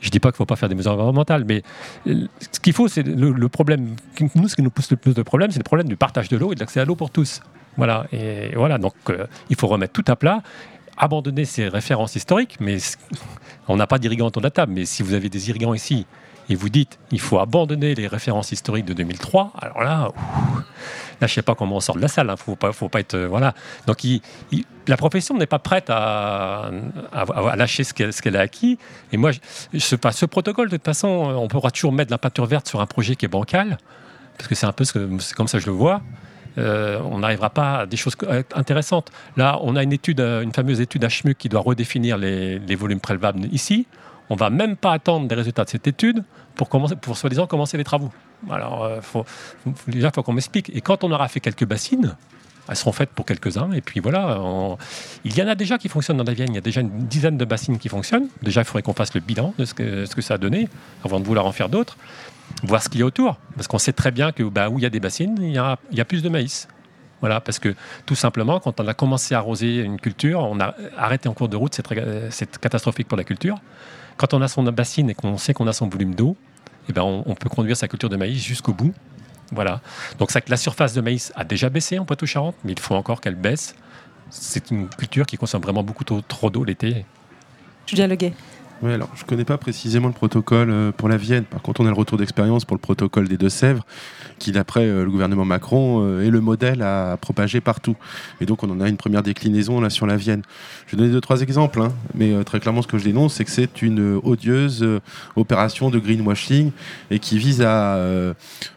Je 0.00 0.10
dis 0.10 0.20
pas 0.20 0.30
qu'il 0.30 0.36
faut 0.36 0.46
pas 0.46 0.56
faire 0.56 0.68
des 0.68 0.74
mesures 0.74 0.92
environnementales, 0.92 1.44
mais 1.44 1.62
ce 2.06 2.60
qu'il 2.60 2.72
faut, 2.72 2.88
c'est 2.88 3.02
le, 3.02 3.48
problème. 3.48 3.96
Nous, 4.34 4.48
ce 4.48 4.56
qui 4.56 4.62
nous 4.62 4.70
pousse 4.70 4.90
le 4.90 4.96
plus 4.96 5.14
de 5.14 5.22
problèmes, 5.22 5.50
c'est 5.50 5.58
le 5.58 5.64
problème 5.64 5.88
du 5.88 5.96
partage 5.96 6.28
de 6.28 6.36
l'eau 6.36 6.52
et 6.52 6.54
de 6.54 6.60
l'accès 6.60 6.80
à 6.80 6.84
l'eau 6.84 6.94
pour 6.94 7.10
tous. 7.10 7.40
Voilà. 7.76 8.06
Et 8.12 8.54
voilà. 8.54 8.78
Donc, 8.78 8.94
euh, 9.10 9.26
il 9.50 9.56
faut 9.56 9.66
remettre 9.66 9.92
tout 9.92 10.04
à 10.06 10.16
plat 10.16 10.42
abandonner 10.98 11.44
ces 11.44 11.68
références 11.68 12.16
historiques, 12.16 12.56
mais 12.60 12.78
on 13.68 13.76
n'a 13.76 13.86
pas 13.86 13.98
d'irrigants 13.98 14.26
autour 14.26 14.42
de 14.42 14.46
la 14.46 14.50
table, 14.50 14.72
mais 14.74 14.84
si 14.84 15.02
vous 15.02 15.14
avez 15.14 15.28
des 15.28 15.48
irrigants 15.48 15.74
ici 15.74 16.06
et 16.48 16.54
vous 16.54 16.68
dites 16.68 16.98
il 17.10 17.20
faut 17.20 17.38
abandonner 17.38 17.94
les 17.94 18.06
références 18.06 18.52
historiques 18.52 18.84
de 18.84 18.94
2003, 18.94 19.52
alors 19.60 19.82
là, 19.82 20.08
ouh, 20.08 20.58
là 21.20 21.28
sais 21.28 21.42
pas 21.42 21.54
comment 21.54 21.76
on 21.76 21.80
sort 21.80 21.96
de 21.96 22.00
la 22.00 22.08
salle, 22.08 22.28
il 22.30 22.36
faut 22.36 22.56
faut 22.72 22.88
pas 22.88 23.00
être 23.00 23.14
euh, 23.14 23.28
voilà. 23.28 23.54
Donc 23.86 23.98
la 24.86 24.96
profession 24.96 25.36
n'est 25.36 25.46
pas 25.46 25.58
prête 25.58 25.90
à, 25.90 26.70
lâcher 27.56 27.84
ce 27.84 27.92
qu'elle 28.22 28.36
a 28.36 28.40
acquis. 28.40 28.78
Et 29.12 29.16
moi, 29.16 29.32
ce 29.78 30.26
protocole, 30.26 30.68
de 30.68 30.76
toute 30.76 30.84
façon, 30.84 31.08
on 31.08 31.46
pourra 31.48 31.70
toujours 31.70 31.92
mettre 31.92 32.08
de 32.08 32.14
la 32.14 32.18
peinture 32.18 32.46
verte 32.46 32.68
sur 32.68 32.80
un 32.80 32.86
projet 32.86 33.14
qui 33.14 33.26
est 33.26 33.28
bancal, 33.28 33.76
parce 34.36 34.48
que 34.48 34.54
c'est 34.54 34.66
un 34.66 34.72
peu 34.72 34.84
ce 34.84 34.98
c'est 35.20 35.34
comme 35.34 35.48
ça 35.48 35.58
que 35.58 35.64
je 35.64 35.70
le 35.70 35.76
vois. 35.76 36.02
Euh, 36.58 37.00
on 37.04 37.18
n'arrivera 37.18 37.50
pas 37.50 37.80
à 37.80 37.86
des 37.86 37.96
choses 37.96 38.16
euh, 38.24 38.42
intéressantes. 38.54 39.10
Là, 39.36 39.58
on 39.62 39.76
a 39.76 39.82
une 39.82 39.92
étude, 39.92 40.20
euh, 40.20 40.42
une 40.42 40.52
fameuse 40.52 40.80
étude 40.80 41.04
HMUC 41.04 41.38
qui 41.38 41.48
doit 41.48 41.60
redéfinir 41.60 42.18
les 42.18 42.74
volumes 42.74 43.00
prélevables 43.00 43.46
ici. 43.52 43.86
On 44.30 44.36
va 44.36 44.50
même 44.50 44.76
pas 44.76 44.92
attendre 44.92 45.26
des 45.26 45.34
résultats 45.34 45.64
de 45.64 45.70
cette 45.70 45.86
étude 45.86 46.22
pour, 46.54 46.68
pour 46.68 47.16
soi-disant 47.16 47.46
commencer 47.46 47.76
les 47.76 47.84
travaux. 47.84 48.10
Alors, 48.50 48.84
euh, 48.84 49.00
déjà, 49.86 50.08
il 50.08 50.14
faut 50.14 50.22
qu'on 50.22 50.32
m'explique. 50.32 50.70
Et 50.74 50.80
quand 50.80 51.04
on 51.04 51.10
aura 51.10 51.28
fait 51.28 51.40
quelques 51.40 51.64
bassines, 51.64 52.16
elles 52.68 52.76
seront 52.76 52.92
faites 52.92 53.10
pour 53.10 53.24
quelques-uns. 53.24 53.72
Et 53.72 53.80
puis 53.80 54.00
voilà, 54.00 54.38
il 55.24 55.36
y 55.36 55.42
en 55.42 55.48
a 55.48 55.54
déjà 55.54 55.78
qui 55.78 55.88
fonctionnent 55.88 56.18
dans 56.18 56.24
la 56.24 56.34
Vienne. 56.34 56.50
Il 56.50 56.54
y 56.54 56.58
a 56.58 56.62
déjà 56.62 56.80
une 56.80 57.06
dizaine 57.06 57.38
de 57.38 57.44
bassines 57.44 57.78
qui 57.78 57.88
fonctionnent. 57.88 58.28
Déjà, 58.42 58.60
il 58.60 58.64
faudrait 58.64 58.82
qu'on 58.82 58.92
fasse 58.92 59.14
le 59.14 59.20
bilan 59.20 59.54
de 59.58 59.64
ce 59.64 59.74
que, 59.74 60.20
ça 60.20 60.34
a 60.34 60.38
donné 60.38 60.68
avant 61.04 61.20
de 61.20 61.24
vouloir 61.24 61.46
en 61.46 61.52
faire 61.52 61.68
d'autres. 61.68 61.96
Voir 62.62 62.82
ce 62.82 62.88
qu'il 62.88 63.00
y 63.00 63.02
a 63.02 63.06
autour. 63.06 63.38
Parce 63.56 63.68
qu'on 63.68 63.78
sait 63.78 63.92
très 63.92 64.10
bien 64.10 64.32
que 64.32 64.42
bah, 64.42 64.68
où 64.68 64.78
il 64.78 64.82
y 64.82 64.86
a 64.86 64.90
des 64.90 65.00
bassines, 65.00 65.36
il 65.40 65.52
y 65.52 65.58
a, 65.58 65.78
il 65.90 65.98
y 65.98 66.00
a 66.00 66.04
plus 66.04 66.22
de 66.22 66.28
maïs. 66.28 66.68
Voilà, 67.20 67.40
parce 67.40 67.58
que 67.58 67.74
tout 68.06 68.14
simplement, 68.14 68.60
quand 68.60 68.80
on 68.80 68.86
a 68.86 68.94
commencé 68.94 69.34
à 69.34 69.38
arroser 69.38 69.78
une 69.78 69.98
culture, 69.98 70.40
on 70.40 70.60
a 70.60 70.74
arrêté 70.96 71.28
en 71.28 71.34
cours 71.34 71.48
de 71.48 71.56
route, 71.56 71.74
c'est 71.74 71.90
euh, 71.92 72.28
c'est 72.30 72.58
catastrophique 72.58 73.08
pour 73.08 73.18
la 73.18 73.24
culture. 73.24 73.58
Quand 74.18 74.34
on 74.34 74.42
a 74.42 74.48
son 74.48 74.62
bassine 74.64 75.08
et 75.08 75.14
qu'on 75.14 75.38
sait 75.38 75.54
qu'on 75.54 75.66
a 75.66 75.72
son 75.72 75.88
volume 75.88 76.14
d'eau, 76.14 76.36
eh 76.90 76.92
ben 76.92 77.02
on, 77.02 77.34
peut 77.34 77.48
conduire 77.48 77.76
sa 77.76 77.88
culture 77.88 78.08
de 78.08 78.16
maïs 78.16 78.42
jusqu'au 78.42 78.72
bout. 78.72 78.92
Voilà. 79.52 79.80
Donc 80.18 80.30
la 80.48 80.56
surface 80.56 80.92
de 80.92 81.00
maïs 81.00 81.32
a 81.36 81.44
déjà 81.44 81.70
baissé 81.70 81.98
en 81.98 82.04
Poitou-Charentes, 82.04 82.56
mais 82.64 82.72
il 82.72 82.80
faut 82.80 82.94
encore 82.94 83.20
qu'elle 83.20 83.36
baisse. 83.36 83.74
C'est 84.30 84.70
une 84.70 84.88
culture 84.88 85.24
qui 85.24 85.38
consomme 85.38 85.62
vraiment 85.62 85.82
beaucoup 85.82 86.04
trop, 86.04 86.20
trop 86.20 86.50
d'eau 86.50 86.64
l'été. 86.64 87.06
Julien 87.86 88.08
Leguet. 88.08 88.34
Oui, 88.80 88.92
alors 88.92 89.08
je 89.16 89.24
ne 89.24 89.26
connais 89.26 89.44
pas 89.44 89.58
précisément 89.58 90.06
le 90.06 90.14
protocole 90.14 90.70
euh, 90.70 90.92
pour 90.92 91.08
la 91.08 91.16
Vienne. 91.16 91.42
Par 91.42 91.60
contre, 91.60 91.80
on 91.80 91.86
a 91.86 91.88
le 91.88 91.96
retour 91.96 92.16
d'expérience 92.16 92.64
pour 92.64 92.76
le 92.76 92.80
protocole 92.80 93.26
des 93.26 93.36
Deux-Sèvres, 93.36 93.84
qui, 94.38 94.52
d'après 94.52 94.86
euh, 94.86 95.04
le 95.04 95.10
gouvernement 95.10 95.44
Macron, 95.44 96.04
euh, 96.04 96.24
est 96.24 96.30
le 96.30 96.40
modèle 96.40 96.82
à 96.82 97.16
propager 97.20 97.60
partout. 97.60 97.96
Et 98.40 98.46
donc, 98.46 98.62
on 98.62 98.70
en 98.70 98.80
a 98.80 98.88
une 98.88 98.96
première 98.96 99.24
déclinaison 99.24 99.80
là 99.80 99.90
sur 99.90 100.06
la 100.06 100.16
Vienne. 100.16 100.42
Je 100.86 100.92
vais 100.92 100.98
donner 100.98 101.12
deux, 101.12 101.20
trois 101.20 101.40
exemples, 101.40 101.82
hein, 101.82 101.88
mais 102.14 102.44
très 102.44 102.60
clairement, 102.60 102.82
ce 102.82 102.86
que 102.86 102.98
je 102.98 103.04
dénonce, 103.04 103.34
c'est 103.34 103.44
que 103.44 103.50
c'est 103.50 103.82
une 103.82 104.20
odieuse 104.22 104.86
opération 105.34 105.90
de 105.90 105.98
greenwashing 105.98 106.70
et 107.10 107.18
qui 107.18 107.38
vise 107.38 107.62
à 107.62 107.98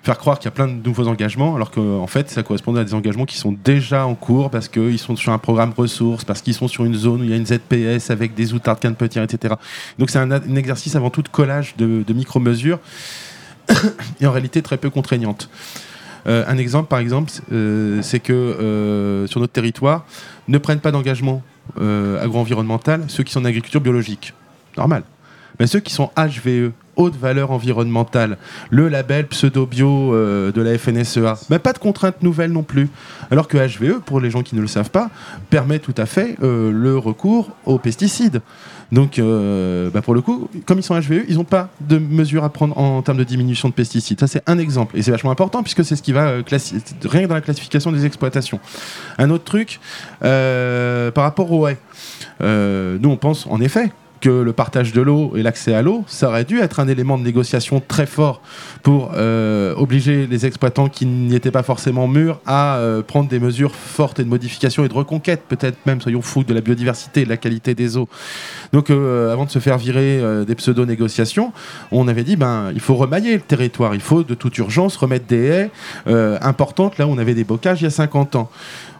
faire 0.03 0.17
croire 0.17 0.39
qu'il 0.39 0.45
y 0.45 0.47
a 0.47 0.51
plein 0.51 0.67
de 0.67 0.73
nouveaux 0.73 1.07
engagements, 1.07 1.55
alors 1.55 1.71
qu'en 1.71 2.07
fait, 2.07 2.29
ça 2.29 2.43
correspond 2.43 2.75
à 2.75 2.83
des 2.83 2.93
engagements 2.93 3.25
qui 3.25 3.37
sont 3.37 3.51
déjà 3.51 4.05
en 4.05 4.15
cours 4.15 4.49
parce 4.49 4.67
qu'ils 4.67 4.99
sont 4.99 5.15
sur 5.15 5.31
un 5.31 5.37
programme 5.37 5.73
ressources, 5.77 6.25
parce 6.25 6.41
qu'ils 6.41 6.53
sont 6.53 6.67
sur 6.67 6.85
une 6.85 6.95
zone 6.95 7.21
où 7.21 7.23
il 7.23 7.29
y 7.29 7.33
a 7.33 7.37
une 7.37 7.45
ZPS 7.45 8.09
avec 8.09 8.33
des 8.33 8.53
outardes 8.53 8.79
canepetières, 8.79 9.23
etc. 9.23 9.55
Donc 9.99 10.09
c'est 10.09 10.19
un, 10.19 10.55
exercice 10.55 10.95
avant 10.95 11.09
tout 11.09 11.21
de 11.21 11.29
collage 11.29 11.75
de, 11.77 12.13
micro-mesures 12.13 12.79
et 14.21 14.25
en 14.25 14.31
réalité 14.31 14.61
très 14.61 14.77
peu 14.77 14.89
contraignante. 14.89 15.49
Euh, 16.27 16.43
un 16.47 16.57
exemple, 16.57 16.87
par 16.87 16.99
exemple, 16.99 17.31
euh, 17.51 17.99
c'est 18.01 18.19
que 18.19 18.33
euh, 18.33 19.27
sur 19.27 19.39
notre 19.39 19.53
territoire, 19.53 20.05
ne 20.47 20.57
prennent 20.57 20.79
pas 20.79 20.91
d'engagement 20.91 21.41
agro-environnemental 21.77 23.03
ceux 23.07 23.23
qui 23.23 23.31
sont 23.31 23.41
en 23.41 23.45
agriculture 23.45 23.81
biologique. 23.81 24.33
Normal. 24.77 25.03
Mais 25.59 25.67
ceux 25.67 25.79
qui 25.79 25.93
sont 25.93 26.09
HVE, 26.17 26.71
haute 26.95 27.15
valeur 27.15 27.51
environnementale, 27.51 28.37
le 28.71 28.89
label 28.89 29.27
pseudo-bio 29.27 30.13
de 30.13 30.61
la 30.61 30.77
FNSEA, 30.77 31.37
mais 31.49 31.59
pas 31.59 31.71
de 31.71 31.77
contraintes 31.77 32.23
nouvelles 32.23 32.51
non 32.51 32.63
plus. 32.63 32.89
Alors 33.29 33.47
que 33.47 33.57
HVE, 33.57 34.01
pour 34.01 34.19
les 34.19 34.31
gens 34.31 34.41
qui 34.41 34.55
ne 34.55 34.61
le 34.61 34.67
savent 34.67 34.89
pas, 34.89 35.11
permet 35.49 35.79
tout 35.79 35.93
à 35.97 36.05
fait 36.05 36.35
le 36.41 36.97
recours 36.97 37.51
aux 37.65 37.77
pesticides. 37.77 38.41
Donc, 38.91 39.19
euh, 39.19 39.89
bah, 39.89 40.01
pour 40.01 40.13
le 40.13 40.21
coup, 40.21 40.49
comme 40.65 40.79
ils 40.79 40.83
sont 40.83 40.99
HVE, 40.99 41.23
ils 41.29 41.35
n'ont 41.35 41.45
pas 41.45 41.69
de 41.79 41.97
mesures 41.97 42.43
à 42.43 42.49
prendre 42.49 42.77
en 42.77 43.01
termes 43.01 43.17
de 43.17 43.23
diminution 43.23 43.69
de 43.69 43.73
pesticides. 43.73 44.19
Ça, 44.19 44.27
c'est 44.27 44.43
un 44.47 44.57
exemple. 44.57 44.97
Et 44.97 45.01
c'est 45.01 45.11
vachement 45.11 45.31
important 45.31 45.63
puisque 45.63 45.85
c'est 45.85 45.95
ce 45.95 46.03
qui 46.03 46.11
va 46.11 46.27
euh, 46.27 46.43
rien 47.05 47.23
que 47.23 47.27
dans 47.27 47.35
la 47.35 47.41
classification 47.41 47.91
des 47.91 48.05
exploitations. 48.05 48.59
Un 49.17 49.29
autre 49.29 49.45
truc, 49.45 49.79
euh, 50.23 51.11
par 51.11 51.23
rapport 51.23 51.51
aux 51.51 51.67
haies. 51.67 51.77
Euh, 52.41 52.97
nous, 52.99 53.09
on 53.09 53.17
pense 53.17 53.47
en 53.47 53.61
effet 53.61 53.91
que 54.21 54.29
le 54.29 54.53
partage 54.53 54.93
de 54.93 55.01
l'eau 55.01 55.33
et 55.35 55.41
l'accès 55.41 55.73
à 55.73 55.81
l'eau, 55.81 56.03
ça 56.07 56.29
aurait 56.29 56.45
dû 56.45 56.59
être 56.59 56.79
un 56.79 56.87
élément 56.87 57.17
de 57.17 57.23
négociation 57.23 57.81
très 57.85 58.05
fort 58.05 58.41
pour 58.83 59.11
euh, 59.15 59.73
obliger 59.75 60.27
les 60.27 60.45
exploitants 60.45 60.87
qui 60.87 61.05
n'y 61.05 61.35
étaient 61.35 61.51
pas 61.51 61.63
forcément 61.63 62.07
mûrs 62.07 62.39
à 62.45 62.77
euh, 62.77 63.01
prendre 63.01 63.27
des 63.27 63.39
mesures 63.39 63.75
fortes 63.75 64.19
et 64.19 64.23
de 64.23 64.29
modification 64.29 64.85
et 64.85 64.87
de 64.87 64.93
reconquête, 64.93 65.41
peut-être 65.47 65.77
même, 65.85 65.99
soyons 65.99 66.21
fous, 66.21 66.43
de 66.43 66.53
la 66.53 66.61
biodiversité 66.61 67.21
et 67.21 67.23
de 67.25 67.29
la 67.29 67.37
qualité 67.37 67.73
des 67.73 67.97
eaux. 67.97 68.07
Donc, 68.73 68.89
euh, 68.89 69.33
avant 69.33 69.45
de 69.45 69.49
se 69.49 69.59
faire 69.59 69.77
virer 69.77 70.21
des 70.45 70.55
pseudo-négociations, 70.55 71.51
on 71.91 72.07
avait 72.07 72.23
dit 72.23 72.35
ben 72.35 72.71
il 72.73 72.79
faut 72.79 72.95
remailler 72.95 73.33
le 73.33 73.41
territoire, 73.41 73.95
il 73.95 74.01
faut 74.01 74.23
de 74.23 74.35
toute 74.35 74.57
urgence 74.59 74.95
remettre 74.95 75.25
des 75.25 75.45
haies 75.45 75.71
importantes 76.41 76.97
là 76.99 77.07
où 77.07 77.11
on 77.11 77.17
avait 77.17 77.33
des 77.33 77.43
bocages 77.43 77.81
il 77.81 77.85
y 77.85 77.87
a 77.87 77.91
50 77.91 78.35
ans. 78.35 78.49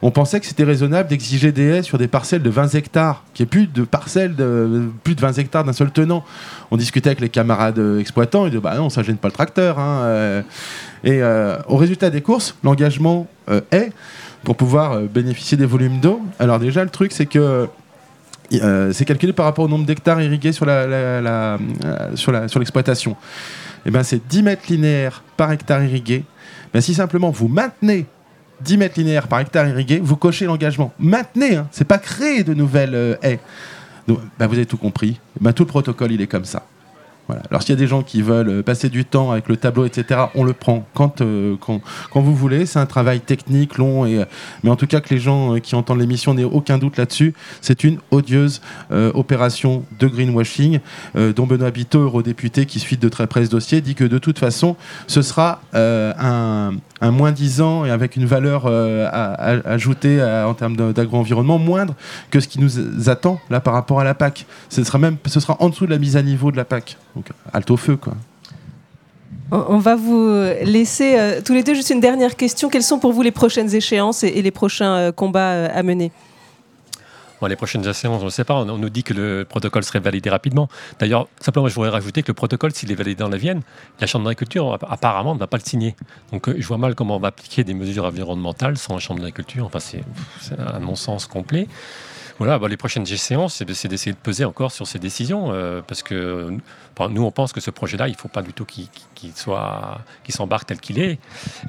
On 0.03 0.09
pensait 0.11 0.39
que 0.39 0.47
c'était 0.47 0.63
raisonnable 0.63 1.09
d'exiger 1.09 1.51
des 1.51 1.63
haies 1.67 1.83
sur 1.83 1.97
des 1.99 2.07
parcelles 2.07 2.41
de 2.41 2.49
20 2.49 2.73
hectares, 2.73 3.23
n'y 3.39 3.43
ait 3.43 3.45
plus 3.45 3.67
de 3.67 3.83
parcelles 3.83 4.35
de 4.35 4.89
plus 5.03 5.13
de 5.13 5.21
20 5.21 5.37
hectares 5.37 5.63
d'un 5.63 5.73
seul 5.73 5.91
tenant. 5.91 6.23
On 6.71 6.77
discutait 6.77 7.09
avec 7.09 7.19
les 7.19 7.29
camarades 7.29 7.77
euh, 7.77 7.99
exploitants, 7.99 8.45
ils 8.45 8.49
disaient 8.49 8.61
bah 8.61 8.75
non, 8.75 8.89
ça 8.89 9.03
gêne 9.03 9.17
pas 9.17 9.27
le 9.27 9.33
tracteur. 9.33 9.77
hein, 9.77 10.01
euh. 10.05 10.41
Et 11.03 11.21
euh, 11.21 11.57
au 11.67 11.77
résultat 11.77 12.09
des 12.09 12.21
courses, 12.21 12.55
l'engagement 12.63 13.27
est 13.71 13.91
pour 14.43 14.55
pouvoir 14.55 15.01
bénéficier 15.01 15.55
des 15.57 15.65
volumes 15.67 15.99
d'eau. 15.99 16.21
Alors 16.39 16.57
déjà, 16.57 16.83
le 16.83 16.89
truc, 16.89 17.11
c'est 17.11 17.25
que 17.27 17.67
c'est 18.91 19.05
calculé 19.05 19.33
par 19.33 19.45
rapport 19.45 19.65
au 19.65 19.67
nombre 19.67 19.85
d'hectares 19.85 20.21
irrigués 20.21 20.51
sur 20.51 20.65
sur 22.15 22.31
la- 22.31 22.47
sur 22.47 22.59
l'exploitation. 22.59 23.15
Et 23.85 23.91
ben 23.91 24.03
c'est 24.03 24.25
10 24.27 24.43
mètres 24.43 24.63
linéaires 24.69 25.23
par 25.37 25.51
hectare 25.51 25.83
irrigué. 25.83 26.23
Ben, 26.73 26.81
si 26.81 26.93
simplement 26.93 27.29
vous 27.31 27.47
maintenez 27.47 28.05
10 28.63 28.77
mètres 28.77 28.99
linéaires 28.99 29.27
par 29.27 29.39
hectare 29.39 29.67
irrigué, 29.67 29.99
vous 30.03 30.15
cochez 30.15 30.45
l'engagement. 30.45 30.93
Maintenez, 30.99 31.55
hein, 31.55 31.67
c'est 31.71 31.87
pas 31.87 31.97
créer 31.97 32.43
de 32.43 32.53
nouvelles 32.53 32.95
euh, 32.95 33.15
haies. 33.21 33.39
Ben, 34.07 34.47
vous 34.47 34.55
avez 34.55 34.65
tout 34.65 34.77
compris. 34.77 35.19
Ben, 35.39 35.53
tout 35.53 35.63
le 35.63 35.67
protocole, 35.67 36.11
il 36.11 36.21
est 36.21 36.27
comme 36.27 36.45
ça. 36.45 36.63
Alors 37.49 37.61
s'il 37.61 37.71
y 37.71 37.77
a 37.77 37.79
des 37.79 37.87
gens 37.87 38.03
qui 38.03 38.21
veulent 38.21 38.49
euh, 38.49 38.63
passer 38.63 38.89
du 38.89 39.05
temps 39.05 39.31
avec 39.31 39.47
le 39.47 39.57
tableau, 39.57 39.85
etc., 39.85 40.21
on 40.35 40.43
le 40.43 40.53
prend 40.53 40.85
quand, 40.93 41.21
euh, 41.21 41.55
quand, 41.59 41.81
quand 42.11 42.21
vous 42.21 42.35
voulez. 42.35 42.65
C'est 42.65 42.79
un 42.79 42.85
travail 42.85 43.21
technique, 43.21 43.77
long, 43.77 44.05
et, 44.05 44.19
euh, 44.19 44.25
mais 44.63 44.69
en 44.69 44.75
tout 44.75 44.87
cas 44.87 45.01
que 45.01 45.13
les 45.13 45.19
gens 45.19 45.59
qui 45.59 45.75
entendent 45.75 45.99
l'émission 45.99 46.33
n'aient 46.33 46.43
aucun 46.43 46.77
doute 46.77 46.97
là-dessus. 46.97 47.33
C'est 47.61 47.83
une 47.83 47.99
odieuse 48.11 48.61
opération 49.13 49.83
de 49.99 50.07
greenwashing 50.07 50.79
dont 51.35 51.45
Benoît 51.45 51.71
Biteau, 51.71 52.01
eurodéputé 52.03 52.65
qui 52.65 52.79
suit 52.79 52.97
de 52.97 53.09
très 53.09 53.27
près 53.27 53.45
ce 53.45 53.49
dossier, 53.49 53.81
dit 53.81 53.95
que 53.95 54.03
de 54.03 54.17
toute 54.17 54.39
façon, 54.39 54.75
ce 55.07 55.21
sera 55.21 55.61
un, 55.73 56.73
un 57.01 57.11
moins 57.11 57.31
10 57.31 57.61
ans 57.61 57.85
et 57.85 57.91
avec 57.91 58.15
une 58.15 58.25
valeur 58.25 58.65
ajoutée 58.67 60.21
en 60.21 60.53
termes 60.53 60.75
d'agro-environnement 60.93 61.57
moindre 61.57 61.95
que 62.29 62.39
ce 62.39 62.47
qui 62.47 62.59
nous 62.59 63.09
attend 63.09 63.39
là 63.49 63.59
par 63.59 63.73
rapport 63.73 63.99
à 63.99 64.03
la 64.03 64.13
PAC. 64.13 64.45
Ce 64.69 64.83
sera 64.83 64.97
même 64.97 65.17
ce 65.25 65.39
sera 65.39 65.57
en 65.59 65.69
dessous 65.69 65.85
de 65.85 65.91
la 65.91 65.99
mise 65.99 66.17
à 66.17 66.21
niveau 66.21 66.51
de 66.51 66.57
la 66.57 66.65
PAC. 66.65 66.97
Donc 67.15 67.27
halte 67.53 67.71
au 67.71 67.77
feu 67.77 67.97
quoi. 67.97 68.13
On 69.51 69.79
va 69.79 69.97
vous 69.97 70.29
laisser 70.63 71.19
euh, 71.19 71.41
tous 71.43 71.53
les 71.53 71.63
deux 71.63 71.73
juste 71.73 71.89
une 71.89 71.99
dernière 71.99 72.37
question. 72.37 72.69
Quelles 72.69 72.83
sont 72.83 72.99
pour 72.99 73.11
vous 73.11 73.21
les 73.21 73.31
prochaines 73.31 73.75
échéances 73.75 74.23
et, 74.23 74.29
et 74.29 74.41
les 74.41 74.51
prochains 74.51 74.95
euh, 74.95 75.11
combats 75.11 75.51
euh, 75.51 75.67
à 75.73 75.83
mener? 75.83 76.11
Bon, 77.41 77.47
les 77.47 77.57
prochaines 77.57 77.83
séances, 77.91 78.21
on 78.21 78.25
ne 78.25 78.29
sait 78.29 78.45
pas. 78.45 78.53
On, 78.53 78.69
on 78.69 78.77
nous 78.77 78.89
dit 78.89 79.03
que 79.03 79.13
le 79.13 79.43
protocole 79.43 79.83
serait 79.83 79.99
validé 79.99 80.29
rapidement. 80.29 80.69
D'ailleurs, 80.99 81.27
simplement, 81.41 81.67
je 81.67 81.73
voudrais 81.73 81.89
rajouter 81.89 82.21
que 82.21 82.29
le 82.29 82.33
protocole, 82.33 82.71
s'il 82.71 82.91
est 82.91 82.95
validé 82.95 83.15
dans 83.15 83.29
la 83.29 83.37
Vienne, 83.37 83.61
la 83.99 84.07
Chambre 84.07 84.23
d'agriculture, 84.23 84.73
app- 84.73 84.85
apparemment, 84.87 85.33
ne 85.33 85.39
va 85.39 85.47
pas 85.47 85.57
le 85.57 85.63
signer. 85.65 85.95
Donc, 86.31 86.47
euh, 86.47 86.55
je 86.57 86.67
vois 86.67 86.77
mal 86.77 86.95
comment 86.95 87.17
on 87.17 87.19
va 87.19 87.29
appliquer 87.29 87.65
des 87.65 87.73
mesures 87.73 88.05
environnementales 88.05 88.77
sans 88.77 88.93
la 88.93 88.99
Chambre 88.99 89.19
d'agriculture. 89.19 89.65
Enfin, 89.65 89.79
c'est 89.79 90.03
c'est 90.39 90.57
un 90.57 90.79
non-sens 90.79 91.25
complet. 91.25 91.67
Voilà, 92.41 92.57
bah, 92.57 92.67
les 92.67 92.75
prochaines 92.75 93.05
séances, 93.05 93.57
c'est 93.57 93.65
d'essayer 93.65 94.13
de 94.13 94.17
peser 94.17 94.45
encore 94.45 94.71
sur 94.71 94.87
ces 94.87 94.97
décisions, 94.97 95.51
euh, 95.51 95.83
parce 95.85 96.01
que 96.01 96.15
euh, 96.15 97.07
nous, 97.11 97.23
on 97.23 97.29
pense 97.29 97.53
que 97.53 97.61
ce 97.61 97.69
projet-là, 97.69 98.07
il 98.07 98.13
ne 98.13 98.17
faut 98.17 98.29
pas 98.29 98.41
du 98.41 98.51
tout 98.51 98.65
qu'il 98.65 98.87
soit, 99.35 99.99
qu'il 100.23 100.33
s'embarque 100.33 100.65
tel 100.65 100.79
qu'il 100.79 100.97
est. 100.97 101.19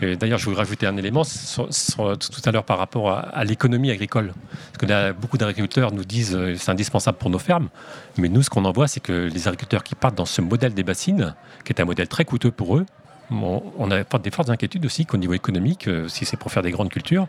D'ailleurs, 0.01 0.39
je 0.39 0.47
voudrais 0.47 0.62
rajouter 0.62 0.86
un 0.86 0.97
élément 0.97 1.24
sur- 1.24 1.69
tout 1.69 2.40
à 2.47 2.53
l'heure 2.53 2.65
par 2.65 2.78
rapport 2.78 3.11
à, 3.11 3.44
l'économie 3.44 3.90
agricole, 3.90 4.32
parce 4.73 4.78
que 4.78 5.12
beaucoup 5.12 5.36
d'agriculteurs 5.36 5.93
nous 5.93 6.07
disent 6.07 6.32
que 6.32 6.55
c'est 6.55 6.70
indispensable 6.70 7.19
pour 7.19 7.28
nos 7.28 7.39
fermes, 7.39 7.69
mais 8.16 8.31
nous, 8.31 8.43
ce 8.43 8.49
qu'on 8.49 8.65
en 8.65 8.73
voit, 8.73 8.89
c'est 8.89 9.01
que 9.01 9.12
les 9.12 9.49
agriculteurs 9.49 9.85
qui 9.85 9.94
partent 9.94 10.15
dans 10.15 10.24
ce 10.24 10.40
modèle 10.40 10.73
des 10.73 10.85
bassines, 10.85 11.35
qui 11.66 11.74
est 11.74 11.82
un 11.82 11.85
modèle 11.85 12.09
très 12.09 12.24
coûteux 12.24 12.51
pour 12.51 12.78
eux, 12.78 12.86
on, 13.31 13.90
a 13.90 14.19
des 14.19 14.31
fortes 14.31 14.51
inquiétudes 14.51 14.85
aussi 14.85 15.07
qu'au 15.07 15.16
niveau 15.16 15.35
économique, 15.35 15.89
euh, 15.89 16.09
si 16.09 16.24
c'est 16.24 16.36
pour 16.36 16.53
faire 16.53 16.62
des 16.62 16.70
grandes 16.70 16.90
cultures, 16.90 17.28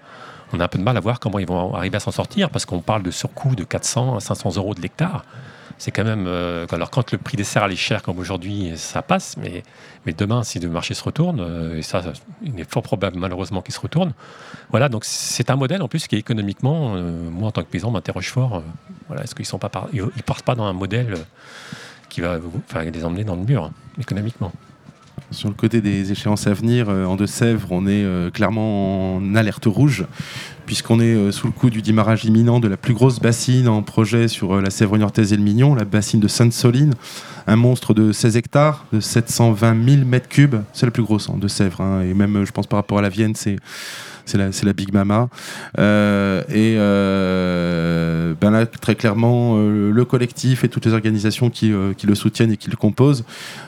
on 0.53 0.59
a 0.59 0.65
un 0.65 0.67
peu 0.67 0.77
de 0.77 0.84
mal 0.84 0.95
à 0.95 0.99
voir 0.99 1.19
comment 1.19 1.39
ils 1.39 1.47
vont 1.47 1.73
arriver 1.73 1.97
à 1.97 1.99
s'en 1.99 2.11
sortir 2.11 2.49
parce 2.49 2.65
qu'on 2.65 2.80
parle 2.80 3.03
de 3.03 3.11
surcoût 3.11 3.55
de 3.55 3.63
400 3.63 4.17
à 4.17 4.19
500 4.19 4.55
euros 4.57 4.73
de 4.73 4.81
l'hectare. 4.81 5.25
C'est 5.80 5.91
quand 5.91 6.03
même. 6.03 6.25
euh, 6.27 6.67
alors, 6.71 6.91
quand 6.91 7.11
le 7.11 7.17
prix 7.17 7.35
des 7.35 7.43
céréales 7.43 7.71
est 7.71 7.75
cher 7.75 8.03
comme 8.03 8.19
aujourd'hui, 8.19 8.73
ça 8.75 9.01
passe, 9.01 9.35
mais, 9.38 9.63
demain, 10.13 10.43
si 10.43 10.59
le 10.59 10.69
marché 10.69 10.93
se 10.93 11.03
retourne, 11.03 11.39
euh, 11.41 11.77
et 11.77 11.81
ça, 11.81 12.01
il 12.43 12.59
est 12.59 12.71
fort 12.71 12.84
probable 12.84 13.17
malheureusement 13.17 13.61
qu'il 13.61 13.73
se 13.73 13.80
retourne, 13.80 14.13
voilà, 14.69 14.88
donc 14.88 15.03
c'est 15.03 15.49
un 15.49 15.55
modèle 15.55 15.81
en 15.81 15.88
plus 15.88 16.07
qui 16.07 16.15
économiquement, 16.15 16.93
euh, 16.95 17.30
moi 17.30 17.47
en 17.47 17.51
tant 17.51 17.63
que 17.63 17.67
paysan, 17.67 17.89
m'interroge 17.89 18.30
fort. 18.30 18.61
voilà, 19.07 19.23
Est-ce 19.23 19.34
qu'ils 19.34 19.47
ils 19.93 20.23
partent 20.23 20.45
pas 20.45 20.55
dans 20.55 20.65
un 20.65 20.73
modèle 20.73 21.15
qui 22.09 22.21
va 22.21 22.38
enfin, 22.69 22.84
les 22.84 23.03
emmener 23.03 23.23
dans 23.23 23.35
le 23.35 23.43
mur, 23.43 23.63
hein, 23.63 23.71
économiquement 23.99 24.51
Sur 25.32 25.50
le 25.50 25.56
côté 25.56 25.82
des 25.82 26.12
échéances 26.12 26.48
à 26.48 26.54
venir, 26.54 26.90
euh, 26.90 27.06
en 27.06 27.16
Deux-Sèvres, 27.16 27.68
on 27.72 27.88
est 27.88 28.04
euh, 28.04 28.30
clairement 28.30 29.16
en 29.16 29.36
alerte 29.36 29.66
rouge, 29.66 30.06
puisqu'on 30.66 31.00
est 31.00 31.16
euh, 31.16 31.32
sous 31.32 31.48
le 31.48 31.54
coup 31.54 31.70
du 31.70 31.82
démarrage 31.82 32.26
imminent 32.26 32.60
de 32.60 32.68
la 32.68 32.78
plus 32.78 32.94
grosse 32.94 33.20
bassine 33.20 33.68
en 33.68 33.82
projet 33.82 34.28
sur 34.28 34.62
la 34.62 34.70
Sèvre 34.70 34.98
niortaise 34.98 35.34
et 35.34 35.38
le 35.38 35.44
Mignon, 35.44 35.76
la 35.76 35.86
bassine 35.86 36.20
de 36.20 36.28
Sainte-Soline, 36.28 36.94
un 37.48 37.56
monstre 37.56 37.94
de 37.94 38.12
16 38.12 38.38
hectares, 38.38 38.86
de 38.94 39.00
720 39.00 39.90
000 39.90 40.06
mètres 40.06 40.30
cubes. 40.30 40.58
C'est 40.74 40.86
la 40.86 40.91
plus 40.91 41.04
grosse 41.04 41.30
en 41.30 41.38
Deux-Sèvres, 41.38 41.82
hein, 41.82 42.02
et 42.02 42.14
même, 42.14 42.45
je 42.45 42.52
pense, 42.52 42.68
par 42.68 42.78
rapport 42.78 43.00
à 43.00 43.02
la 43.02 43.10
Vienne, 43.10 43.36
c'est. 43.36 43.58
C'est 44.26 44.38
la, 44.38 44.50
la 44.64 44.74
Big 44.74 44.94
Mama. 44.94 45.30
Euh, 45.80 46.41
et 46.50 46.76
euh, 46.78 48.34
ben 48.40 48.52
là, 48.52 48.66
très 48.66 48.95
clairement, 48.95 49.56
euh, 49.58 49.91
le 49.91 50.06
collectif 50.06 50.64
et 50.64 50.70
toutes 50.70 50.86
les 50.86 50.94
organisations 50.94 51.50
qui, 51.50 51.74
qui 51.98 52.08
le 52.08 52.16
soutiennent 52.16 52.52
et 52.52 52.58
qui 52.58 52.70
le 52.70 52.78
composent 52.78 53.26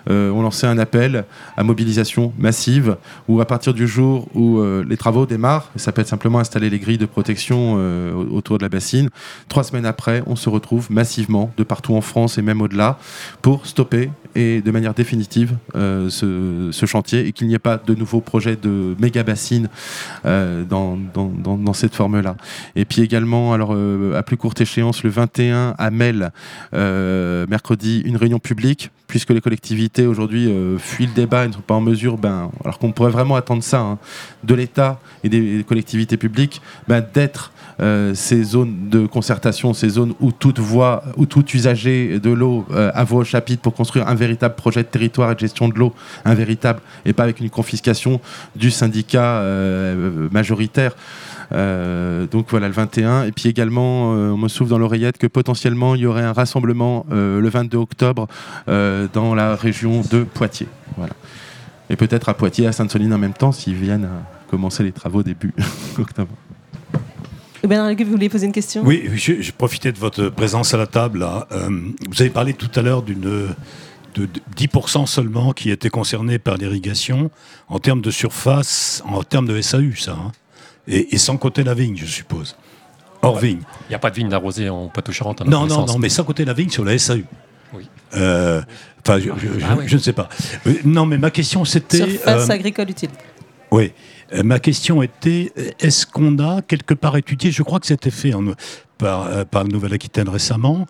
ont 0.09 0.41
lancé 0.41 0.67
un 0.67 0.77
appel 0.77 1.25
à 1.57 1.63
mobilisation 1.63 2.31
massive 2.37 2.97
où 3.27 3.41
à 3.41 3.45
partir 3.45 3.73
du 3.73 3.87
jour 3.87 4.27
où 4.35 4.61
les 4.87 4.97
travaux 4.97 5.25
démarrent, 5.25 5.71
ça 5.75 5.91
peut 5.91 6.01
être 6.01 6.07
simplement 6.07 6.39
installer 6.39 6.69
les 6.69 6.79
grilles 6.79 6.97
de 6.97 7.05
protection 7.05 7.73
au- 7.75 8.35
autour 8.35 8.57
de 8.57 8.63
la 8.63 8.69
bassine, 8.69 9.09
trois 9.49 9.63
semaines 9.63 9.85
après, 9.85 10.23
on 10.27 10.35
se 10.35 10.49
retrouve 10.49 10.91
massivement 10.91 11.51
de 11.57 11.63
partout 11.63 11.95
en 11.95 12.01
France 12.01 12.37
et 12.37 12.41
même 12.41 12.61
au-delà 12.61 12.97
pour 13.41 13.65
stopper 13.65 14.09
et 14.35 14.61
de 14.61 14.71
manière 14.71 14.93
définitive 14.93 15.55
ce, 15.73 16.85
chantier 16.85 17.25
et 17.27 17.31
qu'il 17.31 17.47
n'y 17.47 17.55
ait 17.55 17.59
pas 17.59 17.77
de 17.77 17.95
nouveaux 17.95 18.21
projets 18.21 18.55
de 18.55 18.95
méga 18.99 19.23
bassines 19.23 19.69
dans- 21.43 21.57
dans 21.57 21.73
cette 21.73 21.95
forme-là. 21.95 22.35
Et 22.75 22.85
puis 22.85 23.01
également, 23.01 23.53
alors 23.53 23.71
euh, 23.73 24.15
à 24.17 24.23
plus 24.23 24.37
courte 24.37 24.61
échéance, 24.61 25.03
le 25.03 25.09
21 25.09 25.75
à 25.77 25.91
Mel, 25.91 26.31
euh, 26.73 27.45
mercredi, 27.49 28.01
une 28.05 28.17
réunion 28.17 28.39
publique, 28.39 28.91
puisque 29.07 29.29
les 29.29 29.41
collectivités 29.41 30.05
aujourd'hui 30.05 30.47
euh, 30.47 30.77
fuient 30.77 31.07
le 31.07 31.13
débat 31.13 31.45
et 31.45 31.47
ne 31.47 31.53
sont 31.53 31.61
pas 31.61 31.75
en 31.75 31.81
mesure, 31.81 32.17
ben, 32.17 32.51
alors 32.63 32.79
qu'on 32.79 32.91
pourrait 32.91 33.11
vraiment 33.11 33.35
attendre 33.35 33.63
ça 33.63 33.79
hein, 33.79 33.97
de 34.43 34.53
l'État 34.55 34.99
et 35.23 35.29
des 35.29 35.63
collectivités 35.67 36.17
publiques, 36.17 36.61
ben, 36.87 37.05
d'être 37.13 37.51
euh, 37.81 38.13
ces 38.13 38.43
zones 38.43 38.89
de 38.89 39.05
concertation, 39.05 39.73
ces 39.73 39.89
zones 39.89 40.13
où 40.21 40.31
toute 40.31 40.59
voie, 40.59 41.03
où 41.17 41.25
tout 41.25 41.45
usager 41.53 42.19
de 42.19 42.29
l'eau 42.29 42.65
euh, 42.71 42.91
a 42.93 43.03
voix 43.03 43.19
au 43.19 43.23
chapitre 43.25 43.61
pour 43.61 43.73
construire 43.73 44.07
un 44.07 44.15
véritable 44.15 44.55
projet 44.55 44.83
de 44.83 44.87
territoire 44.87 45.31
et 45.31 45.35
de 45.35 45.39
gestion 45.39 45.67
de 45.67 45.77
l'eau, 45.77 45.93
un 46.23 46.35
véritable, 46.35 46.79
et 47.05 47.11
pas 47.11 47.23
avec 47.23 47.41
une 47.41 47.49
confiscation 47.49 48.21
du 48.55 48.71
syndicat 48.71 49.39
euh, 49.39 50.29
majoritaire. 50.31 50.95
Euh, 51.51 52.25
donc 52.27 52.47
voilà 52.49 52.67
le 52.67 52.73
21 52.73 53.23
et 53.25 53.31
puis 53.31 53.49
également 53.49 54.13
euh, 54.13 54.31
on 54.31 54.37
me 54.37 54.47
souffle 54.47 54.69
dans 54.71 54.77
l'oreillette 54.79 55.17
que 55.17 55.27
potentiellement 55.27 55.93
il 55.95 56.01
y 56.01 56.05
aurait 56.05 56.23
un 56.23 56.33
rassemblement 56.33 57.05
euh, 57.11 57.39
le 57.39 57.49
22 57.49 57.77
octobre 57.77 58.27
euh, 58.67 59.07
dans 59.13 59.35
la 59.35 59.55
région 59.55 60.01
de 60.09 60.23
Poitiers 60.23 60.67
voilà 60.97 61.13
et 61.89 61.95
peut-être 61.95 62.29
à 62.29 62.33
Poitiers 62.33 62.65
à 62.67 62.71
Sainte-Soline 62.71 63.13
en 63.13 63.19
même 63.19 63.33
temps 63.33 63.51
s'ils 63.51 63.75
viennent 63.75 64.05
à 64.05 64.49
commencer 64.49 64.81
les 64.83 64.91
travaux 64.91 65.21
début 65.23 65.53
octobre 65.99 66.33
Eh 67.63 67.67
Bernard 67.67 67.93
vous 67.95 68.11
vouliez 68.11 68.29
poser 68.29 68.45
une 68.47 68.51
question? 68.51 68.81
Oui, 68.83 69.09
je, 69.15 69.41
je 69.41 69.51
profitais 69.51 69.91
de 69.91 69.97
votre 69.99 70.29
présence 70.29 70.73
à 70.73 70.77
la 70.77 70.87
table. 70.87 71.19
là. 71.19 71.47
Euh, 71.51 71.69
vous 72.09 72.21
avez 72.21 72.29
parlé 72.31 72.53
tout 72.53 72.69
à 72.75 72.81
l'heure 72.81 73.01
d'une 73.03 73.21
de, 73.21 73.47
de 74.15 74.27
10% 74.57 75.05
seulement 75.07 75.51
qui 75.53 75.69
étaient 75.71 75.89
concernés 75.89 76.39
par 76.39 76.57
l'irrigation 76.57 77.29
en 77.67 77.79
termes 77.79 78.01
de 78.01 78.11
surface, 78.11 79.03
en 79.05 79.23
termes 79.23 79.47
de 79.47 79.59
SAU, 79.61 79.93
ça. 79.95 80.13
hein. 80.13 80.31
Et, 80.87 81.15
et 81.15 81.17
sans 81.17 81.37
compter 81.37 81.63
la 81.63 81.73
vigne, 81.73 81.95
je 81.97 82.05
suppose. 82.05 82.55
Hors 83.21 83.39
vigne. 83.39 83.61
Il 83.87 83.89
n'y 83.89 83.95
a 83.95 83.99
pas 83.99 84.11
de 84.11 84.15
vigne 84.15 84.31
arrosée 84.33 84.69
en 84.69 84.87
Poitou-Charentes. 84.87 85.41
Non, 85.45 85.65
non, 85.65 85.85
non, 85.85 85.97
mais 85.97 86.09
sans 86.09 86.23
compter 86.23 86.45
la 86.45 86.53
vigne 86.53 86.69
sur 86.69 86.85
la 86.85 86.97
SAU. 86.97 87.21
Oui. 87.73 87.89
Euh, 88.15 88.61
Enfin, 89.07 89.19
je, 89.19 89.25
je- 89.25 89.29
Ah 89.63 89.73
je- 89.75 89.79
oui. 89.81 89.83
je 89.87 89.95
ne 89.97 90.01
sais 90.01 90.13
pas. 90.13 90.29
Euh, 90.65 90.73
Non, 90.83 91.05
mais 91.05 91.17
ma 91.19 91.29
question 91.29 91.63
c'était. 91.65 91.97
Surface 92.09 92.49
euh, 92.49 92.53
agricole 92.53 92.89
utile. 92.89 93.09
oui. 93.71 93.91
Euh, 94.33 94.41
ma 94.41 94.57
question 94.59 95.03
était 95.03 95.51
est-ce 95.79 96.07
qu'on 96.07 96.39
a 96.39 96.63
quelque 96.63 96.95
part 96.95 97.15
étudié, 97.15 97.51
je 97.51 97.61
crois 97.61 97.79
que 97.79 97.85
c'était 97.85 98.09
fait 98.09 98.33
en- 98.33 98.53
par, 98.97 99.45
par 99.45 99.63
la 99.63 99.69
Nouvelle-Aquitaine 99.69 100.27
récemment, 100.29 100.87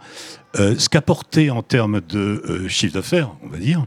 euh, 0.57 0.75
ce 0.77 0.87
qu'apportait 0.87 1.49
en 1.49 1.61
termes 1.61 1.99
de 2.07 2.17
euh, 2.47 2.69
chiffre 2.69 2.93
d'affaires, 2.93 3.31
on 3.43 3.47
va 3.49 3.57
dire, 3.57 3.85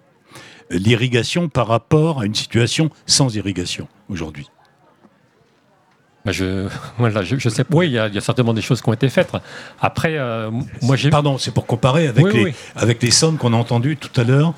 l'irrigation 0.70 1.48
par 1.48 1.66
rapport 1.68 2.20
à 2.20 2.26
une 2.26 2.35
situation 2.35 2.90
sans 3.06 3.35
irrigation 3.36 3.89
aujourd'hui? 4.10 4.48
Bah, 6.29 6.33
je, 6.33 6.69
voilà, 6.99 7.23
je, 7.23 7.37
je 7.39 7.49
sais. 7.49 7.65
Oui, 7.73 7.87
il 7.87 7.93
y, 7.93 7.99
a 7.99 8.07
il 8.09 8.15
y 8.15 8.19
a 8.19 8.21
certainement 8.21 8.53
des 8.53 8.61
choses 8.61 8.83
qui 8.83 8.89
ont 8.91 8.93
été 8.93 9.09
faites. 9.09 9.33
Après, 9.81 10.19
euh, 10.19 10.51
moi 10.83 10.95
j'ai. 10.97 11.09
Pardon, 11.09 11.39
c'est 11.39 11.53
pour 11.55 11.65
comparer 11.67 12.07
avec, 12.07 12.23
Oui, 12.23 12.33
les, 12.35 12.45
oui. 12.45 12.55
avec 12.77 13.03
les 13.03 13.11
sommes 13.11 13.39
qu'on 13.39 13.55
a 13.55 13.57
entendues 13.57 13.97
tout 13.97 14.21
à 14.21 14.25
l'heure 14.25 14.53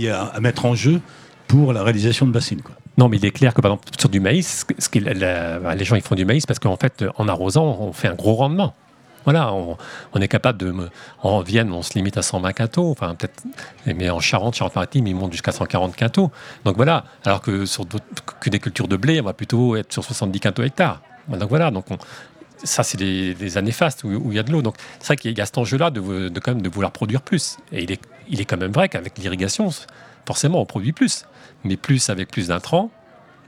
y 0.00 0.08
a 0.10 0.22
à 0.24 0.40
mettre 0.40 0.66
en 0.66 0.74
jeu 0.74 1.00
pour 1.48 1.72
la 1.72 1.82
réalisation 1.82 2.26
de 2.26 2.30
bassines. 2.32 2.60
Quoi. 2.60 2.74
Non, 2.98 3.08
mais 3.08 3.16
il 3.16 3.24
est 3.24 3.30
clair 3.30 3.54
que 3.54 3.60
par 3.62 3.70
exemple 3.72 3.88
sur 3.98 4.08
du 4.10 4.20
maïs, 4.20 4.66
ce- 4.78 4.98
la- 4.98 5.74
les 5.74 5.84
gens 5.86 5.96
ils 5.96 6.02
font 6.02 6.14
du 6.14 6.24
maïs 6.26 6.44
parce 6.44 6.58
qu'en 6.58 6.76
fait, 6.76 7.04
en 7.16 7.26
arrosant, 7.28 7.78
on 7.80 7.92
fait 7.92 8.08
un 8.08 8.14
gros 8.14 8.34
rendement. 8.34 8.74
Voilà, 9.26 9.52
on, 9.52 9.76
est 10.20 10.28
capable 10.28 10.58
de. 10.58 10.72
En 11.20 11.40
Vienne, 11.40 11.72
on 11.72 11.82
se 11.82 11.94
limite 11.94 12.16
à 12.16 12.22
120 12.22 12.52
quintaux, 12.52 12.92
enfin 12.92 13.16
peut-être. 13.16 13.42
Mais 13.84 14.08
en 14.08 14.20
Charente, 14.20 14.54
Charente-Maritime, 14.54 15.04
ils 15.08 15.16
montent 15.16 15.32
jusqu'à 15.32 15.50
140 15.50 15.96
quintaux. 15.96 16.30
Donc 16.64 16.76
voilà, 16.76 17.04
alors 17.24 17.40
que 17.40 17.66
sur 17.66 17.84
que 18.38 18.50
des 18.50 18.60
cultures 18.60 18.86
de 18.86 18.96
blé, 18.96 19.20
on 19.20 19.24
va 19.24 19.32
plutôt 19.32 19.74
être 19.74 19.92
sur 19.92 20.04
70 20.04 20.38
quintaux 20.38 20.62
hectares. 20.62 21.02
Donc 21.28 21.48
voilà, 21.48 21.72
donc 21.72 21.90
on- 21.90 21.98
ça 22.62 22.84
c'est 22.84 22.96
des, 22.96 23.58
années 23.58 23.72
fastes 23.72 24.04
où, 24.04 24.08
où 24.08 24.30
il 24.30 24.36
y 24.36 24.38
a 24.38 24.44
de 24.44 24.52
l'eau. 24.52 24.62
Donc 24.62 24.76
c'est 25.00 25.08
vrai 25.08 25.16
qu'il 25.16 25.36
y 25.36 25.40
a 25.40 25.46
cet 25.46 25.58
enjeu-là 25.58 25.90
de, 25.90 26.28
de, 26.28 26.40
quand 26.40 26.52
même 26.52 26.62
de 26.62 26.68
vouloir 26.68 26.92
produire 26.92 27.20
plus. 27.20 27.56
Et 27.72 27.82
il 27.82 27.90
est, 27.90 28.00
il 28.28 28.40
est 28.40 28.44
quand 28.44 28.56
même 28.56 28.72
vrai 28.72 28.88
qu'avec 28.88 29.18
l'irrigation, 29.18 29.70
forcément 30.24 30.60
on 30.60 30.66
produit 30.66 30.92
plus. 30.92 31.24
Mais 31.64 31.76
plus 31.76 32.10
avec 32.10 32.30
plus 32.30 32.48
d'intrants, 32.48 32.90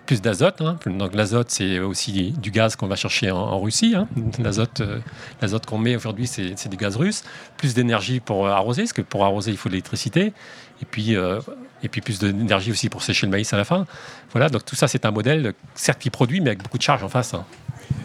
plus 0.09 0.23
d'azote. 0.23 0.61
hein. 0.63 0.79
Donc 0.87 1.15
l'azote, 1.15 1.51
c'est 1.51 1.79
aussi 1.81 2.33
du 2.33 2.51
gaz 2.51 2.77
qu'on 2.77 2.87
va 2.89 2.97
chercher 2.97 3.31
en, 3.31 3.37
en 3.37 3.61
Russie. 3.61 3.95
hein. 3.95 4.09
L'azote, 4.39 4.81
euh, 4.81 4.99
l'azote 5.43 5.67
qu'on 5.67 5.77
met 5.79 5.95
aujourd'hui, 5.97 6.27
c'est 6.27 6.69
du 6.69 6.77
gaz 6.79 6.97
russe. 6.97 7.23
Plus 7.59 7.75
d'énergie 7.75 8.19
pour 8.19 8.47
euh, 8.47 8.51
arroser, 8.51 8.83
parce 8.83 8.95
que 8.95 9.03
pour 9.03 9.25
arroser, 9.25 9.51
il 9.51 9.59
faut 9.59 9.69
de 9.69 9.75
l'électricité. 9.75 10.33
Et 10.81 10.85
puis, 10.91 11.15
euh, 11.15 11.41
et 11.83 11.89
puis 11.89 12.01
plus 12.01 12.19
d'énergie 12.19 12.71
aussi 12.71 12.89
pour 12.89 13.03
sécher 13.03 13.27
le 13.27 13.31
maïs 13.33 13.53
à 13.53 13.59
la 13.59 13.65
fin. 13.67 13.85
Voilà, 14.33 14.49
donc 14.49 14.65
tout 14.65 14.77
ça, 14.77 14.89
c'est 14.89 15.05
un 15.05 15.11
modèle, 15.11 15.53
certes, 15.75 15.99
qui 16.01 16.09
produit, 16.09 16.41
mais 16.41 16.49
avec 16.51 16.63
beaucoup 16.63 16.79
de 16.79 16.83
charge 16.83 17.05
en 17.05 17.09
face. 17.11 17.35
hein. 17.35 17.45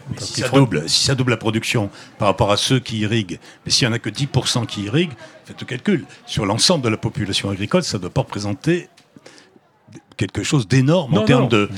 Mais 0.10 0.20
si, 0.20 0.42
ça 0.42 0.48
faut- 0.48 0.58
double, 0.58 0.90
si 0.90 1.06
ça 1.06 1.16
double 1.16 1.32
la 1.32 1.38
production 1.38 1.90
par 2.18 2.28
rapport 2.28 2.52
à 2.52 2.58
ceux 2.58 2.80
qui 2.80 3.00
irriguent, 3.00 3.40
mais 3.66 3.72
s'il 3.72 3.88
n'y 3.88 3.94
en 3.94 3.96
a 3.96 4.00
que 4.00 4.10
10% 4.10 4.66
qui 4.66 4.84
irriguent, 4.84 5.14
faites 5.46 5.60
le 5.62 5.66
calcul. 5.66 6.06
Sur 6.26 6.46
l'ensemble 6.46 6.84
de 6.84 6.90
la 6.90 6.98
population 6.98 7.50
agricole, 7.50 7.84
ça 7.84 7.98
ne 7.98 8.02
doit 8.02 8.10
pas 8.12 8.22
représenter 8.22 8.90
quelque 10.18 10.44
chose 10.44 10.68
d'énorme 10.68 11.14
en 11.14 11.26
termes 11.26 11.48
de, 11.50 11.70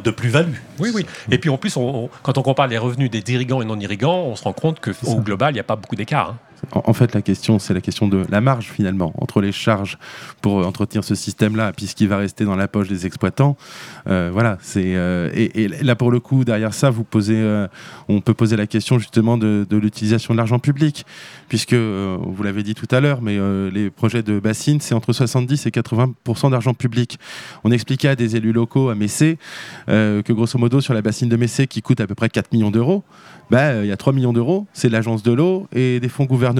de 0.00 0.10
plus-value. 0.10 0.54
Oui, 0.78 0.90
oui. 0.94 1.06
Et 1.30 1.38
puis 1.38 1.50
en 1.50 1.58
plus, 1.58 1.76
on- 1.76 2.04
on- 2.04 2.10
quand 2.22 2.38
on 2.38 2.42
compare 2.42 2.66
les 2.66 2.78
revenus 2.78 3.10
des 3.10 3.22
irrigants 3.32 3.62
et 3.62 3.64
non 3.64 3.78
irrigants, 3.78 4.24
on 4.26 4.36
se 4.36 4.44
rend 4.44 4.52
compte 4.52 4.80
qu'au 4.80 4.92
global, 5.20 5.52
il 5.52 5.54
n'y 5.54 5.60
a 5.60 5.64
pas 5.64 5.76
beaucoup 5.76 5.96
d'écart. 5.96 6.30
hein. 6.30 6.36
En, 6.70 6.92
fait, 6.92 7.12
la 7.14 7.22
question, 7.22 7.58
c'est 7.58 7.74
la 7.74 7.80
question 7.80 8.06
de 8.06 8.24
la 8.30 8.40
marge 8.40 8.70
finalement 8.70 9.12
entre 9.18 9.40
les 9.40 9.52
charges 9.52 9.98
pour 10.40 10.60
euh, 10.60 10.64
entretenir 10.64 11.04
ce 11.04 11.14
système-là 11.14 11.72
puis 11.76 11.86
ce 11.86 11.94
qui 11.94 12.06
va 12.06 12.16
rester 12.16 12.44
dans 12.44 12.54
la 12.54 12.68
poche 12.68 12.88
des 12.88 13.04
exploitants. 13.04 13.56
Euh, 14.06 14.30
voilà, 14.32 14.58
c'est 14.62 14.94
euh, 14.94 15.30
et, 15.34 15.68
là 15.82 15.96
pour 15.96 16.10
le 16.10 16.20
coup 16.20 16.44
derrière 16.44 16.72
ça, 16.72 16.88
vous 16.90 17.04
posez, 17.04 17.42
on 18.08 18.20
peut 18.20 18.34
poser 18.34 18.56
la 18.56 18.66
question 18.66 18.98
justement 18.98 19.36
de, 19.36 19.66
l'utilisation 19.70 20.34
de 20.34 20.38
l'argent 20.38 20.58
public, 20.58 21.04
puisque 21.48 21.74
vous 21.74 22.42
l'avez 22.42 22.62
dit 22.62 22.74
tout 22.74 22.86
à 22.90 23.00
l'heure, 23.00 23.22
mais 23.22 23.38
les 23.70 23.90
projets 23.90 24.22
de 24.22 24.38
bassines, 24.38 24.80
c'est 24.80 24.94
entre 24.94 25.12
70 25.12 25.66
et 25.66 25.70
80% 25.70 26.50
d'argent 26.50 26.74
public. 26.74 27.18
On 27.64 27.70
expliquait 27.70 28.08
à 28.08 28.16
des 28.16 28.36
élus 28.36 28.52
locaux 28.52 28.88
à 28.88 28.94
Messé 28.94 29.38
que 29.86 30.32
grosso 30.32 30.58
modo 30.58 30.80
sur 30.80 30.94
la 30.94 31.02
bassine 31.02 31.28
de 31.28 31.36
Messé 31.36 31.66
qui 31.66 31.82
coûte 31.82 32.00
à 32.00 32.06
peu 32.06 32.14
près 32.14 32.28
4 32.28 32.52
millions 32.52 32.70
d'euros, 32.70 33.02
bah, 33.50 33.82
il 33.82 33.88
y 33.88 33.92
a 33.92 33.96
3 33.96 34.12
millions 34.12 34.32
d'euros, 34.32 34.66
c'est 34.72 34.88
l'agence 34.88 35.22
de 35.22 35.32
l'eau 35.32 35.66
et 35.72 36.00
des 36.00 36.08
fonds 36.08 36.24
gouvernementaux. 36.24 36.51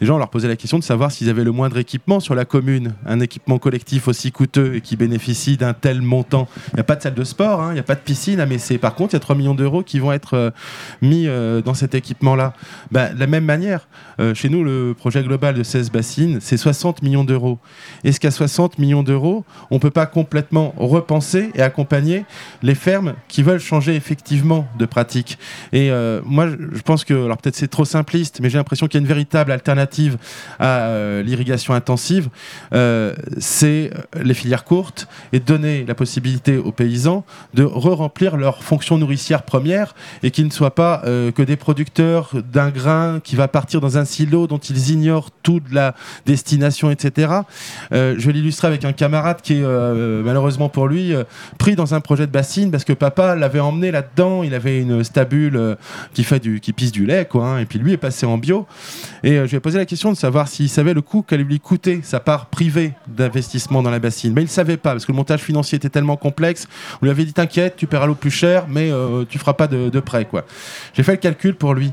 Les 0.00 0.06
gens, 0.06 0.14
on 0.14 0.18
leur 0.18 0.30
posait 0.30 0.46
la 0.46 0.54
question 0.54 0.78
de 0.78 0.84
savoir 0.84 1.10
s'ils 1.10 1.28
avaient 1.28 1.42
le 1.42 1.50
moindre 1.50 1.76
équipement 1.76 2.20
sur 2.20 2.36
la 2.36 2.44
commune, 2.44 2.94
un 3.04 3.18
équipement 3.18 3.58
collectif 3.58 4.06
aussi 4.06 4.30
coûteux 4.30 4.76
et 4.76 4.80
qui 4.80 4.94
bénéficie 4.94 5.56
d'un 5.56 5.72
tel 5.72 6.02
montant. 6.02 6.46
Il 6.72 6.74
n'y 6.76 6.80
a 6.80 6.84
pas 6.84 6.94
de 6.94 7.02
salle 7.02 7.14
de 7.14 7.24
sport, 7.24 7.60
hein, 7.60 7.70
il 7.70 7.74
n'y 7.74 7.80
a 7.80 7.84
pas 7.84 7.96
de 7.96 8.00
piscine 8.00 8.38
à 8.38 8.46
Messé. 8.46 8.78
Par 8.78 8.94
contre, 8.94 9.14
il 9.14 9.16
y 9.16 9.18
a 9.18 9.20
3 9.20 9.34
millions 9.34 9.56
d'euros 9.56 9.82
qui 9.82 9.98
vont 9.98 10.12
être 10.12 10.34
euh, 10.34 10.50
mis 11.02 11.26
euh, 11.26 11.62
dans 11.62 11.74
cet 11.74 11.96
équipement-là. 11.96 12.52
Bah, 12.92 13.08
de 13.08 13.18
la 13.18 13.26
même 13.26 13.44
manière, 13.44 13.88
euh, 14.20 14.34
chez 14.34 14.48
nous, 14.48 14.62
le 14.62 14.94
projet 14.96 15.22
global 15.24 15.56
de 15.56 15.64
16 15.64 15.90
bassines, 15.90 16.38
c'est 16.40 16.56
60 16.56 17.02
millions 17.02 17.24
d'euros. 17.24 17.58
Est-ce 18.04 18.20
qu'à 18.20 18.30
60 18.30 18.78
millions 18.78 19.02
d'euros, 19.02 19.44
on 19.72 19.76
ne 19.76 19.80
peut 19.80 19.90
pas 19.90 20.06
complètement 20.06 20.74
repenser 20.76 21.50
et 21.56 21.62
accompagner 21.62 22.24
les 22.62 22.76
fermes 22.76 23.14
qui 23.26 23.42
veulent 23.42 23.58
changer 23.58 23.96
effectivement 23.96 24.68
de 24.78 24.86
pratique? 24.86 25.38
Et 25.72 25.90
moi, 26.24 26.48
je 26.48 26.80
pense 26.82 27.04
que, 27.04 27.14
alors 27.14 27.38
peut-être 27.38 27.56
c'est 27.56 27.68
trop 27.68 27.84
simpliste, 27.84 28.40
mais 28.40 28.50
j'ai 28.50 28.58
l'impression 28.58 28.86
qu'il 28.86 28.97
une 28.98 29.06
véritable 29.06 29.52
alternative 29.52 30.18
à 30.58 30.80
euh, 30.80 31.22
l'irrigation 31.22 31.74
intensive. 31.74 32.28
Euh, 32.72 33.14
c'est 33.38 33.90
les 34.20 34.34
filières 34.34 34.64
courtes 34.64 35.08
et 35.32 35.40
donner 35.40 35.84
la 35.86 35.94
possibilité 35.94 36.56
aux 36.58 36.72
paysans 36.72 37.24
de 37.54 37.64
re-remplir 37.64 38.36
leur 38.36 38.62
fonction 38.62 38.98
nourricière 38.98 39.42
première 39.42 39.94
et 40.22 40.30
qu'ils 40.30 40.46
ne 40.46 40.50
soient 40.50 40.74
pas 40.74 41.02
euh, 41.04 41.32
que 41.32 41.42
des 41.42 41.56
producteurs 41.56 42.30
d'un 42.52 42.70
grain 42.70 43.20
qui 43.22 43.36
va 43.36 43.48
partir 43.48 43.80
dans 43.80 43.98
un 43.98 44.04
silo 44.04 44.46
dont 44.46 44.58
ils 44.58 44.90
ignorent 44.90 45.30
toute 45.42 45.72
la 45.72 45.94
destination, 46.26 46.90
etc. 46.90 47.32
Je 47.90 48.26
vais 48.26 48.32
l'illustrer 48.32 48.68
avec 48.68 48.84
un 48.84 48.92
camarade 48.92 49.40
qui 49.42 49.54
est 49.54 49.62
malheureusement 49.62 50.68
pour 50.68 50.88
lui 50.88 51.14
pris 51.58 51.76
dans 51.76 51.94
un 51.94 52.00
projet 52.00 52.26
de 52.26 52.32
bassine 52.32 52.70
parce 52.70 52.84
que 52.84 52.92
papa 52.92 53.34
l'avait 53.34 53.60
emmené 53.60 53.90
là-dedans. 53.90 54.42
Il 54.42 54.54
avait 54.54 54.80
une 54.80 55.04
stabule 55.04 55.76
qui 56.14 56.24
fait 56.24 56.40
du, 56.40 56.60
qui 56.60 56.72
pisse 56.72 56.92
du 56.92 57.06
lait, 57.06 57.26
quoi. 57.26 57.46
hein, 57.46 57.58
et 57.60 57.64
puis 57.64 57.78
lui 57.78 57.92
est 57.92 57.98
passé 57.98 58.26
en 58.26 58.38
bio. 58.38 58.66
Et 59.22 59.32
euh, 59.32 59.46
je 59.46 59.50
lui 59.50 59.56
ai 59.56 59.60
posé 59.60 59.78
la 59.78 59.86
question 59.86 60.10
de 60.12 60.16
savoir 60.16 60.48
s'il 60.48 60.68
savait 60.68 60.94
le 60.94 61.02
coût 61.02 61.22
qu'allait 61.22 61.44
lui 61.44 61.60
coûter 61.60 62.00
sa 62.02 62.20
part 62.20 62.46
privée 62.46 62.92
d'investissement 63.06 63.82
dans 63.82 63.90
la 63.90 63.98
bassine. 63.98 64.32
Mais 64.34 64.42
il 64.42 64.46
ne 64.46 64.50
savait 64.50 64.76
pas 64.76 64.92
parce 64.92 65.04
que 65.04 65.12
le 65.12 65.16
montage 65.16 65.40
financier 65.40 65.76
était 65.76 65.88
tellement 65.88 66.16
complexe. 66.16 66.68
On 67.00 67.06
lui 67.06 67.10
avait 67.10 67.24
dit 67.24 67.32
t'inquiète, 67.32 67.76
tu 67.76 67.86
paieras 67.86 68.06
l'eau 68.06 68.14
plus 68.14 68.30
cher, 68.30 68.66
mais 68.68 68.90
euh, 68.90 69.24
tu 69.28 69.38
feras 69.38 69.54
pas 69.54 69.66
de, 69.66 70.00
prêt, 70.00 70.24
quoi. 70.24 70.44
J'ai 70.94 71.02
fait 71.02 71.12
le 71.12 71.18
calcul 71.18 71.54
pour 71.54 71.74
lui. 71.74 71.92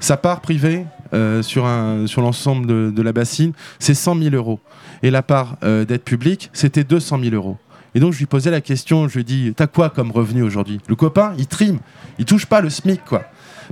Sa 0.00 0.16
part 0.16 0.40
privée 0.40 0.84
euh, 1.12 1.42
sur, 1.42 1.64
l'ensemble 1.64 2.92
de, 2.92 3.02
la 3.02 3.12
bassine, 3.12 3.52
c'est 3.78 3.94
100 3.94 4.22
000 4.22 4.34
euros. 4.34 4.60
Et 5.02 5.10
la 5.10 5.22
part 5.22 5.56
euh, 5.62 5.84
d'aide 5.84 6.02
publique, 6.02 6.50
c'était 6.52 6.84
200 6.84 7.20
000 7.22 7.34
euros. 7.34 7.56
Et 7.94 8.00
donc 8.00 8.12
je 8.12 8.18
lui 8.18 8.26
posais 8.26 8.50
la 8.50 8.60
question, 8.60 9.08
je 9.08 9.16
lui 9.16 9.24
dis, 9.24 9.52
t'as 9.56 9.66
quoi 9.66 9.90
comme 9.90 10.10
revenu 10.10 10.42
aujourd'hui? 10.42 10.80
Le 10.88 10.94
copain, 10.94 11.34
il 11.38 11.46
trime, 11.46 11.78
il 12.18 12.24
touche 12.24 12.46
pas 12.46 12.60
le 12.60 12.70
SMIC, 12.70 13.04
quoi. 13.04 13.24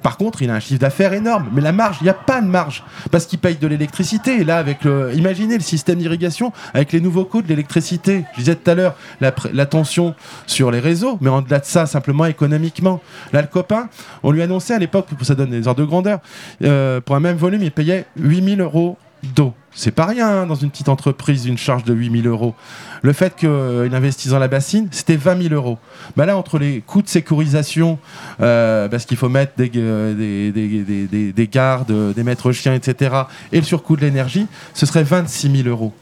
Par 0.03 0.17
contre, 0.17 0.43
il 0.43 0.51
a 0.51 0.55
un 0.55 0.61
chiffre 0.61 0.81
d'affaires 0.81 1.13
énorme, 1.13 1.49
mais 1.53 1.61
la 1.61 1.73
marge, 1.73 1.99
il 2.01 2.05
n'y 2.05 2.11
a 2.11 2.15
pas 2.15 2.41
de 2.41 2.47
marge, 2.47 2.83
parce 3.11 3.27
qu'il 3.27 3.39
paye 3.39 3.57
de 3.57 3.67
l'électricité. 3.67 4.41
Et 4.41 4.45
là, 4.45 4.59
avec 4.59 4.85
le, 4.85 5.13
imaginez 5.15 5.57
le 5.57 5.63
système 5.63 5.99
d'irrigation 5.99 6.53
avec 6.75 6.93
les 6.93 7.01
nouveaux 7.01 7.25
coûts 7.25 7.43
de 7.43 7.49
l'électricité. 7.49 8.25
Je 8.35 8.39
disais 8.41 8.55
tout 8.55 8.71
à 8.71 8.75
l'heure, 8.75 8.95
la, 9.21 9.67
tension 9.67 10.15
sur 10.47 10.71
les 10.71 10.81
réseaux, 10.81 11.19
mais 11.21 11.31
en-delà 11.31 11.59
de 11.59 11.65
ça, 11.65 11.87
simplement 11.87 12.27
économiquement. 12.27 13.01
Là, 13.33 13.43
le 13.43 13.49
copain, 13.49 13.89
on 14.23 14.31
lui 14.31 14.43
annonçait 14.43 14.75
à 14.75 14.79
l'époque, 14.79 15.07
ça 15.23 15.35
donne 15.35 15.51
des 15.51 15.67
ordres 15.67 15.81
de 15.81 15.87
grandeur, 15.87 16.21
euh, 16.63 17.01
pour 17.01 17.17
un 17.17 17.21
même 17.21 17.37
volume, 17.37 17.63
il 17.63 17.73
payait 17.73 18.07
8000 18.17 18.61
euros 18.61 18.97
d'eau. 19.35 19.55
C'est 19.73 19.91
pas 19.91 20.07
rien 20.07 20.27
hein, 20.43 20.47
dans 20.47 20.55
une 20.55 20.71
petite 20.71 20.89
entreprise, 20.89 21.45
une 21.47 21.59
charge 21.59 21.85
de 21.85 21.93
8000 21.93 22.27
euros. 22.27 22.55
Le 23.03 23.13
fait 23.13 23.37
qu'il 23.37 23.49
investisse 23.93 24.31
dans 24.31 24.39
la 24.39 24.49
bassine, 24.49 24.89
c'était 24.91 25.17
20 25.17 25.43
000 25.49 25.55
euros. 25.55 25.79
Bah 26.17 26.25
là, 26.25 26.37
entre 26.37 26.59
les 26.59 26.81
coûts 26.81 27.03
de 27.03 27.09
sécurisation, 27.09 27.99
euh, 28.41 28.89
parce 28.89 29.05
qu'il 29.05 29.17
faut 29.19 29.29
mettre 29.29 29.53
des, 29.59 29.71
euh, 29.77 30.15
des, 30.15 30.51
des- 30.53 30.83
des- 30.83 31.07
des- 31.07 31.33
des 31.33 31.47
gardes, 31.49 31.91
euh, 31.91 32.13
des 32.15 32.23
maîtres 32.23 32.53
chiens, 32.53 32.73
etc., 32.75 33.15
et 33.53 33.59
le 33.59 33.65
surcoût 33.65 33.97
de 33.97 34.01
l'énergie, 34.01 34.47
ce 34.73 34.87
serait 34.87 35.03
26 35.05 35.51
000 35.63 35.69
euros. 35.69 35.93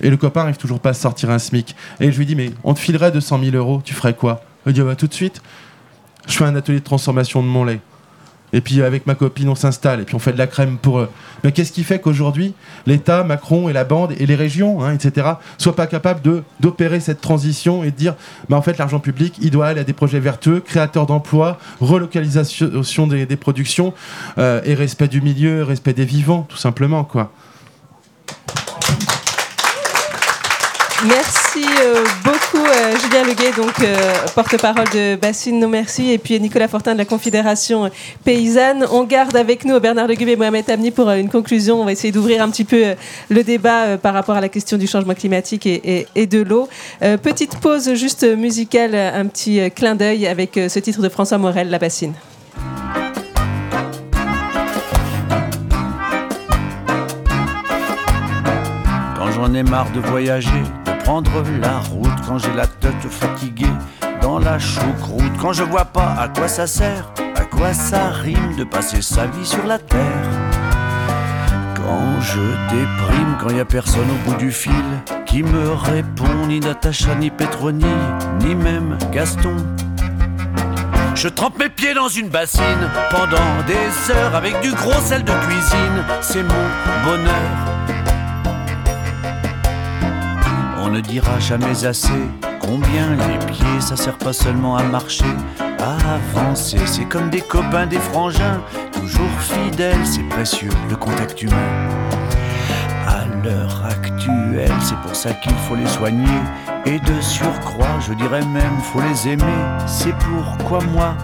Et 0.00 0.08
le 0.10 0.16
copain 0.16 0.42
arrive 0.42 0.56
toujours 0.56 0.80
pas 0.80 0.90
à 0.90 0.94
sortir 0.94 1.30
un 1.30 1.38
SMIC. 1.38 1.74
Et 2.00 2.10
je 2.12 2.18
lui 2.18 2.26
dis, 2.26 2.34
mais 2.36 2.50
on 2.64 2.74
te 2.74 2.80
filerait 2.80 3.10
200 3.12 3.40
000 3.42 3.56
euros, 3.56 3.82
tu 3.84 3.94
ferais 3.94 4.14
quoi? 4.14 4.42
Il 4.66 4.72
dit, 4.72 4.80
Ah 4.80 4.84
bah, 4.84 4.96
tout 4.96 5.06
de 5.08 5.14
suite, 5.14 5.42
je 6.28 6.34
fais 6.36 6.44
un 6.44 6.54
atelier 6.54 6.78
de 6.78 6.84
transformation 6.84 7.42
de 7.42 7.48
mon 7.48 7.64
lait. 7.64 7.80
Et 8.52 8.60
puis 8.60 8.82
avec 8.82 9.06
ma 9.06 9.14
copine, 9.14 9.48
on 9.48 9.54
s'installe 9.54 10.00
et 10.00 10.04
puis 10.04 10.14
on 10.14 10.18
fait 10.18 10.32
de 10.32 10.38
la 10.38 10.46
crème 10.46 10.76
pour 10.76 11.00
eux. 11.00 11.08
Mais 11.44 11.52
qu'est-ce 11.52 11.72
qui 11.72 11.84
fait 11.84 12.00
qu'aujourd'hui, 12.00 12.54
l'État, 12.86 13.24
Macron 13.24 13.68
et 13.68 13.72
la 13.72 13.84
bande 13.84 14.12
et 14.18 14.26
les 14.26 14.34
régions, 14.34 14.82
hein, 14.82 14.92
etc., 14.92 15.26
soient 15.58 15.76
pas 15.76 15.86
capables 15.86 16.22
de 16.22 16.42
d'opérer 16.60 17.00
cette 17.00 17.20
transition 17.20 17.82
et 17.82 17.90
de 17.90 17.96
dire, 17.96 18.14
bah, 18.48 18.56
en 18.56 18.62
fait, 18.62 18.78
l'argent 18.78 19.00
public, 19.00 19.36
il 19.40 19.50
doit 19.50 19.66
aller 19.66 19.80
à 19.80 19.84
des 19.84 19.92
projets 19.92 20.20
vertueux, 20.20 20.60
créateurs 20.60 21.06
d'emplois, 21.06 21.58
relocalisation 21.80 23.06
des, 23.06 23.26
des 23.26 23.36
productions 23.36 23.94
euh, 24.38 24.60
et 24.64 24.74
respect 24.74 25.08
du 25.08 25.20
milieu, 25.20 25.62
respect 25.62 25.94
des 25.94 26.04
vivants, 26.04 26.46
tout 26.48 26.56
simplement, 26.56 27.04
quoi. 27.04 27.32
Merci 31.04 31.64
euh, 31.82 32.04
beaucoup 32.22 32.64
Julien 33.12 33.26
Leguet, 33.26 33.52
donc 33.58 33.78
euh, 33.82 33.94
porte-parole 34.34 34.86
de 34.94 35.16
Bassine 35.16 35.60
No 35.60 35.68
Merci, 35.68 36.12
et 36.12 36.18
puis 36.18 36.40
Nicolas 36.40 36.66
Fortin 36.66 36.94
de 36.94 36.98
la 36.98 37.04
Confédération 37.04 37.90
paysanne. 38.24 38.86
On 38.90 39.04
garde 39.04 39.36
avec 39.36 39.66
nous 39.66 39.78
Bernard 39.80 40.06
Leguet 40.06 40.32
et 40.32 40.36
Mohamed 40.36 40.70
Amni 40.70 40.90
pour 40.90 41.10
euh, 41.10 41.16
une 41.16 41.28
conclusion. 41.28 41.82
On 41.82 41.84
va 41.84 41.92
essayer 41.92 42.10
d'ouvrir 42.10 42.42
un 42.42 42.48
petit 42.48 42.64
peu 42.64 42.82
euh, 42.82 42.94
le 43.28 43.44
débat 43.44 43.98
par 43.98 44.14
rapport 44.14 44.36
à 44.36 44.40
la 44.40 44.48
question 44.48 44.78
du 44.78 44.86
changement 44.86 45.12
climatique 45.12 45.66
et, 45.66 46.26
de 46.26 46.40
l'eau. 46.40 46.68
Petite 47.00 47.58
pause 47.58 47.92
juste 47.94 48.24
musicale, 48.24 48.94
un 48.94 49.26
petit 49.26 49.60
clin 49.72 49.94
d'œil 49.94 50.26
avec 50.26 50.54
ce 50.54 50.78
titre 50.78 51.02
de 51.02 51.08
François 51.10 51.36
Morel, 51.36 51.68
La 51.68 51.78
Bassine. 51.78 52.14
J'en 59.42 59.54
ai 59.54 59.64
marre 59.64 59.90
de 59.90 59.98
voyager, 59.98 60.62
de 60.86 61.02
prendre 61.02 61.32
la 61.60 61.78
route, 61.78 62.12
quand 62.28 62.38
j'ai 62.38 62.52
la 62.54 62.66
tête 62.68 63.10
fatiguée 63.10 63.74
dans 64.20 64.38
la 64.38 64.56
choucroute, 64.60 65.32
quand 65.40 65.52
je 65.52 65.64
vois 65.64 65.84
pas 65.84 66.14
à 66.16 66.28
quoi 66.28 66.46
ça 66.46 66.68
sert, 66.68 67.10
à 67.34 67.44
quoi 67.46 67.74
ça 67.74 68.10
rime 68.10 68.54
de 68.56 68.62
passer 68.62 69.02
sa 69.02 69.26
vie 69.26 69.44
sur 69.44 69.66
la 69.66 69.80
terre. 69.80 70.28
Quand 71.74 72.20
je 72.20 72.38
déprime, 72.70 73.36
quand 73.40 73.50
y 73.50 73.58
a 73.58 73.64
personne 73.64 74.08
au 74.08 74.30
bout 74.30 74.36
du 74.36 74.52
fil 74.52 74.70
qui 75.26 75.42
me 75.42 75.72
répond, 75.72 76.46
ni 76.46 76.60
Natacha, 76.60 77.16
ni 77.16 77.30
Petroni, 77.30 77.84
ni 78.44 78.54
même 78.54 78.96
Gaston. 79.10 79.56
Je 81.16 81.26
trempe 81.26 81.58
mes 81.58 81.68
pieds 81.68 81.94
dans 81.94 82.08
une 82.08 82.28
bassine 82.28 82.88
pendant 83.10 83.50
des 83.66 84.12
heures 84.12 84.36
avec 84.36 84.60
du 84.60 84.70
gros 84.70 85.00
sel 85.00 85.24
de 85.24 85.32
cuisine, 85.32 86.04
c'est 86.20 86.44
mon 86.44 87.10
bonheur. 87.10 87.71
Ne 90.92 91.00
dira 91.00 91.38
jamais 91.40 91.86
assez 91.86 92.12
combien 92.60 93.16
les 93.16 93.46
pieds, 93.46 93.80
ça 93.80 93.96
sert 93.96 94.18
pas 94.18 94.34
seulement 94.34 94.76
à 94.76 94.82
marcher, 94.82 95.24
à 95.80 95.96
avancer. 96.14 96.76
C'est 96.84 97.06
comme 97.06 97.30
des 97.30 97.40
copains, 97.40 97.86
des 97.86 97.98
frangins, 97.98 98.60
toujours 98.92 99.30
fidèles, 99.40 100.04
c'est 100.04 100.28
précieux 100.28 100.68
le 100.90 100.96
contact 100.96 101.42
humain. 101.42 101.88
À 103.08 103.24
l'heure 103.42 103.82
actuelle, 103.86 104.72
c'est 104.82 104.98
pour 104.98 105.16
ça 105.16 105.32
qu'il 105.32 105.54
faut 105.66 105.76
les 105.76 105.86
soigner 105.86 106.38
Et 106.84 106.98
de 106.98 107.20
surcroît, 107.22 107.98
je 108.06 108.12
dirais 108.12 108.44
même, 108.44 108.78
faut 108.92 109.00
les 109.00 109.32
aimer. 109.32 109.60
C'est 109.86 110.14
pourquoi 110.18 110.80
moi, 110.92 111.16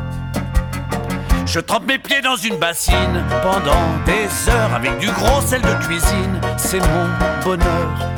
je 1.45 1.61
trempe 1.61 1.87
mes 1.87 1.99
pieds 1.99 2.23
dans 2.23 2.37
une 2.37 2.57
bassine 2.57 3.23
pendant 3.43 3.85
des 4.07 4.51
heures 4.51 4.75
avec 4.75 4.99
du 4.99 5.11
gros 5.11 5.43
sel 5.43 5.61
de 5.61 5.85
cuisine. 5.85 6.41
C'est 6.57 6.81
mon 6.81 7.45
bonheur. 7.45 8.09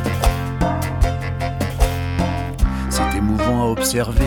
Émouvant 3.21 3.63
à 3.63 3.67
observer 3.67 4.27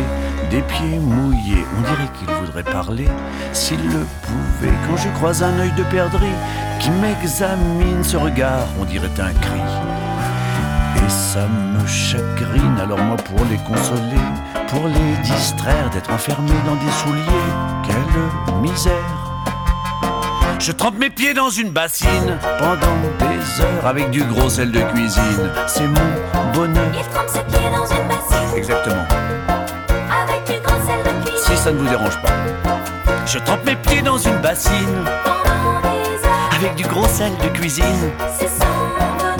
des 0.49 0.61
pieds 0.61 0.99
mouillés. 0.99 1.65
On 1.77 1.81
dirait 1.81 2.09
qu'il 2.17 2.29
voudrait 2.29 2.63
parler 2.63 3.07
s'il 3.51 3.83
le 3.87 4.05
pouvait. 4.21 4.73
Quand 4.87 4.97
je 4.97 5.09
croise 5.09 5.43
un 5.43 5.59
œil 5.59 5.71
de 5.77 5.83
perdrix 5.83 6.35
qui 6.79 6.91
m'examine, 6.91 8.03
ce 8.03 8.17
regard, 8.17 8.67
on 8.79 8.85
dirait 8.85 9.19
un 9.19 9.33
cri. 9.33 9.61
Et 10.97 11.09
ça 11.09 11.47
me 11.47 11.85
chagrine, 11.87 12.77
alors 12.81 12.99
moi 12.99 13.17
pour 13.17 13.43
les 13.49 13.57
consoler, 13.57 14.25
pour 14.67 14.87
les 14.87 15.17
distraire 15.23 15.89
d'être 15.89 16.11
enfermés 16.11 16.61
dans 16.65 16.75
des 16.75 16.91
souliers, 16.91 17.51
quelle 17.85 18.61
misère. 18.61 18.93
Je 20.59 20.71
trempe 20.71 20.97
mes 20.97 21.09
pieds 21.09 21.33
dans 21.33 21.49
une 21.49 21.71
bassine 21.71 22.37
pendant 22.57 22.95
des 23.19 23.32
heures 23.61 23.85
avec 23.85 24.09
du 24.11 24.23
gros 24.23 24.49
sel 24.49 24.71
de 24.71 24.79
cuisine. 24.93 25.49
C'est 25.67 25.87
mon 25.87 26.51
bonheur. 26.53 26.85
Il 26.93 27.07
trempe 27.09 27.27
ses 27.27 27.43
pieds 27.43 27.69
dans 27.69 27.85
une 27.85 28.07
bassine 28.07 28.57
Exactement. 28.57 29.05
avec 30.23 30.45
du 30.45 30.59
gros 30.61 30.75
sel 30.85 31.03
de 31.03 31.29
cuisine. 31.29 31.55
Si 31.55 31.57
ça 31.57 31.71
ne 31.71 31.77
vous 31.79 31.87
dérange 31.87 32.21
pas. 32.21 32.29
Je 33.25 33.39
trempe 33.39 33.65
mes 33.65 33.75
pieds 33.75 34.01
dans 34.01 34.17
une 34.17 34.37
bassine 34.39 35.03
Pendant 35.23 35.79
des 35.81 36.25
heures, 36.27 36.49
avec 36.59 36.75
du 36.75 36.83
gros 36.83 37.07
sel 37.07 37.31
de 37.41 37.47
cuisine. 37.57 38.11
c'est 38.37 38.47
son 38.49 38.65
bonheur. 39.17 39.37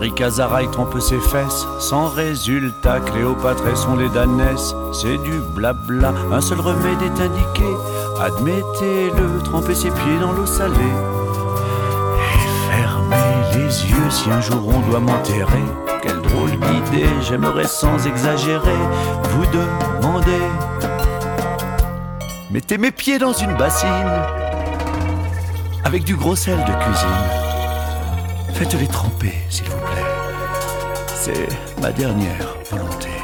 Ricazaraï 0.00 0.70
trompe 0.70 1.00
ses 1.00 1.18
fesses, 1.18 1.66
sans 1.80 2.06
résultat. 2.08 3.00
Cléopâtre 3.00 3.66
et 3.66 3.76
son 3.76 3.96
lait 3.96 4.08
d'ânesse, 4.10 4.74
c'est 4.92 5.16
du 5.18 5.40
blabla. 5.54 6.12
Un 6.32 6.40
seul 6.40 6.60
remède 6.60 7.00
est 7.02 7.20
indiqué, 7.20 7.64
admettez-le, 8.20 9.42
tremper 9.42 9.74
ses 9.74 9.90
pieds 9.90 10.18
dans 10.20 10.32
l'eau 10.32 10.46
salée. 10.46 10.74
Et 12.34 12.72
fermer 12.72 13.16
les 13.54 13.90
yeux 13.90 14.10
si 14.10 14.30
un 14.30 14.40
jour 14.40 14.62
on 14.68 14.80
doit 14.90 15.00
m'enterrer. 15.00 15.64
Quelle 16.02 16.20
drôle 16.20 16.50
d'idée, 16.50 17.08
j'aimerais 17.22 17.66
sans 17.66 18.06
exagérer 18.06 18.78
vous 19.30 19.46
demander. 19.46 20.42
Mettez 22.50 22.78
mes 22.78 22.90
pieds 22.90 23.18
dans 23.18 23.32
une 23.32 23.54
bassine, 23.56 23.88
avec 25.84 26.04
du 26.04 26.16
gros 26.16 26.36
sel 26.36 26.58
de 26.58 26.72
cuisine. 26.84 27.44
Faites-les 28.54 28.86
tremper, 28.86 29.34
s'il 29.50 29.66
vous 29.66 29.78
plaît. 29.78 30.04
C'est 31.14 31.48
ma 31.82 31.92
dernière 31.92 32.54
volonté. 32.70 33.15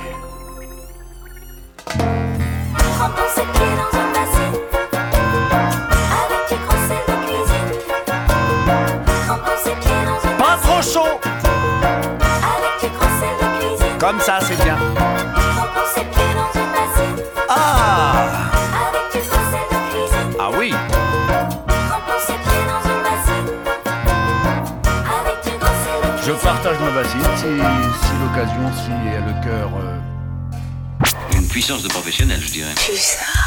Bassine 26.94 27.20
si, 27.36 27.42
si 27.42 28.12
l'occasion, 28.20 28.70
si 28.74 28.90
elle 29.14 29.24
le 29.24 29.44
cœur. 29.44 29.70
euh, 29.82 31.38
Une 31.38 31.48
puissance 31.48 31.82
de 31.82 31.88
professionnel, 31.88 32.38
je 32.42 32.50
dirais. 32.52 32.74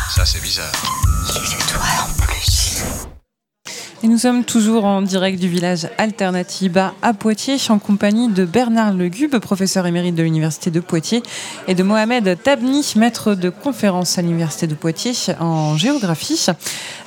Ça, 0.09 0.26
c'est 0.26 0.41
bizarre. 0.41 0.72
Et 4.03 4.07
nous 4.07 4.17
sommes 4.17 4.43
toujours 4.45 4.85
en 4.85 5.01
direct 5.01 5.39
du 5.39 5.47
village 5.47 5.88
Alternatiba 5.97 6.93
à 7.01 7.13
Poitiers, 7.13 7.57
en 7.69 7.80
compagnie 7.80 8.30
de 8.30 8.45
Bernard 8.45 8.93
Legube, 8.93 9.35
professeur 9.38 9.85
émérite 9.85 10.15
de 10.15 10.23
l'Université 10.23 10.72
de 10.72 10.80
Poitiers, 10.80 11.22
et 11.67 11.76
de 11.76 11.84
Mohamed 11.84 12.38
Tabni, 12.41 12.93
maître 12.95 13.35
de 13.35 13.49
conférence 13.49 14.17
à 14.17 14.22
l'Université 14.22 14.67
de 14.67 14.76
Poitiers 14.76 15.13
en 15.39 15.77
géographie. 15.77 16.45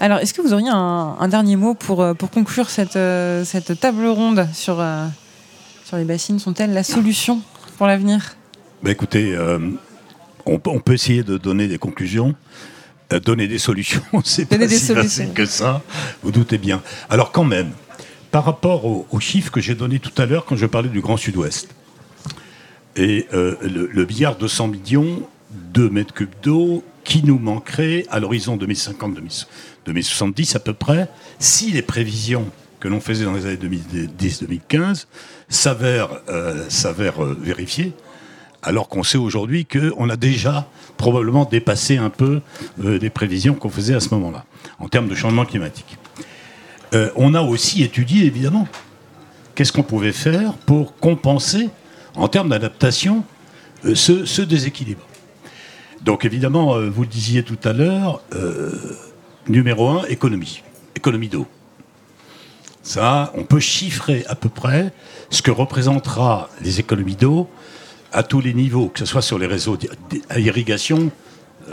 Alors, 0.01 0.19
est-ce 0.19 0.35
que 0.35 0.43
vous 0.43 0.53
auriez 0.53 0.71
un, 0.71 1.17
un 1.19 1.29
dernier 1.29 1.57
mot 1.57 1.75
pour, 1.75 2.03
euh, 2.03 2.15
pour 2.15 2.31
conclure 2.31 2.71
cette, 2.71 2.97
euh, 2.97 3.45
cette 3.45 3.79
table 3.81 4.07
ronde 4.07 4.49
sur, 4.53 4.81
sur 5.89 5.97
les 5.97 6.05
bassines 6.05 6.39
Sont-elles 6.39 6.75
la 6.75 6.85
solution 6.85 7.41
pour 7.79 7.87
l'avenir? 7.87 8.37
Bah, 8.83 8.91
écoutez, 8.91 9.35
euh, 9.35 9.59
on, 10.45 10.59
peut- 10.59 10.71
on 10.71 10.81
peut 10.81 10.93
essayer 10.93 11.23
de 11.23 11.39
donner 11.39 11.67
des 11.67 11.79
conclusions. 11.79 12.35
Euh, 13.13 13.21
donner 13.21 13.49
des 13.49 13.59
solutions, 13.59 14.03
c'est 14.25 14.45
pas 14.45 14.59
des 14.59 14.69
si 14.69 14.93
facile 14.95 15.33
que 15.33 15.47
ça, 15.47 15.83
vous 16.23 16.31
doutez 16.31 16.59
bien. 16.59 16.83
Alors 17.09 17.33
quand 17.33 17.45
même, 17.45 17.71
par 18.31 18.45
rapport 18.45 18.85
aux, 18.85 19.07
aux 19.11 19.19
chiffres 19.21 19.51
que 19.51 19.63
j'ai 19.63 19.75
donnés 19.75 19.99
tout 19.99 20.13
à 20.21 20.27
l'heure 20.27 20.45
quand 20.45 20.57
je 20.57 20.67
parlais 20.67 20.91
du 20.91 21.01
Grand 21.01 21.17
Sud-Ouest, 21.17 21.69
et 22.97 23.27
euh, 23.33 23.57
le, 23.63 23.87
le 23.91 24.05
milliard 24.07 24.37
200 24.37 24.69
millions 24.69 25.23
de 25.73 25.89
mètres 25.89 26.13
cubes 26.13 26.35
d'eau 26.43 26.85
qui 27.03 27.23
nous 27.25 27.39
manquerait 27.39 28.05
à 28.11 28.21
l'horizon 28.21 28.59
2050-2070 28.59 30.57
à 30.57 30.61
peu 30.61 30.75
près, 30.75 31.09
si 31.39 31.71
les 31.71 31.81
prévisions 31.81 32.45
que 32.81 32.89
l'on 32.89 33.01
faisait 33.01 33.25
dans 33.25 33.33
les 33.33 33.47
années 33.47 33.57
2010-2015 33.57 35.07
s'avèrent 35.49 36.21
euh, 36.29 36.67
euh, 36.69 37.91
alors 38.63 38.89
qu'on 38.89 39.03
sait 39.03 39.19
aujourd'hui 39.19 39.67
qu'on 39.67 40.11
a 40.11 40.17
déjà 40.17 40.69
probablement 40.97 41.45
dépassé 41.45 41.97
un 41.97 42.11
peu 42.11 42.41
euh, 42.85 42.99
les 42.99 43.11
prévisions 43.11 43.55
qu'on 43.55 43.71
faisait 43.71 43.95
à 43.95 44.01
ce 44.01 44.13
moment-là, 44.15 44.45
en 44.79 44.89
termes 44.89 45.09
de 45.09 45.15
changement 45.15 45.45
climatique. 45.45 45.97
Euh, 46.95 47.11
on 47.17 47.35
a 47.35 47.43
aussi 47.43 47.83
étudié, 47.83 48.25
évidemment, 48.25 48.67
qu'est-ce 49.55 49.73
qu'on 49.73 49.83
pouvait 49.83 50.13
faire 50.13 50.55
pour 50.55 50.97
compenser, 50.97 51.71
en 52.17 52.29
termes 52.29 52.49
d'adaptation, 52.49 53.25
ce, 53.95 54.25
ce 54.25 54.43
déséquilibre. 54.43 55.07
Donc 56.03 56.25
évidemment, 56.25 56.81
vous 56.81 57.03
le 57.03 57.09
disiez 57.09 57.45
tout 57.45 57.59
à 57.63 57.73
l'heure, 57.73 58.23
numéro 59.49 59.89
un, 59.89 60.05
économie, 60.07 60.63
économie 60.97 61.29
d'eau. 61.29 61.47
On 62.97 63.45
peut 63.45 63.61
chiffrer 63.61 64.25
à 64.29 64.35
peu 64.35 64.49
près 64.49 64.93
ce 65.31 65.43
que 65.43 65.51
représentera 65.51 66.49
les 66.63 66.81
économies 66.81 67.17
d'eau 67.17 67.49
à 68.13 68.23
tous 68.23 68.41
les 68.41 68.55
niveaux, 68.55 68.89
que 68.89 68.99
ce 69.01 69.05
soit 69.07 69.21
sur 69.23 69.39
les 69.39 69.47
réseaux 69.47 69.77
d'ir- 69.77 69.91
à 70.31 70.39
irrigation 70.39 71.11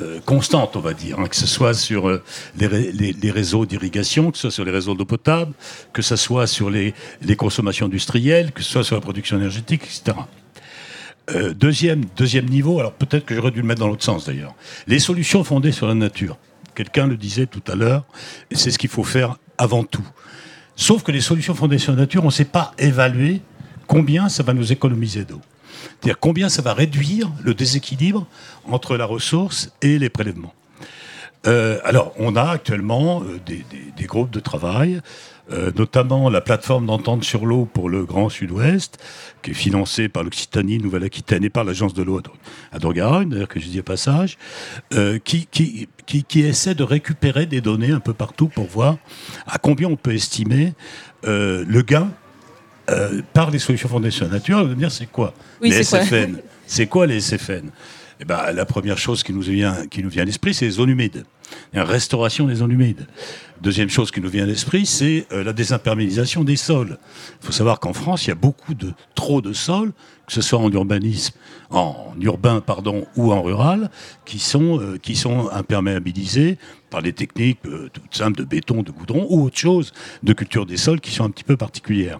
euh, 0.01 0.19
constante, 0.25 0.75
on 0.75 0.81
va 0.81 0.93
dire, 0.93 1.17
hein, 1.19 1.27
que 1.27 1.35
ce 1.37 1.47
soit 1.47 1.73
sur 1.73 2.09
euh, 2.09 2.21
les, 2.57 2.67
ré- 2.67 2.91
les- 2.91 3.13
les 3.13 3.31
réseaux 3.31 3.65
d'irrigation, 3.65 4.29
que 4.31 4.37
ce 4.37 4.41
soit 4.49 4.51
sur 4.51 4.65
les 4.65 4.71
réseaux 4.71 4.93
d'eau 4.93 5.05
potable, 5.05 5.53
que 5.93 6.01
ce 6.01 6.17
soit 6.17 6.47
sur 6.47 6.69
les, 6.69 6.93
consommations 7.37 7.85
industrielles, 7.85 8.51
que 8.51 8.61
ce 8.61 8.69
soit 8.71 8.83
sur 8.83 8.95
la 8.95 9.01
production 9.01 9.37
énergétique, 9.37 9.83
etc. 9.83 10.17
Euh, 11.31 11.53
deuxième, 11.53 12.03
deuxième 12.17 12.45
niveau, 12.49 12.79
alors 12.81 12.91
peut-être 12.91 13.25
que 13.25 13.33
j'aurais 13.35 13.51
dû 13.51 13.61
le 13.61 13.67
mettre 13.67 13.79
dans 13.79 13.87
l'autre 13.87 14.03
sens 14.03 14.25
d'ailleurs, 14.25 14.53
les 14.85 14.99
solutions 14.99 15.45
fondées 15.45 15.71
sur 15.71 15.87
la 15.87 15.93
nature. 15.95 16.37
Quelqu'un 16.75 17.07
le 17.07 17.15
disait 17.15 17.45
tout 17.45 17.63
à 17.71 17.75
l'heure, 17.75 18.03
c'est 18.51 18.71
ce 18.71 18.77
qu'il 18.77 18.89
faut 18.89 19.05
faire 19.05 19.37
avant 19.57 19.85
tout. 19.85 20.05
Sauf 20.75 21.03
que 21.03 21.11
les 21.11 21.21
solutions 21.21 21.55
fondées 21.55 21.77
sur 21.77 21.93
la 21.93 21.99
nature, 21.99 22.23
on 22.23 22.27
ne 22.27 22.31
sait 22.31 22.45
pas 22.45 22.73
évaluer 22.77 23.41
combien 23.87 24.29
ça 24.29 24.43
va 24.43 24.53
nous 24.53 24.71
économiser 24.71 25.23
d'eau. 25.23 25.41
C'est-à-dire 26.01 26.19
combien 26.19 26.49
ça 26.49 26.61
va 26.61 26.73
réduire 26.73 27.31
le 27.43 27.53
déséquilibre 27.53 28.27
entre 28.69 28.97
la 28.97 29.05
ressource 29.05 29.71
et 29.81 29.99
les 29.99 30.09
prélèvements. 30.09 30.53
Euh, 31.47 31.79
alors, 31.83 32.11
on 32.17 32.35
a 32.35 32.49
actuellement 32.49 33.21
euh, 33.21 33.39
des, 33.45 34.05
groupes 34.05 34.31
de 34.31 34.39
travail, 34.39 35.01
euh, 35.51 35.71
notamment 35.75 36.29
la 36.29 36.41
plateforme 36.41 36.85
d'entente 36.85 37.23
sur 37.23 37.45
l'eau 37.45 37.65
pour 37.71 37.89
le 37.89 38.03
Grand 38.03 38.29
Sud-Ouest, 38.29 38.97
qui 39.41 39.51
est 39.51 39.53
financée 39.53 40.09
par 40.09 40.23
l'Occitanie, 40.23 40.79
Nouvelle-Aquitaine 40.79 41.43
et 41.43 41.49
par 41.49 41.63
l'Agence 41.63 41.93
de 41.93 42.03
l'eau 42.03 42.21
à 42.71 42.79
Drogaronne, 42.79 43.29
d'ailleurs 43.29 43.47
que 43.47 43.59
je 43.59 43.67
dis 43.67 43.79
au 43.79 43.83
passage, 43.83 44.37
euh, 44.93 45.19
qui, 45.23 45.47
qui, 45.47 45.87
qui, 46.05 46.23
qui 46.23 46.41
essaie 46.41 46.75
de 46.75 46.83
récupérer 46.83 47.45
des 47.45 47.61
données 47.61 47.91
un 47.91 47.99
peu 47.99 48.13
partout 48.13 48.47
pour 48.47 48.65
voir 48.65 48.97
à 49.47 49.57
combien 49.57 49.87
on 49.87 49.95
peut 49.95 50.13
estimer 50.13 50.73
euh, 51.25 51.63
le 51.67 51.81
gain 51.81 52.11
euh, 52.89 53.21
par 53.33 53.49
les 53.49 53.59
solutions 53.59 53.89
fondées 53.89 54.11
sur 54.11 54.25
la 54.25 54.33
nature. 54.33 54.59
Vous 54.59 54.65
allez 54.65 54.75
me 54.75 54.79
dire, 54.79 54.91
c'est 54.91 55.11
quoi 55.11 55.33
Oui, 55.61 55.69
Les 55.69 55.83
SFN. 55.83 56.37
C'est 56.67 56.87
quoi 56.87 57.05
les 57.05 57.19
SFN 57.19 57.69
eh 58.19 58.25
ben, 58.25 58.51
La 58.51 58.65
première 58.65 58.97
chose 58.97 59.21
qui 59.21 59.33
nous 59.33 59.41
vient, 59.41 59.85
qui 59.85 60.01
nous 60.01 60.09
vient 60.09 60.23
à 60.23 60.25
l'esprit, 60.25 60.51
c'est 60.55 60.65
les 60.65 60.71
zones 60.71 60.89
humides. 60.89 61.25
Restauration 61.73 62.47
des 62.47 62.55
zones 62.55 62.71
humides. 62.71 63.07
Deuxième 63.61 63.89
chose 63.89 64.11
qui 64.11 64.21
nous 64.21 64.29
vient 64.29 64.43
à 64.43 64.47
l'esprit, 64.47 64.85
c'est 64.85 65.27
euh, 65.31 65.43
la 65.43 65.53
désimperméabilisation 65.53 66.43
des 66.43 66.55
sols. 66.55 66.97
Il 67.41 67.45
faut 67.45 67.51
savoir 67.53 67.79
qu'en 67.79 67.93
France, 67.93 68.25
il 68.25 68.29
y 68.29 68.31
a 68.31 68.35
beaucoup 68.35 68.73
de 68.73 68.91
trop 69.15 69.41
de 69.41 69.53
sols, 69.53 69.93
que 70.27 70.33
ce 70.33 70.41
soit 70.41 70.59
en 70.59 70.71
urbanisme, 70.71 71.35
en 71.69 72.13
urbain 72.19 72.61
pardon, 72.61 73.05
ou 73.15 73.31
en 73.31 73.41
rural, 73.41 73.89
qui 74.25 74.39
sont, 74.39 74.79
euh, 74.79 74.97
qui 74.97 75.15
sont 75.15 75.49
imperméabilisés 75.51 76.57
par 76.89 77.01
des 77.01 77.13
techniques 77.13 77.59
euh, 77.65 77.89
toutes 77.91 78.15
simples 78.15 78.39
de 78.39 78.43
béton, 78.43 78.83
de 78.83 78.91
goudron 78.91 79.25
ou 79.29 79.45
autre 79.45 79.57
chose, 79.57 79.93
de 80.23 80.33
culture 80.33 80.65
des 80.65 80.77
sols 80.77 80.99
qui 80.99 81.11
sont 81.11 81.23
un 81.23 81.29
petit 81.29 81.43
peu 81.43 81.57
particulières. 81.57 82.19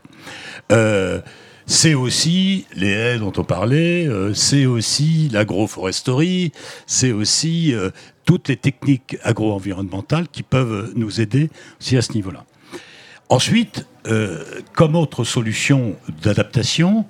Euh, 0.71 1.21
c'est 1.67 1.95
aussi 1.95 2.65
les 2.75 2.89
haies 2.89 3.17
dont 3.17 3.33
on 3.37 3.43
parlait, 3.43 4.07
c'est 4.35 4.67
aussi 4.67 5.29
l'agroforesterie, 5.33 6.51
c'est 6.85 7.11
aussi 7.11 7.73
toutes 8.25 8.49
les 8.49 8.57
techniques 8.57 9.17
agro-environnementales 9.23 10.27
qui 10.27 10.43
peuvent 10.43 10.91
nous 10.95 11.21
aider 11.21 11.49
aussi 11.79 11.95
à 11.97 12.01
ce 12.01 12.13
niveau-là. 12.13 12.45
Ensuite, 13.29 13.87
euh, 14.07 14.43
comme 14.73 14.95
autre 14.95 15.23
solution 15.23 15.95
d'adaptation, 16.21 17.05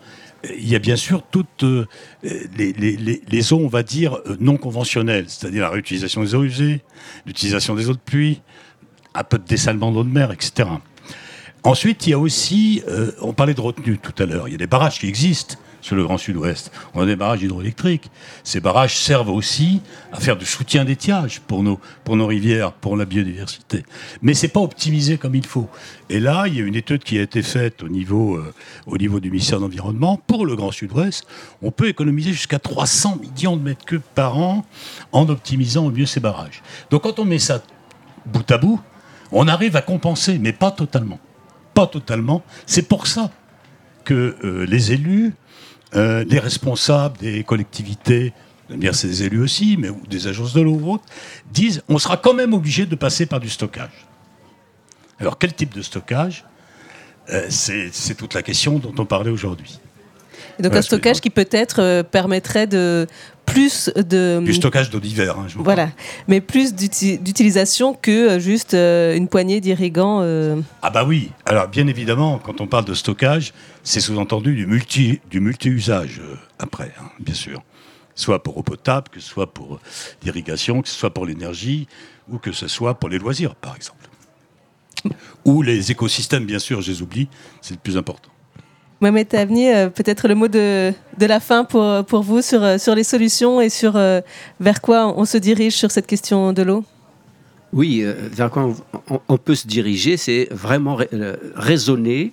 il 0.57 0.69
y 0.69 0.75
a 0.75 0.79
bien 0.79 0.95
sûr 0.95 1.23
toutes 1.29 1.63
euh, 1.63 1.87
les, 2.23 3.53
eaux, 3.53 3.59
on 3.59 3.67
va 3.67 3.83
dire, 3.83 4.19
non 4.39 4.57
conventionnelles, 4.57 5.25
c'est-à-dire 5.27 5.63
la 5.63 5.69
réutilisation 5.69 6.21
des 6.21 6.35
eaux 6.35 6.43
usées, 6.43 6.81
l'utilisation 7.25 7.75
des 7.75 7.89
eaux 7.89 7.93
de 7.93 7.99
pluie, 7.99 8.41
un 9.13 9.23
peu 9.23 9.37
de 9.37 9.45
dessalement 9.45 9.91
d'eau 9.91 10.03
de 10.03 10.09
mer, 10.09 10.31
etc. 10.31 10.69
Ensuite, 11.63 12.05
il 12.05 12.11
y 12.11 12.13
a 12.13 12.19
aussi, 12.19 12.83
euh, 12.87 13.11
on 13.21 13.33
parlait 13.33 13.55
de 13.55 13.61
retenue 13.61 13.97
tout 13.97 14.13
à 14.21 14.25
l'heure, 14.25 14.47
il 14.47 14.51
y 14.51 14.55
a 14.55 14.59
des 14.59 14.67
barrages 14.67 14.99
qui 14.99 15.07
existent 15.07 15.55
sur 15.85 15.95
le 15.95 16.03
Grand 16.03 16.17
Sud-Ouest. 16.17 16.71
On 16.95 17.01
a 17.01 17.05
des 17.05 17.15
barrages 17.15 17.43
hydroélectriques. 17.43 18.09
Ces 18.43 18.59
barrages 18.59 18.97
servent 18.97 19.29
aussi 19.29 19.83
à 20.11 20.19
faire 20.19 20.35
du 20.35 20.45
soutien 20.45 20.83
d'étiage 20.83 21.41
pour 21.41 21.61
nos, 21.61 21.79
rivières, 22.25 22.71
pour 22.73 22.97
la 22.97 23.05
biodiversité. 23.05 23.85
Mais 24.23 24.33
c'est 24.33 24.47
pas 24.47 24.61
optimisé 24.61 25.19
comme 25.19 25.35
il 25.35 25.45
faut. 25.45 25.69
Et 26.09 26.19
là, 26.19 26.45
il 26.47 26.55
y 26.55 26.59
a 26.59 26.63
une 26.63 26.73
étude 26.73 27.03
qui 27.03 27.19
a 27.19 27.21
été 27.21 27.43
faite 27.43 27.83
au 27.83 27.87
niveau, 27.87 28.35
euh, 28.35 28.97
du 28.97 29.29
ministère 29.29 29.59
de 29.59 29.65
l'Environnement. 29.65 30.19
Pour 30.25 30.47
le 30.47 30.55
Grand 30.55 30.71
Sud-Ouest, 30.71 31.27
on 31.61 31.69
peut 31.69 31.87
économiser 31.87 32.31
jusqu'à 32.31 32.57
300 32.57 33.19
millions 33.21 33.55
de 33.55 33.61
mètres 33.61 33.85
cubes 33.85 34.01
par 34.15 34.39
an 34.39 34.65
en 35.11 35.29
optimisant 35.29 35.85
au 35.85 35.91
mieux 35.91 36.07
ces 36.07 36.19
barrages. 36.19 36.63
Donc 36.89 37.03
quand 37.03 37.19
on 37.19 37.25
met 37.25 37.37
ça 37.37 37.61
bout 38.25 38.49
à 38.49 38.57
bout, 38.57 38.81
on 39.31 39.47
arrive 39.47 39.75
à 39.75 39.83
compenser, 39.83 40.39
mais 40.39 40.51
pas 40.51 40.71
totalement. 40.71 41.19
Pas 41.75 41.85
totalement. 41.85 42.43
C'est 42.65 42.87
pour 42.87 43.05
ça 43.05 43.29
que 44.03 44.35
euh, 44.43 44.65
les 44.65 44.93
élus, 44.93 45.33
euh, 45.95 46.23
les 46.27 46.39
responsables 46.39 47.17
des 47.17 47.43
collectivités, 47.43 48.33
bien 48.69 48.93
c'est 48.93 49.07
des 49.07 49.23
élus 49.23 49.41
aussi, 49.41 49.77
mais 49.77 49.89
ou 49.89 50.01
des 50.09 50.27
agences 50.27 50.53
de 50.53 50.61
l'eau 50.61 50.73
ou 50.81 50.93
autres, 50.93 51.05
disent 51.51 51.81
on 51.89 51.97
sera 51.99 52.17
quand 52.17 52.33
même 52.33 52.53
obligé 52.53 52.85
de 52.85 52.95
passer 52.95 53.25
par 53.25 53.39
du 53.39 53.49
stockage. 53.49 54.05
Alors 55.19 55.37
quel 55.37 55.53
type 55.53 55.73
de 55.73 55.81
stockage? 55.81 56.43
Euh, 57.31 57.45
C'est 57.49 58.15
toute 58.15 58.33
la 58.33 58.41
question 58.43 58.77
dont 58.79 58.93
on 58.97 59.05
parlait 59.05 59.31
aujourd'hui. 59.31 59.79
Et 60.59 60.61
donc 60.61 60.71
Voilà, 60.71 60.79
un 60.79 60.81
stockage 60.83 61.21
qui 61.21 61.29
peut-être 61.29 61.81
euh, 61.81 62.03
permettrait 62.03 62.67
de 62.67 63.07
plus 63.45 63.89
de 63.95 64.41
Du 64.43 64.53
stockage 64.53 64.89
d'eau 64.89 64.99
d'hiver. 64.99 65.37
hein, 65.37 65.45
je 65.47 65.57
vous 65.57 65.63
voilà, 65.63 65.89
mais 66.27 66.39
plus 66.41 66.73
d'uti- 66.73 67.17
d'utilisation 67.17 67.93
que 67.93 68.11
euh, 68.31 68.39
juste 68.39 68.73
euh, 68.73 69.15
une 69.15 69.27
poignée 69.27 69.59
d'irrigants. 69.61 70.19
euh, 70.21 70.59
Ah 70.81 70.89
bah 70.89 71.03
oui. 71.05 71.31
Alors 71.45 71.67
bien 71.67 71.87
évidemment, 71.87 72.39
quand 72.43 72.61
on 72.61 72.67
parle 72.67 72.85
de 72.85 72.93
stockage, 72.93 73.53
c'est 73.85 74.01
sous-entendu 74.01 74.53
du 74.55 74.65
multi 74.67 75.21
du 75.31 75.39
multi-usage 75.39 76.19
euh, 76.21 76.35
après, 76.59 76.91
hein, 76.99 77.05
bien 77.19 77.33
sûr. 77.35 77.61
Soit 78.15 78.41
pour 78.43 78.57
eau 78.57 78.63
potable, 78.63 79.07
que 79.09 79.19
ce 79.21 79.27
soit 79.29 79.53
pour 79.53 79.79
l'irrigation, 80.23 80.81
que 80.81 80.87
ce 80.89 80.95
soit 80.95 81.13
pour 81.13 81.25
l'énergie, 81.25 81.87
ou 82.29 82.37
que 82.37 82.51
ce 82.51 82.67
soit 82.67 82.93
pour 82.95 83.09
les 83.09 83.17
loisirs, 83.19 83.55
par 83.55 83.75
exemple. 83.75 84.07
Ou 85.43 85.61
les 85.61 85.91
écosystèmes, 85.91 86.45
bien 86.45 86.59
sûr, 86.59 86.81
je 86.81 86.91
les 86.91 87.01
oublie, 87.01 87.27
c'est 87.61 87.73
le 87.75 87.79
plus 87.79 87.97
important. 87.97 88.29
Mohamed 89.01 89.27
Tavni, 89.27 89.67
euh, 89.69 89.89
peut-être 89.89 90.27
le 90.29 90.35
mot 90.35 90.47
de, 90.47 90.93
de 91.19 91.25
la 91.25 91.39
fin 91.41 91.65
pour, 91.65 92.05
pour 92.05 92.23
vous 92.23 92.41
sur, 92.41 92.63
euh, 92.63 92.77
sur 92.77 92.95
les 92.95 93.03
solutions 93.03 93.59
et 93.59 93.69
sur 93.69 93.97
euh, 93.97 94.21
vers 94.61 94.79
quoi 94.81 95.13
on 95.19 95.25
se 95.25 95.37
dirige 95.37 95.75
sur 95.75 95.91
cette 95.91 96.07
question 96.07 96.53
de 96.53 96.63
l'eau? 96.63 96.85
Oui, 97.73 98.01
euh, 98.01 98.13
vers 98.31 98.49
quoi 98.49 98.63
on, 98.63 98.75
on- 99.15 99.21
on 99.27 99.37
peut 99.37 99.55
se 99.55 99.67
diriger, 99.67 100.15
c'est 100.15 100.47
vraiment 100.51 100.95
ra- 100.95 101.03
euh, 101.13 101.35
raisonner 101.55 102.31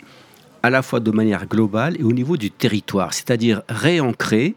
à 0.63 0.71
la 0.71 0.83
fois 0.83 1.01
de 1.01 1.11
manière 1.11 1.47
globale 1.47 1.97
et 1.99 2.03
au 2.03 2.13
niveau 2.13 2.37
du 2.37 2.51
territoire, 2.51 3.13
c'est-à-dire 3.15 3.63
réancrer 3.69 4.55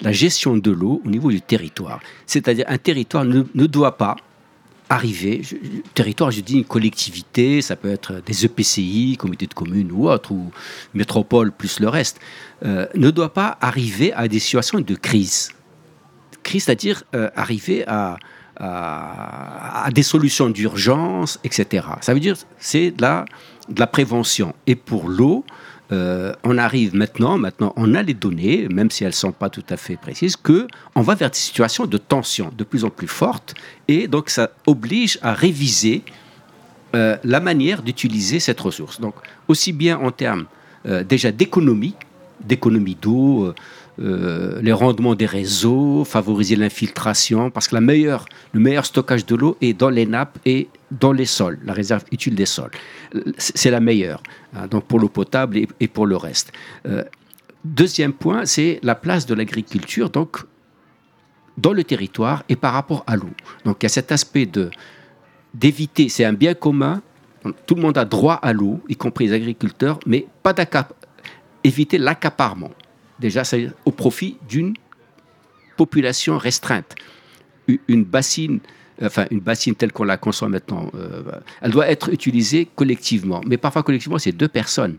la 0.00 0.12
gestion 0.12 0.56
de 0.56 0.70
l'eau 0.70 1.00
au 1.04 1.08
niveau 1.08 1.30
du 1.30 1.40
territoire. 1.40 2.00
C'est-à-dire 2.26 2.64
un 2.68 2.78
territoire 2.78 3.24
ne, 3.24 3.66
doit 3.66 3.96
pas 3.96 4.16
arriver, 4.90 5.42
territoire, 5.94 6.30
je 6.30 6.40
dis 6.40 6.58
une 6.58 6.64
collectivité, 6.64 7.62
ça 7.62 7.76
peut 7.76 7.90
être 7.90 8.20
des 8.26 8.44
EPCI, 8.44 9.16
comité 9.18 9.46
de 9.46 9.54
communes 9.54 9.90
ou 9.92 10.08
autre, 10.08 10.32
ou 10.32 10.50
métropole 10.92 11.52
plus 11.52 11.80
le 11.80 11.88
reste, 11.88 12.20
euh, 12.64 12.86
ne 12.94 13.10
doit 13.10 13.32
pas 13.32 13.56
arriver 13.60 14.12
à 14.12 14.28
des 14.28 14.38
situations 14.38 14.80
de 14.80 14.94
crise 14.94 15.50
crise, 16.44 16.64
c'est-à-dire 16.64 17.02
euh, 17.16 17.30
arriver 17.34 17.84
à, 17.88 18.18
à- 18.56 19.84
à 19.84 19.90
des 19.90 20.02
solutions 20.02 20.48
d'urgence, 20.48 21.38
etc. 21.44 21.86
Ça 22.00 22.14
veut 22.14 22.20
dire 22.20 22.36
c'est 22.58 22.90
de 22.90 23.02
la, 23.02 23.86
prévention. 23.86 24.54
Et 24.66 24.74
pour 24.74 25.08
l'eau, 25.08 25.44
euh, 25.92 26.32
on 26.44 26.56
arrive 26.58 26.94
maintenant, 26.94 27.36
maintenant 27.38 27.72
on 27.76 27.94
a 27.94 28.02
les 28.02 28.14
données, 28.14 28.68
même 28.68 28.90
si 28.90 29.04
elles 29.04 29.10
ne 29.10 29.14
sont 29.14 29.32
pas 29.32 29.50
tout 29.50 29.64
à 29.70 29.76
fait 29.76 29.96
précises, 29.96 30.36
que 30.36 30.66
on 30.94 31.02
va 31.02 31.14
vers 31.14 31.30
des 31.30 31.36
situations 31.36 31.86
de 31.86 31.98
tension 31.98 32.50
de 32.56 32.64
plus 32.64 32.84
en 32.84 32.90
plus 32.90 33.08
fortes, 33.08 33.54
et 33.88 34.08
donc 34.08 34.30
ça 34.30 34.50
oblige 34.66 35.18
à 35.22 35.34
réviser 35.34 36.02
euh, 36.94 37.16
la 37.24 37.40
manière 37.40 37.82
d'utiliser 37.82 38.38
cette 38.40 38.60
ressource. 38.60 39.00
Donc, 39.00 39.14
aussi 39.48 39.72
bien 39.72 39.98
en 39.98 40.12
termes 40.12 40.46
euh, 40.86 41.02
déjà 41.02 41.32
d'économie, 41.32 41.94
d'économie 42.40 42.96
d'eau, 43.00 43.52
euh, 44.00 44.60
les 44.60 44.72
rendements 44.72 45.14
des 45.14 45.26
réseaux, 45.26 46.04
favoriser 46.04 46.56
l'infiltration, 46.56 47.50
parce 47.50 47.68
que 47.68 47.76
le 47.76 47.80
meilleur 48.60 48.86
stockage 48.86 49.24
de 49.24 49.36
l'eau 49.36 49.56
est 49.60 49.72
dans 49.72 49.90
les 49.90 50.04
nappes 50.04 50.38
et 50.44 50.68
dans 50.90 51.12
les 51.12 51.26
sols, 51.26 51.60
la 51.64 51.72
réserve 51.72 52.02
utile 52.10 52.34
des 52.34 52.46
sols. 52.46 52.72
Euh, 53.14 53.22
C'est 53.38 53.70
la 53.70 53.80
meilleure, 53.80 54.22
hein, 54.56 54.66
donc 54.66 54.84
pour 54.84 54.98
l'eau 54.98 55.08
potable 55.08 55.58
et, 55.78 55.88
pour 55.88 56.06
le 56.06 56.16
reste. 56.16 56.52
Euh, 56.86 57.04
deuxième 57.64 58.12
point, 58.12 58.46
c'est 58.46 58.80
la 58.82 58.96
place 58.96 59.26
de 59.26 59.34
l'agriculture, 59.34 60.10
donc 60.10 60.38
dans 61.56 61.72
le 61.72 61.84
territoire 61.84 62.42
et 62.48 62.56
par 62.56 62.72
rapport 62.72 63.04
à 63.06 63.14
l'eau. 63.14 63.30
Donc 63.64 63.76
il 63.80 63.84
y 63.84 63.86
a 63.86 63.90
cet 63.90 64.10
aspect 64.10 64.46
de 64.46 64.70
d'éviter, 65.54 66.08
c'est 66.08 66.24
un 66.24 66.32
bien 66.32 66.54
commun, 66.54 67.00
tout 67.66 67.76
le 67.76 67.82
monde 67.82 67.96
a 67.96 68.04
droit 68.04 68.34
à 68.34 68.52
l'eau, 68.52 68.80
y 68.88 68.96
compris 68.96 69.26
les 69.26 69.32
agriculteurs, 69.34 70.00
mais 70.04 70.26
pas 70.42 70.52
éviter 71.62 71.96
l'accaparement. 71.98 72.72
Déjà, 73.18 73.44
c'est 73.44 73.70
au 73.84 73.90
profit 73.90 74.36
d'une 74.48 74.74
population 75.76 76.38
restreinte. 76.38 76.94
Une 77.88 78.04
bassine, 78.04 78.60
enfin 79.02 79.26
une 79.30 79.40
bassine 79.40 79.74
telle 79.74 79.92
qu'on 79.92 80.04
la 80.04 80.16
conçoit 80.16 80.48
maintenant, 80.48 80.90
euh, 80.94 81.22
elle 81.62 81.70
doit 81.70 81.88
être 81.88 82.12
utilisée 82.12 82.68
collectivement. 82.74 83.40
Mais 83.46 83.56
parfois 83.56 83.82
collectivement, 83.82 84.18
c'est 84.18 84.32
deux 84.32 84.48
personnes. 84.48 84.98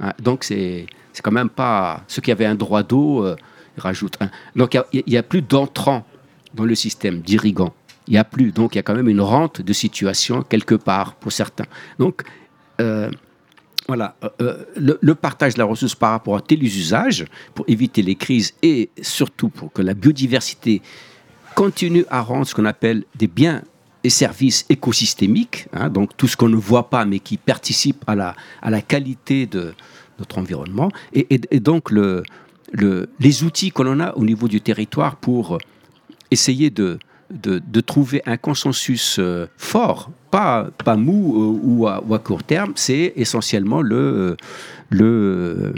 hein. 0.00 0.12
donc 0.20 0.44
c'est 0.44 0.86
c'est 1.12 1.22
quand 1.22 1.32
même 1.32 1.48
pas 1.48 2.02
ceux 2.08 2.20
qui 2.20 2.30
avaient 2.30 2.44
un 2.44 2.54
droit 2.54 2.82
d'eau 2.82 3.24
euh, 3.24 3.36
ils 3.76 3.80
rajoutent. 3.80 4.18
Donc 4.54 4.76
il 4.92 5.02
n'y 5.06 5.16
a, 5.16 5.22
plus 5.22 5.42
d'entrants 5.42 6.06
dans 6.54 6.64
le 6.64 6.74
système 6.74 7.20
d'irrigants. 7.20 7.74
Il 8.08 8.12
n'y 8.12 8.18
a 8.18 8.24
plus. 8.24 8.52
Donc 8.52 8.74
il 8.74 8.78
y 8.78 8.80
a 8.80 8.82
quand 8.82 8.94
même 8.94 9.08
une 9.08 9.20
rente 9.20 9.60
de 9.60 9.72
situation 9.72 10.42
quelque 10.42 10.74
part 10.74 11.14
pour 11.14 11.32
certains. 11.32 11.66
Donc 11.98 12.22
euh, 12.80 13.10
voilà, 13.88 14.16
euh, 14.24 14.28
euh, 14.40 14.64
le, 15.00 15.14
partage 15.14 15.54
de 15.54 15.58
la 15.60 15.64
ressource 15.64 15.94
par 15.94 16.10
rapport 16.10 16.36
à 16.36 16.40
tels 16.40 16.62
usages 16.62 17.24
pour 17.54 17.64
éviter 17.68 18.02
les 18.02 18.16
crises 18.16 18.52
et 18.62 18.90
surtout 19.00 19.48
pour 19.48 19.72
que 19.72 19.82
la 19.82 19.94
biodiversité 19.94 20.82
continue 21.54 22.04
à 22.10 22.20
rendre 22.20 22.46
ce 22.46 22.54
qu'on 22.54 22.64
appelle 22.64 23.04
des 23.14 23.28
biens 23.28 23.62
et 24.04 24.10
services 24.10 24.66
écosystémiques, 24.68 25.66
hein, 25.72 25.88
donc 25.88 26.16
tout 26.16 26.28
ce 26.28 26.36
qu'on 26.36 26.48
ne 26.48 26.56
voit 26.56 26.90
pas 26.90 27.04
mais 27.04 27.18
qui 27.20 27.36
participe 27.36 28.02
à 28.06 28.14
la, 28.14 28.34
à 28.62 28.70
la 28.70 28.82
qualité 28.82 29.46
de 29.46 29.72
notre 30.18 30.38
environnement, 30.38 30.90
et, 31.12 31.38
donc 31.60 31.90
le, 31.90 32.22
le- 32.72 33.08
les 33.20 33.44
outils 33.44 33.70
que 33.70 33.82
l'on 33.82 34.00
a 34.00 34.14
au 34.16 34.24
niveau 34.24 34.48
du 34.48 34.60
territoire 34.60 35.16
pour 35.16 35.58
essayer 36.30 36.70
de, 36.70 36.98
de, 37.30 37.80
trouver 37.80 38.22
un 38.26 38.36
consensus 38.36 39.16
euh, 39.18 39.46
fort, 39.56 40.10
pas, 40.30 40.68
pas 40.84 40.96
mou 40.96 41.34
euh, 41.34 41.60
ou, 41.62 41.86
à, 41.86 42.02
ou 42.06 42.14
à 42.14 42.18
court 42.18 42.42
terme, 42.42 42.72
c'est 42.76 43.12
essentiellement 43.16 43.82
le, 43.82 44.36
euh, 44.94 45.72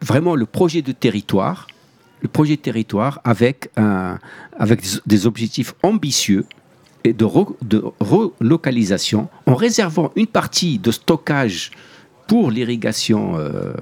vraiment 0.00 0.34
le 0.34 0.46
projet 0.46 0.82
de 0.82 0.92
territoire, 0.92 1.66
le 2.22 2.28
projet 2.28 2.56
de 2.56 2.60
territoire 2.60 3.20
avec, 3.24 3.70
un, 3.76 4.18
avec 4.58 4.82
des, 5.06 5.26
objectifs 5.26 5.74
ambitieux 5.82 6.44
et 7.04 7.12
de 7.12 7.24
relocalisation 7.24 9.28
en 9.46 9.54
réservant 9.54 10.12
une 10.16 10.26
partie 10.26 10.78
de 10.78 10.90
stockage 10.90 11.70
pour 12.26 12.50
l'irrigation 12.50 13.38
euh, 13.38 13.72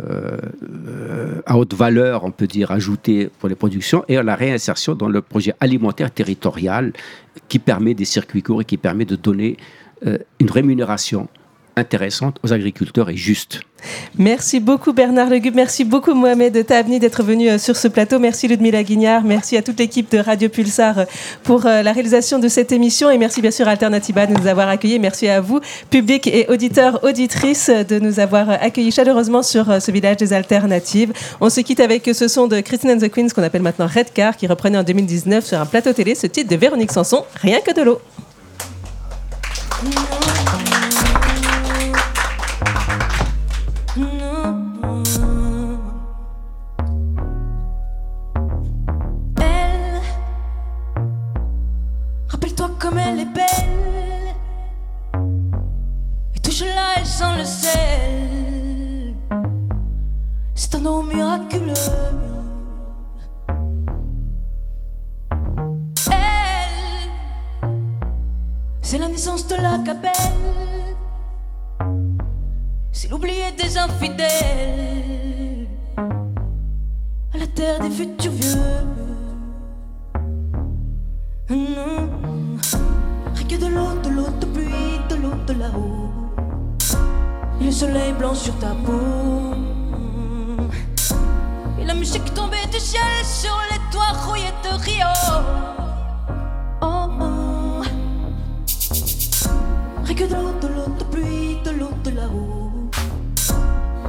euh, 0.63 1.41
à 1.47 1.57
haute 1.57 1.75
valeur, 1.75 2.25
on 2.25 2.31
peut 2.31 2.47
dire, 2.47 2.71
ajoutée 2.71 3.31
pour 3.39 3.49
les 3.49 3.55
productions, 3.55 4.05
et 4.09 4.23
la 4.23 4.37
réinsertion 4.37 4.95
dans 4.95 5.09
le 5.09 5.23
projet 5.23 5.55
alimentaire 5.61 6.11
territorial 6.11 6.93
qui 7.49 7.59
permet 7.59 7.95
des 7.95 8.05
circuits 8.05 8.43
courts 8.43 8.63
et 8.63 8.65
qui 8.65 8.77
permet 8.77 9.05
de 9.05 9.17
donner 9.17 9.57
euh, 10.07 10.19
une 10.41 10.51
rémunération 10.51 11.29
intéressante 11.77 12.39
aux 12.43 12.53
agriculteurs 12.53 13.11
et 13.11 13.17
juste. 13.17 13.61
Merci 14.17 14.61
beaucoup 14.61 14.93
Bernard 14.93 15.29
Legube, 15.29 15.55
merci 15.55 15.85
beaucoup 15.85 16.15
Mohamed 16.15 16.65
Tabni 16.67 16.99
d'être 16.99 17.23
venu 17.23 17.51
euh, 17.51 17.59
sur 17.59 17.77
ce 17.77 17.89
plateau. 17.89 18.19
Merci 18.19 18.49
Ludmila 18.49 18.83
Guignard, 18.83 19.25
merci 19.25 19.57
à 19.57 19.63
toute 19.63 19.79
l'équipe 19.79 20.11
de 20.11 20.19
Radio 20.19 20.49
Pulsar 20.49 21.01
euh, 21.01 21.05
pour 21.43 21.67
euh, 21.67 21.83
la 21.83 21.93
réalisation 21.93 22.39
de 22.39 22.49
cette 22.49 22.73
émission 22.73 23.11
et 23.11 23.19
merci 23.19 23.43
bien 23.43 23.51
sûr 23.51 23.69
à 23.69 23.73
Alternativa 23.73 24.27
de 24.27 24.35
nous 24.35 24.47
avoir 24.47 24.69
accueillis. 24.69 24.99
Merci 24.99 25.29
à 25.29 25.41
vous, 25.41 25.61
public 25.91 26.27
et 26.27 26.47
auditeurs, 26.49 27.03
auditrices, 27.05 27.69
de 27.71 27.99
nous 27.99 28.21
avoir 28.21 28.49
accueillis 28.51 28.93
chaleureusement 28.93 29.43
sur 29.43 29.83
ce 29.83 29.91
village 29.91 30.17
des 30.17 30.33
alternatives. 30.33 31.13
On 31.41 31.51
se 31.51 31.61
quitte 31.61 31.81
avec 31.81 32.09
ce 32.13 32.29
son 32.29 32.47
de 32.47 32.61
Christine 32.61 32.93
and 32.93 32.99
the 32.99 33.11
Queens 33.11 33.29
qu'on 33.35 33.43
appelle 33.43 33.63
maintenant 33.63 33.89
Red 33.93 34.13
Car 34.15 34.37
qui 34.37 34.47
reprenait 34.47 34.79
en 34.79 34.85
2019 34.85 35.45
sur 35.45 35.61
un 35.61 35.67
plateau 35.67 35.93
télé 35.93 36.15
ce 36.15 36.27
titre 36.27 36.49
de 36.49 36.57
Véronique 36.57 36.93
Sanson, 36.93 37.25
Rien 37.43 37.61
que 37.61 37.75
de 37.75 37.83
l'eau. 37.83 38.01
Sent 57.19 57.37
le 57.39 57.45
sel. 57.45 59.15
C'est 60.57 60.75
un 60.75 60.81
nom 60.81 61.05
miraculeux. 61.05 61.75
Elle, 66.11 67.11
c'est 68.83 68.99
la 68.99 69.07
naissance 69.07 69.47
de 69.47 69.55
la 69.55 69.79
cabelle. 69.87 70.11
C'est 72.91 73.09
l'oublié 73.11 73.53
des 73.63 73.79
infidèles. 73.79 75.69
À 77.33 77.39
la 77.39 77.47
terre 77.47 77.79
des 77.79 77.91
futurs 77.91 78.33
vieux. 78.33 78.57
Mmh. 81.49 82.59
Rien 83.37 83.47
que 83.51 83.57
de 83.65 83.67
l'eau, 83.67 83.93
de 84.03 84.09
l'eau 84.09 84.31
de 84.41 84.47
pluie, 84.47 84.99
de 85.11 85.15
l'eau 85.15 85.37
de 85.47 85.53
là-haut. 85.53 86.04
Le 87.65 87.73
soleil 87.73 88.13
blanc 88.13 88.35
sur 88.35 88.55
ta 88.59 88.75
peau. 88.85 89.55
Et 91.81 91.85
la 91.87 91.95
musique 91.95 92.35
tombée 92.35 92.67
du 92.71 92.79
ciel 92.79 93.03
sur 93.25 93.57
les 93.71 93.79
toits 93.91 94.13
rouillés 94.27 94.53
de 94.63 94.69
Rio. 94.85 95.07
Oh, 96.83 97.09
oh. 97.21 97.83
Rien 100.05 100.15
que 100.15 100.25
de 100.25 100.35
l'eau, 100.35 100.53
de 100.61 100.69
l'eau 100.69 100.95
de 100.99 101.05
pluie, 101.05 101.57
de 101.65 101.71
l'eau 101.71 101.91
de 102.05 102.11
là-haut. 102.11 102.91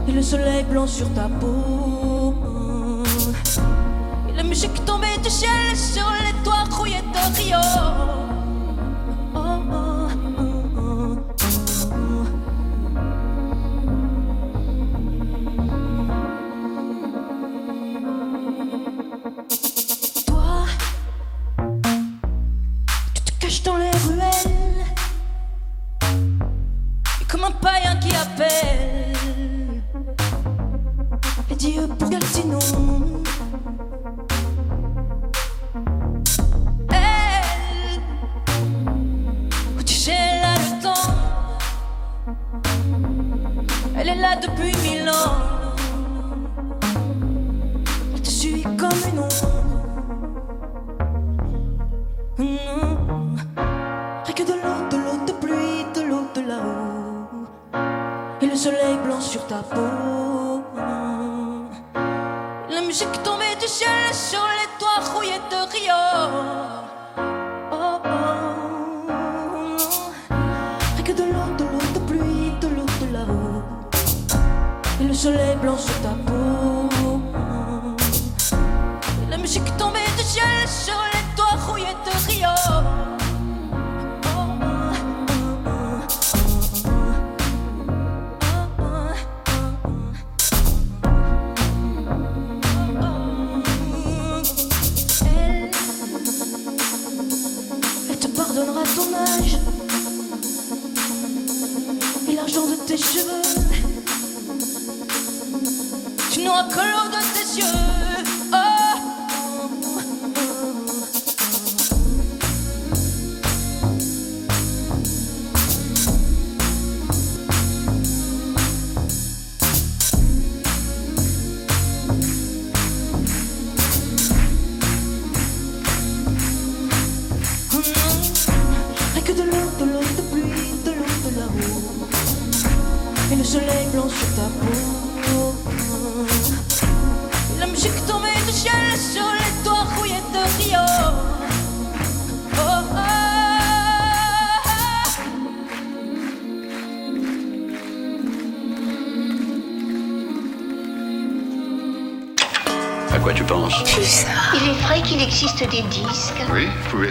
Et 0.06 0.12
le 0.12 0.22
soleil 0.22 0.64
blanc 0.66 0.86
sur 0.86 1.10
ta 1.14 1.30
peau. 1.40 2.34
Et 4.30 4.34
la 4.36 4.44
musique 4.44 4.84
tombée 4.84 5.18
du 5.24 5.30
ciel 5.30 5.76
sur 5.76 6.12
les 6.26 6.44
toits 6.44 6.66
rouillés 6.72 7.02
de 7.02 7.38
Rio. 7.38 8.35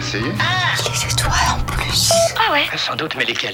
Essayer. 0.05 0.31
Ah, 0.39 0.75
les 0.83 1.11
étoiles 1.11 1.33
en 1.57 1.59
plus. 1.63 2.11
Ah 2.37 2.51
ouais. 2.51 2.65
Sans 2.77 2.95
doute, 2.95 3.15
mais 3.17 3.25
lesquels 3.25 3.53